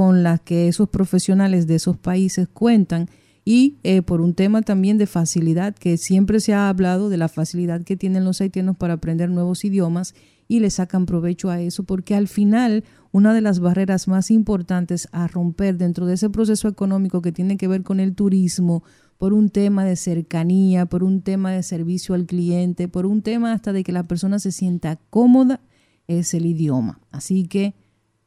con 0.00 0.22
las 0.22 0.40
que 0.40 0.66
esos 0.66 0.88
profesionales 0.88 1.66
de 1.66 1.74
esos 1.74 1.94
países 1.94 2.48
cuentan 2.48 3.10
y 3.44 3.76
eh, 3.82 4.00
por 4.00 4.22
un 4.22 4.32
tema 4.32 4.62
también 4.62 4.96
de 4.96 5.06
facilidad, 5.06 5.74
que 5.74 5.98
siempre 5.98 6.40
se 6.40 6.54
ha 6.54 6.70
hablado 6.70 7.10
de 7.10 7.18
la 7.18 7.28
facilidad 7.28 7.82
que 7.82 7.98
tienen 7.98 8.24
los 8.24 8.40
haitianos 8.40 8.78
para 8.78 8.94
aprender 8.94 9.28
nuevos 9.28 9.62
idiomas 9.62 10.14
y 10.48 10.60
le 10.60 10.70
sacan 10.70 11.04
provecho 11.04 11.50
a 11.50 11.60
eso, 11.60 11.84
porque 11.84 12.14
al 12.14 12.28
final 12.28 12.82
una 13.12 13.34
de 13.34 13.42
las 13.42 13.60
barreras 13.60 14.08
más 14.08 14.30
importantes 14.30 15.06
a 15.12 15.26
romper 15.26 15.76
dentro 15.76 16.06
de 16.06 16.14
ese 16.14 16.30
proceso 16.30 16.66
económico 16.66 17.20
que 17.20 17.30
tiene 17.32 17.58
que 17.58 17.68
ver 17.68 17.82
con 17.82 18.00
el 18.00 18.14
turismo, 18.14 18.82
por 19.18 19.34
un 19.34 19.50
tema 19.50 19.84
de 19.84 19.96
cercanía, 19.96 20.86
por 20.86 21.04
un 21.04 21.20
tema 21.20 21.52
de 21.52 21.62
servicio 21.62 22.14
al 22.14 22.24
cliente, 22.24 22.88
por 22.88 23.04
un 23.04 23.20
tema 23.20 23.52
hasta 23.52 23.74
de 23.74 23.84
que 23.84 23.92
la 23.92 24.04
persona 24.04 24.38
se 24.38 24.50
sienta 24.50 24.98
cómoda, 25.10 25.60
es 26.08 26.32
el 26.32 26.46
idioma. 26.46 27.00
Así 27.10 27.46
que 27.46 27.74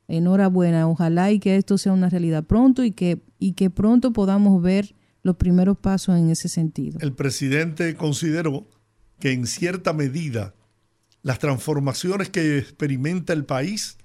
enhorabuena, 0.07 0.87
ojalá 0.87 1.31
y 1.31 1.39
que 1.39 1.55
esto 1.55 1.77
sea 1.77 1.93
una 1.93 2.09
realidad 2.09 2.43
pronto 2.43 2.83
y 2.83 2.91
que, 2.91 3.21
y 3.39 3.53
que 3.53 3.69
pronto 3.69 4.13
podamos 4.13 4.61
ver 4.61 4.95
los 5.23 5.37
primeros 5.37 5.77
pasos 5.77 6.17
en 6.17 6.29
ese 6.29 6.49
sentido. 6.49 6.99
El 7.01 7.13
presidente 7.13 7.95
consideró 7.95 8.67
que 9.19 9.31
en 9.31 9.47
cierta 9.47 9.93
medida 9.93 10.53
las 11.21 11.39
transformaciones 11.39 12.29
que 12.29 12.57
experimenta 12.57 13.31
el 13.33 13.45
país 13.45 13.97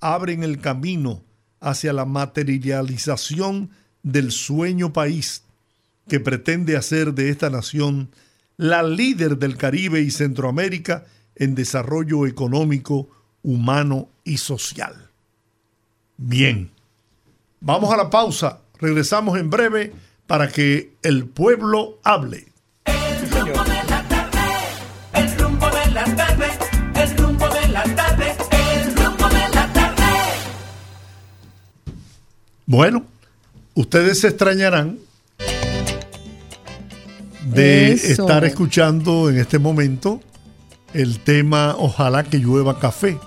abren 0.00 0.42
el 0.42 0.58
camino 0.58 1.22
hacia 1.60 1.92
la 1.92 2.06
materialización 2.06 3.70
del 4.02 4.32
sueño 4.32 4.92
país 4.92 5.42
que 6.08 6.20
pretende 6.20 6.76
hacer 6.76 7.12
de 7.14 7.30
esta 7.30 7.50
nación 7.50 8.10
la 8.56 8.82
líder 8.82 9.38
del 9.38 9.56
Caribe 9.56 10.00
y 10.00 10.10
Centroamérica 10.10 11.04
en 11.34 11.54
desarrollo 11.54 12.26
económico, 12.26 13.10
humano 13.42 14.08
y 14.24 14.38
social. 14.38 15.05
Bien, 16.18 16.70
vamos 17.60 17.92
a 17.92 17.96
la 17.98 18.08
pausa, 18.08 18.60
regresamos 18.80 19.38
en 19.38 19.50
breve 19.50 19.92
para 20.26 20.48
que 20.48 20.94
el 21.02 21.26
pueblo 21.26 21.98
hable. 22.04 22.46
El 22.86 23.30
rumbo 23.30 23.64
de 23.64 23.84
la 23.84 24.02
tarde, 24.08 24.40
el 25.12 25.38
rumbo 25.38 25.66
de 25.68 25.90
la 25.90 26.04
tarde, 26.04 26.46
el 26.94 27.16
rumbo 27.18 27.48
de 27.48 27.68
la 27.68 27.82
tarde, 27.84 28.34
el 28.50 28.96
rumbo 28.96 29.28
de 29.28 29.48
la 29.54 29.72
tarde. 29.74 30.04
Bueno, 32.64 33.04
ustedes 33.74 34.20
se 34.20 34.28
extrañarán 34.28 34.98
de 37.44 37.92
Eso. 37.92 38.22
estar 38.22 38.44
escuchando 38.46 39.28
en 39.28 39.38
este 39.38 39.58
momento 39.58 40.22
el 40.94 41.20
tema 41.20 41.74
Ojalá 41.76 42.24
que 42.24 42.38
llueva 42.38 42.80
café 42.80 43.18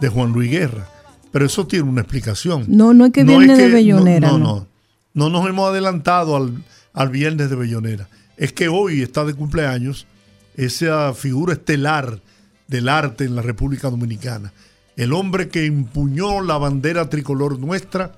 de 0.00 0.08
Juan 0.08 0.32
Luis 0.32 0.52
Guerra. 0.52 0.95
Pero 1.36 1.44
eso 1.44 1.66
tiene 1.66 1.86
una 1.86 2.00
explicación. 2.00 2.64
No, 2.66 2.94
no 2.94 3.04
es 3.04 3.12
que 3.12 3.22
viene 3.24 3.54
de 3.58 3.68
Bellonera, 3.68 4.30
No, 4.30 4.38
no, 4.38 4.44
no. 4.46 4.54
no. 4.54 4.66
No 5.12 5.28
nos 5.28 5.46
hemos 5.50 5.68
adelantado 5.68 6.34
al, 6.34 6.64
al 6.94 7.10
viernes 7.10 7.50
de 7.50 7.56
Bellonera. 7.56 8.08
Es 8.38 8.54
que 8.54 8.68
hoy 8.68 9.02
está 9.02 9.22
de 9.26 9.34
cumpleaños 9.34 10.06
esa 10.56 11.12
figura 11.12 11.52
estelar 11.52 12.20
del 12.68 12.88
arte 12.88 13.24
en 13.24 13.36
la 13.36 13.42
República 13.42 13.90
Dominicana. 13.90 14.54
El 14.96 15.12
hombre 15.12 15.48
que 15.50 15.66
empuñó 15.66 16.40
la 16.40 16.56
bandera 16.56 17.10
tricolor 17.10 17.58
nuestra 17.58 18.12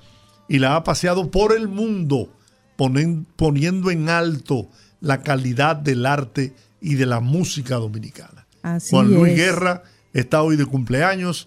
y 0.49 0.61
la 0.61 0.77
ha 0.77 0.85
paseado 0.85 1.29
por 1.29 1.53
el 1.57 1.67
mundo, 1.67 2.29
ponen- 2.77 3.27
poniendo 3.35 3.91
en 3.91 4.09
alto 4.11 4.69
la 5.01 5.23
calidad 5.23 5.75
del 5.75 6.07
arte 6.07 6.55
y 6.81 6.95
de 6.95 7.07
la 7.07 7.19
música 7.19 7.75
dominicana. 7.77 8.47
Así 8.63 8.91
Juan 8.91 9.13
Luis 9.13 9.33
es. 9.33 9.37
Guerra 9.39 9.83
está 10.13 10.43
hoy 10.43 10.55
de 10.57 10.67
cumpleaños. 10.67 11.47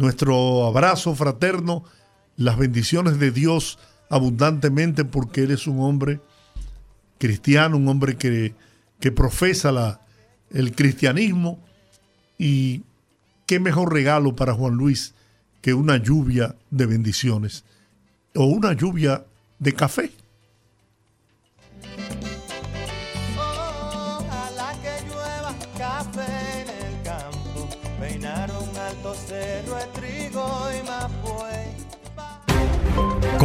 Nuestro 0.00 0.64
abrazo 0.64 1.14
fraterno, 1.14 1.84
las 2.38 2.56
bendiciones 2.56 3.18
de 3.18 3.32
Dios 3.32 3.78
abundantemente 4.08 5.04
porque 5.04 5.42
él 5.42 5.50
es 5.50 5.66
un 5.66 5.78
hombre 5.80 6.22
cristiano, 7.18 7.76
un 7.76 7.86
hombre 7.86 8.16
que, 8.16 8.54
que 8.98 9.12
profesa 9.12 10.00
el 10.52 10.74
cristianismo 10.74 11.58
y 12.38 12.80
qué 13.44 13.60
mejor 13.60 13.92
regalo 13.92 14.34
para 14.34 14.54
Juan 14.54 14.72
Luis 14.72 15.12
que 15.60 15.74
una 15.74 15.98
lluvia 15.98 16.56
de 16.70 16.86
bendiciones 16.86 17.64
o 18.34 18.46
una 18.46 18.72
lluvia 18.72 19.26
de 19.58 19.74
café. 19.74 20.12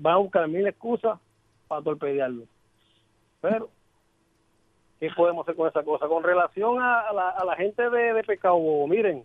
va 0.03 0.13
a 0.13 0.17
buscar 0.17 0.47
mil 0.47 0.65
excusas 0.65 1.19
para 1.67 1.81
torpedearlo. 1.83 2.45
Pero 3.39 3.69
¿qué 4.99 5.09
podemos 5.15 5.43
hacer 5.45 5.55
con 5.55 5.67
esa 5.67 5.83
cosa? 5.83 6.07
Con 6.07 6.23
relación 6.23 6.79
a, 6.81 7.11
la, 7.13 7.29
a 7.29 7.45
la 7.45 7.55
gente 7.55 7.89
de, 7.89 8.13
de 8.13 8.23
Pecado 8.23 8.57
miren, 8.87 9.23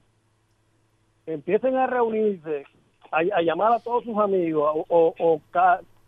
empiecen 1.27 1.77
a 1.77 1.87
reunirse, 1.87 2.65
a, 3.11 3.23
llamar 3.43 3.73
a 3.73 3.81
todos 3.81 4.05
sus 4.05 4.17
amigos, 4.19 4.85
o, 4.89 5.15
o- 5.19 5.41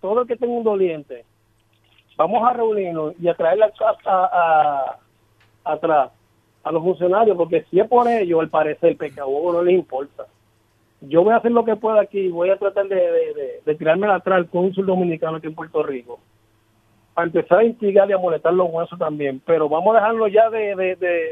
todo 0.01 0.23
el 0.23 0.29
que 0.29 0.37
tenga 0.37 0.53
un 0.53 0.65
doliente, 0.65 1.25
vamos 2.17 2.43
a 2.47 2.53
reunirnos 2.53 3.15
y 3.21 3.29
a 3.29 3.35
traerle 3.35 3.65
a, 3.65 3.73
a- 4.05 4.31
a- 4.33 4.99
atrás 5.65 6.11
a 6.69 6.73
los 6.73 6.83
funcionarios, 6.83 7.37
porque 7.37 7.65
si 7.71 7.81
es 7.81 7.89
por 7.89 8.07
ellos, 8.07 8.41
al 8.41 8.51
parecer, 8.51 8.97
Pecado 8.97 9.31
Bobo 9.31 9.55
no 9.55 9.63
les 9.63 9.75
importa. 9.75 10.27
Yo 11.01 11.25
voy 11.25 11.33
a 11.33 11.37
hacer 11.37 11.53
lo 11.53 11.65
que 11.65 11.77
pueda 11.77 12.01
aquí, 12.01 12.29
voy 12.29 12.51
a 12.51 12.59
tratar 12.59 12.87
de, 12.89 13.63
de, 13.65 13.75
tirarme 13.77 14.07
atrás 14.09 14.37
al 14.37 14.49
cónsul 14.51 14.85
dominicano 14.85 15.37
aquí 15.39 15.47
en 15.47 15.55
Puerto 15.55 15.83
Rico 15.83 16.19
para 17.15 17.27
empezar 17.27 17.61
a 17.61 17.65
instigar 17.65 18.09
y 18.11 18.13
a 18.13 18.19
molestar 18.19 18.53
los 18.53 18.69
huesos 18.71 18.99
también. 18.99 19.41
Pero 19.47 19.69
vamos 19.69 19.95
a 19.95 20.01
dejarlo 20.01 20.29
ya 20.29 20.51
de, 20.51 20.77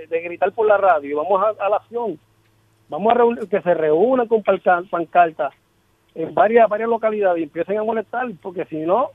de, 0.08 0.20
gritar 0.22 0.52
por 0.52 0.66
la 0.66 0.78
radio 0.78 1.18
vamos 1.18 1.42
a, 1.42 1.64
a 1.64 1.68
la 1.68 1.76
acción. 1.76 2.18
Vamos 2.88 3.12
a 3.12 3.16
reunir, 3.16 3.48
que 3.48 3.60
se 3.60 3.74
reúnan 3.74 4.28
con 4.28 4.42
panca- 4.42 4.84
pancartas 4.88 5.52
en 6.14 6.32
varias 6.32 6.68
varias 6.68 6.88
localidades 6.88 7.40
y 7.40 7.44
empiecen 7.44 7.78
a 7.78 7.84
molestar, 7.84 8.26
porque 8.40 8.64
si 8.66 8.78
no, 8.78 9.10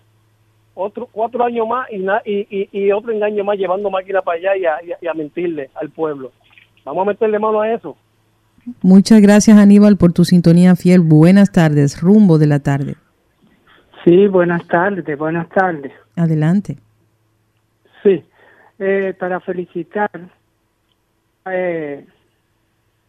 otro 0.74 1.08
cuatro 1.12 1.44
años 1.44 1.68
más 1.68 1.88
y, 1.92 1.98
na- 2.00 2.22
y, 2.26 2.48
y, 2.50 2.70
y 2.72 2.92
otro 2.92 3.12
engaño 3.12 3.44
más 3.44 3.58
llevando 3.58 3.90
máquinas 3.90 4.24
para 4.24 4.38
allá 4.38 4.58
y 4.58 4.66
a, 4.66 4.84
y 4.84 4.92
a- 4.92 4.98
y 5.02 5.08
a 5.08 5.14
mentirle 5.14 5.70
al 5.76 5.90
pueblo. 5.90 6.32
Vamos 6.86 7.04
a 7.06 7.10
meterle 7.10 7.40
mano 7.40 7.62
a 7.62 7.72
eso. 7.74 7.96
Muchas 8.82 9.22
gracias 9.22 9.58
Aníbal 9.58 9.98
por 9.98 10.14
tu 10.14 10.24
sintonía 10.24 10.76
fiel. 10.76 11.02
Buenas 11.02 11.52
tardes. 11.52 12.00
Rumbo 12.02 12.38
de 12.38 12.48
la 12.48 12.60
tarde. 12.60 12.96
Sí, 14.06 14.28
buenas 14.28 14.68
tardes, 14.68 15.18
buenas 15.18 15.48
tardes. 15.50 15.92
Adelante. 16.16 16.78
Sí, 18.04 18.24
eh, 18.80 19.14
para 19.20 19.40
felicitar 19.42 20.10
eh, 21.46 22.06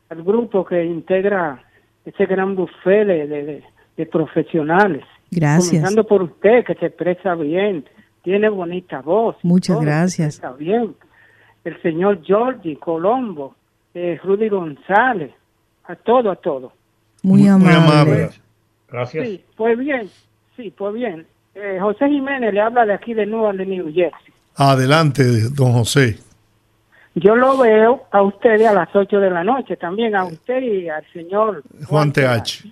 al 0.09 0.23
grupo 0.23 0.65
que 0.65 0.85
integra 0.85 1.63
ese 2.05 2.27
gran 2.27 2.55
buffet 2.57 3.07
de- 3.07 3.63
de 3.97 4.07
profesionales. 4.07 5.05
Gracias. 5.33 5.71
Comenzando 5.71 6.07
por 6.07 6.23
usted, 6.23 6.65
que 6.65 6.75
se 6.75 6.87
expresa 6.87 7.35
bien, 7.35 7.87
tiene 8.23 8.51
bonita 8.51 9.01
voz. 9.01 9.37
Muchas 9.43 9.77
todo, 9.77 9.85
gracias. 9.85 10.37
expresa 10.37 10.55
bien. 10.57 10.95
El 11.65 11.81
señor 11.81 12.23
Georgie 12.23 12.77
Colombo, 12.77 13.55
eh, 13.95 14.21
Rudy 14.23 14.49
González, 14.51 15.33
a 15.85 15.97
todo, 15.97 16.31
a 16.31 16.37
todo. 16.37 16.73
Muy, 17.23 17.49
amable. 17.49 18.31
Gracias. 18.89 19.27
Sí, 19.27 19.45
pues 19.57 19.79
bien, 19.79 20.11
sí, 20.57 20.73
pues 20.77 20.93
bien. 20.93 21.27
Eh, 21.55 21.79
José 21.81 22.09
Jiménez 22.09 22.53
le 22.53 22.61
habla 22.61 22.85
de 22.85 22.95
aquí 22.95 23.15
de 23.15 23.25
Nueva 23.25 23.53
de 23.55 23.65
New 23.65 23.87
Jersey. 23.87 24.35
Adelante, 24.57 25.23
don 25.51 25.73
José. 25.73 26.19
Yo 27.15 27.37
lo 27.37 27.57
veo 27.59 28.05
a 28.11 28.23
ustedes 28.23 28.67
a 28.67 28.73
las 28.75 28.95
8 28.95 29.19
de 29.19 29.31
la 29.31 29.45
noche, 29.45 29.77
también 29.77 30.15
a 30.15 30.25
usted 30.25 30.63
y 30.63 30.89
al 30.89 31.05
señor. 31.13 31.63
Juan 31.87 32.13
TH. 32.13 32.65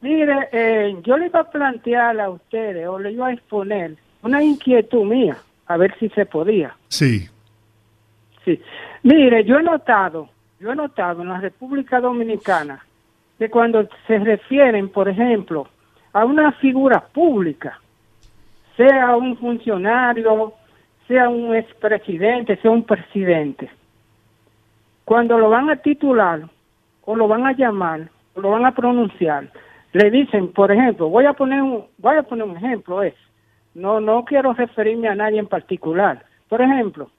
Mire, 0.00 0.48
eh, 0.52 0.96
yo 1.02 1.16
le 1.16 1.26
iba 1.26 1.40
a 1.40 1.50
plantear 1.50 2.20
a 2.20 2.30
ustedes 2.30 2.86
o 2.86 2.98
le 2.98 3.12
iba 3.12 3.28
a 3.28 3.32
exponer 3.32 3.96
una 4.22 4.42
inquietud 4.42 5.04
mía, 5.04 5.36
a 5.66 5.76
ver 5.76 5.94
si 5.98 6.08
se 6.10 6.26
podía. 6.26 6.76
Sí. 6.88 7.28
Sí. 8.44 8.60
Mire, 9.02 9.44
yo 9.44 9.58
he 9.58 9.62
notado, 9.62 10.28
yo 10.60 10.72
he 10.72 10.76
notado 10.76 11.22
en 11.22 11.28
la 11.28 11.40
República 11.40 12.00
Dominicana 12.00 12.84
que 13.38 13.50
cuando 13.50 13.88
se 14.06 14.18
refieren, 14.18 14.88
por 14.88 15.08
ejemplo, 15.08 15.68
a 16.12 16.24
una 16.24 16.52
figura 16.52 17.00
pública, 17.00 17.80
sea 18.76 19.16
un 19.16 19.36
funcionario, 19.36 20.54
sea 21.06 21.28
un 21.28 21.54
expresidente, 21.54 22.56
sea 22.56 22.70
un 22.70 22.84
presidente, 22.84 23.70
cuando 25.04 25.38
lo 25.38 25.48
van 25.48 25.70
a 25.70 25.76
titular 25.76 26.42
o 27.04 27.16
lo 27.16 27.28
van 27.28 27.46
a 27.46 27.52
llamar 27.52 28.08
o 28.34 28.40
lo 28.40 28.50
van 28.50 28.66
a 28.66 28.74
pronunciar, 28.74 29.50
le 29.92 30.10
dicen, 30.10 30.52
por 30.52 30.70
ejemplo, 30.70 31.08
voy 31.08 31.24
a 31.26 31.32
poner 31.32 31.62
un, 31.62 31.86
voy 31.98 32.16
a 32.16 32.22
poner 32.22 32.44
un 32.46 32.56
ejemplo, 32.56 33.02
es, 33.02 33.14
no, 33.74 34.00
no 34.00 34.24
quiero 34.24 34.52
referirme 34.52 35.08
a 35.08 35.14
nadie 35.14 35.38
en 35.38 35.46
particular. 35.46 36.24
Por 36.48 36.60
ejemplo, 36.62 37.10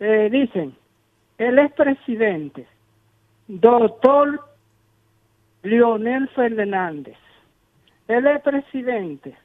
eh, 0.00 0.28
dicen, 0.30 0.74
el 1.38 1.58
expresidente, 1.58 2.66
doctor 3.48 4.40
Leonel 5.62 6.28
Fernández, 6.30 7.16
el 8.08 8.26
expresidente, 8.26 9.36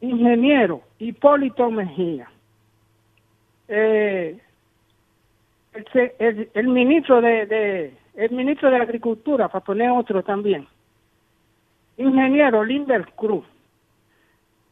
ingeniero 0.00 0.82
Hipólito 0.98 1.70
Mejía, 1.70 2.28
eh, 3.68 4.38
el, 5.72 6.12
el- 6.18 6.50
el 6.54 6.68
ministro 6.68 7.20
de, 7.20 7.46
de- 7.46 7.94
el 8.14 8.30
ministro 8.30 8.70
de 8.70 8.76
Agricultura, 8.76 9.48
para 9.48 9.64
poner 9.64 9.90
otro 9.90 10.22
también, 10.22 10.66
ingeniero 11.96 12.64
Linder 12.64 13.06
Cruz. 13.16 13.44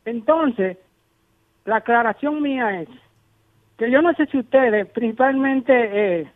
Entonces, 0.04 0.78
la 1.64 1.76
aclaración 1.76 2.42
mía 2.42 2.82
es 2.82 2.88
que 3.76 3.90
yo 3.90 4.02
no 4.02 4.12
sé 4.14 4.26
si 4.26 4.38
ustedes, 4.38 4.86
principalmente 4.88 5.72
eh, 6.20 6.32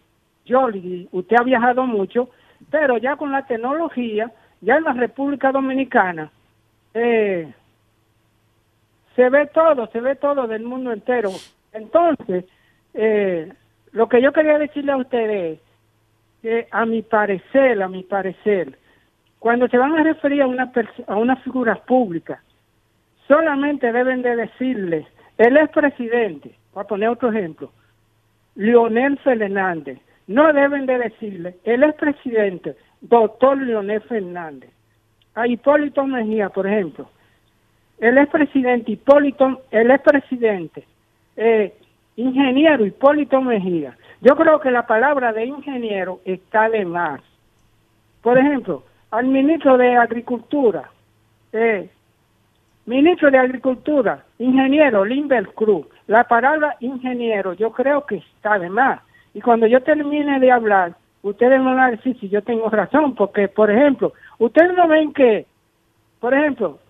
usted 1.13 1.37
ha 1.39 1.43
viajado 1.43 1.87
mucho, 1.87 2.31
pero 2.71 2.99
ya 2.99 3.17
con 3.17 3.33
la 3.33 3.47
tecnología, 3.47 4.31
ya 4.61 4.77
en 4.77 4.85
la 4.85 4.93
República 4.93 5.53
Dominicana, 5.53 6.31
eh, 6.95 7.53
se 9.15 9.29
ve 9.29 9.47
todo, 9.47 9.87
se 9.89 10.01
ve 10.01 10.17
todo 10.17 10.47
del 10.47 10.63
mundo 10.63 10.93
entero. 10.93 11.31
Entonces, 11.73 12.45
eh, 12.95 13.53
lo 13.93 14.09
que 14.09 14.23
yo 14.23 14.33
quería 14.33 14.59
decirle 14.59 14.93
a 14.93 14.97
ustedes, 14.97 15.61
que 16.43 16.67
a 16.71 16.87
mi 16.87 17.03
parecer, 17.03 17.83
a 17.83 17.89
mi 17.89 18.03
parecer, 18.03 18.77
cuando 19.39 19.69
se 19.69 19.79
van 19.79 19.97
a 19.97 20.03
referir 20.03 20.43
a 20.43 20.47
una, 21.17 21.37
figura 21.37 21.77
pública, 21.77 22.43
solamente 23.29 23.93
deben 23.93 24.23
de 24.23 24.37
decirle, 24.37 25.07
el 25.39 25.57
expresidente, 25.57 26.55
para 26.73 26.87
poner 26.87 27.11
otro 27.11 27.31
ejemplo, 27.31 27.71
Leonel 28.55 29.19
Fernández, 29.19 29.99
no 30.27 30.53
deben 30.53 30.87
de 30.87 30.99
decirle, 30.99 31.57
el 31.65 31.85
expresidente, 31.85 32.77
doctor 33.01 33.61
Leonel 33.61 34.01
Fernández. 34.03 34.71
A 35.35 35.47
Hipólito 35.47 36.07
Mejía, 36.07 36.49
por 36.49 36.67
ejemplo, 36.67 37.09
el 37.99 38.19
expresidente 38.19 38.93
Hipólito, 38.93 39.63
el 39.71 39.91
expresidente, 39.91 40.85
eh, 41.37 41.75
ingeniero 42.17 42.85
Hipólito 42.85 43.41
Mejía. 43.41 43.97
Yo 44.27 44.35
creo 44.35 44.59
que 44.59 44.73
la 44.73 44.89
palabra 44.89 45.33
de 45.33 45.45
ingeniero 45.45 46.19
está 46.25 46.69
de 46.69 46.85
más. 46.85 47.21
Por 48.23 48.37
ejemplo, 48.37 48.83
al 49.13 49.29
ministro 49.29 49.79
de 49.79 49.95
Agricultura, 49.97 50.91
eh, 51.53 51.89
ministro 52.87 53.31
de 53.31 53.39
Agricultura, 53.39 54.25
ingeniero 54.41 55.05
Limber 55.05 55.51
Cruz, 55.55 55.87
la 56.09 56.25
palabra 56.25 56.75
ingeniero 56.81 57.53
yo 57.53 57.71
creo 57.71 58.05
que 58.05 58.17
está 58.17 58.59
de 58.59 58.69
más. 58.69 59.01
Y 59.33 59.41
cuando 59.41 59.69
yo 59.69 59.81
termine 59.85 60.41
de 60.41 60.51
hablar, 60.51 60.97
ustedes 61.23 61.61
me 61.61 61.67
van 61.67 61.79
a 61.79 61.91
decir 61.93 62.19
si 62.19 62.29
yo 62.29 62.43
tengo 62.43 62.69
razón, 62.69 63.15
porque, 63.15 63.47
por 63.47 63.71
ejemplo, 63.71 64.13
ustedes 64.41 64.75
no 64.75 64.89
ven 64.89 65.13
que, 65.13 65.47
por 66.19 66.35
ejemplo, 66.35 66.81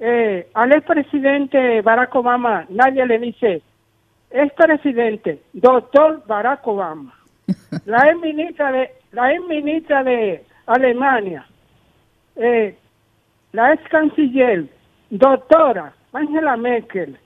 eh, 0.00 0.48
al 0.54 0.72
expresidente 0.72 1.82
Barack 1.82 2.16
Obama 2.16 2.66
nadie 2.68 3.06
le 3.06 3.20
dice 3.20 3.62
expresidente, 4.30 5.42
doctor 5.52 6.22
Barack 6.26 6.66
Obama. 6.66 7.14
La 7.84 8.08
ex 8.08 8.20
ministra 8.20 8.72
de, 8.72 8.90
la 9.12 9.32
ex 9.32 9.44
ministra 9.46 10.04
de 10.04 10.44
Alemania, 10.66 11.46
eh, 12.36 12.76
la 13.52 13.72
ex 13.72 13.82
canciller, 13.88 14.66
doctora 15.10 15.92
Angela 16.12 16.56
Merkel. 16.56 17.16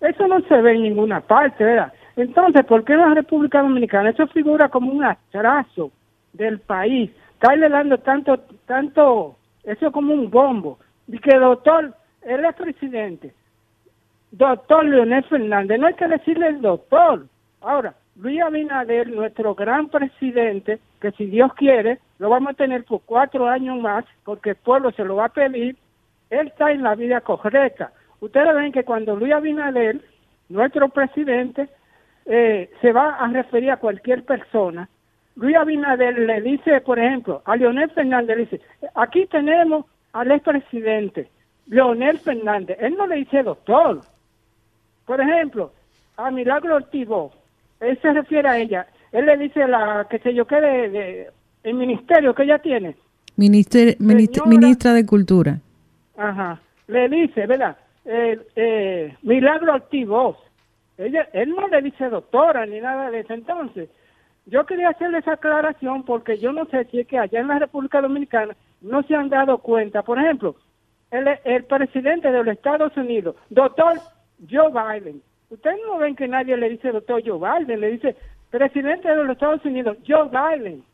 Eso 0.00 0.26
no 0.28 0.40
se 0.42 0.60
ve 0.62 0.74
en 0.74 0.82
ninguna 0.82 1.20
parte, 1.20 1.64
¿verdad? 1.64 1.92
Entonces, 2.16 2.64
¿por 2.64 2.84
qué 2.84 2.92
en 2.94 3.00
la 3.00 3.14
República 3.14 3.62
Dominicana 3.62 4.10
eso 4.10 4.26
figura 4.28 4.68
como 4.68 4.92
un 4.92 5.04
atraso 5.04 5.90
del 6.32 6.58
país? 6.60 7.10
Estarle 7.34 7.68
dando 7.68 7.98
tanto, 7.98 8.38
tanto, 8.66 9.36
eso 9.64 9.86
es 9.86 9.92
como 9.92 10.14
un 10.14 10.30
bombo. 10.30 10.78
Y 11.08 11.18
que 11.18 11.36
doctor, 11.36 11.94
él 12.22 12.44
es 12.44 12.54
presidente, 12.54 13.32
doctor 14.32 14.84
Leonel 14.84 15.24
Fernández, 15.24 15.78
no 15.78 15.86
hay 15.86 15.94
que 15.94 16.08
decirle 16.08 16.48
el 16.48 16.60
doctor. 16.60 17.26
Ahora, 17.60 17.94
Luis 18.16 18.40
Abinader, 18.42 19.08
nuestro 19.08 19.54
gran 19.54 19.88
presidente, 19.88 20.78
que 21.00 21.10
si 21.12 21.26
Dios 21.26 21.52
quiere, 21.54 21.98
lo 22.18 22.28
vamos 22.28 22.52
a 22.52 22.56
tener 22.56 22.84
por 22.84 23.00
cuatro 23.06 23.48
años 23.48 23.80
más, 23.80 24.04
porque 24.24 24.50
el 24.50 24.56
pueblo 24.56 24.90
se 24.92 25.04
lo 25.04 25.16
va 25.16 25.26
a 25.26 25.30
pedir, 25.30 25.76
él 26.30 26.48
está 26.48 26.70
en 26.70 26.82
la 26.82 26.94
vida 26.94 27.20
correcta. 27.22 27.92
Ustedes 28.20 28.54
ven 28.54 28.72
que 28.72 28.84
cuando 28.84 29.16
Luis 29.16 29.32
Abinader, 29.32 30.00
nuestro 30.48 30.88
presidente, 30.90 31.68
eh, 32.26 32.70
se 32.80 32.92
va 32.92 33.14
a 33.14 33.26
referir 33.28 33.70
a 33.70 33.78
cualquier 33.78 34.24
persona, 34.24 34.88
Luis 35.36 35.56
Abinader 35.56 36.18
le 36.18 36.40
dice, 36.42 36.80
por 36.82 36.98
ejemplo, 36.98 37.42
a 37.46 37.56
Leonel 37.56 37.90
Fernández, 37.90 38.36
le 38.36 38.44
dice, 38.44 38.60
aquí 38.94 39.26
tenemos 39.26 39.86
al 40.12 40.30
expresidente, 40.30 41.30
Leonel 41.66 42.18
Fernández. 42.18 42.76
Él 42.80 42.96
no 42.98 43.06
le 43.06 43.16
dice 43.16 43.42
doctor. 43.42 44.00
Por 45.10 45.20
ejemplo, 45.20 45.72
a 46.16 46.30
Milagro 46.30 46.76
Ortigo, 46.76 47.32
él 47.80 47.98
se 48.00 48.12
refiere 48.12 48.48
a 48.48 48.58
ella. 48.58 48.86
Él 49.10 49.26
le 49.26 49.36
dice 49.38 49.66
la, 49.66 50.06
que 50.08 50.20
sé 50.20 50.32
yo, 50.32 50.46
qué 50.46 50.60
de, 50.60 50.88
de- 50.88 51.30
el 51.64 51.74
ministerio 51.74 52.32
que 52.32 52.44
ella 52.44 52.60
tiene. 52.60 52.94
Minister- 53.36 53.96
ministra 54.46 54.92
de 54.92 55.04
Cultura. 55.04 55.58
Ajá. 56.16 56.60
Le 56.86 57.08
dice, 57.08 57.44
¿verdad? 57.48 57.76
Eh, 58.04 58.38
eh, 58.54 59.16
Milagro 59.22 59.74
Ortiz 59.74 60.06
Ella, 60.96 61.28
él 61.32 61.50
no 61.56 61.66
le 61.66 61.82
dice 61.82 62.08
doctora 62.08 62.64
ni 62.66 62.78
nada 62.80 63.10
de 63.10 63.18
eso. 63.18 63.34
Entonces, 63.34 63.88
yo 64.46 64.64
quería 64.64 64.90
hacerle 64.90 65.18
esa 65.18 65.32
aclaración 65.32 66.04
porque 66.04 66.38
yo 66.38 66.52
no 66.52 66.66
sé 66.66 66.84
si 66.84 67.00
es 67.00 67.08
que 67.08 67.18
allá 67.18 67.40
en 67.40 67.48
la 67.48 67.58
República 67.58 68.00
Dominicana 68.00 68.54
no 68.80 69.02
se 69.02 69.16
han 69.16 69.28
dado 69.28 69.58
cuenta. 69.58 70.02
Por 70.04 70.20
ejemplo, 70.20 70.54
el, 71.10 71.26
el 71.42 71.64
presidente 71.64 72.30
de 72.30 72.44
los 72.44 72.54
Estados 72.54 72.96
Unidos, 72.96 73.34
doctor 73.48 73.94
Joe 74.48 74.70
Biden. 74.70 75.22
Ustedes 75.50 75.78
no 75.86 75.98
ven 75.98 76.14
que 76.16 76.28
nadie 76.28 76.56
le 76.56 76.70
dice 76.70 76.92
doctor 76.92 77.22
Joe 77.24 77.38
Biden, 77.38 77.80
le 77.80 77.90
dice 77.92 78.16
presidente 78.50 79.08
de 79.08 79.16
los 79.16 79.30
Estados 79.30 79.64
Unidos, 79.64 79.96
Joe 80.06 80.28
Biden. 80.28 80.84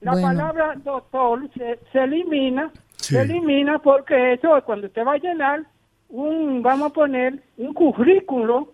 La 0.00 0.12
Bueno. 0.12 0.28
palabra 0.28 0.74
doctor 0.76 1.48
se, 1.54 1.78
se 1.92 2.04
elimina, 2.04 2.70
Sí. 2.96 3.14
se 3.14 3.22
elimina 3.22 3.78
porque 3.78 4.34
eso 4.34 4.60
cuando 4.64 4.86
usted 4.86 5.04
va 5.04 5.14
a 5.14 5.18
llenar 5.18 5.62
un, 6.08 6.62
vamos 6.62 6.90
a 6.90 6.94
poner 6.94 7.42
un 7.56 7.72
currículo 7.74 8.72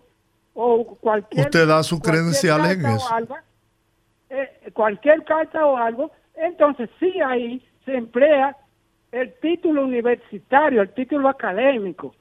o 0.53 0.85
cualquier 1.01 1.45
Usted 1.47 1.67
da 1.67 1.81
sus 1.83 1.99
credenciales 1.99 2.77
en 2.77 2.85
eso. 2.85 3.13
algo, 3.13 3.35
eh, 4.29 4.69
cualquier 4.73 5.23
carta 5.23 5.65
o 5.65 5.77
algo, 5.77 6.11
entonces 6.35 6.89
sí 6.99 7.11
ahí 7.21 7.65
se 7.85 7.95
emplea 7.95 8.55
el 9.11 9.33
título 9.39 9.83
universitario, 9.85 10.81
el 10.81 10.89
título 10.93 11.27
académico. 11.29 12.15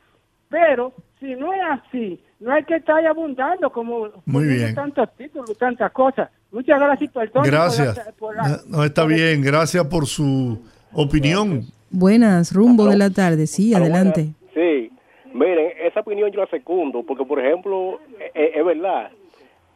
Pero 0.52 0.92
si 1.18 1.34
no 1.34 1.52
es 1.52 1.60
así, 1.70 2.20
no 2.38 2.52
hay 2.52 2.62
que 2.64 2.76
estar 2.76 3.04
abundando 3.06 3.70
como 3.72 4.00
Muy 4.26 4.44
poniendo 4.44 4.54
bien. 4.64 4.74
tantos 4.74 5.08
títulos, 5.16 5.58
tantas 5.58 5.90
cosas. 5.92 6.30
Muchas 6.52 6.78
gracias 6.78 7.10
por 7.10 7.28
todo. 7.30 7.42
Gracias. 7.42 7.98
por 8.18 8.36
la- 8.36 8.60
No, 8.68 8.84
está 8.84 9.04
bien, 9.06 9.42
gracias 9.42 9.84
por 9.86 10.06
su 10.06 10.60
opinión. 10.92 11.62
Buenas, 11.90 12.52
rumbo 12.54 12.84
de 12.86 12.96
la 12.96 13.10
tarde. 13.10 13.46
Sí, 13.46 13.74
adelante. 13.74 14.28
buenas. 14.52 14.54
Sí, 14.54 14.90
miren, 15.34 15.72
esa 15.82 16.00
opinión 16.00 16.30
yo 16.30 16.40
la 16.40 16.46
secundo, 16.48 17.02
porque 17.02 17.24
por 17.24 17.40
ejemplo, 17.40 17.98
eh, 18.20 18.30
eh, 18.34 18.52
es 18.56 18.64
verdad, 18.64 19.10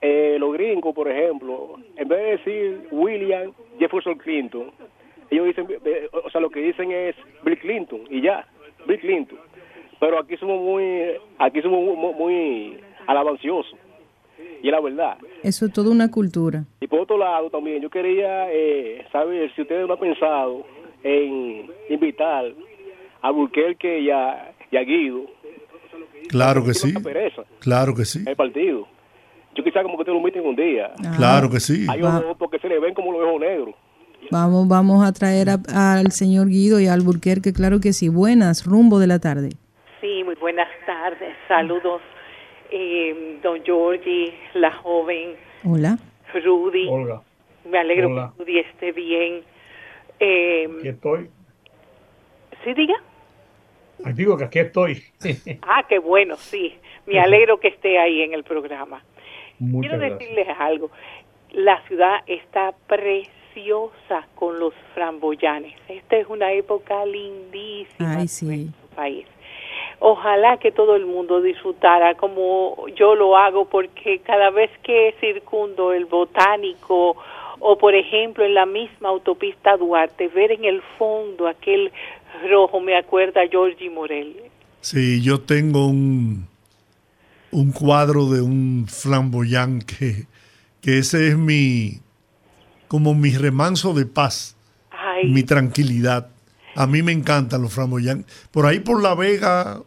eh, 0.02 0.36
los 0.38 0.52
gringos, 0.52 0.94
por 0.94 1.08
ejemplo, 1.10 1.76
en 1.96 2.06
vez 2.08 2.18
de 2.18 2.30
decir 2.36 2.88
William 2.92 3.52
Jefferson 3.78 4.16
Clinton, 4.18 4.70
ellos 5.30 5.46
dicen, 5.46 5.66
eh, 5.84 6.08
o 6.12 6.30
sea, 6.30 6.40
lo 6.40 6.50
que 6.50 6.60
dicen 6.60 6.90
es 6.92 7.16
Bill 7.44 7.58
Clinton, 7.58 8.00
y 8.10 8.20
ya, 8.22 8.46
Bill 8.86 9.00
Clinton. 9.00 9.38
Pero 10.00 10.18
aquí 10.18 10.36
somos 10.36 10.60
muy, 10.60 10.84
aquí 11.38 11.62
somos 11.62 11.82
muy, 11.84 12.14
muy 12.14 12.80
alabanciosos, 13.06 13.74
y 14.62 14.66
es 14.68 14.72
la 14.72 14.80
verdad. 14.80 15.16
Eso 15.42 15.66
es 15.66 15.72
toda 15.72 15.90
una 15.90 16.10
cultura. 16.10 16.64
Y 16.80 16.86
por 16.86 17.00
otro 17.00 17.16
lado 17.18 17.48
también, 17.50 17.80
yo 17.82 17.88
quería 17.90 18.50
eh, 18.52 19.06
saber 19.12 19.50
si 19.54 19.62
ustedes 19.62 19.86
no 19.86 19.94
han 19.94 20.00
pensado 20.00 20.64
en 21.02 21.70
invitar 21.88 22.44
a 23.22 23.30
Burquerque 23.30 24.00
y 24.00 24.10
a, 24.10 24.52
y 24.70 24.76
a 24.76 24.80
Guido. 24.82 25.22
Claro 26.28 26.64
que 26.64 26.74
sí. 26.74 26.92
Pereza 26.92 27.42
Claro 27.60 27.94
que 27.94 28.04
sí. 28.04 28.22
el 28.26 28.36
partido. 28.36 28.86
Yo 29.54 29.64
quisiera 29.64 29.82
como 29.84 29.96
que 29.96 30.04
te 30.04 30.10
lo 30.10 30.18
inviten 30.18 30.44
un 30.44 30.56
día. 30.56 30.92
Claro 31.16 31.48
que 31.48 31.60
sí. 31.60 31.86
Hay 31.88 32.00
porque 32.38 32.58
se 32.58 32.68
le 32.68 32.78
ven 32.78 32.92
como 32.94 33.12
los 33.12 33.22
ojos 33.22 33.40
negros. 33.40 33.74
Vamos, 34.30 34.66
vamos 34.68 35.06
a 35.06 35.12
traer 35.12 35.48
a- 35.50 35.94
al 35.98 36.10
señor 36.10 36.48
Guido 36.48 36.80
y 36.80 36.86
al 36.88 36.94
Alburquerque, 37.00 37.52
claro 37.52 37.80
que 37.80 37.92
sí. 37.92 38.08
Buenas, 38.08 38.66
rumbo 38.66 38.98
de 38.98 39.06
la 39.06 39.18
tarde. 39.20 39.50
Sí, 40.00 40.22
muy 40.24 40.34
buenas 40.36 40.68
tardes. 40.84 41.34
Saludos, 41.48 42.02
eh, 42.70 43.38
don 43.42 43.62
Georgie, 43.64 44.34
la 44.54 44.72
joven 44.72 45.34
Hola. 45.64 45.98
Rudy. 46.34 46.88
Olga. 46.88 47.22
Me 47.64 47.78
alegro 47.78 48.08
Hola. 48.08 48.32
que 48.36 48.42
Rudy 48.44 48.58
esté 48.58 48.92
bien. 48.92 49.42
Eh, 50.20 50.68
Aquí 50.78 50.88
estoy. 50.88 51.30
¿Sí, 52.64 52.74
diga? 52.74 52.94
Ay, 54.04 54.12
Digo 54.12 54.36
que 54.36 54.44
aquí 54.44 54.58
estoy. 54.58 55.02
Ah, 55.62 55.84
qué 55.88 55.98
bueno, 55.98 56.36
sí. 56.36 56.74
Me 57.06 57.18
alegro 57.20 57.58
que 57.58 57.68
esté 57.68 57.98
ahí 57.98 58.22
en 58.22 58.34
el 58.34 58.44
programa. 58.44 59.02
Muchas 59.58 59.90
Quiero 59.92 59.98
gracias. 59.98 60.18
decirles 60.18 60.48
algo. 60.58 60.90
La 61.52 61.80
ciudad 61.86 62.16
está 62.26 62.74
preciosa 62.88 64.26
con 64.34 64.58
los 64.58 64.74
framboyanes. 64.94 65.74
Esta 65.88 66.16
es 66.16 66.26
una 66.28 66.52
época 66.52 67.06
lindísima 67.06 68.18
Ay, 68.18 68.28
sí. 68.28 68.46
en 68.46 68.62
nuestro 68.66 68.88
país. 68.96 69.26
Ojalá 69.98 70.58
que 70.58 70.72
todo 70.72 70.94
el 70.94 71.06
mundo 71.06 71.40
disfrutara 71.40 72.14
como 72.16 72.86
yo 72.96 73.14
lo 73.14 73.36
hago, 73.36 73.64
porque 73.64 74.20
cada 74.20 74.50
vez 74.50 74.70
que 74.82 75.14
circundo 75.20 75.92
el 75.92 76.04
botánico 76.04 77.16
o, 77.58 77.78
por 77.78 77.94
ejemplo, 77.94 78.44
en 78.44 78.54
la 78.54 78.66
misma 78.66 79.08
autopista 79.08 79.76
Duarte, 79.76 80.28
ver 80.28 80.52
en 80.52 80.64
el 80.64 80.82
fondo 80.98 81.48
aquel 81.48 81.90
rojo 82.50 82.80
me 82.80 82.96
acuerda 82.96 83.42
a 83.42 83.48
Georgie 83.48 83.90
Morel. 83.90 84.36
Sí, 84.80 85.22
yo 85.22 85.40
tengo 85.40 85.86
un, 85.86 86.46
un 87.50 87.72
cuadro 87.72 88.26
de 88.26 88.42
un 88.42 88.86
flamboyán 88.88 89.80
que, 89.80 90.26
que 90.82 90.98
ese 90.98 91.28
es 91.28 91.38
mi, 91.38 92.00
como 92.86 93.14
mi 93.14 93.30
remanso 93.30 93.94
de 93.94 94.06
paz, 94.06 94.56
Ay, 94.90 95.28
mi 95.30 95.42
tranquilidad. 95.42 96.28
A 96.76 96.86
mí 96.86 97.02
me 97.02 97.12
encantan 97.12 97.62
los 97.62 97.74
flamboyán. 97.74 98.24
Por 98.50 98.66
ahí 98.66 98.80
por 98.80 99.02
La 99.02 99.14
Vega, 99.14 99.80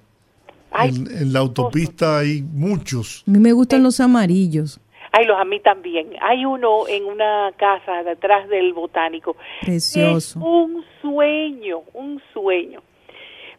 en, 0.83 1.07
en 1.11 1.33
la 1.33 1.39
autopista 1.39 2.19
hay 2.19 2.41
muchos. 2.41 3.23
A 3.27 3.31
mí 3.31 3.39
me 3.39 3.53
gustan 3.53 3.83
los 3.83 3.99
amarillos. 3.99 4.79
Ay, 5.11 5.25
los 5.25 5.39
a 5.39 5.45
mí 5.45 5.59
también. 5.59 6.13
Hay 6.21 6.45
uno 6.45 6.87
en 6.87 7.05
una 7.05 7.51
casa 7.57 8.03
detrás 8.03 8.47
del 8.49 8.73
botánico. 8.73 9.35
Precioso. 9.61 10.39
Es 10.39 10.45
un 10.45 10.85
sueño, 11.01 11.81
un 11.93 12.21
sueño. 12.33 12.81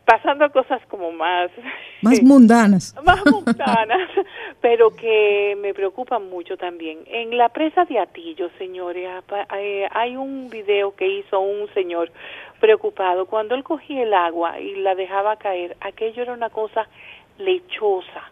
Pasando 0.05 0.45
a 0.45 0.49
cosas 0.49 0.81
como 0.89 1.13
más... 1.13 1.51
Más 2.03 2.23
mundanas. 2.23 2.95
más 3.05 3.21
mundanas, 3.27 4.09
pero 4.63 4.91
que 4.97 5.55
me 5.61 5.75
preocupan 5.75 6.31
mucho 6.31 6.57
también. 6.57 7.01
En 7.07 7.37
la 7.37 7.51
presa 7.51 7.85
de 7.85 7.99
Atillo, 7.99 8.49
señores, 8.57 9.07
eh, 9.59 9.87
hay 9.91 10.17
un 10.17 10.49
video 10.49 10.95
que 10.97 11.07
hizo 11.07 11.39
un 11.39 11.69
señor 11.75 12.11
preocupado. 12.61 13.27
Cuando 13.27 13.55
él 13.55 13.65
cogía 13.65 14.03
el 14.03 14.15
agua 14.15 14.61
y 14.61 14.77
la 14.77 14.95
dejaba 14.95 15.37
caer, 15.37 15.77
aquello 15.81 16.23
era 16.23 16.33
una 16.33 16.51
cosa 16.51 16.87
lechosa. 17.39 18.31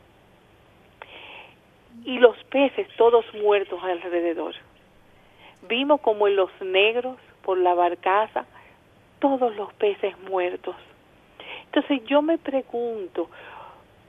Y 2.05 2.19
los 2.19 2.37
peces 2.45 2.87
todos 2.97 3.25
muertos 3.35 3.83
alrededor. 3.83 4.55
Vimos 5.69 6.01
como 6.01 6.29
en 6.29 6.37
los 6.37 6.51
negros, 6.61 7.17
por 7.43 7.59
la 7.59 7.75
barcaza, 7.75 8.45
todos 9.19 9.57
los 9.57 9.73
peces 9.75 10.17
muertos. 10.21 10.77
Entonces 11.65 12.05
yo 12.07 12.23
me 12.23 12.39
pregunto, 12.39 13.29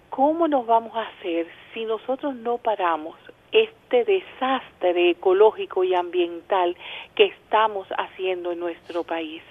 ¿cómo 0.10 0.48
nos 0.48 0.68
vamos 0.68 0.96
a 0.96 1.02
hacer 1.02 1.48
si 1.74 1.86
nosotros 1.86 2.36
no 2.36 2.58
paramos 2.58 3.16
este 3.52 4.04
desastre 4.06 5.10
ecológico 5.10 5.84
y 5.84 5.96
ambiental 5.96 6.76
que 7.16 7.26
estamos 7.26 7.88
haciendo 7.98 8.52
en 8.52 8.60
nuestro 8.60 9.04
país? 9.04 9.42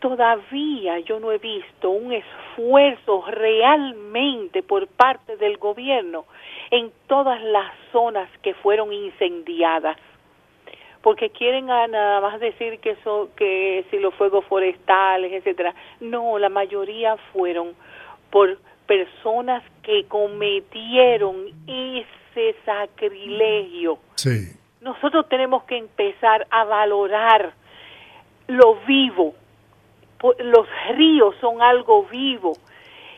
Todavía 0.00 0.98
yo 1.00 1.20
no 1.20 1.30
he 1.30 1.38
visto 1.38 1.90
un 1.90 2.12
esfuerzo 2.12 3.24
realmente 3.28 4.62
por 4.62 4.86
parte 4.88 5.36
del 5.36 5.58
gobierno 5.58 6.24
en 6.70 6.90
todas 7.06 7.42
las 7.42 7.70
zonas 7.92 8.30
que 8.42 8.54
fueron 8.54 8.92
incendiadas. 8.92 9.98
Porque 11.02 11.30
quieren 11.30 11.66
nada 11.66 12.20
más 12.20 12.40
decir 12.40 12.78
que 12.80 12.96
son 13.04 13.28
que 13.36 13.84
si 13.90 13.98
los 13.98 14.14
fuegos 14.14 14.44
forestales 14.46 15.32
etcétera. 15.32 15.74
No 16.00 16.38
la 16.38 16.48
mayoría 16.48 17.16
fueron 17.32 17.74
por 18.30 18.58
personas 18.86 19.62
que 19.82 20.04
cometieron 20.04 21.46
ese 21.66 22.56
sacrilegio. 22.64 23.98
Sí. 24.14 24.56
nosotros 24.80 25.28
tenemos 25.28 25.64
que 25.64 25.76
empezar 25.76 26.46
a 26.50 26.64
valorar 26.64 27.52
lo 28.48 28.76
vivo 28.86 29.34
los 30.38 30.66
ríos 30.96 31.34
son 31.40 31.62
algo 31.62 32.04
vivo 32.04 32.52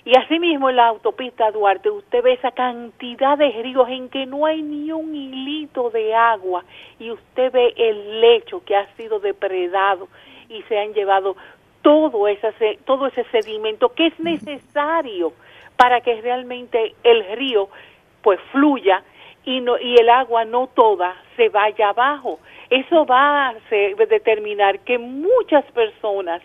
y 0.05 0.17
asimismo 0.19 0.69
en 0.71 0.77
la 0.77 0.89
autopista 0.89 1.51
Duarte 1.53 1.91
usted 1.91 2.23
ve 2.23 2.33
esa 2.33 2.51
cantidad 2.51 3.39
de 3.39 3.51
ríos 3.63 3.89
en 3.89 4.09
que 4.09 4.27
no 4.27 4.47
hay 4.47 4.61
ni 4.63 4.91
un 4.91 5.15
hilito 5.15 5.91
de 5.91 6.15
agua 6.15 6.65
y 6.99 7.11
usted 7.11 7.53
ve 7.53 7.73
el 7.77 8.21
lecho 8.21 8.63
que 8.65 8.77
ha 8.77 8.87
sido 8.97 9.21
depredado 9.21 10.09
y 10.49 10.63
se 10.63 10.79
han 10.79 10.93
llevado 10.93 11.37
todo 11.83 12.27
ese, 12.29 12.53
se- 12.59 12.79
todo 12.85 13.07
ese 13.07 13.25
sedimento 13.31 13.91
que 13.91 14.09
es 14.09 14.19
necesario 14.21 15.33
para 15.77 16.01
que 16.01 16.21
realmente 16.21 16.95
el 17.05 17.25
río 17.37 17.69
pues 18.23 18.39
fluya 18.53 19.03
y 19.45 19.61
no 19.61 19.79
y 19.79 19.97
el 19.97 20.09
agua 20.09 20.45
no 20.45 20.69
toda 20.69 21.17
se 21.37 21.49
vaya 21.49 21.89
abajo. 21.89 22.39
Eso 22.71 23.05
va 23.05 23.49
a 23.49 23.55
determinar 24.09 24.79
que 24.81 24.99
muchas 24.99 25.65
personas 25.73 26.41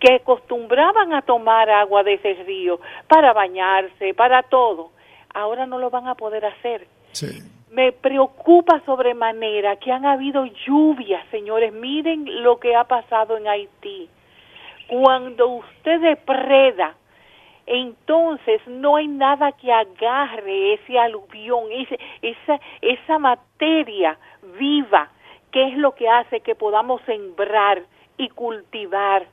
que 0.00 0.14
acostumbraban 0.14 1.12
a 1.12 1.22
tomar 1.22 1.68
agua 1.70 2.02
de 2.02 2.14
ese 2.14 2.34
río 2.44 2.80
para 3.08 3.32
bañarse, 3.32 4.14
para 4.14 4.42
todo, 4.42 4.90
ahora 5.34 5.66
no 5.66 5.78
lo 5.78 5.90
van 5.90 6.06
a 6.06 6.14
poder 6.14 6.44
hacer. 6.44 6.86
Sí. 7.12 7.42
Me 7.70 7.92
preocupa 7.92 8.80
sobremanera 8.86 9.76
que 9.76 9.92
han 9.92 10.06
habido 10.06 10.46
lluvias, 10.66 11.24
señores. 11.30 11.72
Miren 11.72 12.42
lo 12.42 12.58
que 12.58 12.74
ha 12.74 12.84
pasado 12.84 13.36
en 13.36 13.46
Haití. 13.46 14.08
Cuando 14.88 15.48
usted 15.48 16.00
depreda, 16.00 16.94
entonces 17.66 18.62
no 18.66 18.96
hay 18.96 19.06
nada 19.06 19.52
que 19.52 19.70
agarre 19.70 20.74
ese 20.74 20.98
aluvión, 20.98 21.64
ese, 21.70 21.98
esa, 22.22 22.58
esa 22.80 23.18
materia 23.18 24.16
viva, 24.58 25.10
que 25.50 25.68
es 25.68 25.76
lo 25.76 25.94
que 25.94 26.08
hace 26.08 26.40
que 26.40 26.54
podamos 26.54 27.02
sembrar 27.02 27.82
y 28.16 28.30
cultivar. 28.30 29.26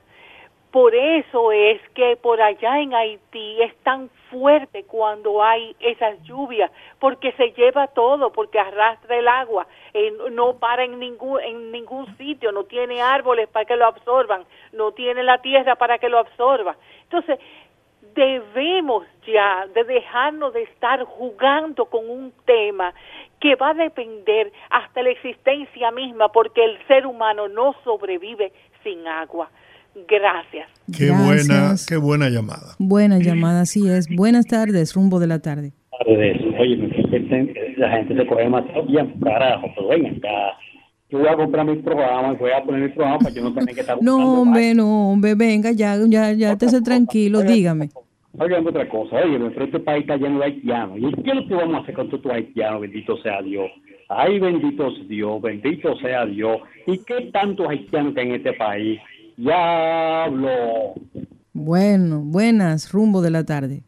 Por 0.70 0.94
eso 0.94 1.52
es 1.52 1.80
que 1.94 2.16
por 2.16 2.40
allá 2.40 2.80
en 2.80 2.94
Haití 2.94 3.62
es 3.62 3.74
tan 3.78 4.10
fuerte 4.30 4.84
cuando 4.84 5.42
hay 5.42 5.74
esas 5.80 6.22
lluvias, 6.24 6.70
porque 6.98 7.32
se 7.32 7.52
lleva 7.52 7.86
todo, 7.86 8.32
porque 8.32 8.58
arrastra 8.58 9.16
el 9.16 9.28
agua, 9.28 9.66
eh, 9.94 10.12
no 10.32 10.58
para 10.58 10.84
en 10.84 10.98
ningún, 10.98 11.40
en 11.40 11.70
ningún 11.70 12.14
sitio, 12.18 12.52
no 12.52 12.64
tiene 12.64 13.00
árboles 13.00 13.48
para 13.48 13.64
que 13.64 13.76
lo 13.76 13.86
absorban, 13.86 14.44
no 14.72 14.92
tiene 14.92 15.22
la 15.22 15.38
tierra 15.38 15.76
para 15.76 15.98
que 15.98 16.08
lo 16.08 16.18
absorba. 16.18 16.76
Entonces, 17.04 17.38
debemos 18.14 19.06
ya 19.26 19.66
de 19.74 19.84
dejarnos 19.84 20.52
de 20.52 20.62
estar 20.62 21.04
jugando 21.04 21.84
con 21.86 22.08
un 22.08 22.32
tema 22.44 22.92
que 23.40 23.54
va 23.54 23.70
a 23.70 23.74
depender 23.74 24.52
hasta 24.70 25.02
la 25.02 25.10
existencia 25.10 25.90
misma, 25.90 26.28
porque 26.28 26.64
el 26.64 26.78
ser 26.86 27.06
humano 27.06 27.46
no 27.48 27.74
sobrevive 27.84 28.52
sin 28.82 29.06
agua. 29.06 29.50
Gracias. 30.08 30.68
Qué 30.96 31.10
buena, 31.10 31.74
qué 31.88 31.96
buena 31.96 32.28
llamada. 32.28 32.74
Buena 32.78 33.18
llamada, 33.18 33.62
así 33.62 33.88
es. 33.88 34.08
Buenas 34.14 34.46
tardes, 34.46 34.94
rumbo 34.94 35.18
de 35.18 35.26
la 35.26 35.40
tarde. 35.40 35.72
tardes. 35.98 36.36
Oye, 36.58 37.74
la 37.78 37.90
gente 37.90 38.14
se 38.14 38.26
coge 38.26 38.42
demasiado 38.42 38.84
bien, 38.84 39.14
carajo, 39.22 39.66
pero 39.74 39.88
ven 39.88 40.06
acá. 40.06 40.58
Yo 41.08 41.18
voy 41.18 41.28
a 41.28 41.36
comprar 41.36 41.64
mi 41.64 41.76
programa 41.76 42.32
y 42.32 42.36
voy 42.36 42.50
a 42.50 42.62
poner 42.62 42.82
mi 42.82 42.88
programa 42.88 43.18
para 43.18 43.34
yo 43.34 43.42
no 43.42 43.54
tener 43.54 43.74
que 43.74 43.80
estar 43.80 43.96
buscando. 43.96 44.18
No, 44.18 44.42
hombre, 44.42 44.74
no, 44.74 45.12
hombre, 45.12 45.34
venga, 45.34 45.72
ya, 45.72 45.96
ya, 46.08 46.32
ya, 46.32 46.52
estése 46.52 46.82
tranquilo, 46.82 47.42
dígame. 47.42 47.90
Oigan 48.38 48.66
otra 48.66 48.86
cosa, 48.88 49.16
oye, 49.16 49.38
pero 49.38 49.64
este 49.64 49.80
país 49.80 50.02
está 50.02 50.16
lleno 50.16 50.40
de 50.40 50.44
haitianos. 50.44 50.98
¿Y 50.98 51.22
qué 51.22 51.30
es 51.30 51.36
lo 51.36 51.46
que 51.46 51.54
vamos 51.54 51.76
a 51.76 51.78
hacer 51.78 51.94
con 51.94 52.08
todos 52.08 52.18
estos 52.18 52.32
haitianos? 52.32 52.80
Bendito 52.82 53.16
sea 53.22 53.40
Dios. 53.40 53.70
Ay, 54.08 54.38
bendito 54.38 54.90
sea 54.90 55.04
Dios, 55.04 55.40
bendito 55.40 55.96
sea 55.96 56.26
Dios. 56.26 56.58
¿Y 56.86 56.98
qué 57.04 57.30
tantos 57.32 57.66
haitianos 57.68 58.12
que 58.12 58.20
hay 58.20 58.28
en 58.28 58.34
este 58.34 58.52
país? 58.52 59.00
Diablo. 59.36 60.94
Bueno, 61.52 62.20
buenas, 62.20 62.92
rumbo 62.92 63.22
de 63.22 63.30
la 63.30 63.44
tarde. 63.44 63.82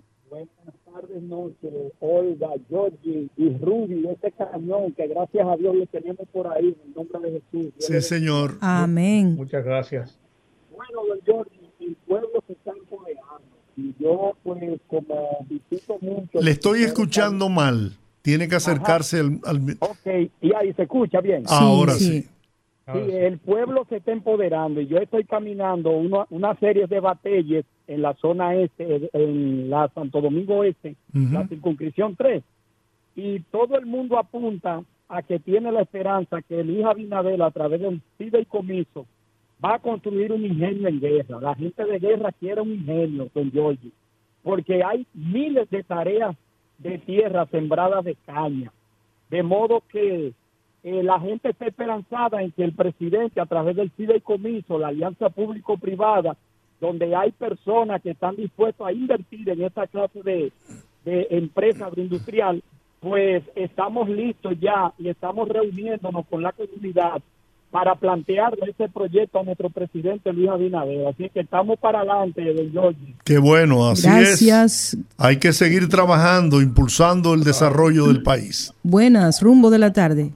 tardes, 0.92 1.22
noches, 1.22 1.72
Olga, 2.00 2.48
Georgie 2.68 3.28
y 3.36 3.56
Ruby, 3.58 4.04
este 4.10 4.32
cañón 4.32 4.92
que 4.92 5.06
gracias 5.06 5.46
a 5.46 5.56
Dios 5.56 5.76
lo 5.76 5.86
tenemos 5.86 6.26
por 6.32 6.48
ahí, 6.48 6.66
en 6.82 6.88
el 6.88 6.94
nombre 6.94 7.20
de 7.20 7.40
Jesús. 7.40 7.72
Dios 7.78 7.84
Sí, 7.86 8.00
señor. 8.02 8.56
Amén. 8.60 9.36
Muchas 9.36 9.64
gracias. 9.64 10.18
Bueno, 10.74 11.00
don 11.08 11.18
Georgie, 11.24 11.70
el 11.80 11.96
pueblo 12.06 12.42
se 12.46 12.52
está 12.54 12.72
empoderando 12.72 13.42
y 13.76 13.94
yo 14.00 14.32
pues 14.42 14.80
como 14.88 15.46
visito 15.48 15.98
mucho... 16.00 16.40
Le 16.40 16.50
estoy 16.50 16.82
escuchando 16.82 17.48
mal. 17.48 17.92
Tiene 18.22 18.48
que 18.48 18.56
acercarse 18.56 19.20
al, 19.20 19.40
al- 19.44 19.76
Ok, 19.78 20.30
y 20.42 20.52
ahí 20.54 20.72
se 20.74 20.82
escucha 20.82 21.20
bien. 21.20 21.44
Ahora 21.46 21.92
sí. 21.94 22.22
Sí, 22.22 22.28
el 22.96 23.38
pueblo 23.38 23.84
se 23.88 23.96
está 23.96 24.12
empoderando 24.12 24.80
y 24.80 24.86
yo 24.86 24.98
estoy 24.98 25.24
caminando 25.24 25.90
uno- 25.90 26.26
una 26.30 26.54
serie 26.56 26.86
de 26.86 27.00
batallas 27.00 27.64
en 27.86 28.02
la 28.02 28.14
zona 28.14 28.54
este, 28.54 29.10
en 29.12 29.68
la 29.70 29.88
Santo 29.88 30.20
Domingo 30.20 30.64
Este, 30.64 30.94
la 31.32 31.46
circunscripción 31.48 32.16
3, 32.16 32.42
y 33.16 33.40
todo 33.50 33.76
el 33.78 33.86
mundo 33.86 34.18
apunta 34.18 34.82
a 35.08 35.22
que 35.22 35.38
tiene 35.38 35.72
la 35.72 35.82
esperanza 35.82 36.40
que 36.42 36.60
el 36.60 36.70
hijo 36.70 36.88
Abinadel 36.88 37.42
a 37.42 37.50
través 37.50 37.80
del 37.80 38.00
y 38.18 38.44
comiso 38.44 39.06
va 39.64 39.74
a 39.74 39.78
construir 39.78 40.32
un 40.32 40.44
ingenio 40.44 40.88
en 40.88 41.00
guerra. 41.00 41.40
La 41.40 41.54
gente 41.54 41.84
de 41.84 41.98
guerra 41.98 42.30
quiere 42.32 42.60
un 42.60 42.72
ingenio, 42.72 43.28
con 43.32 43.50
Giorgi, 43.50 43.90
porque 44.42 44.84
hay 44.84 45.06
miles 45.14 45.68
de 45.70 45.82
tareas 45.82 46.36
de 46.78 46.98
tierra 46.98 47.46
sembradas 47.46 48.04
de 48.04 48.14
caña. 48.24 48.70
De 49.30 49.42
modo 49.42 49.82
que 49.90 50.32
eh, 50.88 51.02
la 51.02 51.20
gente 51.20 51.50
está 51.50 51.66
esperanzada 51.66 52.42
en 52.42 52.50
que 52.52 52.64
el 52.64 52.72
presidente, 52.72 53.40
a 53.40 53.46
través 53.46 53.76
del 53.76 53.92
comiso, 54.22 54.78
la 54.78 54.88
alianza 54.88 55.28
público-privada, 55.28 56.34
donde 56.80 57.14
hay 57.14 57.30
personas 57.32 58.00
que 58.00 58.12
están 58.12 58.36
dispuestas 58.36 58.86
a 58.86 58.92
invertir 58.92 59.48
en 59.50 59.64
esta 59.64 59.86
clase 59.86 60.22
de, 60.22 60.50
de 61.04 61.26
empresa 61.30 61.86
agroindustrial, 61.86 62.62
pues 63.00 63.42
estamos 63.54 64.08
listos 64.08 64.54
ya 64.60 64.92
y 64.98 65.08
estamos 65.08 65.48
reuniéndonos 65.48 66.26
con 66.26 66.42
la 66.42 66.52
comunidad 66.52 67.20
para 67.70 67.94
plantear 67.94 68.54
ese 68.66 68.88
proyecto 68.88 69.40
a 69.40 69.42
nuestro 69.42 69.68
presidente 69.68 70.32
Luis 70.32 70.48
Abinader. 70.48 71.06
Así 71.06 71.28
que 71.28 71.40
estamos 71.40 71.78
para 71.78 71.98
adelante, 71.98 72.42
don 72.54 72.72
Jorge. 72.72 73.14
Qué 73.24 73.36
bueno, 73.36 73.90
así 73.90 74.08
Gracias. 74.08 74.94
es. 74.94 74.98
Hay 75.18 75.36
que 75.36 75.52
seguir 75.52 75.88
trabajando, 75.88 76.62
impulsando 76.62 77.34
el 77.34 77.44
desarrollo 77.44 78.06
del 78.06 78.22
país. 78.22 78.72
Buenas, 78.82 79.42
rumbo 79.42 79.68
de 79.68 79.78
la 79.78 79.92
tarde. 79.92 80.32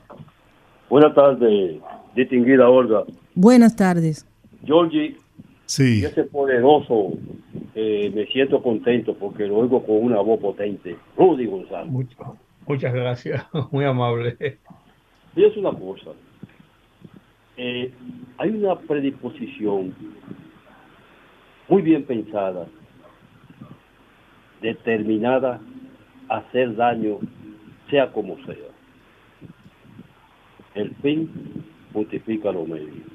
Buenas 0.93 1.15
tardes, 1.15 1.81
distinguida 2.15 2.69
Olga. 2.69 3.05
Buenas 3.35 3.75
tardes. 3.75 4.29
Georgie, 4.63 5.17
sí. 5.65 6.05
ese 6.05 6.25
poderoso, 6.25 7.15
eh, 7.75 8.13
me 8.15 8.27
siento 8.27 8.63
contento 8.63 9.15
porque 9.15 9.47
lo 9.47 9.57
oigo 9.57 9.83
con 9.87 9.97
una 9.97 10.21
voz 10.21 10.39
potente. 10.39 10.95
Rudy 11.17 11.47
González. 11.47 11.91
Muchas 12.67 12.93
gracias, 12.93 13.43
muy 13.73 13.87
amable. 13.87 14.37
Y 15.35 15.45
es 15.45 15.57
una 15.57 15.71
cosa, 15.71 16.11
eh, 17.57 17.91
hay 18.37 18.51
una 18.51 18.79
predisposición 18.79 19.95
muy 21.71 21.81
bien 21.81 22.05
pensada, 22.05 22.67
determinada 24.61 25.59
a 26.29 26.37
hacer 26.37 26.77
daño, 26.77 27.17
sea 27.89 28.13
como 28.13 28.37
sea. 28.45 28.72
El 30.75 30.95
fin 31.03 31.31
multiplica 31.93 32.53
los 32.53 32.67
medios. 32.67 33.07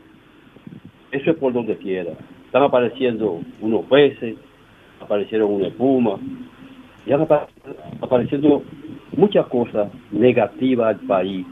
Eso 1.11 1.31
es 1.31 1.37
por 1.37 1.53
donde 1.53 1.77
quiera. 1.77 2.11
Están 2.45 2.63
apareciendo 2.63 3.41
unos 3.61 3.85
peces, 3.85 4.35
aparecieron 5.01 5.51
una 5.51 5.67
espuma, 5.67 6.19
y 7.05 7.11
han 7.11 7.25
apareciendo 8.01 8.63
muchas 9.15 9.47
cosas 9.47 9.89
negativas 10.11 10.95
al 10.95 11.07
país 11.07 11.45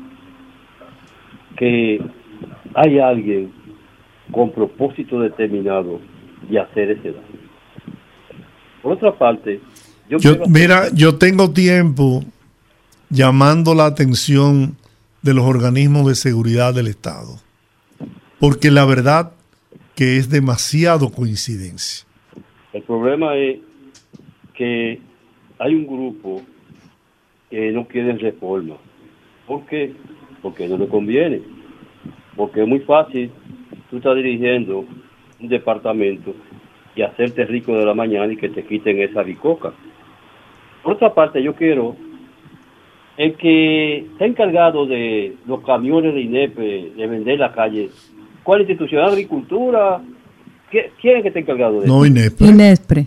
que 1.57 2.01
hay 2.73 2.99
alguien 2.99 3.51
con 4.31 4.51
propósito 4.51 5.19
determinado 5.21 5.99
de 6.49 6.59
hacer 6.59 6.91
ese 6.91 7.11
daño. 7.11 7.45
Por 8.81 8.93
otra 8.93 9.17
parte, 9.17 9.61
yo, 10.09 10.17
mira, 10.47 10.89
yo 10.93 11.17
tengo 11.17 11.51
tiempo 11.51 12.23
llamando 13.09 13.73
la 13.73 13.85
atención 13.85 14.75
de 15.25 15.33
los 15.33 15.43
organismos 15.43 16.07
de 16.07 16.15
seguridad 16.15 16.73
del 16.73 16.87
Estado, 16.87 17.35
porque 18.39 18.71
la 18.71 18.85
verdad 18.85 19.33
que 19.95 20.15
es 20.15 20.29
demasiado 20.29 21.11
coincidencia. 21.11 22.07
El 22.71 22.83
problema 22.83 23.35
es 23.35 23.59
que 24.53 25.01
hay 25.59 25.75
un 25.75 25.85
grupo 25.85 26.41
que 27.49 27.71
no 27.71 27.85
quiere 27.87 28.13
reforma. 28.13 28.75
¿Por 29.45 29.65
qué? 29.65 29.93
Porque 30.41 30.67
no 30.67 30.77
le 30.77 30.87
conviene 30.87 31.55
porque 32.35 32.61
es 32.61 32.67
muy 32.67 32.79
fácil 32.79 33.31
tú 33.89 33.97
estás 33.97 34.15
dirigiendo 34.15 34.85
un 35.39 35.47
departamento 35.47 36.33
y 36.95 37.01
hacerte 37.01 37.45
rico 37.45 37.75
de 37.77 37.85
la 37.85 37.93
mañana 37.93 38.31
y 38.31 38.37
que 38.37 38.49
te 38.49 38.63
quiten 38.63 39.01
esa 39.01 39.21
bicoca. 39.23 39.73
Por 40.83 40.93
otra 40.93 41.13
parte, 41.13 41.41
yo 41.41 41.55
quiero 41.55 41.95
el 43.17 43.35
que 43.35 43.97
está 43.99 44.25
encargado 44.25 44.85
de 44.85 45.35
los 45.45 45.61
camiones 45.61 46.13
de 46.13 46.21
INEPE, 46.21 46.91
de 46.95 47.07
vender 47.07 47.39
la 47.39 47.53
calle, 47.53 47.89
¿cuál 48.43 48.61
institución? 48.61 49.05
¿Agricultura? 49.05 50.01
¿Quién 50.69 51.17
es 51.17 51.21
que 51.21 51.27
está 51.29 51.39
encargado 51.39 51.81
de 51.81 51.87
no, 51.87 52.03
eso? 52.03 52.07
INEPRE. 52.07 52.47
INEPRE. 52.47 53.05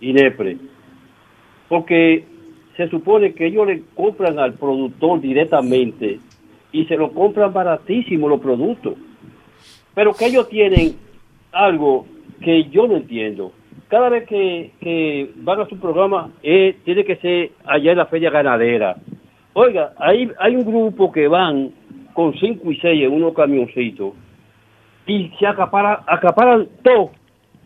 INEPRE. 0.00 0.56
Porque 1.68 2.24
se 2.76 2.88
supone 2.88 3.34
que 3.34 3.46
ellos 3.46 3.66
le 3.66 3.82
compran 3.94 4.38
al 4.38 4.54
productor 4.54 5.20
directamente 5.20 6.20
y 6.72 6.84
se 6.86 6.96
lo 6.96 7.12
compran 7.12 7.52
baratísimo 7.52 8.28
los 8.28 8.40
productos. 8.40 8.94
Pero 9.94 10.12
que 10.14 10.26
ellos 10.26 10.48
tienen 10.48 10.96
algo 11.52 12.06
que 12.40 12.64
yo 12.64 12.86
no 12.86 12.96
entiendo. 12.96 13.52
Cada 13.88 14.08
vez 14.08 14.26
que, 14.26 14.72
que 14.80 15.30
van 15.36 15.60
a 15.60 15.68
su 15.68 15.78
programa, 15.78 16.30
eh, 16.42 16.76
tiene 16.84 17.04
que 17.04 17.16
ser 17.16 17.52
allá 17.64 17.92
en 17.92 17.98
la 17.98 18.06
feria 18.06 18.30
ganadera. 18.30 18.96
Oiga, 19.58 19.94
hay, 19.96 20.30
hay 20.38 20.54
un 20.54 20.66
grupo 20.66 21.10
que 21.10 21.28
van 21.28 21.72
con 22.12 22.34
cinco 22.34 22.70
y 22.70 22.76
seis 22.76 23.02
en 23.02 23.10
unos 23.10 23.32
camioncitos 23.32 24.12
y 25.06 25.30
se 25.38 25.46
acaparan, 25.46 26.00
acaparan 26.06 26.68
todo 26.82 27.12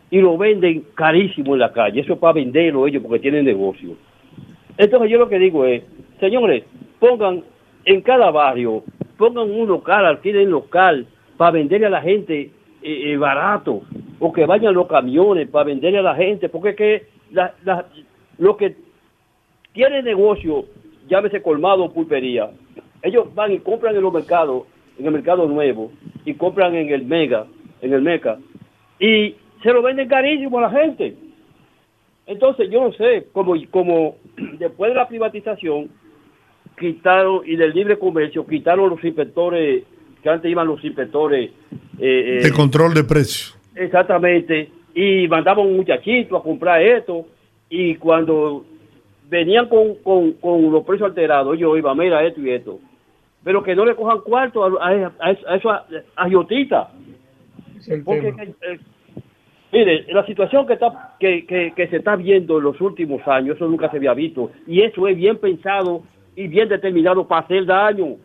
y 0.09 0.21
lo 0.21 0.37
venden 0.37 0.85
carísimo 0.95 1.53
en 1.53 1.59
la 1.59 1.73
calle. 1.73 1.99
Eso 1.99 2.13
es 2.13 2.19
para 2.19 2.31
venderlo 2.31 2.87
ellos 2.87 3.03
porque 3.03 3.19
tienen 3.19 3.43
negocio. 3.43 3.97
Entonces 4.77 5.11
yo 5.11 5.17
lo 5.17 5.27
que 5.27 5.37
digo 5.37 5.65
es, 5.65 5.83
señores, 6.21 6.63
pongan 6.97 7.43
en 7.83 7.99
cada 7.99 8.31
barrio 8.31 8.85
pongan 9.17 9.51
un 9.51 9.67
local, 9.67 10.05
alquilen 10.05 10.49
local 10.49 11.05
para 11.35 11.51
venderle 11.51 11.87
a 11.87 11.89
la 11.89 12.01
gente 12.01 12.39
eh, 12.41 12.51
eh, 13.11 13.17
barato 13.17 13.81
o 14.17 14.31
que 14.31 14.45
vayan 14.45 14.73
los 14.73 14.87
camiones 14.87 15.49
para 15.49 15.65
venderle 15.65 15.99
a 15.99 16.03
la 16.03 16.15
gente 16.15 16.47
porque 16.47 16.69
es 16.69 16.75
que 16.77 17.07
la, 17.31 17.53
lo 18.37 18.55
que 18.55 18.77
tiene 19.73 20.01
negocio, 20.01 20.67
llámese 21.11 21.41
colmado 21.41 21.83
o 21.83 21.93
pulpería, 21.93 22.49
ellos 23.03 23.35
van 23.35 23.51
y 23.51 23.59
compran 23.59 23.95
en 23.95 24.01
los 24.01 24.13
mercados, 24.13 24.63
en 24.97 25.05
el 25.05 25.11
mercado 25.11 25.45
nuevo 25.47 25.91
y 26.25 26.33
compran 26.35 26.73
en 26.75 26.89
el 26.89 27.03
mega, 27.03 27.45
en 27.81 27.93
el 27.93 28.01
meca 28.01 28.37
y 28.97 29.35
se 29.61 29.73
lo 29.73 29.81
venden 29.81 30.07
carísimo 30.07 30.59
a 30.59 30.61
la 30.61 30.71
gente. 30.71 31.15
Entonces 32.25 32.69
yo 32.71 32.81
no 32.81 32.93
sé, 32.93 33.27
como, 33.33 33.55
como 33.69 34.15
después 34.57 34.91
de 34.91 34.95
la 34.95 35.07
privatización, 35.07 35.89
quitaron, 36.79 37.41
y 37.45 37.57
del 37.57 37.73
libre 37.73 37.99
comercio, 37.99 38.47
quitaron 38.47 38.89
los 38.89 39.03
inspectores, 39.03 39.83
que 40.23 40.29
antes 40.29 40.49
iban 40.49 40.67
los 40.67 40.83
inspectores. 40.83 41.51
Eh, 41.99 42.39
de 42.41 42.51
control 42.51 42.93
de 42.93 43.03
precios. 43.03 43.57
Exactamente. 43.75 44.69
Y 44.93 45.27
mandaban 45.27 45.65
un 45.65 45.77
muchachito 45.77 46.37
a 46.37 46.43
comprar 46.43 46.81
esto. 46.81 47.25
Y 47.69 47.95
cuando 47.95 48.65
venían 49.31 49.69
con, 49.69 49.95
con, 50.03 50.33
con 50.33 50.69
los 50.73 50.83
precios 50.83 51.07
alterados, 51.07 51.57
yo 51.57 51.77
iba, 51.77 51.95
mira 51.95 52.21
esto 52.21 52.41
y 52.41 52.49
esto. 52.49 52.79
Pero 53.45 53.63
que 53.63 53.73
no 53.73 53.85
le 53.85 53.95
cojan 53.95 54.19
cuarto 54.19 54.65
a, 54.65 54.89
a, 54.89 55.11
a 55.21 55.55
eso 55.55 55.71
a, 55.71 55.85
Porque, 58.03 58.27
eh, 58.27 58.79
mire, 59.71 60.05
la 60.13 60.25
situación 60.25 60.67
que, 60.67 60.73
está, 60.73 61.15
que, 61.17 61.45
que, 61.45 61.71
que 61.73 61.87
se 61.87 61.97
está 61.97 62.17
viendo 62.17 62.57
en 62.57 62.65
los 62.65 62.81
últimos 62.81 63.25
años, 63.25 63.55
eso 63.55 63.69
nunca 63.69 63.89
se 63.89 63.97
había 63.97 64.13
visto. 64.13 64.51
Y 64.67 64.81
eso 64.81 65.07
es 65.07 65.15
bien 65.15 65.37
pensado 65.37 66.03
y 66.35 66.47
bien 66.47 66.67
determinado 66.67 67.25
para 67.25 67.45
hacer 67.45 67.65
daño, 67.65 68.17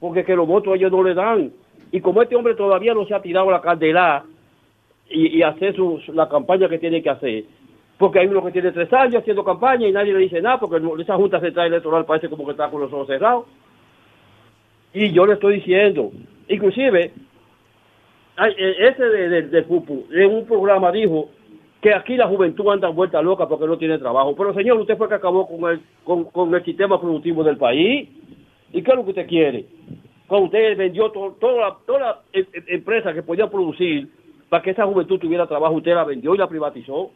porque 0.00 0.24
que 0.24 0.34
los 0.34 0.48
votos 0.48 0.74
ellos 0.74 0.90
no 0.90 1.04
le 1.04 1.14
dan. 1.14 1.52
Y 1.92 2.00
como 2.00 2.20
este 2.20 2.34
hombre 2.34 2.56
todavía 2.56 2.92
no 2.92 3.06
se 3.06 3.14
ha 3.14 3.22
tirado 3.22 3.52
la 3.52 3.60
candela 3.60 4.24
y, 5.08 5.38
y 5.38 5.42
hacer 5.42 5.76
su, 5.76 6.02
la 6.12 6.28
campaña 6.28 6.68
que 6.68 6.80
tiene 6.80 7.00
que 7.04 7.10
hacer, 7.10 7.44
porque 7.98 8.18
hay 8.20 8.26
uno 8.26 8.44
que 8.44 8.52
tiene 8.52 8.72
tres 8.72 8.92
años 8.92 9.22
haciendo 9.22 9.44
campaña 9.44 9.86
y 9.86 9.92
nadie 9.92 10.12
le 10.12 10.20
dice 10.20 10.40
nada, 10.40 10.58
porque 10.58 10.80
esa 11.00 11.16
Junta 11.16 11.40
Central 11.40 11.68
Electoral 11.68 12.04
parece 12.04 12.28
como 12.28 12.44
que 12.44 12.52
está 12.52 12.70
con 12.70 12.80
los 12.80 12.92
ojos 12.92 13.06
cerrados. 13.06 13.46
Y 14.92 15.12
yo 15.12 15.26
le 15.26 15.34
estoy 15.34 15.56
diciendo, 15.56 16.10
inclusive, 16.48 17.12
e, 18.36 18.88
ese 18.88 19.04
de, 19.04 19.28
de, 19.28 19.42
de 19.42 19.62
Pupu, 19.62 20.06
en 20.10 20.34
un 20.34 20.46
programa 20.46 20.90
dijo 20.90 21.30
que 21.84 21.94
aquí 21.94 22.16
la 22.16 22.26
juventud 22.26 22.66
anda 22.70 22.88
vuelta 22.88 23.20
loca 23.20 23.46
porque 23.46 23.66
no 23.66 23.76
tiene 23.76 23.98
trabajo. 23.98 24.34
Pero 24.34 24.54
señor, 24.54 24.78
usted 24.78 24.96
fue 24.96 25.06
que 25.06 25.16
acabó 25.16 25.46
con 25.46 25.70
el, 25.70 25.82
con, 26.02 26.54
el 26.54 26.64
sistema 26.64 26.98
productivo 26.98 27.44
del 27.44 27.58
país. 27.58 28.08
¿Y 28.72 28.82
qué 28.82 28.90
es 28.90 28.96
lo 28.96 29.04
que 29.04 29.10
usted 29.10 29.26
quiere? 29.26 29.66
Cuando 30.26 30.46
usted 30.46 30.78
vendió 30.78 31.10
toda 31.10 31.76
toda 31.84 32.22
em, 32.32 32.46
em, 32.54 32.64
empresa 32.68 33.12
que 33.12 33.22
podía 33.22 33.50
producir 33.50 34.08
para 34.48 34.62
que 34.62 34.70
esa 34.70 34.86
juventud 34.86 35.18
tuviera 35.18 35.46
trabajo, 35.46 35.74
usted 35.74 35.94
la 35.94 36.04
vendió 36.04 36.34
y 36.34 36.38
la 36.38 36.48
privatizó. 36.48 37.10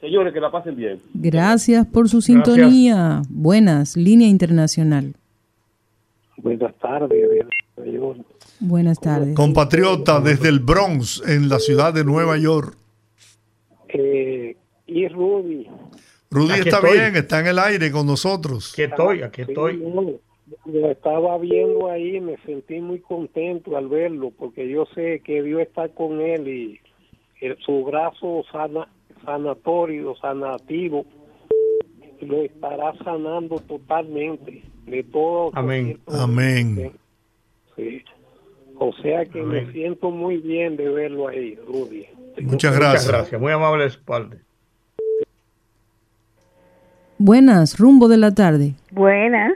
Señores, 0.00 0.32
que 0.32 0.40
la 0.40 0.50
pasen 0.50 0.76
bien. 0.76 1.00
Gracias 1.14 1.86
por 1.86 2.08
su 2.08 2.20
sintonía. 2.20 3.22
Buenas, 3.30 3.96
línea 3.96 4.28
internacional. 4.28 5.14
Buenas 6.36 6.74
tardes. 6.78 7.46
Buenas 8.60 9.00
tardes. 9.00 9.34
Compatriota 9.34 10.20
desde 10.20 10.48
el 10.48 10.60
Bronx, 10.60 11.22
en 11.26 11.48
la 11.48 11.58
ciudad 11.58 11.92
de 11.94 12.04
Nueva 12.04 12.36
York. 12.36 12.76
Eh, 13.88 14.56
y 14.86 15.08
Rudy. 15.08 15.66
Rudy 16.30 16.52
está 16.58 16.80
bien, 16.80 17.16
está 17.16 17.40
en 17.40 17.46
el 17.46 17.58
aire 17.58 17.90
con 17.90 18.06
nosotros. 18.06 18.72
Aquí 18.72 18.82
estoy, 18.82 19.22
aquí 19.22 19.42
estoy. 19.42 19.82
Lo 20.66 20.90
estaba 20.90 21.38
viendo 21.38 21.90
ahí, 21.90 22.20
me 22.20 22.36
sentí 22.44 22.80
muy 22.80 23.00
contento 23.00 23.76
al 23.76 23.88
verlo, 23.88 24.30
porque 24.38 24.68
yo 24.68 24.86
sé 24.94 25.20
que 25.24 25.42
Dios 25.42 25.62
está 25.62 25.88
con 25.88 26.20
él 26.20 26.46
y 26.46 26.80
el- 27.40 27.56
su 27.64 27.84
brazo 27.84 28.44
sana, 28.52 28.86
sanatorio, 29.26 30.16
sanativo, 30.16 31.04
lo 32.22 32.42
estará 32.42 32.94
sanando 33.04 33.56
totalmente 33.58 34.62
de 34.86 35.02
todo. 35.02 35.50
Amén. 35.52 36.00
Amén. 36.06 36.92
Sí. 37.76 38.02
O 38.78 38.92
sea 39.02 39.24
que 39.26 39.42
me 39.42 39.70
siento 39.72 40.10
muy 40.10 40.38
bien 40.38 40.76
de 40.76 40.88
verlo 40.88 41.28
ahí, 41.28 41.58
Rudy. 41.66 42.06
Muchas 42.40 42.76
gracias. 42.76 43.04
Muchas 43.04 43.08
gracias. 43.08 43.40
Muy 43.40 43.52
amable 43.52 43.84
de 43.84 43.90
su 43.90 44.02
parte. 44.02 44.38
Buenas, 47.18 47.78
rumbo 47.78 48.08
de 48.08 48.18
la 48.18 48.34
tarde. 48.34 48.74
Buenas. 48.90 49.52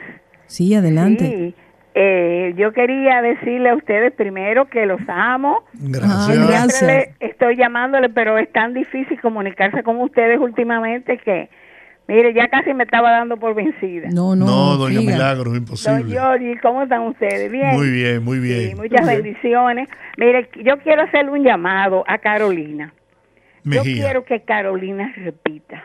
Sí, 0.47 0.75
adelante. 0.75 1.55
Sí. 1.55 1.63
Eh, 1.95 2.55
yo 2.57 2.73
quería 2.73 3.21
decirle 3.21 3.71
a 3.71 3.75
ustedes 3.75 4.13
primero 4.13 4.67
que 4.67 4.87
los 4.87 5.01
amo. 5.09 5.65
Gracias. 5.73 7.09
Estoy 7.19 7.57
llamándole, 7.57 8.09
pero 8.09 8.39
es 8.39 8.51
tan 8.53 8.75
difícil 8.75 9.21
comunicarse 9.21 9.83
con 9.83 10.01
ustedes 10.01 10.39
últimamente 10.39 11.19
que, 11.19 11.49
mire, 12.07 12.33
ya 12.33 12.49
casi 12.49 12.73
me 12.75 12.85
estaba 12.85 13.11
dando 13.11 13.37
por 13.39 13.55
vencida. 13.55 14.09
No, 14.13 14.37
No, 14.37 14.77
doña 14.77 15.01
diga. 15.01 15.13
Milagros, 15.13 15.47
Don 15.47 15.57
imposible. 15.57 16.05
Giorgi, 16.13 16.57
¿cómo 16.59 16.85
están 16.85 17.03
ustedes? 17.03 17.51
Bien. 17.51 17.75
Muy 17.75 17.91
bien, 17.91 18.23
muy 18.25 18.39
bien. 18.39 18.71
Sí, 18.71 18.75
muchas 18.77 19.07
bendiciones. 19.07 19.89
Mire, 20.17 20.49
yo 20.63 20.79
quiero 20.79 21.03
hacerle 21.03 21.33
un 21.33 21.43
llamado 21.43 22.05
a 22.07 22.19
Carolina. 22.19 22.93
Yo 23.65 23.83
quiero 23.83 24.25
que 24.25 24.41
Carolina 24.41 25.13
repita. 25.17 25.85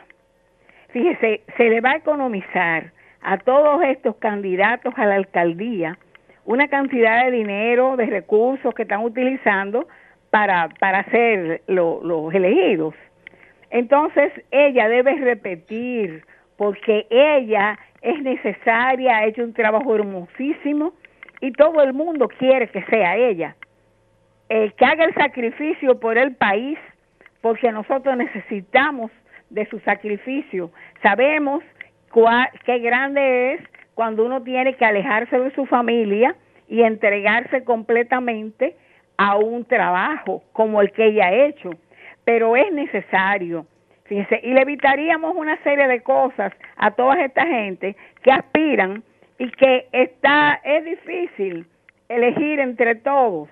Fíjese, 0.94 1.42
se 1.58 1.64
le 1.70 1.82
va 1.82 1.92
a 1.92 1.96
economizar 1.98 2.94
a 3.26 3.38
todos 3.40 3.82
estos 3.84 4.16
candidatos 4.18 4.94
a 4.98 5.06
la 5.06 5.16
alcaldía 5.16 5.98
una 6.46 6.68
cantidad 6.68 7.26
de 7.26 7.32
dinero, 7.32 7.98
de 7.98 8.06
recursos 8.06 8.74
que 8.76 8.84
están 8.84 9.02
utilizando 9.04 9.88
para, 10.30 10.70
para 10.80 11.04
ser 11.06 11.64
lo- 11.68 12.02
los 12.04 12.32
elegidos. 12.36 12.94
Entonces, 13.72 14.32
ella 14.52 14.88
debe 14.88 15.16
repetir, 15.16 16.24
porque 16.56 17.08
ella 17.10 17.80
es 18.02 18.22
necesaria, 18.22 19.18
ha 19.18 19.26
hecho 19.26 19.44
un 19.44 19.54
trabajo 19.54 19.96
hermosísimo 19.96 20.94
y 21.42 21.52
todo 21.52 21.82
el 21.82 21.94
mundo 21.94 22.28
quiere 22.28 22.68
que 22.68 22.84
sea 22.84 23.18
ella. 23.18 23.56
Eh, 24.50 24.72
que 24.78 24.86
haga 24.86 25.06
el 25.06 25.16
sacrificio 25.16 26.00
por 26.00 26.20
el 26.20 26.36
país, 26.36 26.78
porque 27.42 27.72
nosotros 27.72 28.16
necesitamos 28.18 29.10
de 29.50 29.66
su 29.66 29.80
sacrificio. 29.80 30.70
Sabemos 31.02 31.64
qué 32.66 32.80
grande 32.80 33.54
es 33.54 33.62
cuando 33.94 34.26
uno 34.26 34.42
tiene 34.44 34.76
que 34.76 34.86
alejarse 34.86 35.38
de 35.38 35.52
su 35.52 35.66
familia 35.66 36.36
y 36.68 36.82
entregarse 36.82 37.64
completamente 37.64 38.76
a 39.18 39.38
un 39.38 39.66
trabajo 39.66 40.44
como 40.54 40.82
el 40.82 40.92
que 40.92 41.06
ella 41.08 41.28
ha 41.28 41.34
hecho, 41.34 41.72
pero 42.24 42.56
es 42.56 42.72
necesario. 42.74 43.66
Fíjese, 44.06 44.40
y 44.44 44.54
le 44.54 44.62
evitaríamos 44.62 45.36
una 45.36 45.58
serie 45.64 45.88
de 45.88 46.02
cosas 46.02 46.54
a 46.78 46.92
toda 46.92 47.24
esta 47.24 47.46
gente 47.46 47.96
que 48.22 48.32
aspiran 48.32 49.04
y 49.40 49.50
que 49.52 49.88
está 49.92 50.62
es 50.64 50.86
difícil 50.86 51.66
elegir 52.08 52.60
entre 52.60 52.96
todos. 52.96 53.50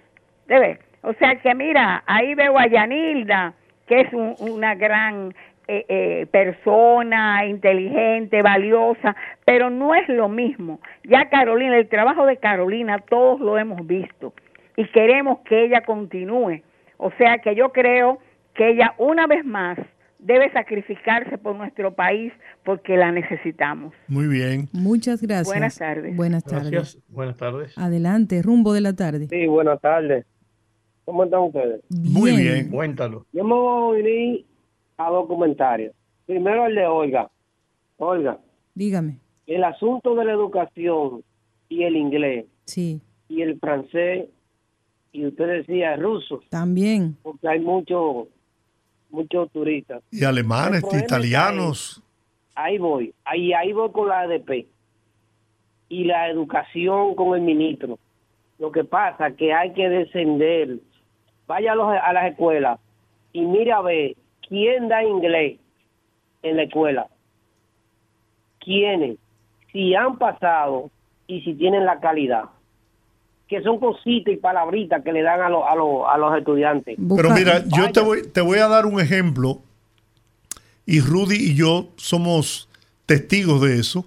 ¿Debe? 0.48 0.80
O 1.02 1.14
sea 1.14 1.36
que 1.36 1.54
mira, 1.56 2.04
ahí 2.06 2.36
veo 2.36 2.58
a 2.58 2.68
Yanilda, 2.68 3.54
que 3.88 4.02
es 4.02 4.14
un- 4.14 4.36
una 4.40 4.76
gran 4.76 5.34
eh, 5.68 5.86
eh, 5.88 6.28
persona, 6.32 7.46
inteligente, 7.46 8.42
valiosa, 8.42 9.16
pero 9.46 9.70
no 9.70 9.96
es 9.96 10.08
lo 10.10 10.28
mismo. 10.28 10.80
Ya 11.04 11.30
Carolina, 11.30 11.78
el 11.78 11.88
trabajo 11.88 12.26
de 12.26 12.38
Carolina, 12.38 13.00
todos 13.00 13.40
lo 13.40 13.58
hemos 13.58 13.86
visto 13.88 14.34
y 14.76 14.86
queremos 14.88 15.40
que 15.48 15.66
ella 15.66 15.82
continúe. 15.86 16.62
O 16.98 17.12
sea 17.18 17.38
que 17.40 17.56
yo 17.56 17.70
creo 17.72 18.20
que 18.56 18.72
ella 18.72 18.94
una 18.98 19.28
vez 19.28 19.46
más 19.46 19.78
debe 20.20 20.52
sacrificarse 20.52 21.38
por 21.38 21.56
nuestro 21.56 21.94
país 21.94 22.32
porque 22.64 22.98
la 22.98 23.12
necesitamos. 23.12 23.94
Muy 24.08 24.28
bien. 24.28 24.70
Muchas 24.72 25.22
gracias. 25.22 25.48
Buenas 25.48 25.78
tardes. 25.78 26.16
Buenas 26.16 26.44
tardes. 26.44 26.72
Gracias. 26.72 27.04
Buenas 27.10 27.38
tardes. 27.38 27.78
Adelante, 27.78 28.42
rumbo 28.42 28.74
de 28.74 28.82
la 28.82 28.94
tarde. 28.94 29.28
Sí, 29.30 29.48
buenas 29.48 29.80
tardes. 29.82 30.26
¿Cómo 31.06 31.26
están 31.26 31.42
ustedes? 31.42 31.82
Muy 31.90 32.38
bien. 32.38 32.70
Cuéntalo. 32.70 33.26
Yo 33.34 33.44
me 33.44 33.54
voy 33.54 33.98
a 33.98 34.00
unir 34.00 34.46
a 34.98 35.10
dos 35.10 35.28
comentarios. 35.28 35.94
Primero 36.26 36.66
el 36.68 36.76
de 36.76 36.86
Olga. 36.88 37.30
Olga, 37.98 38.40
Dígame. 38.76 39.20
el 39.48 39.64
asunto 39.64 40.16
de 40.16 40.26
la 40.26 40.32
educación 40.34 41.24
y 41.70 41.84
el 41.84 41.96
inglés 41.96 42.46
Sí, 42.66 43.02
y 43.30 43.42
el 43.42 43.60
francés 43.60 44.28
y 45.12 45.28
usted 45.28 45.46
decía 45.48 45.94
el 45.94 46.02
ruso, 46.02 46.42
también. 46.50 47.16
porque 47.22 47.48
hay 47.48 47.60
muchos 47.60 48.28
muchos 49.12 49.52
turistas. 49.52 50.02
Y 50.12 50.24
alemanes, 50.24 50.82
problema 50.82 51.04
italianos. 51.06 52.02
Ahí 52.56 52.78
voy, 52.80 53.14
ahí 53.26 53.54
ahí 53.54 53.72
voy 53.74 53.92
con 53.92 54.08
la 54.10 54.22
ADP 54.22 54.66
y 55.90 56.04
la 56.06 56.30
educación 56.30 57.16
con 57.16 57.36
el 57.38 57.42
ministro. 57.42 58.00
Lo 58.58 58.72
que 58.72 58.84
pasa 58.84 59.32
que 59.36 59.54
hay 59.54 59.74
que 59.74 59.88
descender. 59.90 60.80
Vaya 61.48 61.74
a, 61.74 61.76
los- 61.76 61.94
a 62.02 62.14
las 62.14 62.32
escuelas 62.32 62.80
y 63.34 63.42
mira 63.42 63.78
a 63.78 63.82
ver 63.82 64.16
quién 64.48 64.88
da 64.88 65.04
inglés 65.04 65.60
en 66.42 66.58
la 66.58 66.64
escuela. 66.64 67.08
¿Quiénes? 68.60 69.18
Si 69.72 69.96
han 69.96 70.18
pasado 70.18 70.90
y 71.28 71.42
si 71.42 71.54
tienen 71.54 71.86
la 71.86 72.00
calidad. 72.00 72.46
Que 73.48 73.62
son 73.62 73.80
cositas 73.80 74.34
y 74.34 74.38
palabritas 74.38 75.04
que 75.04 75.12
le 75.12 75.22
dan 75.22 75.42
a, 75.42 75.50
los 75.50 75.64
a, 75.68 75.76
los 75.76 76.08
a 76.08 76.18
los 76.18 76.38
estudiantes. 76.38 76.98
Pero 77.16 77.30
mira, 77.32 77.64
yo 77.68 77.92
te 77.92 78.00
voy, 78.00 78.28
te 78.28 78.42
voy 78.42 78.60
a 78.60 78.68
dar 78.68 78.86
un 78.86 79.00
ejemplo. 79.00 79.60
Y 80.86 81.00
Rudy 81.02 81.36
y 81.36 81.56
yo 81.56 81.90
somos 81.96 82.70
testigos 83.06 83.62
de 83.62 83.80
eso. 83.80 84.06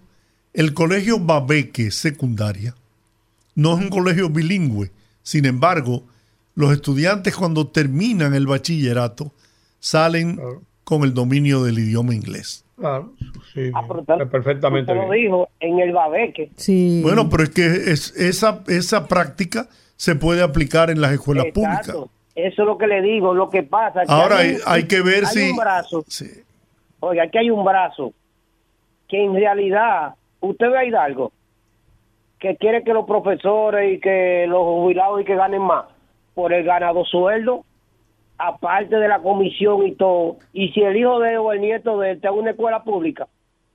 El 0.53 0.75
colegio 0.75 1.19
Babeque 1.21 1.91
secundaria 1.91 2.75
no 3.55 3.77
es 3.77 3.85
un 3.85 3.89
colegio 3.89 4.29
bilingüe. 4.29 4.91
Sin 5.23 5.45
embargo, 5.45 6.05
los 6.55 6.73
estudiantes 6.73 7.37
cuando 7.37 7.67
terminan 7.67 8.35
el 8.35 8.47
bachillerato 8.47 9.33
salen 9.87 10.39
con 10.85 11.03
el 11.03 11.15
dominio 11.15 11.63
del 11.63 11.79
idioma 11.79 12.15
inglés. 12.15 12.65
Claro, 12.77 13.13
sí. 13.55 13.71
Ah, 13.75 13.83
pero 13.89 14.01
usted- 14.01 14.29
perfectamente 14.29 14.95
lo 14.95 15.11
dijo 15.11 15.49
en 15.61 15.79
el 15.81 15.93
Babeque. 15.93 16.51
Sí. 16.57 17.01
Bueno, 17.03 17.29
pero 17.31 17.45
es 17.45 17.51
que 17.51 17.65
es, 17.65 18.15
esa, 18.17 18.63
esa 18.69 19.07
práctica 19.09 19.69
se 19.97 20.15
puede 20.15 20.43
aplicar 20.43 20.91
en 20.91 21.01
las 21.01 21.13
escuelas 21.13 21.47
públicas. 21.55 21.81
Exacto. 21.89 22.11
Eso 22.35 22.63
es 22.63 22.67
lo 22.69 22.77
que 22.77 22.87
le 22.87 23.01
digo. 23.01 23.33
Lo 23.33 23.49
que 23.49 23.63
pasa 23.63 24.03
es 24.03 24.09
que 24.09 24.15
Ahora 24.15 24.39
hay, 24.39 24.49
hay- 24.51 24.61
hay 24.67 24.83
que 24.89 25.01
ver 25.01 25.25
hay 25.25 25.33
si- 25.35 25.51
un 25.51 25.57
brazo. 25.57 26.05
Oiga, 27.01 27.23
aquí 27.25 27.39
hay 27.39 27.51
un 27.51 27.65
brazo 27.65 28.13
que 29.09 29.25
en 29.25 29.35
realidad, 29.35 30.15
usted 30.41 30.69
ve 30.71 30.79
a 30.79 30.85
Hidalgo, 30.85 31.33
que 32.39 32.57
quiere 32.57 32.83
que 32.85 32.93
los 32.93 33.07
profesores 33.07 33.95
y 33.97 34.01
que 34.01 34.45
los 34.49 34.63
jubilados 34.63 35.23
y 35.23 35.25
que 35.25 35.35
ganen 35.37 35.63
más 35.63 35.87
por 36.35 36.53
el 36.53 36.65
ganado 36.65 37.05
sueldo, 37.07 37.65
aparte 38.39 38.97
de 38.97 39.09
la 39.09 39.21
comisión 39.21 39.87
y 39.87 39.95
todo. 39.95 40.37
Y 40.53 40.69
si 40.71 40.81
el 40.81 40.97
hijo 40.97 41.19
de 41.21 41.33
él 41.33 41.39
o 41.39 41.53
el 41.53 41.61
nieto 41.61 41.99
de 41.99 42.11
él 42.11 42.17
está 42.17 42.29
en 42.29 42.35
una 42.35 42.51
escuela 42.51 42.83
pública, 42.85 43.27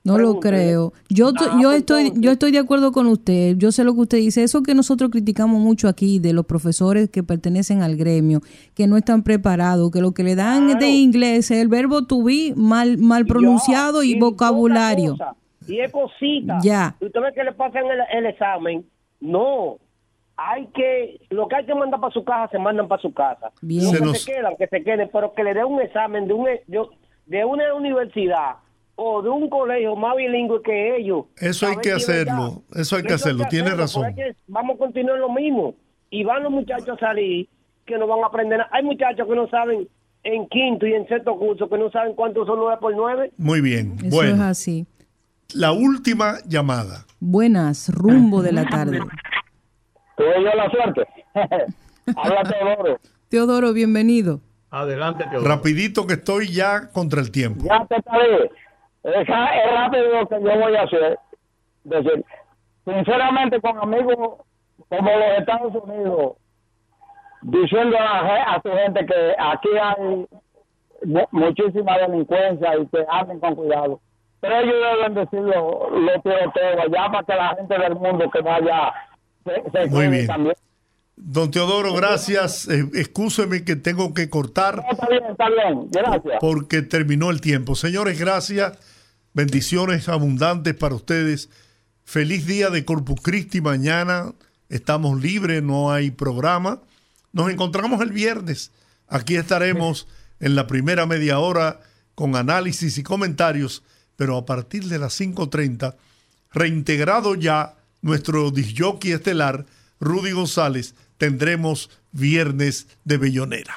No 0.04 0.18
lo 0.18 0.40
creo. 0.40 0.92
Yo, 1.08 1.32
yo 1.60 1.72
estoy 1.72 2.12
yo 2.16 2.32
estoy 2.32 2.50
de 2.50 2.58
acuerdo 2.58 2.90
con 2.90 3.06
usted. 3.06 3.56
Yo 3.56 3.70
sé 3.70 3.84
lo 3.84 3.94
que 3.94 4.00
usted 4.00 4.18
dice. 4.18 4.42
Eso 4.42 4.62
que 4.62 4.74
nosotros 4.74 5.10
criticamos 5.10 5.60
mucho 5.60 5.88
aquí 5.88 6.18
de 6.18 6.32
los 6.32 6.44
profesores 6.44 7.08
que 7.08 7.22
pertenecen 7.22 7.82
al 7.82 7.96
gremio, 7.96 8.40
que 8.74 8.86
no 8.86 8.96
están 8.96 9.22
preparados, 9.22 9.90
que 9.92 10.00
lo 10.00 10.12
que 10.12 10.24
le 10.24 10.34
dan 10.34 10.78
de 10.78 10.88
inglés 10.90 11.50
es 11.50 11.62
el 11.62 11.68
verbo 11.68 12.04
to 12.06 12.22
be 12.24 12.52
mal 12.56 12.98
mal 12.98 13.26
pronunciado 13.26 14.02
y, 14.02 14.18
vocabulario. 14.18 15.12
cosa, 15.12 15.36
y 15.68 15.78
es 15.78 15.92
cosita. 15.92 16.58
Ya. 16.62 16.96
Usted 17.00 17.20
ve 17.20 17.32
que 17.34 17.44
le 17.44 17.52
pasan 17.52 17.84
el, 17.86 18.00
el 18.18 18.26
examen. 18.26 18.84
No. 19.20 19.78
Hay 20.48 20.66
que, 20.74 21.20
lo 21.30 21.46
que 21.48 21.56
hay 21.56 21.66
que 21.66 21.74
mandar 21.74 22.00
para 22.00 22.12
su 22.12 22.24
casa, 22.24 22.48
se 22.50 22.58
mandan 22.58 22.88
para 22.88 23.00
su 23.02 23.12
casa. 23.12 23.50
Bien. 23.60 23.82
Se 23.82 23.98
que 23.98 24.04
nos- 24.04 24.20
se 24.22 24.32
quedan, 24.32 24.56
que 24.56 24.66
se 24.66 24.82
queden, 24.82 25.10
pero 25.12 25.32
que 25.34 25.44
le 25.44 25.54
den 25.54 25.64
un 25.66 25.80
examen 25.80 26.26
de, 26.26 26.34
un, 26.34 26.44
de, 26.44 26.82
de 27.26 27.44
una 27.44 27.72
universidad 27.74 28.56
o 28.96 29.22
de 29.22 29.28
un 29.30 29.48
colegio 29.48 29.94
más 29.96 30.16
bilingüe 30.16 30.62
que 30.62 30.96
ellos. 30.96 31.26
Eso 31.36 31.66
hay 31.66 31.76
que 31.76 31.90
es 31.90 31.96
hacerlo. 32.08 32.62
Eso 32.74 32.96
hay 32.96 33.02
que 33.02 33.14
hacerlo. 33.14 33.44
Tiene 33.50 33.68
hacerlo, 33.68 33.82
razón. 33.84 34.06
es 34.10 34.14
que 34.16 34.36
vamos 34.48 34.76
a 34.76 34.78
continuar 34.78 35.18
lo 35.18 35.30
mismo. 35.30 35.74
Y 36.10 36.24
van 36.24 36.42
los 36.42 36.52
muchachos 36.52 36.90
a 36.90 36.98
salir 36.98 37.48
que 37.86 37.96
no 37.98 38.06
van 38.06 38.22
a 38.22 38.26
aprender 38.26 38.58
nada. 38.58 38.70
Hay 38.72 38.82
muchachos 38.84 39.26
que 39.26 39.34
no 39.34 39.48
saben 39.48 39.88
en 40.24 40.46
quinto 40.48 40.86
y 40.86 40.92
en 40.94 41.06
sexto 41.08 41.36
curso 41.38 41.68
que 41.68 41.78
no 41.78 41.90
saben 41.90 42.14
cuántos 42.14 42.46
son 42.46 42.58
nueve 42.58 42.76
por 42.80 42.94
nueve. 42.94 43.32
Muy 43.38 43.60
bien. 43.60 43.94
Eso 43.96 44.04
es 44.06 44.10
bueno, 44.12 44.44
así. 44.44 44.86
la 45.54 45.72
última 45.72 46.34
llamada. 46.46 47.06
Buenas, 47.18 47.88
rumbo 47.94 48.42
de 48.42 48.52
la 48.52 48.66
tarde. 48.66 49.00
Tuve 50.22 50.44
yo 50.44 50.54
la 50.54 50.70
suerte. 50.70 51.06
Habla 52.16 52.42
Teodoro. 52.44 52.98
Teodoro, 53.28 53.72
bienvenido. 53.72 54.38
Adelante, 54.70 55.24
Teodoro. 55.28 55.48
Rapidito 55.48 56.06
que 56.06 56.14
estoy 56.14 56.46
ya 56.52 56.88
contra 56.92 57.20
el 57.20 57.32
tiempo. 57.32 57.64
Ya 57.64 57.84
te 57.86 58.00
sabes. 58.02 58.50
Es 59.02 59.26
rápido 59.26 60.20
lo 60.20 60.28
que 60.28 60.36
yo 60.40 60.58
voy 60.60 60.76
a 60.76 60.82
hacer. 60.82 61.18
Decir, 61.82 62.24
sinceramente 62.84 63.60
con 63.60 63.76
amigos 63.78 64.38
como 64.88 65.10
los 65.10 65.38
Estados 65.38 65.74
Unidos, 65.82 66.34
diciendo 67.42 67.96
a, 67.98 68.54
a 68.54 68.62
su 68.62 68.70
gente 68.70 69.04
que 69.04 69.34
aquí 69.36 69.68
hay 69.82 70.26
mu- 71.04 71.26
muchísima 71.32 71.98
delincuencia 71.98 72.76
y 72.78 72.86
que 72.86 73.04
anden 73.10 73.40
con 73.40 73.56
cuidado. 73.56 74.00
Pero 74.40 74.56
ellos 74.60 74.74
deben 74.96 75.14
decirlo 75.14 75.90
los 75.90 76.22
tiroteos 76.22 76.86
ya 76.92 77.10
para 77.10 77.24
que 77.24 77.34
la 77.34 77.56
gente 77.56 77.76
del 77.78 77.94
mundo 77.96 78.30
que 78.30 78.40
vaya 78.40 78.92
se, 79.44 79.80
Muy 79.80 79.88
cuide 79.90 80.08
bien. 80.08 80.26
también. 80.26 80.54
Don 81.16 81.50
Teodoro, 81.50 81.94
gracias. 81.94 82.66
Eh, 82.68 82.88
excúseme 82.94 83.64
que 83.64 83.76
tengo 83.76 84.12
que 84.14 84.28
cortar. 84.28 84.82
Está 84.90 85.08
bien, 85.08 85.22
está 85.30 85.48
bien. 85.48 85.88
Gracias. 85.90 86.34
Porque 86.40 86.82
terminó 86.82 87.30
el 87.30 87.40
tiempo. 87.40 87.74
Señores, 87.74 88.18
gracias. 88.18 88.78
Bendiciones 89.34 90.08
abundantes 90.08 90.74
para 90.74 90.94
ustedes. 90.94 91.48
Feliz 92.04 92.46
día 92.46 92.70
de 92.70 92.84
Corpus 92.84 93.20
Christi. 93.22 93.60
Mañana 93.60 94.32
estamos 94.68 95.20
libres, 95.20 95.62
no 95.62 95.92
hay 95.92 96.10
programa. 96.10 96.80
Nos 97.32 97.50
encontramos 97.50 98.00
el 98.00 98.10
viernes. 98.10 98.72
Aquí 99.06 99.36
estaremos 99.36 100.08
en 100.40 100.56
la 100.56 100.66
primera 100.66 101.06
media 101.06 101.38
hora 101.38 101.80
con 102.14 102.36
análisis 102.36 102.98
y 102.98 103.02
comentarios, 103.02 103.82
pero 104.16 104.36
a 104.36 104.44
partir 104.44 104.84
de 104.84 104.98
las 104.98 105.18
5.30, 105.20 105.94
reintegrado 106.52 107.34
ya 107.34 107.76
nuestro 108.02 108.50
disjockey 108.50 109.12
estelar, 109.12 109.64
Rudy 110.00 110.32
González, 110.32 110.94
tendremos 111.16 111.88
viernes 112.10 112.88
de 113.04 113.16
Bellonera. 113.16 113.76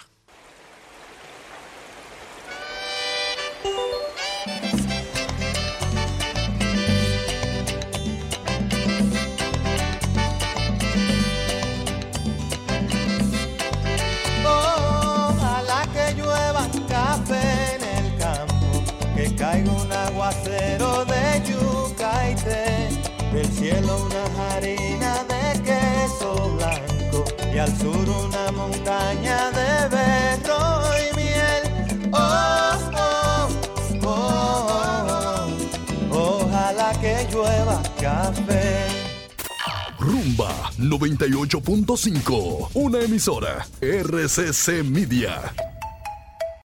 98.5, 40.78 42.70
una 42.74 43.00
emisora 43.00 43.66
RCC 43.80 44.84
Media. 44.84 45.75